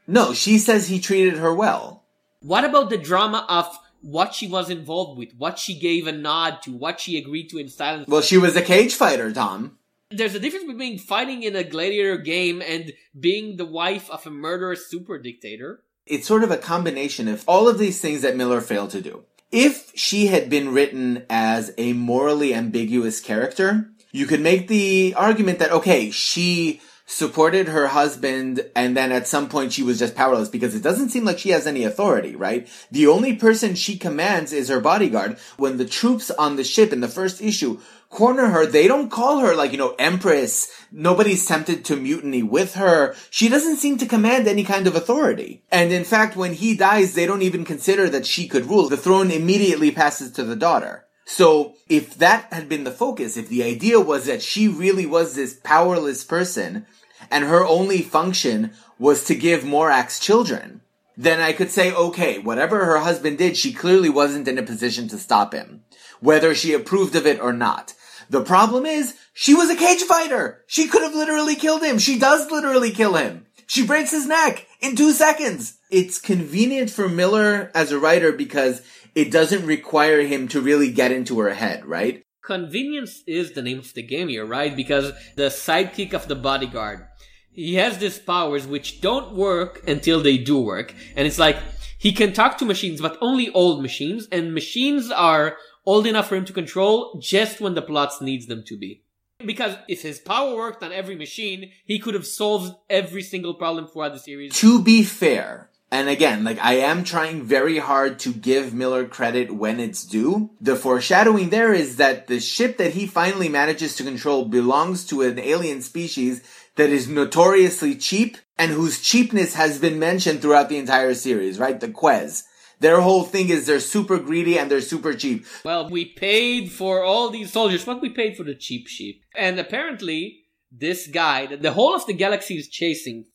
No, 0.05 0.33
she 0.33 0.57
says 0.57 0.89
he 0.89 0.99
treated 0.99 1.37
her 1.37 1.55
well. 1.55 2.00
What 2.41 2.63
about 2.63 2.89
the 2.89 2.97
drama 2.97 3.45
of 3.47 3.77
what 4.01 4.33
she 4.33 4.47
was 4.47 4.71
involved 4.71 5.17
with, 5.17 5.33
what 5.37 5.59
she 5.59 5.77
gave 5.77 6.07
a 6.07 6.11
nod 6.11 6.63
to, 6.63 6.71
what 6.71 6.99
she 6.99 7.17
agreed 7.17 7.49
to 7.49 7.59
in 7.59 7.69
silence? 7.69 8.07
Well, 8.07 8.21
she 8.21 8.37
was 8.37 8.55
a 8.55 8.63
cage 8.63 8.95
fighter, 8.95 9.31
Tom. 9.31 9.77
There's 10.09 10.33
a 10.33 10.39
difference 10.39 10.65
between 10.65 10.97
fighting 10.97 11.43
in 11.43 11.55
a 11.55 11.63
gladiator 11.63 12.17
game 12.17 12.61
and 12.61 12.93
being 13.17 13.57
the 13.57 13.65
wife 13.65 14.09
of 14.09 14.25
a 14.25 14.31
murderous 14.31 14.89
super 14.89 15.19
dictator. 15.19 15.83
It's 16.07 16.27
sort 16.27 16.43
of 16.43 16.49
a 16.49 16.57
combination 16.57 17.27
of 17.27 17.43
all 17.47 17.67
of 17.67 17.77
these 17.77 18.01
things 18.01 18.23
that 18.23 18.35
Millar 18.35 18.59
failed 18.59 18.89
to 18.89 19.01
do. 19.01 19.23
If 19.51 19.91
she 19.95 20.27
had 20.27 20.49
been 20.49 20.73
written 20.73 21.25
as 21.29 21.73
a 21.77 21.93
morally 21.93 22.55
ambiguous 22.55 23.21
character, 23.21 23.91
you 24.11 24.25
could 24.25 24.41
make 24.41 24.67
the 24.67 25.13
argument 25.15 25.59
that, 25.59 25.71
okay, 25.71 26.09
she 26.09 26.81
supported 27.11 27.67
her 27.67 27.87
husband 27.87 28.65
and 28.73 28.95
then 28.95 29.11
at 29.11 29.27
some 29.27 29.49
point 29.49 29.73
she 29.73 29.83
was 29.83 29.99
just 29.99 30.15
powerless 30.15 30.47
because 30.47 30.73
it 30.73 30.81
doesn't 30.81 31.09
seem 31.09 31.25
like 31.25 31.37
she 31.37 31.49
has 31.49 31.67
any 31.67 31.83
authority, 31.83 32.37
right? 32.37 32.69
The 32.89 33.07
only 33.07 33.35
person 33.35 33.75
she 33.75 33.97
commands 33.97 34.53
is 34.53 34.69
her 34.69 34.79
bodyguard. 34.79 35.37
When 35.57 35.75
the 35.75 35.85
troops 35.85 36.31
on 36.31 36.55
the 36.55 36.63
ship 36.63 36.93
in 36.93 37.01
the 37.01 37.09
first 37.09 37.41
issue 37.41 37.81
corner 38.09 38.47
her, 38.47 38.65
they 38.65 38.87
don't 38.87 39.11
call 39.11 39.39
her 39.39 39.53
like, 39.53 39.73
you 39.73 39.77
know, 39.77 39.93
empress. 39.99 40.71
Nobody's 40.89 41.45
tempted 41.45 41.83
to 41.85 41.97
mutiny 41.97 42.43
with 42.43 42.75
her. 42.75 43.13
She 43.29 43.49
doesn't 43.49 43.77
seem 43.77 43.97
to 43.97 44.05
command 44.05 44.47
any 44.47 44.63
kind 44.63 44.87
of 44.87 44.95
authority. 44.95 45.63
And 45.69 45.91
in 45.91 46.05
fact, 46.05 46.37
when 46.37 46.53
he 46.53 46.77
dies, 46.77 47.13
they 47.13 47.25
don't 47.25 47.41
even 47.41 47.65
consider 47.65 48.07
that 48.09 48.25
she 48.25 48.47
could 48.47 48.67
rule. 48.67 48.87
The 48.87 48.95
throne 48.95 49.31
immediately 49.31 49.91
passes 49.91 50.31
to 50.33 50.45
the 50.45 50.55
daughter. 50.55 51.07
So 51.25 51.75
if 51.87 52.15
that 52.15 52.51
had 52.51 52.67
been 52.67 52.83
the 52.83 52.91
focus, 52.91 53.37
if 53.37 53.47
the 53.47 53.63
idea 53.63 53.99
was 53.99 54.25
that 54.25 54.41
she 54.41 54.67
really 54.67 55.05
was 55.05 55.35
this 55.35 55.53
powerless 55.53 56.23
person 56.23 56.85
and 57.29 57.45
her 57.45 57.65
only 57.65 58.01
function 58.01 58.71
was 58.97 59.23
to 59.25 59.35
give 59.35 59.63
Morax 59.63 60.21
children, 60.21 60.81
then 61.17 61.39
I 61.39 61.53
could 61.53 61.69
say, 61.69 61.93
okay, 61.93 62.39
whatever 62.39 62.85
her 62.85 62.99
husband 62.99 63.37
did, 63.37 63.57
she 63.57 63.73
clearly 63.73 64.09
wasn't 64.09 64.47
in 64.47 64.57
a 64.57 64.63
position 64.63 65.07
to 65.09 65.17
stop 65.17 65.53
him, 65.53 65.83
whether 66.19 66.55
she 66.55 66.73
approved 66.73 67.15
of 67.15 67.27
it 67.27 67.39
or 67.39 67.53
not. 67.53 67.93
The 68.29 68.43
problem 68.43 68.85
is, 68.85 69.15
she 69.33 69.53
was 69.53 69.69
a 69.69 69.75
cage 69.75 70.03
fighter. 70.03 70.63
She 70.67 70.87
could 70.87 71.01
have 71.01 71.13
literally 71.13 71.55
killed 71.55 71.83
him. 71.83 71.99
She 71.99 72.17
does 72.17 72.49
literally 72.49 72.91
kill 72.91 73.15
him. 73.15 73.45
She 73.67 73.85
breaks 73.85 74.11
his 74.11 74.25
neck 74.25 74.67
in 74.79 74.95
two 74.95 75.11
seconds. 75.11 75.77
It's 75.89 76.19
convenient 76.19 76.89
for 76.89 77.09
Millar 77.09 77.71
as 77.75 77.91
a 77.91 77.99
writer 77.99 78.31
because 78.31 78.81
it 79.15 79.31
doesn't 79.31 79.65
require 79.65 80.21
him 80.21 80.47
to 80.49 80.61
really 80.61 80.91
get 80.91 81.11
into 81.11 81.39
her 81.39 81.53
head, 81.53 81.85
right? 81.85 82.23
Convenience 82.43 83.21
is 83.27 83.53
the 83.53 83.61
name 83.61 83.79
of 83.79 83.93
the 83.93 84.01
game 84.01 84.27
here, 84.27 84.45
right? 84.45 84.75
Because 84.75 85.11
the 85.35 85.49
sidekick 85.49 86.13
of 86.13 86.27
the 86.27 86.35
bodyguard, 86.35 87.07
he 87.53 87.75
has 87.75 87.97
these 87.97 88.19
powers 88.19 88.65
which 88.65 89.01
don't 89.01 89.33
work 89.33 89.87
until 89.87 90.21
they 90.21 90.37
do 90.37 90.59
work. 90.59 90.93
And 91.15 91.27
it's 91.27 91.39
like, 91.39 91.57
he 91.97 92.13
can 92.13 92.33
talk 92.33 92.57
to 92.57 92.65
machines, 92.65 93.01
but 93.01 93.17
only 93.21 93.51
old 93.51 93.81
machines, 93.81 94.27
and 94.31 94.53
machines 94.53 95.11
are 95.11 95.57
old 95.85 96.07
enough 96.07 96.29
for 96.29 96.35
him 96.35 96.45
to 96.45 96.53
control 96.53 97.19
just 97.21 97.61
when 97.61 97.75
the 97.75 97.81
plot 97.81 98.13
needs 98.21 98.47
them 98.47 98.63
to 98.67 98.77
be. 98.77 99.03
Because 99.45 99.75
if 99.87 100.01
his 100.01 100.19
power 100.19 100.55
worked 100.55 100.83
on 100.83 100.91
every 100.91 101.15
machine, 101.15 101.71
he 101.85 101.99
could 101.99 102.13
have 102.13 102.25
solved 102.25 102.75
every 102.89 103.23
single 103.23 103.53
problem 103.53 103.87
throughout 103.87 104.13
the 104.13 104.19
series. 104.19 104.53
To 104.55 104.83
be 104.83 105.03
fair, 105.03 105.69
and 105.91 106.07
again, 106.07 106.45
like 106.45 106.57
I 106.59 106.75
am 106.75 107.03
trying 107.03 107.43
very 107.43 107.77
hard 107.77 108.17
to 108.19 108.31
give 108.33 108.73
Millar 108.73 109.05
credit 109.05 109.51
when 109.51 109.79
it's 109.81 110.05
due. 110.05 110.51
The 110.61 110.77
foreshadowing 110.77 111.49
there 111.49 111.73
is 111.73 111.97
that 111.97 112.27
the 112.27 112.39
ship 112.39 112.77
that 112.77 112.93
he 112.93 113.05
finally 113.05 113.49
manages 113.49 113.95
to 113.95 114.03
control 114.03 114.45
belongs 114.45 115.05
to 115.07 115.21
an 115.23 115.37
alien 115.37 115.81
species 115.81 116.41
that 116.75 116.89
is 116.89 117.07
notoriously 117.07 117.95
cheap 117.95 118.37
and 118.57 118.71
whose 118.71 119.01
cheapness 119.01 119.55
has 119.55 119.79
been 119.79 119.99
mentioned 119.99 120.41
throughout 120.41 120.69
the 120.69 120.77
entire 120.77 121.13
series, 121.13 121.59
right? 121.59 121.79
The 121.79 121.89
Quez. 121.89 122.43
Their 122.79 123.01
whole 123.01 123.23
thing 123.23 123.49
is 123.49 123.67
they're 123.67 123.79
super 123.79 124.17
greedy 124.17 124.57
and 124.57 124.71
they're 124.71 124.81
super 124.81 125.13
cheap. 125.13 125.45
Well, 125.63 125.89
we 125.89 126.05
paid 126.05 126.71
for 126.71 127.03
all 127.03 127.29
these 127.29 127.51
soldiers, 127.51 127.85
but 127.85 128.01
we 128.01 128.09
paid 128.09 128.35
for 128.35 128.43
the 128.43 128.55
cheap 128.55 128.87
sheep. 128.87 129.23
And 129.35 129.59
apparently, 129.59 130.45
this 130.71 131.05
guy 131.05 131.45
that 131.45 131.61
the 131.61 131.73
whole 131.73 131.95
of 131.95 132.07
the 132.07 132.13
galaxy 132.13 132.57
is 132.57 132.67
chasing 132.67 133.25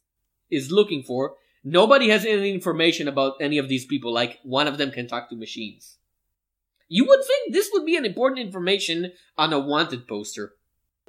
is 0.50 0.72
looking 0.72 1.04
for, 1.04 1.34
nobody 1.62 2.08
has 2.08 2.24
any 2.24 2.50
information 2.52 3.06
about 3.06 3.34
any 3.40 3.58
of 3.58 3.68
these 3.68 3.86
people, 3.86 4.12
like 4.12 4.40
one 4.42 4.66
of 4.66 4.78
them 4.78 4.90
can 4.90 5.06
talk 5.06 5.28
to 5.28 5.36
machines. 5.36 5.98
You 6.88 7.04
would 7.04 7.24
think 7.24 7.52
this 7.52 7.70
would 7.72 7.84
be 7.84 7.96
an 7.96 8.04
important 8.04 8.40
information 8.40 9.12
on 9.36 9.52
a 9.52 9.60
wanted 9.60 10.08
poster. 10.08 10.54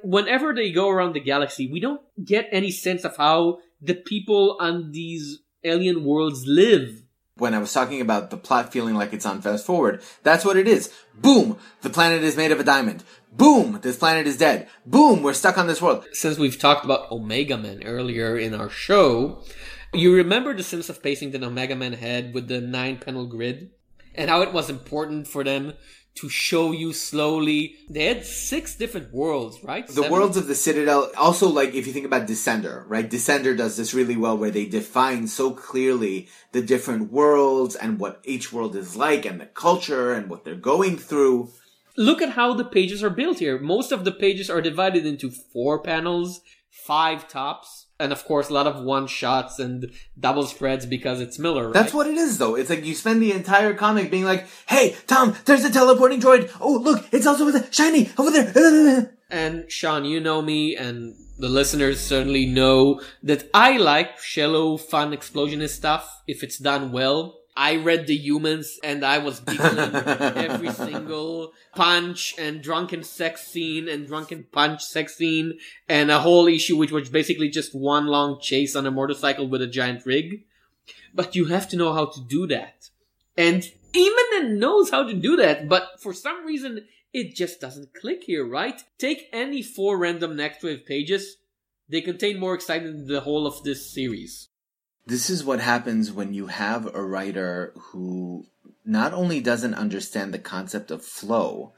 Whenever 0.02 0.54
they 0.54 0.70
go 0.70 0.88
around 0.88 1.14
the 1.14 1.20
galaxy, 1.20 1.68
we 1.70 1.80
don't 1.80 2.00
get 2.24 2.48
any 2.52 2.70
sense 2.70 3.04
of 3.04 3.16
how 3.16 3.58
the 3.80 3.94
people 3.94 4.56
on 4.60 4.92
these 4.92 5.40
alien 5.64 6.04
worlds 6.04 6.46
live. 6.46 7.02
When 7.36 7.54
I 7.54 7.58
was 7.58 7.72
talking 7.72 8.00
about 8.00 8.30
the 8.30 8.36
plot 8.36 8.72
feeling 8.72 8.96
like 8.96 9.12
it's 9.12 9.26
on 9.26 9.42
fast 9.42 9.64
forward, 9.64 10.02
that's 10.24 10.44
what 10.44 10.56
it 10.56 10.66
is. 10.66 10.92
Boom! 11.14 11.56
The 11.82 11.90
planet 11.90 12.22
is 12.24 12.36
made 12.36 12.50
of 12.50 12.58
a 12.58 12.64
diamond. 12.64 13.04
Boom! 13.32 13.78
This 13.80 13.96
planet 13.96 14.26
is 14.26 14.38
dead. 14.38 14.68
Boom! 14.84 15.22
We're 15.22 15.34
stuck 15.34 15.56
on 15.56 15.68
this 15.68 15.80
world. 15.80 16.04
Since 16.12 16.38
we've 16.38 16.58
talked 16.58 16.84
about 16.84 17.12
Omega 17.12 17.56
Man 17.56 17.84
earlier 17.84 18.36
in 18.36 18.54
our 18.54 18.68
show, 18.68 19.44
you 19.92 20.14
remember 20.14 20.52
the 20.52 20.64
sense 20.64 20.88
of 20.88 21.02
pacing 21.02 21.30
that 21.30 21.44
Omega 21.44 21.76
Man 21.76 21.92
had 21.92 22.34
with 22.34 22.48
the 22.48 22.60
nine 22.60 22.98
panel 22.98 23.26
grid? 23.26 23.70
And 24.14 24.30
how 24.30 24.42
it 24.42 24.52
was 24.52 24.68
important 24.68 25.28
for 25.28 25.44
them 25.44 25.74
to 26.20 26.28
show 26.28 26.72
you 26.72 26.92
slowly. 26.92 27.76
They 27.90 28.04
had 28.04 28.24
six 28.24 28.74
different 28.74 29.12
worlds, 29.12 29.62
right? 29.62 29.86
The 29.86 29.92
Seven? 29.92 30.10
worlds 30.12 30.36
of 30.36 30.46
the 30.46 30.54
Citadel, 30.54 31.10
also 31.16 31.48
like 31.48 31.74
if 31.74 31.86
you 31.86 31.92
think 31.92 32.06
about 32.06 32.26
Descender, 32.28 32.84
right? 32.86 33.08
Descender 33.10 33.56
does 33.56 33.76
this 33.76 33.94
really 33.94 34.16
well 34.16 34.36
where 34.38 34.50
they 34.50 34.66
define 34.66 35.26
so 35.28 35.50
clearly 35.50 36.28
the 36.52 36.62
different 36.62 37.12
worlds 37.12 37.74
and 37.74 37.98
what 37.98 38.20
each 38.24 38.52
world 38.52 38.76
is 38.76 38.96
like 38.96 39.24
and 39.24 39.40
the 39.40 39.46
culture 39.46 40.12
and 40.12 40.28
what 40.30 40.44
they're 40.44 40.54
going 40.54 40.96
through. 40.96 41.50
Look 41.96 42.22
at 42.22 42.30
how 42.30 42.54
the 42.54 42.64
pages 42.64 43.02
are 43.02 43.10
built 43.10 43.40
here. 43.40 43.58
Most 43.58 43.90
of 43.90 44.04
the 44.04 44.12
pages 44.12 44.48
are 44.48 44.60
divided 44.62 45.04
into 45.04 45.30
four 45.30 45.82
panels, 45.82 46.40
five 46.70 47.26
tops, 47.26 47.86
and 48.00 48.12
of 48.12 48.24
course 48.24 48.48
a 48.48 48.52
lot 48.52 48.66
of 48.66 48.82
one 48.82 49.06
shots 49.06 49.58
and 49.58 49.90
double 50.18 50.46
spreads 50.46 50.86
because 50.86 51.20
it's 51.20 51.38
Millar. 51.38 51.66
Right? 51.66 51.74
That's 51.74 51.94
what 51.94 52.06
it 52.06 52.16
is 52.16 52.38
though. 52.38 52.54
It's 52.54 52.70
like 52.70 52.84
you 52.84 52.94
spend 52.94 53.22
the 53.22 53.32
entire 53.32 53.74
comic 53.74 54.10
being 54.10 54.24
like, 54.24 54.46
hey, 54.66 54.96
Tom, 55.06 55.34
there's 55.44 55.64
a 55.64 55.70
teleporting 55.70 56.20
droid. 56.20 56.50
Oh, 56.60 56.78
look, 56.78 57.06
it's 57.12 57.26
also 57.26 57.44
with 57.44 57.56
a 57.56 57.72
shiny 57.72 58.10
over 58.18 58.30
there. 58.30 59.14
And 59.30 59.70
Sean, 59.70 60.06
you 60.06 60.20
know 60.20 60.40
me, 60.40 60.74
and 60.74 61.14
the 61.38 61.50
listeners 61.50 62.00
certainly 62.00 62.46
know 62.46 63.02
that 63.22 63.48
I 63.52 63.76
like 63.76 64.18
shallow, 64.18 64.78
fun, 64.78 65.12
explosionist 65.12 65.70
stuff 65.70 66.22
if 66.26 66.42
it's 66.42 66.58
done 66.58 66.92
well. 66.92 67.37
I 67.60 67.74
read 67.74 68.06
the 68.06 68.14
humans 68.14 68.78
and 68.84 69.04
I 69.04 69.18
was 69.18 69.40
giggling 69.40 69.92
every 69.96 70.70
single 70.70 71.52
punch 71.74 72.36
and 72.38 72.62
drunken 72.62 73.02
sex 73.02 73.48
scene 73.48 73.88
and 73.88 74.06
drunken 74.06 74.46
punch 74.52 74.84
sex 74.84 75.16
scene 75.16 75.58
and 75.88 76.08
a 76.08 76.20
whole 76.20 76.46
issue 76.46 76.76
which 76.76 76.92
was 76.92 77.08
basically 77.08 77.48
just 77.48 77.74
one 77.74 78.06
long 78.06 78.40
chase 78.40 78.76
on 78.76 78.86
a 78.86 78.92
motorcycle 78.92 79.48
with 79.48 79.60
a 79.60 79.66
giant 79.66 80.06
rig. 80.06 80.44
But 81.12 81.34
you 81.34 81.46
have 81.46 81.68
to 81.70 81.76
know 81.76 81.92
how 81.92 82.06
to 82.06 82.20
do 82.20 82.46
that. 82.46 82.90
And 83.36 83.64
Immonen 83.92 84.58
knows 84.58 84.90
how 84.90 85.02
to 85.02 85.12
do 85.12 85.34
that, 85.38 85.68
but 85.68 86.00
for 86.00 86.12
some 86.12 86.46
reason 86.46 86.86
it 87.12 87.34
just 87.34 87.60
doesn't 87.60 87.92
click 87.92 88.22
here, 88.22 88.46
right? 88.46 88.80
Take 88.98 89.28
any 89.32 89.62
four 89.64 89.98
random 89.98 90.36
next 90.36 90.62
wave 90.62 90.86
pages, 90.86 91.38
they 91.88 92.02
contain 92.02 92.38
more 92.38 92.54
excitement 92.54 92.98
than 92.98 93.08
the 93.08 93.22
whole 93.22 93.48
of 93.48 93.64
this 93.64 93.92
series. 93.92 94.47
This 95.08 95.30
is 95.30 95.42
what 95.42 95.60
happens 95.60 96.12
when 96.12 96.34
you 96.34 96.48
have 96.48 96.94
a 96.94 97.02
writer 97.02 97.72
who 97.76 98.44
not 98.84 99.14
only 99.14 99.40
doesn't 99.40 99.72
understand 99.72 100.34
the 100.34 100.38
concept 100.38 100.90
of 100.90 101.02
flow, 101.02 101.72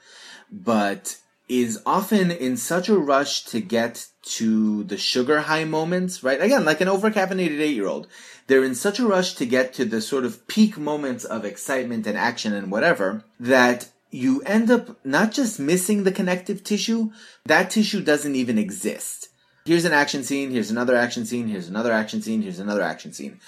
but 0.51 1.17
is 1.49 1.81
often 1.87 2.33
in 2.33 2.57
such 2.57 2.89
a 2.89 2.99
rush 2.99 3.45
to 3.45 3.61
get 3.61 4.09
to 4.23 4.83
the 4.83 4.97
sugar 4.97 5.43
high 5.43 5.63
moments, 5.63 6.25
right? 6.25 6.43
Again, 6.43 6.65
like 6.65 6.81
an 6.81 6.89
overcaffeinated 6.89 7.61
eight 7.61 7.77
year 7.77 7.87
old. 7.87 8.09
They're 8.49 8.65
in 8.65 8.75
such 8.75 8.99
a 8.99 9.07
rush 9.07 9.35
to 9.35 9.47
get 9.47 9.75
to 9.75 9.85
the 9.85 10.01
sort 10.01 10.25
of 10.25 10.49
peak 10.49 10.77
moments 10.77 11.25
of 11.25 11.45
excitement 11.45 12.09
and 12.09 12.19
action 12.19 12.53
and 12.53 12.69
whatever 12.69 13.23
that 13.39 13.91
you 14.11 14.43
end 14.43 14.73
up 14.73 15.07
not 15.07 15.31
just 15.31 15.61
missing 15.61 16.03
the 16.03 16.11
connective 16.11 16.65
tissue, 16.65 17.13
that 17.47 17.71
tissue 17.71 18.03
doesn't 18.03 18.35
even 18.35 18.59
exist. 18.59 19.30
Here's 19.65 19.85
an 19.85 19.93
action 19.93 20.25
scene, 20.25 20.51
here's 20.51 20.71
another 20.71 20.97
action 20.97 21.27
scene, 21.27 21.49
here's 21.49 21.69
another 21.69 21.93
action 21.93 22.23
scene, 22.23 22.43
here's 22.43 22.59
another 22.59 22.83
action 22.83 23.13
scene. 23.13 23.41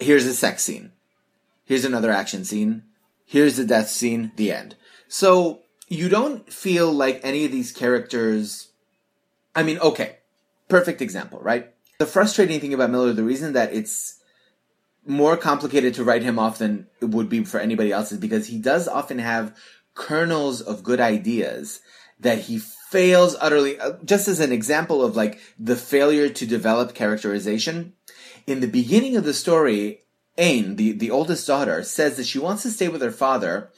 Here's 0.00 0.26
a 0.26 0.34
sex 0.34 0.64
scene. 0.64 0.92
Here's 1.64 1.84
another 1.84 2.10
action 2.10 2.44
scene. 2.44 2.82
Here's 3.24 3.56
the 3.56 3.64
death 3.64 3.88
scene, 3.88 4.32
the 4.36 4.52
end. 4.52 4.74
So 5.08 5.60
you 5.88 6.08
don't 6.08 6.50
feel 6.52 6.92
like 6.92 7.20
any 7.22 7.44
of 7.44 7.52
these 7.52 7.70
characters. 7.70 8.68
I 9.54 9.62
mean, 9.62 9.78
okay, 9.78 10.16
perfect 10.68 11.00
example, 11.00 11.38
right? 11.40 11.72
The 11.98 12.06
frustrating 12.06 12.60
thing 12.60 12.74
about 12.74 12.90
Millar, 12.90 13.12
the 13.12 13.22
reason 13.22 13.52
that 13.52 13.72
it's 13.72 14.18
more 15.06 15.36
complicated 15.36 15.94
to 15.94 16.04
write 16.04 16.22
him 16.22 16.38
off 16.38 16.58
than 16.58 16.86
it 17.00 17.06
would 17.06 17.28
be 17.28 17.44
for 17.44 17.60
anybody 17.60 17.92
else 17.92 18.12
is 18.12 18.18
because 18.18 18.48
he 18.48 18.58
does 18.58 18.88
often 18.88 19.18
have 19.18 19.56
kernels 19.94 20.60
of 20.60 20.82
good 20.82 21.00
ideas 21.00 21.80
that 22.22 22.40
he 22.40 22.58
fails 22.58 23.36
utterly. 23.40 23.78
Uh, 23.78 23.92
just 24.04 24.28
as 24.28 24.40
an 24.40 24.52
example 24.52 25.04
of 25.04 25.16
like 25.16 25.38
the 25.58 25.76
failure 25.76 26.28
to 26.28 26.46
develop 26.46 26.94
characterization, 26.94 27.92
in 28.46 28.60
the 28.60 28.66
beginning 28.66 29.16
of 29.16 29.24
the 29.24 29.34
story, 29.34 30.00
Ain, 30.38 30.76
the, 30.76 30.92
the 30.92 31.10
oldest 31.10 31.46
daughter, 31.46 31.82
says 31.82 32.16
that 32.16 32.26
she 32.26 32.38
wants 32.38 32.62
to 32.62 32.70
stay 32.70 32.88
with 32.88 33.02
her 33.02 33.10
father. 33.10 33.70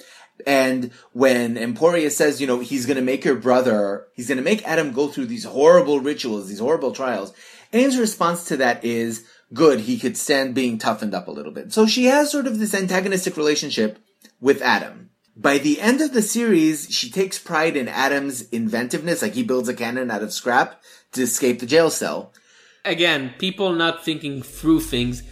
And 0.46 0.92
when 1.12 1.56
Emporia 1.56 2.10
says, 2.10 2.40
you 2.40 2.46
know, 2.46 2.60
he's 2.60 2.86
going 2.86 2.96
to 2.96 3.02
make 3.02 3.24
your 3.24 3.36
brother, 3.36 4.06
he's 4.14 4.28
going 4.28 4.38
to 4.38 4.44
make 4.44 4.66
Adam 4.66 4.92
go 4.92 5.08
through 5.08 5.26
these 5.26 5.44
horrible 5.44 6.00
rituals, 6.00 6.48
these 6.48 6.60
horrible 6.60 6.92
trials, 6.92 7.32
Ain's 7.72 7.98
response 7.98 8.44
to 8.44 8.56
that 8.58 8.84
is, 8.84 9.26
good, 9.52 9.80
he 9.80 9.98
could 9.98 10.16
stand 10.16 10.54
being 10.54 10.78
toughened 10.78 11.14
up 11.14 11.28
a 11.28 11.32
little 11.32 11.52
bit. 11.52 11.72
So 11.72 11.86
she 11.86 12.04
has 12.04 12.30
sort 12.30 12.46
of 12.46 12.58
this 12.58 12.74
antagonistic 12.74 13.36
relationship 13.36 13.98
with 14.40 14.62
Adam. 14.62 15.03
By 15.36 15.58
the 15.58 15.80
end 15.80 16.00
of 16.00 16.12
the 16.12 16.22
series, 16.22 16.88
she 16.90 17.10
takes 17.10 17.38
pride 17.38 17.76
in 17.76 17.88
Adam's 17.88 18.48
inventiveness, 18.50 19.22
like 19.22 19.34
he 19.34 19.42
builds 19.42 19.68
a 19.68 19.74
cannon 19.74 20.10
out 20.10 20.22
of 20.22 20.32
scrap 20.32 20.80
to 21.12 21.22
escape 21.22 21.58
the 21.58 21.66
jail 21.66 21.90
cell. 21.90 22.32
Again, 22.84 23.34
people 23.38 23.72
not 23.72 24.04
thinking 24.04 24.42
through 24.42 24.80
things. 24.80 25.22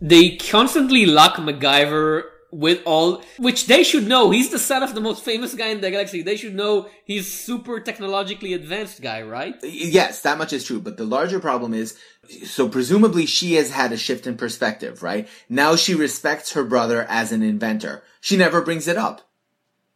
They 0.00 0.36
constantly 0.36 1.04
lock 1.04 1.36
MacGyver 1.36 2.22
with 2.50 2.80
all, 2.86 3.22
which 3.36 3.66
they 3.66 3.82
should 3.82 4.06
know. 4.06 4.30
He's 4.30 4.50
the 4.50 4.58
son 4.58 4.82
of 4.82 4.94
the 4.94 5.00
most 5.00 5.24
famous 5.24 5.54
guy 5.54 5.68
in 5.68 5.82
the 5.82 5.90
galaxy. 5.90 6.22
They 6.22 6.36
should 6.36 6.54
know 6.54 6.88
he's 7.04 7.30
super 7.30 7.80
technologically 7.80 8.54
advanced 8.54 9.02
guy, 9.02 9.22
right? 9.22 9.54
Yes, 9.62 10.22
that 10.22 10.38
much 10.38 10.54
is 10.54 10.64
true. 10.64 10.80
But 10.80 10.96
the 10.96 11.04
larger 11.04 11.40
problem 11.40 11.74
is, 11.74 11.98
so 12.44 12.68
presumably 12.68 13.26
she 13.26 13.54
has 13.54 13.70
had 13.70 13.92
a 13.92 13.96
shift 13.96 14.26
in 14.26 14.36
perspective, 14.36 15.02
right? 15.02 15.28
Now 15.48 15.76
she 15.76 15.94
respects 15.94 16.52
her 16.52 16.64
brother 16.64 17.06
as 17.08 17.32
an 17.32 17.42
inventor. 17.42 18.02
She 18.20 18.36
never 18.36 18.60
brings 18.60 18.88
it 18.88 18.96
up. 18.96 19.22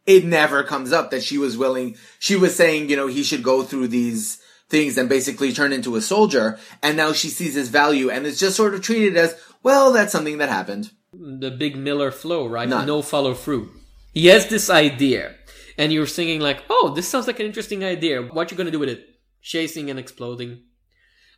It 0.05 0.25
never 0.25 0.63
comes 0.63 0.91
up 0.91 1.11
that 1.11 1.23
she 1.23 1.37
was 1.37 1.57
willing, 1.57 1.95
she 2.19 2.35
was 2.35 2.55
saying, 2.55 2.89
you 2.89 2.95
know, 2.95 3.07
he 3.07 3.23
should 3.23 3.43
go 3.43 3.63
through 3.63 3.87
these 3.87 4.41
things 4.69 4.97
and 4.97 5.07
basically 5.07 5.53
turn 5.53 5.71
into 5.71 5.95
a 5.95 6.01
soldier. 6.01 6.59
And 6.81 6.97
now 6.97 7.13
she 7.13 7.29
sees 7.29 7.55
his 7.55 7.69
value 7.69 8.09
and 8.09 8.25
it's 8.25 8.39
just 8.39 8.57
sort 8.57 8.73
of 8.73 8.81
treated 8.81 9.15
as, 9.15 9.35
well, 9.61 9.93
that's 9.93 10.11
something 10.11 10.39
that 10.39 10.49
happened 10.49 10.91
the 11.13 11.51
big 11.51 11.75
Millar 11.75 12.11
flow, 12.11 12.47
right? 12.47 12.67
None. 12.67 12.87
No 12.87 13.01
follow 13.01 13.33
through. 13.33 13.69
He 14.13 14.27
has 14.27 14.47
this 14.47 14.69
idea, 14.69 15.35
and 15.77 15.91
you're 15.91 16.05
thinking 16.05 16.39
like, 16.39 16.63
"Oh, 16.69 16.93
this 16.95 17.07
sounds 17.07 17.27
like 17.27 17.39
an 17.39 17.45
interesting 17.45 17.83
idea. 17.83 18.21
What 18.21 18.51
you 18.51 18.57
gonna 18.57 18.71
do 18.71 18.79
with 18.79 18.89
it? 18.89 19.07
Chasing 19.41 19.89
and 19.89 19.99
exploding." 19.99 20.63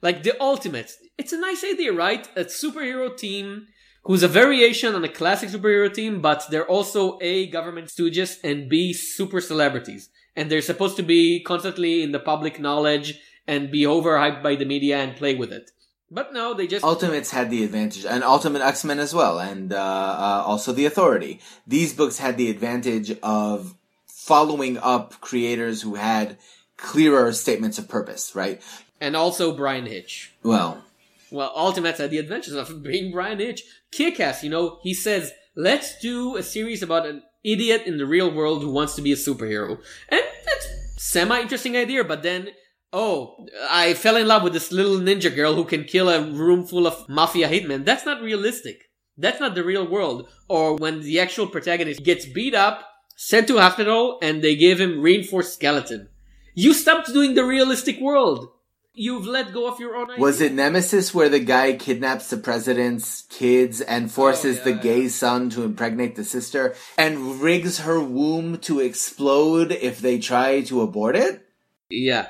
Like 0.01 0.23
the 0.23 0.39
ultimate. 0.41 0.91
It's 1.17 1.33
a 1.33 1.39
nice 1.39 1.63
idea, 1.63 1.93
right? 1.93 2.27
A 2.35 2.45
superhero 2.45 3.15
team 3.15 3.67
who's 4.03 4.23
a 4.23 4.27
variation 4.27 4.93
on 4.93 5.03
a 5.03 5.09
classic 5.09 5.49
superhero 5.49 5.91
team, 5.91 6.21
but 6.21 6.45
they're 6.49 6.67
also 6.67 7.17
A, 7.21 7.47
government 7.47 7.87
stooges, 7.87 8.37
and 8.43 8.69
B, 8.69 8.93
super 8.93 9.41
celebrities. 9.41 10.09
And 10.35 10.49
they're 10.49 10.61
supposed 10.61 10.97
to 10.97 11.03
be 11.03 11.41
constantly 11.41 12.03
in 12.03 12.11
the 12.11 12.19
public 12.19 12.59
knowledge 12.59 13.19
and 13.47 13.71
be 13.71 13.83
overhyped 13.83 14.43
by 14.43 14.55
the 14.55 14.65
media 14.65 14.97
and 14.97 15.15
play 15.15 15.33
with 15.33 15.51
it. 15.51 15.71
But 16.11 16.33
no, 16.33 16.53
they 16.53 16.67
just 16.67 16.85
Ultimates 16.85 17.31
had 17.31 17.49
the 17.49 17.63
advantage, 17.63 18.05
and 18.05 18.23
Ultimate 18.23 18.61
X 18.61 18.83
Men 18.83 18.99
as 18.99 19.13
well, 19.13 19.39
and 19.39 19.73
uh, 19.73 19.77
uh, 19.77 20.43
also 20.45 20.71
the 20.71 20.85
Authority. 20.85 21.41
These 21.65 21.93
books 21.93 22.19
had 22.19 22.37
the 22.37 22.51
advantage 22.51 23.17
of 23.23 23.75
following 24.05 24.77
up 24.77 25.19
creators 25.19 25.81
who 25.81 25.95
had 25.95 26.37
clearer 26.77 27.33
statements 27.33 27.79
of 27.79 27.89
purpose, 27.89 28.35
right? 28.35 28.61
And 29.01 29.15
also 29.15 29.55
Bryan 29.55 29.85
Hitch. 29.85 30.33
Well, 30.43 30.83
well, 31.31 31.51
Ultimates 31.55 31.99
had 31.99 32.11
the 32.11 32.17
adventures 32.17 32.53
of 32.53 32.81
being 32.81 33.11
Bryan 33.11 33.39
Hitch. 33.39 33.63
Kickass, 33.91 34.43
you 34.43 34.49
know, 34.49 34.79
he 34.83 34.93
says, 34.93 35.33
"Let's 35.55 35.99
do 35.99 36.37
a 36.37 36.43
series 36.43 36.81
about 36.81 37.05
an 37.05 37.23
idiot 37.43 37.83
in 37.85 37.97
the 37.97 38.05
real 38.05 38.31
world 38.31 38.63
who 38.63 38.71
wants 38.71 38.95
to 38.95 39.01
be 39.01 39.11
a 39.11 39.17
superhero," 39.17 39.79
and 40.09 40.21
that's 40.45 40.67
semi 40.97 41.41
interesting 41.41 41.75
idea. 41.75 42.03
But 42.03 42.23
then 42.23 42.51
oh, 42.95 43.45
I 43.69 43.93
fell 43.93 44.15
in 44.15 44.27
love 44.27 44.41
with 44.41 44.53
this 44.53 44.71
little 44.71 44.97
ninja 44.97 45.33
girl 45.35 45.53
who 45.53 45.65
can 45.65 45.83
kill 45.83 46.07
a 46.09 46.21
room 46.31 46.65
full 46.65 46.87
of 46.87 47.07
mafia 47.09 47.49
hitmen. 47.49 47.83
That's 47.83 48.05
not 48.05 48.21
realistic. 48.21 48.89
That's 49.17 49.39
not 49.39 49.53
the 49.53 49.65
real 49.65 49.87
world. 49.87 50.29
Or 50.47 50.75
when 50.75 51.01
the 51.01 51.19
actual 51.19 51.47
protagonist 51.47 52.03
gets 52.03 52.25
beat 52.25 52.55
up, 52.55 52.87
sent 53.17 53.47
to 53.47 53.57
hospital, 53.57 54.17
and 54.21 54.41
they 54.41 54.55
give 54.55 54.79
him 54.79 55.01
reinforced 55.01 55.53
skeleton. 55.53 56.07
You 56.53 56.73
stopped 56.73 57.13
doing 57.13 57.33
the 57.33 57.43
realistic 57.43 57.99
world. 57.99 58.49
You've 58.97 59.27
let 59.27 59.51
go 59.51 59.67
of 59.67 59.77
your 59.79 59.97
own 59.97 60.09
idea. 60.09 60.21
Was 60.21 60.39
it 60.39 60.53
Nemesis 60.53 61.13
where 61.13 61.27
the 61.27 61.41
guy 61.41 61.73
kidnaps 61.73 62.29
the 62.29 62.37
president's 62.37 63.23
kids 63.23 63.81
and 63.81 64.09
forces 64.09 64.57
oh, 64.57 64.69
yeah, 64.69 64.75
the 64.75 64.81
gay 64.81 65.01
yeah. 65.03 65.09
son 65.09 65.49
to 65.49 65.63
impregnate 65.63 66.15
the 66.15 66.23
sister 66.23 66.75
and 66.97 67.41
rigs 67.41 67.79
her 67.79 67.99
womb 67.99 68.57
to 68.59 68.79
explode 68.79 69.73
if 69.73 69.99
they 69.99 70.17
try 70.17 70.61
to 70.61 70.81
abort 70.81 71.17
it? 71.17 71.45
Yeah. 71.89 72.29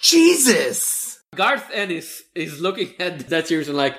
Jesus! 0.00 1.20
Garth 1.36 1.70
Ennis 1.72 2.24
is 2.34 2.60
looking 2.60 2.94
at 2.98 3.28
that 3.28 3.46
series 3.46 3.68
and 3.68 3.76
like, 3.76 3.96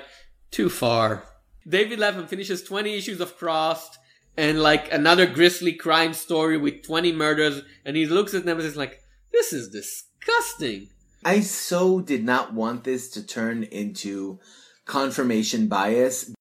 too 0.50 0.68
far. 0.68 1.24
David 1.66 1.98
Lapham 1.98 2.26
finishes 2.26 2.62
20 2.62 2.94
issues 2.94 3.20
of 3.20 3.38
Crossed 3.38 3.98
and 4.36 4.60
like 4.60 4.92
another 4.92 5.24
grisly 5.26 5.72
crime 5.72 6.12
story 6.12 6.58
with 6.58 6.82
20 6.82 7.12
murders 7.12 7.62
and 7.86 7.96
he 7.96 8.04
looks 8.04 8.34
at 8.34 8.44
Nemesis 8.44 8.76
like, 8.76 9.00
this 9.32 9.54
is 9.54 9.70
disgusting. 9.70 10.90
I 11.24 11.40
so 11.40 12.00
did 12.00 12.24
not 12.24 12.52
want 12.52 12.84
this 12.84 13.08
to 13.10 13.26
turn 13.26 13.62
into 13.64 14.38
confirmation 14.84 15.68
bias. 15.68 16.32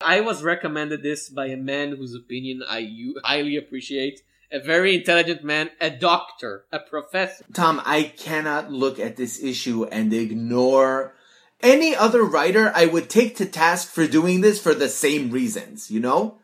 I 0.00 0.20
was 0.20 0.42
recommended 0.42 1.02
this 1.02 1.28
by 1.28 1.46
a 1.46 1.56
man 1.56 1.96
whose 1.96 2.14
opinion 2.14 2.62
I 2.66 2.88
highly 3.22 3.56
appreciate 3.56 4.20
a 4.50 4.60
very 4.60 4.94
intelligent 4.94 5.44
man, 5.44 5.70
a 5.80 5.90
doctor, 5.90 6.66
a 6.72 6.78
professor. 6.78 7.44
Tom, 7.52 7.80
I 7.84 8.02
cannot 8.02 8.70
look 8.70 8.98
at 8.98 9.16
this 9.16 9.42
issue 9.42 9.84
and 9.84 10.12
ignore 10.12 11.14
any 11.60 11.94
other 11.94 12.22
writer 12.22 12.72
I 12.74 12.86
would 12.86 13.08
take 13.08 13.36
to 13.36 13.46
task 13.46 13.90
for 13.90 14.06
doing 14.06 14.40
this 14.40 14.60
for 14.60 14.74
the 14.74 14.88
same 14.88 15.30
reasons, 15.30 15.90
you 15.90 16.00
know? 16.00 16.41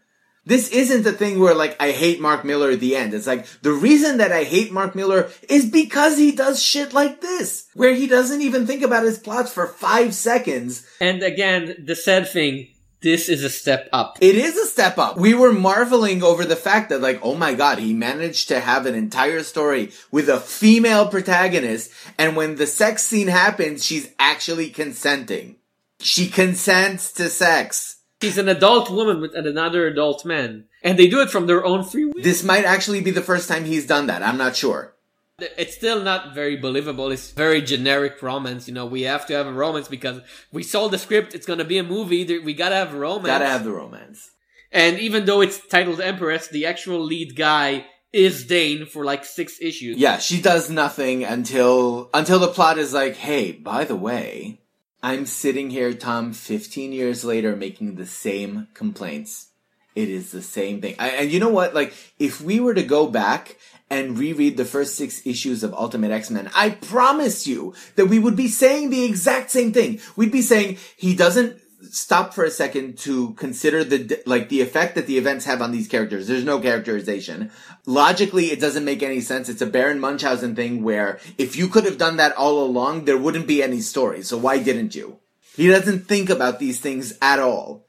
This 0.49 0.70
isn't 0.70 1.03
the 1.03 1.12
thing 1.12 1.39
where 1.39 1.55
like 1.55 1.77
I 1.79 1.91
hate 1.91 2.23
Mark 2.23 2.43
Millar 2.43 2.70
at 2.70 2.81
the 2.81 2.97
end. 2.97 3.12
It's 3.12 3.27
like 3.27 3.45
the 3.61 3.73
reason 3.73 4.16
that 4.16 4.33
I 4.33 4.45
hate 4.45 4.73
Mark 4.73 4.95
Millar 4.95 5.29
is 5.47 5.66
because 5.66 6.16
he 6.16 6.33
does 6.33 6.62
shit 6.62 6.95
like 6.95 7.20
this, 7.20 7.66
where 7.75 7.93
he 7.93 8.07
doesn't 8.07 8.41
even 8.41 8.66
think 8.66 8.83
about 8.83 9.05
his 9.05 9.19
plots 9.19 9.53
for 9.53 9.66
five 9.66 10.15
seconds. 10.15 10.87
And 11.03 11.23
again, 11.23 11.85
the 11.85 11.95
sad 11.95 12.31
thing, 12.31 12.69
this 13.03 13.29
is 13.29 13.45
a 13.45 13.51
step 13.51 13.91
up. 13.93 14.16
It 14.23 14.37
is 14.37 14.57
a 14.57 14.65
step 14.65 14.97
up. 14.97 15.19
We 15.19 15.35
were 15.35 15.53
marveling 15.53 16.23
over 16.23 16.47
the 16.47 16.57
fact 16.57 16.89
that 16.89 17.03
like, 17.03 17.20
oh 17.23 17.35
my 17.35 17.53
god, 17.53 17.79
he 17.79 17.93
managed 17.93 18.49
to 18.49 18.59
have 18.59 18.87
an 18.87 18.95
entire 18.95 19.43
story 19.43 19.93
with 20.11 20.31
a 20.31 20.41
female 20.41 21.09
protagonist, 21.09 21.93
and 22.16 22.37
when 22.37 22.57
the 22.57 22.66
sex 22.66 23.05
scene 23.05 23.29
happens, 23.29 23.85
she's 23.85 24.11
actually 24.19 24.70
consenting. 24.70 25.57
She 26.01 26.31
consents 26.31 27.12
to 27.12 27.29
sex. 27.29 27.97
She's 28.20 28.39
an 28.39 28.49
adult 28.49 28.90
woman 28.90 29.20
with 29.20 29.35
another 29.35 29.86
adult 29.86 30.24
man. 30.24 30.65
And 30.82 30.99
they 30.99 31.07
do 31.07 31.20
it 31.20 31.31
from 31.31 31.47
their 31.47 31.65
own 31.65 31.85
free 31.85 32.05
will. 32.05 32.23
This 32.23 32.43
might 32.43 32.65
actually 32.65 33.01
be 33.01 33.11
the 33.11 33.23
first 33.23 33.49
time 33.49 33.65
he's 33.65 33.86
done 33.86 34.07
that. 34.07 34.23
I'm 34.23 34.39
not 34.39 34.57
sure. 34.57 34.95
It's 35.39 35.77
still 35.77 36.03
not 36.03 36.35
very 36.35 36.57
believable. 36.57 37.12
It's 37.12 37.31
very 37.31 37.62
generic 37.62 38.20
romance. 38.20 38.66
You 38.66 38.74
know, 38.74 38.86
we 38.86 39.03
have 39.03 39.24
to 39.27 39.35
have 39.35 39.47
a 39.47 39.53
romance 39.53 39.86
because 39.86 40.20
we 40.51 40.65
sold 40.65 40.90
the 40.90 40.99
script. 40.99 41.32
It's 41.32 41.47
going 41.47 41.61
to 41.61 41.65
be 41.65 41.78
a 41.78 41.85
movie. 41.85 42.40
We 42.40 42.55
got 42.55 42.70
to 42.70 42.74
have 42.74 42.93
a 42.93 42.99
romance. 42.99 43.27
Got 43.27 43.39
to 43.39 43.47
have 43.47 43.62
the 43.62 43.70
romance. 43.70 44.31
And 44.73 44.99
even 44.99 45.27
though 45.27 45.40
it's 45.40 45.65
titled 45.69 46.01
Empress, 46.01 46.49
the 46.49 46.66
actual 46.66 47.01
lead 47.01 47.36
guy 47.36 47.86
is 48.12 48.47
Dane 48.47 48.86
for 48.86 49.05
like 49.05 49.24
six 49.24 49.61
issues. 49.61 49.97
Yeah, 49.97 50.19
she 50.19 50.40
does 50.40 50.70
nothing 50.70 51.24
until 51.24 52.11
until 52.12 52.39
the 52.39 52.49
plot 52.49 52.78
is 52.78 52.93
like, 52.93 53.16
"Hey, 53.16 53.53
by 53.53 53.85
the 53.85 53.97
way, 53.97 54.61
I'm 55.03 55.27
sitting 55.27 55.70
here, 55.70 55.95
Tom, 55.95 56.33
15 56.33 56.93
years 56.93 57.25
later, 57.25 57.55
making 57.55 57.95
the 57.95 58.07
same 58.07 58.66
complaints. 58.75 59.51
It 59.95 60.09
is 60.09 60.33
the 60.33 60.43
same 60.43 60.81
thing. 60.81 60.97
I, 60.99 61.11
and 61.11 61.31
you 61.31 61.41
know 61.41 61.49
what? 61.49 61.75
Like, 61.75 61.93
if 62.19 62.41
we 62.41 62.61
were 62.61 62.75
to 62.75 62.83
go 62.83 63.07
back 63.07 63.57
and 63.91 64.19
reread 64.19 64.57
the 64.57 64.65
first 64.65 64.97
six 64.97 65.25
issues 65.27 65.62
of 65.62 65.73
Ultimate 65.75 66.11
X-Men, 66.11 66.51
I 66.55 66.70
promise 66.70 67.47
you 67.47 67.75
that 67.97 68.07
we 68.07 68.19
would 68.19 68.37
be 68.37 68.49
saying 68.49 68.91
the 68.91 69.05
exact 69.05 69.51
same 69.51 69.73
thing. 69.73 70.01
We'd 70.16 70.33
be 70.33 70.43
saying 70.43 70.79
he 70.97 71.15
doesn't 71.15 71.61
stop 71.93 72.35
for 72.35 72.44
a 72.44 72.51
second 72.51 72.98
to 72.98 73.32
consider 73.35 73.85
the 73.85 74.23
like 74.27 74.48
the 74.48 74.60
effect 74.60 74.94
that 74.94 75.06
the 75.06 75.19
events 75.19 75.44
have 75.44 75.62
on 75.62 75.73
these 75.73 75.89
characters. 75.89 76.27
There's 76.27 76.44
no 76.44 76.60
characterization. 76.60 77.51
Logically, 77.86 78.47
it 78.47 78.60
doesn't 78.60 78.85
make 78.85 79.02
any 79.02 79.20
sense. 79.20 79.48
It's 79.48 79.62
a 79.62 79.66
Baron 79.66 80.01
Munchausen 80.01 80.55
thing 80.55 80.82
where 80.82 81.19
if 81.36 81.56
you 81.56 81.69
could 81.69 81.85
have 81.85 81.98
done 81.98 82.16
that 82.16 82.36
all 82.36 82.65
along, 82.65 83.05
there 83.05 83.19
wouldn't 83.19 83.47
be 83.47 83.62
any 83.62 83.81
story. 83.81 84.23
So 84.23 84.36
why 84.36 84.59
didn't 84.59 84.94
you? 84.94 85.19
He 85.56 85.69
doesn't 85.69 86.06
think 86.06 86.31
about 86.31 86.59
these 86.59 86.81
things 86.81 87.19
at 87.20 87.40
all. 87.40 87.86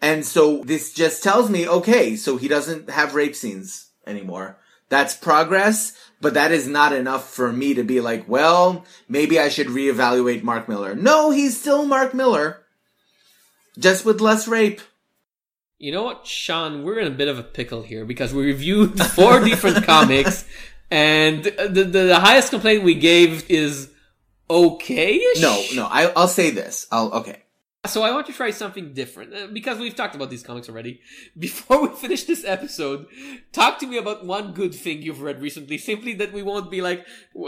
And 0.00 0.26
so 0.26 0.64
this 0.64 0.92
just 0.92 1.22
tells 1.22 1.48
me, 1.48 1.68
okay, 1.68 2.16
so 2.16 2.36
he 2.36 2.48
doesn't 2.48 2.90
have 2.90 3.14
rape 3.14 3.36
scenes 3.36 3.90
anymore. 4.04 4.58
That's 4.88 5.14
progress, 5.14 5.96
but 6.20 6.34
that 6.34 6.50
is 6.50 6.66
not 6.66 6.92
enough 6.92 7.30
for 7.30 7.52
me 7.52 7.72
to 7.74 7.84
be 7.84 8.00
like, 8.00 8.28
well, 8.28 8.84
maybe 9.08 9.38
I 9.38 9.48
should 9.48 9.68
reevaluate 9.68 10.42
Mark 10.42 10.68
Millar. 10.68 10.94
No, 10.94 11.30
he's 11.30 11.58
still 11.58 11.86
Mark 11.86 12.12
Millar. 12.12 12.61
Just 13.78 14.04
with 14.04 14.20
less 14.20 14.46
rape. 14.46 14.80
You 15.78 15.92
know 15.92 16.02
what, 16.04 16.26
Sean? 16.26 16.84
We're 16.84 17.00
in 17.00 17.08
a 17.08 17.16
bit 17.16 17.28
of 17.28 17.38
a 17.38 17.42
pickle 17.42 17.82
here 17.82 18.04
because 18.04 18.32
we 18.32 18.44
reviewed 18.44 19.00
four 19.14 19.40
different 19.40 19.84
comics, 19.84 20.44
and 20.90 21.44
the, 21.44 21.84
the, 21.84 21.84
the 21.84 22.20
highest 22.20 22.50
complaint 22.50 22.84
we 22.84 22.94
gave 22.94 23.50
is 23.50 23.90
okay-ish. 24.48 25.40
No, 25.40 25.64
no, 25.74 25.86
I, 25.86 26.12
I'll 26.14 26.28
say 26.28 26.50
this. 26.50 26.86
I'll, 26.92 27.10
okay. 27.12 27.42
So 27.84 28.04
I 28.04 28.12
want 28.12 28.28
to 28.28 28.32
try 28.32 28.50
something 28.52 28.94
different 28.94 29.34
uh, 29.34 29.48
because 29.52 29.80
we've 29.80 29.96
talked 29.96 30.14
about 30.14 30.30
these 30.30 30.44
comics 30.44 30.68
already. 30.68 31.00
Before 31.38 31.82
we 31.82 31.88
finish 31.88 32.24
this 32.24 32.44
episode, 32.44 33.06
talk 33.50 33.80
to 33.80 33.88
me 33.88 33.96
about 33.96 34.24
one 34.24 34.52
good 34.52 34.72
thing 34.72 35.02
you've 35.02 35.20
read 35.20 35.42
recently. 35.42 35.78
Simply 35.78 36.14
that 36.14 36.32
we 36.32 36.44
won't 36.44 36.70
be 36.70 36.80
like 36.80 37.04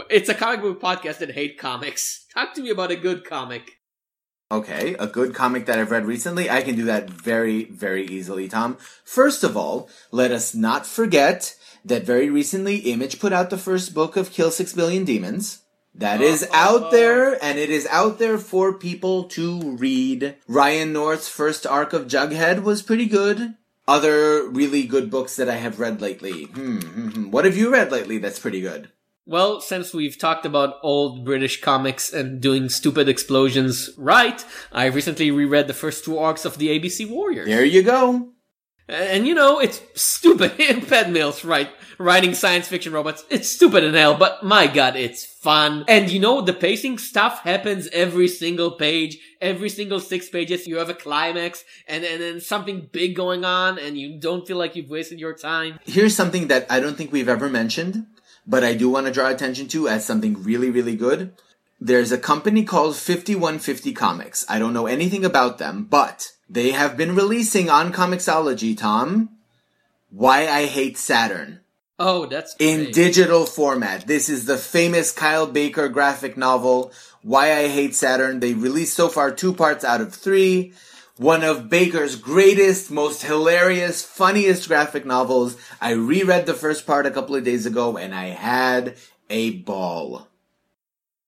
it's 0.09 0.27
a 0.27 0.33
comic 0.33 0.61
book 0.61 0.81
podcast 0.81 1.19
that 1.19 1.31
hate 1.31 1.57
comics. 1.57 2.25
Talk 2.33 2.53
to 2.55 2.61
me 2.61 2.69
about 2.69 2.91
a 2.91 2.97
good 2.97 3.23
comic. 3.23 3.74
Okay, 4.51 4.95
a 4.99 5.07
good 5.07 5.33
comic 5.33 5.65
that 5.65 5.79
I've 5.79 5.89
read 5.89 6.05
recently. 6.05 6.51
I 6.51 6.61
can 6.61 6.75
do 6.75 6.85
that 6.85 7.09
very, 7.09 7.63
very 7.63 8.05
easily, 8.05 8.47
Tom. 8.47 8.77
First 9.03 9.43
of 9.43 9.57
all, 9.57 9.89
let 10.11 10.31
us 10.31 10.53
not 10.53 10.85
forget 10.85 11.55
that 11.83 12.05
very 12.05 12.29
recently 12.29 12.77
Image 12.77 13.19
put 13.19 13.33
out 13.33 13.49
the 13.49 13.57
first 13.57 13.95
book 13.95 14.15
of 14.15 14.31
Kill 14.31 14.51
Six 14.51 14.71
Billion 14.73 15.03
Demons. 15.03 15.63
That 15.95 16.21
is 16.21 16.47
out 16.51 16.91
there, 16.91 17.43
and 17.43 17.57
it 17.57 17.71
is 17.71 17.87
out 17.87 18.19
there 18.19 18.37
for 18.37 18.73
people 18.73 19.23
to 19.29 19.77
read. 19.77 20.35
Ryan 20.47 20.93
North's 20.93 21.29
first 21.29 21.65
arc 21.65 21.93
of 21.93 22.07
Jughead 22.07 22.61
was 22.61 22.83
pretty 22.83 23.07
good. 23.07 23.55
Other 23.87 24.47
really 24.47 24.83
good 24.83 25.09
books 25.09 25.37
that 25.37 25.49
I 25.49 25.55
have 25.55 25.79
read 25.79 26.01
lately. 26.01 26.43
Hmm, 26.43 26.79
hmm, 26.79 27.09
hmm. 27.09 27.31
What 27.31 27.45
have 27.45 27.57
you 27.57 27.71
read 27.71 27.91
lately 27.91 28.19
that's 28.19 28.39
pretty 28.39 28.61
good? 28.61 28.91
Well, 29.27 29.59
since 29.59 29.91
we've 29.91 30.19
talked 30.19 30.45
about 30.45 30.75
old 30.83 31.25
British 31.25 31.59
comics 31.59 32.13
and 32.13 32.39
doing 32.39 32.69
stupid 32.69 33.09
explosions 33.09 33.89
right, 33.97 34.45
I 34.71 34.85
recently 34.85 35.31
reread 35.31 35.67
the 35.67 35.73
first 35.73 36.05
two 36.05 36.19
arcs 36.19 36.45
of 36.45 36.59
the 36.59 36.67
ABC 36.67 37.09
Warriors. 37.09 37.47
There 37.47 37.65
you 37.65 37.81
go. 37.81 38.29
And 38.87 39.25
you 39.27 39.33
know, 39.33 39.59
it's 39.59 39.81
stupid. 39.95 40.55
Pat 40.87 41.09
Mills, 41.09 41.43
right? 41.43 41.69
Writing 41.97 42.35
science 42.35 42.67
fiction 42.67 42.93
robots. 42.93 43.25
It's 43.31 43.49
stupid 43.49 43.83
in 43.83 43.95
hell, 43.95 44.15
but 44.15 44.43
my 44.43 44.67
god, 44.67 44.95
it's 44.95 45.25
fun. 45.25 45.85
And 45.87 46.11
you 46.11 46.19
know, 46.19 46.41
the 46.41 46.53
pacing 46.53 46.99
stuff 46.99 47.39
happens 47.39 47.87
every 47.93 48.27
single 48.27 48.71
page. 48.71 49.17
Every 49.41 49.69
single 49.69 49.99
six 49.99 50.29
pages, 50.29 50.67
you 50.67 50.77
have 50.77 50.89
a 50.89 50.93
climax 50.93 51.63
and, 51.87 52.03
and 52.03 52.21
then 52.21 52.39
something 52.41 52.89
big 52.91 53.15
going 53.15 53.43
on 53.43 53.79
and 53.79 53.97
you 53.97 54.19
don't 54.19 54.45
feel 54.45 54.57
like 54.57 54.75
you've 54.75 54.89
wasted 54.89 55.19
your 55.19 55.33
time. 55.33 55.79
Here's 55.85 56.15
something 56.15 56.47
that 56.47 56.67
I 56.69 56.79
don't 56.79 56.95
think 56.95 57.11
we've 57.11 57.29
ever 57.29 57.49
mentioned, 57.49 58.05
but 58.47 58.63
I 58.63 58.73
do 58.73 58.89
want 58.89 59.07
to 59.07 59.13
draw 59.13 59.29
attention 59.29 59.67
to 59.69 59.87
as 59.87 60.05
something 60.05 60.43
really, 60.43 60.69
really 60.69 60.95
good. 60.95 61.33
There's 61.79 62.11
a 62.11 62.17
company 62.17 62.63
called 62.63 62.95
5150 62.95 63.93
Comics. 63.93 64.45
I 64.47 64.59
don't 64.59 64.73
know 64.73 64.87
anything 64.87 65.25
about 65.25 65.57
them, 65.57 65.85
but 65.89 66.31
they 66.49 66.71
have 66.71 66.95
been 66.95 67.15
releasing 67.15 67.69
on 67.69 67.91
Comixology, 67.91 68.77
Tom, 68.77 69.29
Why 70.09 70.47
I 70.47 70.65
Hate 70.65 70.97
Saturn. 70.97 71.59
Oh, 71.97 72.25
that's 72.25 72.55
in 72.59 72.91
digital 72.91 73.45
format. 73.45 74.05
This 74.05 74.29
is 74.29 74.45
the 74.45 74.57
famous 74.57 75.11
Kyle 75.11 75.47
Baker 75.47 75.87
graphic 75.87 76.37
novel, 76.37 76.91
Why 77.21 77.53
I 77.53 77.67
Hate 77.67 77.95
Saturn. 77.95 78.39
They 78.39 78.53
released 78.53 78.95
so 78.95 79.09
far 79.09 79.31
two 79.31 79.53
parts 79.53 79.83
out 79.83 80.01
of 80.01 80.13
three. 80.13 80.73
One 81.17 81.43
of 81.43 81.69
Baker's 81.69 82.17
greatest, 82.17 82.91
most 82.91 83.23
hilarious, 83.23 84.03
funniest 84.03 84.67
graphic 84.67 85.05
novels. 85.05 85.55
I 85.79 85.91
reread 85.91 86.45
the 86.45 86.53
first 86.53 86.85
part 86.85 87.05
a 87.05 87.11
couple 87.11 87.35
of 87.35 87.45
days 87.45 87.65
ago 87.65 87.95
and 87.95 88.13
I 88.13 88.25
had 88.25 88.97
a 89.29 89.51
ball. 89.51 90.27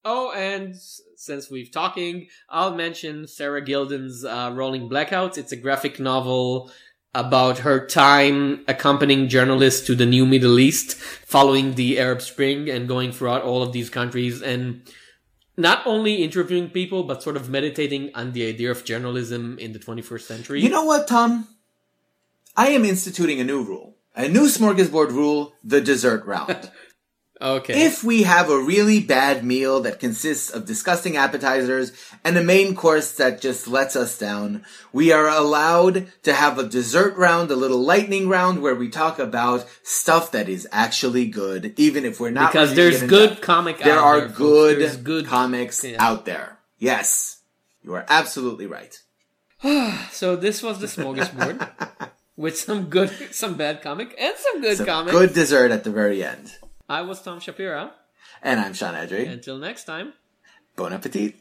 Oh, 0.03 0.33
and 0.33 0.75
since 1.15 1.49
we've 1.49 1.71
talking, 1.71 2.27
I'll 2.49 2.75
mention 2.75 3.27
Sarah 3.27 3.61
Glidden's 3.61 4.25
uh, 4.25 4.51
Rolling 4.53 4.89
Blackouts. 4.89 5.37
It's 5.37 5.53
a 5.53 5.57
graphic 5.57 6.01
novel 6.01 6.69
about 7.15 7.59
her 7.59 7.85
time 7.85 8.65
accompanying 8.67 9.29
journalists 9.29 9.87
to 9.87 9.95
the 9.95 10.05
new 10.05 10.25
Middle 10.25 10.59
East 10.59 10.95
following 10.95 11.75
the 11.75 11.97
Arab 11.97 12.21
Spring 12.21 12.69
and 12.69 12.89
going 12.89 13.13
throughout 13.13 13.41
all 13.41 13.63
of 13.63 13.71
these 13.71 13.89
countries 13.89 14.41
and 14.41 14.81
not 15.57 15.85
only 15.85 16.23
interviewing 16.23 16.69
people, 16.69 17.03
but 17.03 17.23
sort 17.23 17.35
of 17.35 17.49
meditating 17.49 18.11
on 18.13 18.31
the 18.31 18.47
idea 18.47 18.69
of 18.69 18.85
journalism 18.85 19.57
in 19.59 19.73
the 19.73 19.79
21st 19.79 20.21
century. 20.21 20.61
You 20.61 20.69
know 20.69 20.85
what, 20.85 21.07
Tom? 21.07 21.47
I 22.55 22.69
am 22.69 22.85
instituting 22.85 23.41
a 23.41 23.43
new 23.43 23.63
rule. 23.63 23.95
A 24.15 24.27
new 24.27 24.47
smorgasbord 24.47 25.09
rule, 25.09 25.53
the 25.63 25.81
dessert 25.81 26.25
round. 26.25 26.71
Okay. 27.39 27.85
If 27.85 28.03
we 28.03 28.23
have 28.23 28.49
a 28.49 28.57
really 28.59 28.99
bad 28.99 29.45
meal 29.45 29.79
that 29.81 29.99
consists 29.99 30.49
of 30.49 30.65
disgusting 30.65 31.17
appetizers 31.17 31.91
and 32.23 32.35
a 32.35 32.43
main 32.43 32.73
course 32.75 33.11
that 33.13 33.39
just 33.41 33.67
lets 33.67 33.95
us 33.95 34.17
down, 34.17 34.65
we 34.91 35.11
are 35.11 35.27
allowed 35.27 36.07
to 36.23 36.33
have 36.33 36.57
a 36.57 36.67
dessert 36.67 37.15
round, 37.15 37.51
a 37.51 37.55
little 37.55 37.79
lightning 37.79 38.27
round 38.27 38.61
where 38.63 38.73
we 38.73 38.89
talk 38.89 39.19
about 39.19 39.67
stuff 39.83 40.31
that 40.31 40.49
is 40.49 40.67
actually 40.71 41.27
good, 41.27 41.73
even 41.77 42.05
if 42.05 42.19
we're 42.19 42.31
not. 42.31 42.51
Because 42.51 42.73
there's 42.73 43.03
good 43.03 43.41
comic 43.41 43.77
There 43.79 43.93
out 43.99 44.03
are 44.03 44.19
there, 44.21 44.29
good, 44.29 45.03
good- 45.03 45.25
comics 45.27 45.83
Yeah. 45.83 45.97
out 46.03 46.25
there. 46.25 46.57
Yes. 46.79 47.41
You 47.83 47.93
are 47.93 48.05
absolutely 48.09 48.65
right. 48.65 48.99
So 50.11 50.35
this 50.35 50.63
was 50.63 50.79
the 50.79 50.87
smorgasbord 50.87 51.69
with 52.35 52.57
some 52.57 52.85
good, 52.89 53.11
some 53.31 53.55
bad 53.55 53.81
comic 53.83 54.15
and 54.19 54.33
some 54.37 54.61
good 54.61 54.77
Some 54.77 54.85
comic. 54.87 55.11
good 55.13 55.33
dessert 55.33 55.69
at 55.71 55.83
the 55.83 55.91
very 55.91 56.23
end. 56.23 56.55
I 56.89 57.01
was 57.01 57.21
Tom 57.21 57.39
Shapira. 57.39 57.91
And 58.41 58.59
I'm 58.61 58.73
Sean 58.73 58.93
Edry. 58.93 59.29
Until 59.29 59.57
next 59.57 59.83
time. 59.83 60.13
Bon 60.77 60.93
appetit. 60.93 61.35